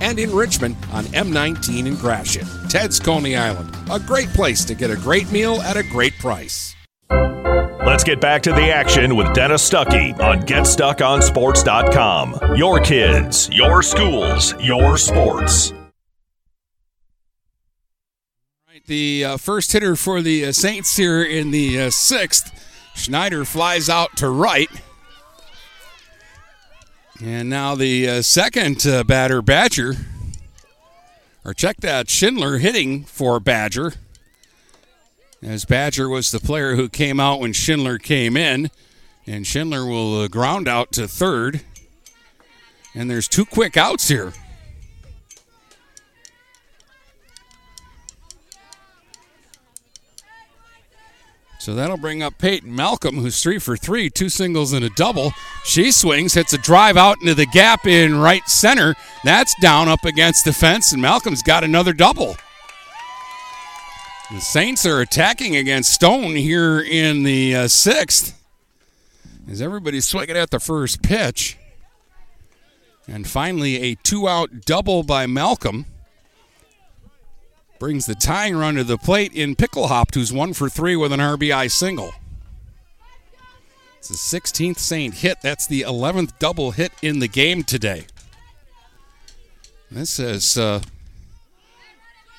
and 0.00 0.18
in 0.18 0.34
Richmond 0.34 0.76
on 0.92 1.04
M19 1.06 1.86
in 1.86 1.96
Gratiot. 1.96 2.46
Ted's 2.68 2.98
Coney 2.98 3.36
Island, 3.36 3.74
a 3.90 3.98
great 3.98 4.28
place 4.30 4.64
to 4.64 4.74
get 4.74 4.90
a 4.90 4.96
great 4.96 5.30
meal 5.30 5.60
at 5.62 5.76
a 5.76 5.82
great 5.82 6.18
price. 6.18 6.74
Let's 7.10 8.04
get 8.04 8.20
back 8.20 8.42
to 8.42 8.52
the 8.52 8.70
action 8.70 9.14
with 9.14 9.32
Dennis 9.32 9.68
Stuckey 9.68 10.18
on 10.18 10.42
GetStuckOnSports.com. 10.42 12.56
Your 12.56 12.80
kids, 12.80 13.48
your 13.52 13.82
schools, 13.82 14.54
your 14.60 14.98
sports. 14.98 15.72
The 18.86 19.24
uh, 19.24 19.36
first 19.36 19.72
hitter 19.72 19.96
for 19.96 20.20
the 20.20 20.46
uh, 20.46 20.52
Saints 20.52 20.96
here 20.96 21.22
in 21.22 21.50
the 21.50 21.82
uh, 21.82 21.90
sixth, 21.90 22.52
Schneider 22.94 23.44
flies 23.44 23.88
out 23.88 24.16
to 24.18 24.28
right. 24.28 24.68
And 27.22 27.48
now 27.48 27.74
the 27.74 28.08
uh, 28.08 28.22
second 28.22 28.86
uh, 28.86 29.02
batter, 29.02 29.40
Badger. 29.40 29.94
Or 31.44 31.54
check 31.54 31.78
that, 31.78 32.10
Schindler 32.10 32.58
hitting 32.58 33.04
for 33.04 33.40
Badger. 33.40 33.94
As 35.42 35.64
Badger 35.64 36.08
was 36.08 36.30
the 36.30 36.40
player 36.40 36.76
who 36.76 36.88
came 36.88 37.18
out 37.18 37.40
when 37.40 37.52
Schindler 37.52 37.98
came 37.98 38.36
in. 38.36 38.70
And 39.26 39.46
Schindler 39.46 39.86
will 39.86 40.20
uh, 40.20 40.28
ground 40.28 40.68
out 40.68 40.92
to 40.92 41.08
third. 41.08 41.62
And 42.94 43.10
there's 43.10 43.28
two 43.28 43.44
quick 43.44 43.76
outs 43.76 44.08
here. 44.08 44.32
So 51.66 51.74
that'll 51.74 51.96
bring 51.96 52.22
up 52.22 52.38
Peyton 52.38 52.72
Malcolm, 52.72 53.16
who's 53.16 53.42
three 53.42 53.58
for 53.58 53.76
three, 53.76 54.08
two 54.08 54.28
singles 54.28 54.72
and 54.72 54.84
a 54.84 54.90
double. 54.90 55.32
She 55.64 55.90
swings, 55.90 56.34
hits 56.34 56.52
a 56.52 56.58
drive 56.58 56.96
out 56.96 57.16
into 57.20 57.34
the 57.34 57.44
gap 57.44 57.88
in 57.88 58.20
right 58.20 58.48
center. 58.48 58.94
That's 59.24 59.52
down 59.60 59.88
up 59.88 60.04
against 60.04 60.44
the 60.44 60.52
fence, 60.52 60.92
and 60.92 61.02
Malcolm's 61.02 61.42
got 61.42 61.64
another 61.64 61.92
double. 61.92 62.36
The 64.30 64.38
Saints 64.38 64.86
are 64.86 65.00
attacking 65.00 65.56
against 65.56 65.90
Stone 65.90 66.36
here 66.36 66.78
in 66.78 67.24
the 67.24 67.56
uh, 67.56 67.66
sixth. 67.66 68.40
As 69.50 69.60
everybody's 69.60 70.06
swinging 70.06 70.36
at 70.36 70.52
the 70.52 70.60
first 70.60 71.02
pitch. 71.02 71.58
And 73.08 73.26
finally, 73.26 73.78
a 73.78 73.96
two 73.96 74.28
out 74.28 74.66
double 74.66 75.02
by 75.02 75.26
Malcolm 75.26 75.86
brings 77.78 78.06
the 78.06 78.14
tying 78.14 78.56
run 78.56 78.74
to 78.76 78.84
the 78.84 78.98
plate 78.98 79.32
in 79.32 79.56
Picklehop, 79.56 80.14
who's 80.14 80.32
one 80.32 80.52
for 80.52 80.68
three 80.68 80.96
with 80.96 81.12
an 81.12 81.20
RBI 81.20 81.70
single. 81.70 82.12
It's 83.98 84.08
the 84.08 84.38
16th 84.38 84.78
Saint 84.78 85.14
hit. 85.14 85.38
That's 85.42 85.66
the 85.66 85.82
11th 85.82 86.38
double 86.38 86.70
hit 86.72 86.92
in 87.02 87.18
the 87.18 87.28
game 87.28 87.64
today. 87.64 88.06
This 89.90 90.16
has 90.18 90.56
uh, 90.56 90.82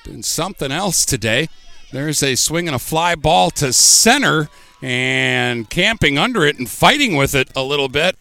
been 0.04 0.22
something 0.22 0.72
else 0.72 1.04
today. 1.04 1.48
There's 1.92 2.22
a 2.22 2.34
swing 2.34 2.68
and 2.68 2.74
a 2.74 2.78
fly 2.78 3.14
ball 3.14 3.50
to 3.52 3.72
center, 3.72 4.48
and 4.82 5.68
camping 5.68 6.18
under 6.18 6.44
it 6.44 6.58
and 6.58 6.68
fighting 6.68 7.16
with 7.16 7.34
it 7.34 7.50
a 7.56 7.62
little 7.62 7.88
bit 7.88 8.16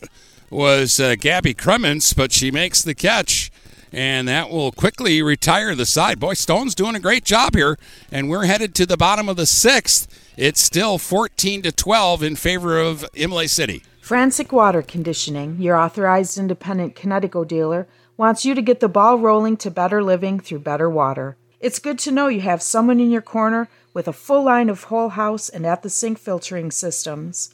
was 0.50 1.00
uh, 1.00 1.16
Gabby 1.20 1.54
Cremens, 1.54 2.16
but 2.16 2.32
she 2.32 2.52
makes 2.52 2.82
the 2.82 2.96
catch 2.96 3.52
and 3.92 4.28
that 4.28 4.50
will 4.50 4.72
quickly 4.72 5.22
retire 5.22 5.76
the 5.76 5.86
side. 5.86 6.20
Boy, 6.20 6.34
Stone's 6.34 6.76
doing 6.76 6.96
a 6.96 7.00
great 7.00 7.24
job 7.24 7.56
here, 7.56 7.78
and 8.12 8.30
we're 8.30 8.46
headed 8.46 8.76
to 8.76 8.86
the 8.86 8.98
bottom 8.98 9.30
of 9.30 9.38
the 9.38 9.46
sixth. 9.46 10.08
It's 10.38 10.62
still 10.62 10.98
14 10.98 11.64
to 11.64 11.72
12 11.72 12.24
in 12.24 12.36
favor 12.36 12.80
of 12.80 13.06
Imlay 13.16 13.48
City. 13.48 13.84
Frantic 14.02 14.52
Water 14.52 14.82
Conditioning, 14.82 15.60
your 15.60 15.76
authorized 15.76 16.38
independent 16.38 16.96
Kinetico 16.96 17.48
dealer, 17.48 17.88
wants 18.16 18.46
you 18.46 18.56
to 18.56 18.62
get 18.62 18.80
the 18.80 18.88
ball 18.88 19.20
rolling 19.20 19.58
to 19.58 19.70
better 19.70 20.04
living 20.04 20.40
through 20.40 20.60
better 20.60 20.90
water. 20.90 21.36
It's 21.60 21.80
good 21.80 22.00
to 22.00 22.12
know 22.12 22.28
you 22.28 22.42
have 22.42 22.62
someone 22.62 23.00
in 23.00 23.12
your 23.12 23.22
corner 23.22 23.68
with 23.94 24.08
a 24.08 24.14
full 24.14 24.44
line 24.44 24.70
of 24.70 24.86
whole 24.86 25.10
house 25.10 25.50
and 25.50 25.66
at 25.66 25.82
the 25.82 25.90
sink 25.90 26.20
filtering 26.20 26.72
systems. 26.72 27.54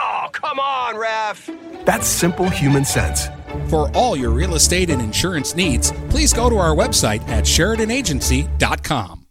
Come 0.31 0.59
on, 0.59 0.97
ref! 0.97 1.49
That's 1.85 2.07
simple 2.07 2.49
human 2.49 2.85
sense. 2.85 3.27
For 3.69 3.89
all 3.95 4.15
your 4.15 4.31
real 4.31 4.55
estate 4.55 4.89
and 4.89 5.01
insurance 5.01 5.55
needs, 5.55 5.91
please 6.09 6.33
go 6.33 6.49
to 6.49 6.57
our 6.57 6.75
website 6.75 7.21
at 7.27 7.45
SheridanAgency.com. 7.45 9.25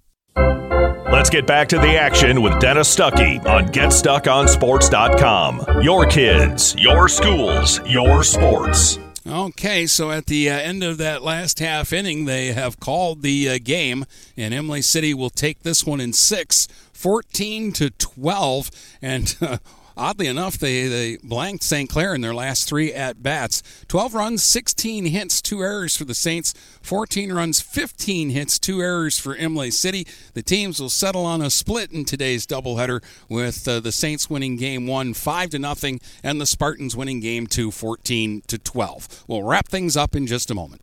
Let's 1.10 1.28
get 1.28 1.46
back 1.46 1.68
to 1.70 1.78
the 1.78 1.96
action 1.96 2.40
with 2.40 2.58
Dennis 2.60 2.94
Stuckey 2.94 3.44
on 3.44 3.66
GetStuckOnSports.com. 3.66 5.82
Your 5.82 6.06
kids, 6.06 6.76
your 6.78 7.08
schools, 7.08 7.80
your 7.84 8.22
sports. 8.22 8.98
Okay, 9.26 9.86
so 9.86 10.10
at 10.10 10.26
the 10.26 10.48
uh, 10.48 10.54
end 10.54 10.82
of 10.82 10.98
that 10.98 11.22
last 11.22 11.58
half 11.58 11.92
inning, 11.92 12.24
they 12.24 12.52
have 12.52 12.80
called 12.80 13.22
the 13.22 13.48
uh, 13.48 13.58
game, 13.62 14.04
and 14.36 14.54
Imlay 14.54 14.80
City 14.80 15.12
will 15.12 15.30
take 15.30 15.62
this 15.62 15.84
one 15.84 16.00
in 16.00 16.12
six, 16.12 16.66
14 16.92 17.72
to 17.72 17.90
12. 17.90 18.70
And 19.02 19.36
uh, 19.42 19.58
Oddly 19.96 20.26
enough, 20.26 20.58
they, 20.58 20.86
they 20.86 21.16
blanked 21.22 21.62
St. 21.62 21.88
Clair 21.88 22.14
in 22.14 22.20
their 22.20 22.34
last 22.34 22.68
three 22.68 22.92
at 22.92 23.22
bats. 23.22 23.62
12 23.88 24.14
runs, 24.14 24.42
16 24.42 25.06
hits, 25.06 25.42
two 25.42 25.62
errors 25.62 25.96
for 25.96 26.04
the 26.04 26.14
Saints. 26.14 26.54
14 26.82 27.32
runs, 27.32 27.60
15 27.60 28.30
hits, 28.30 28.58
two 28.58 28.80
errors 28.80 29.18
for 29.18 29.34
Imlay 29.34 29.70
City. 29.70 30.06
The 30.34 30.42
teams 30.42 30.80
will 30.80 30.90
settle 30.90 31.24
on 31.24 31.42
a 31.42 31.50
split 31.50 31.92
in 31.92 32.04
today's 32.04 32.46
doubleheader 32.46 33.02
with 33.28 33.66
uh, 33.66 33.80
the 33.80 33.92
Saints 33.92 34.30
winning 34.30 34.56
game 34.56 34.86
one, 34.86 35.14
5 35.14 35.50
to 35.50 35.58
nothing, 35.58 36.00
and 36.22 36.40
the 36.40 36.46
Spartans 36.46 36.96
winning 36.96 37.20
game 37.20 37.46
two, 37.46 37.70
14 37.70 38.42
to 38.46 38.58
12. 38.58 39.24
We'll 39.26 39.42
wrap 39.42 39.68
things 39.68 39.96
up 39.96 40.14
in 40.14 40.26
just 40.26 40.50
a 40.50 40.54
moment. 40.54 40.82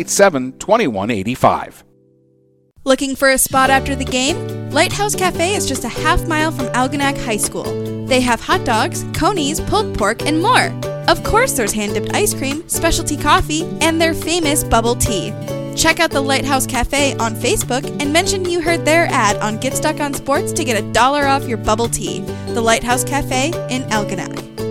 987 0.01 0.57
2185. 0.59 1.83
Looking 2.83 3.15
for 3.15 3.29
a 3.29 3.37
spot 3.37 3.69
after 3.69 3.95
the 3.95 4.05
game? 4.05 4.71
Lighthouse 4.71 5.15
Cafe 5.15 5.53
is 5.53 5.67
just 5.67 5.83
a 5.83 5.89
half 5.89 6.27
mile 6.27 6.51
from 6.51 6.65
Algonac 6.67 7.23
High 7.23 7.37
School. 7.37 8.07
They 8.07 8.21
have 8.21 8.41
hot 8.41 8.65
dogs, 8.65 9.05
conies, 9.13 9.61
pulled 9.61 9.95
pork, 9.95 10.23
and 10.23 10.41
more. 10.41 10.71
Of 11.07 11.23
course, 11.23 11.53
there's 11.53 11.73
hand 11.73 11.93
dipped 11.93 12.13
ice 12.15 12.33
cream, 12.33 12.67
specialty 12.67 13.17
coffee, 13.17 13.65
and 13.81 14.01
their 14.01 14.15
famous 14.15 14.63
bubble 14.63 14.95
tea. 14.95 15.31
Check 15.75 15.99
out 15.99 16.09
the 16.09 16.21
Lighthouse 16.21 16.65
Cafe 16.65 17.15
on 17.17 17.35
Facebook 17.35 17.85
and 18.01 18.11
mention 18.11 18.49
you 18.49 18.61
heard 18.61 18.83
their 18.83 19.05
ad 19.05 19.37
on 19.37 19.59
Get 19.59 19.75
Stuck 19.75 19.99
on 19.99 20.13
Sports 20.13 20.51
to 20.53 20.63
get 20.63 20.81
a 20.81 20.91
dollar 20.91 21.25
off 21.25 21.47
your 21.47 21.57
bubble 21.57 21.87
tea. 21.87 22.21
The 22.47 22.61
Lighthouse 22.61 23.03
Cafe 23.03 23.47
in 23.69 23.83
Algonac. 23.83 24.70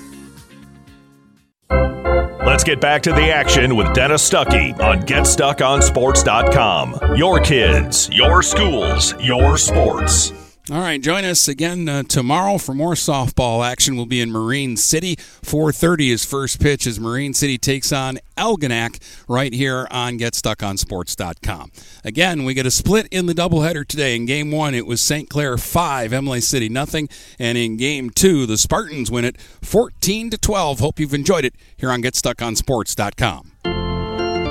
Let's 2.45 2.63
get 2.63 2.81
back 2.81 3.03
to 3.03 3.11
the 3.11 3.31
action 3.31 3.75
with 3.75 3.93
Dennis 3.93 4.27
Stuckey 4.29 4.77
on 4.79 5.01
GetStuckOnSports.com. 5.03 7.15
Your 7.15 7.39
kids, 7.39 8.09
your 8.11 8.41
schools, 8.41 9.13
your 9.19 9.57
sports. 9.57 10.40
All 10.71 10.79
right, 10.79 11.01
join 11.01 11.25
us 11.25 11.49
again 11.49 11.89
uh, 11.89 12.03
tomorrow 12.03 12.57
for 12.57 12.73
more 12.73 12.93
softball 12.93 13.69
action. 13.69 13.97
We'll 13.97 14.05
be 14.05 14.21
in 14.21 14.31
Marine 14.31 14.77
City. 14.77 15.17
4:30 15.17 16.11
is 16.11 16.23
first 16.23 16.61
pitch 16.61 16.87
as 16.87 16.97
Marine 16.97 17.33
City 17.33 17.57
takes 17.57 17.91
on 17.91 18.19
Algonac 18.37 19.01
right 19.27 19.51
here 19.51 19.85
on 19.91 20.17
GetStuckOnSports.com. 20.17 21.73
Again, 22.05 22.45
we 22.45 22.53
get 22.53 22.65
a 22.65 22.71
split 22.71 23.09
in 23.11 23.25
the 23.25 23.33
doubleheader 23.33 23.85
today. 23.85 24.15
In 24.15 24.25
Game 24.25 24.49
One, 24.49 24.73
it 24.73 24.87
was 24.87 25.01
St. 25.01 25.29
Clair 25.29 25.57
five, 25.57 26.13
Imlay 26.13 26.39
City 26.39 26.69
nothing, 26.69 27.09
and 27.37 27.57
in 27.57 27.75
Game 27.75 28.09
Two, 28.09 28.45
the 28.45 28.57
Spartans 28.57 29.11
win 29.11 29.25
it 29.25 29.41
14 29.41 30.29
to 30.29 30.37
12. 30.37 30.79
Hope 30.79 31.01
you've 31.01 31.13
enjoyed 31.13 31.43
it 31.43 31.53
here 31.75 31.91
on 31.91 32.01
GetStuckOnSports.com. 32.01 33.50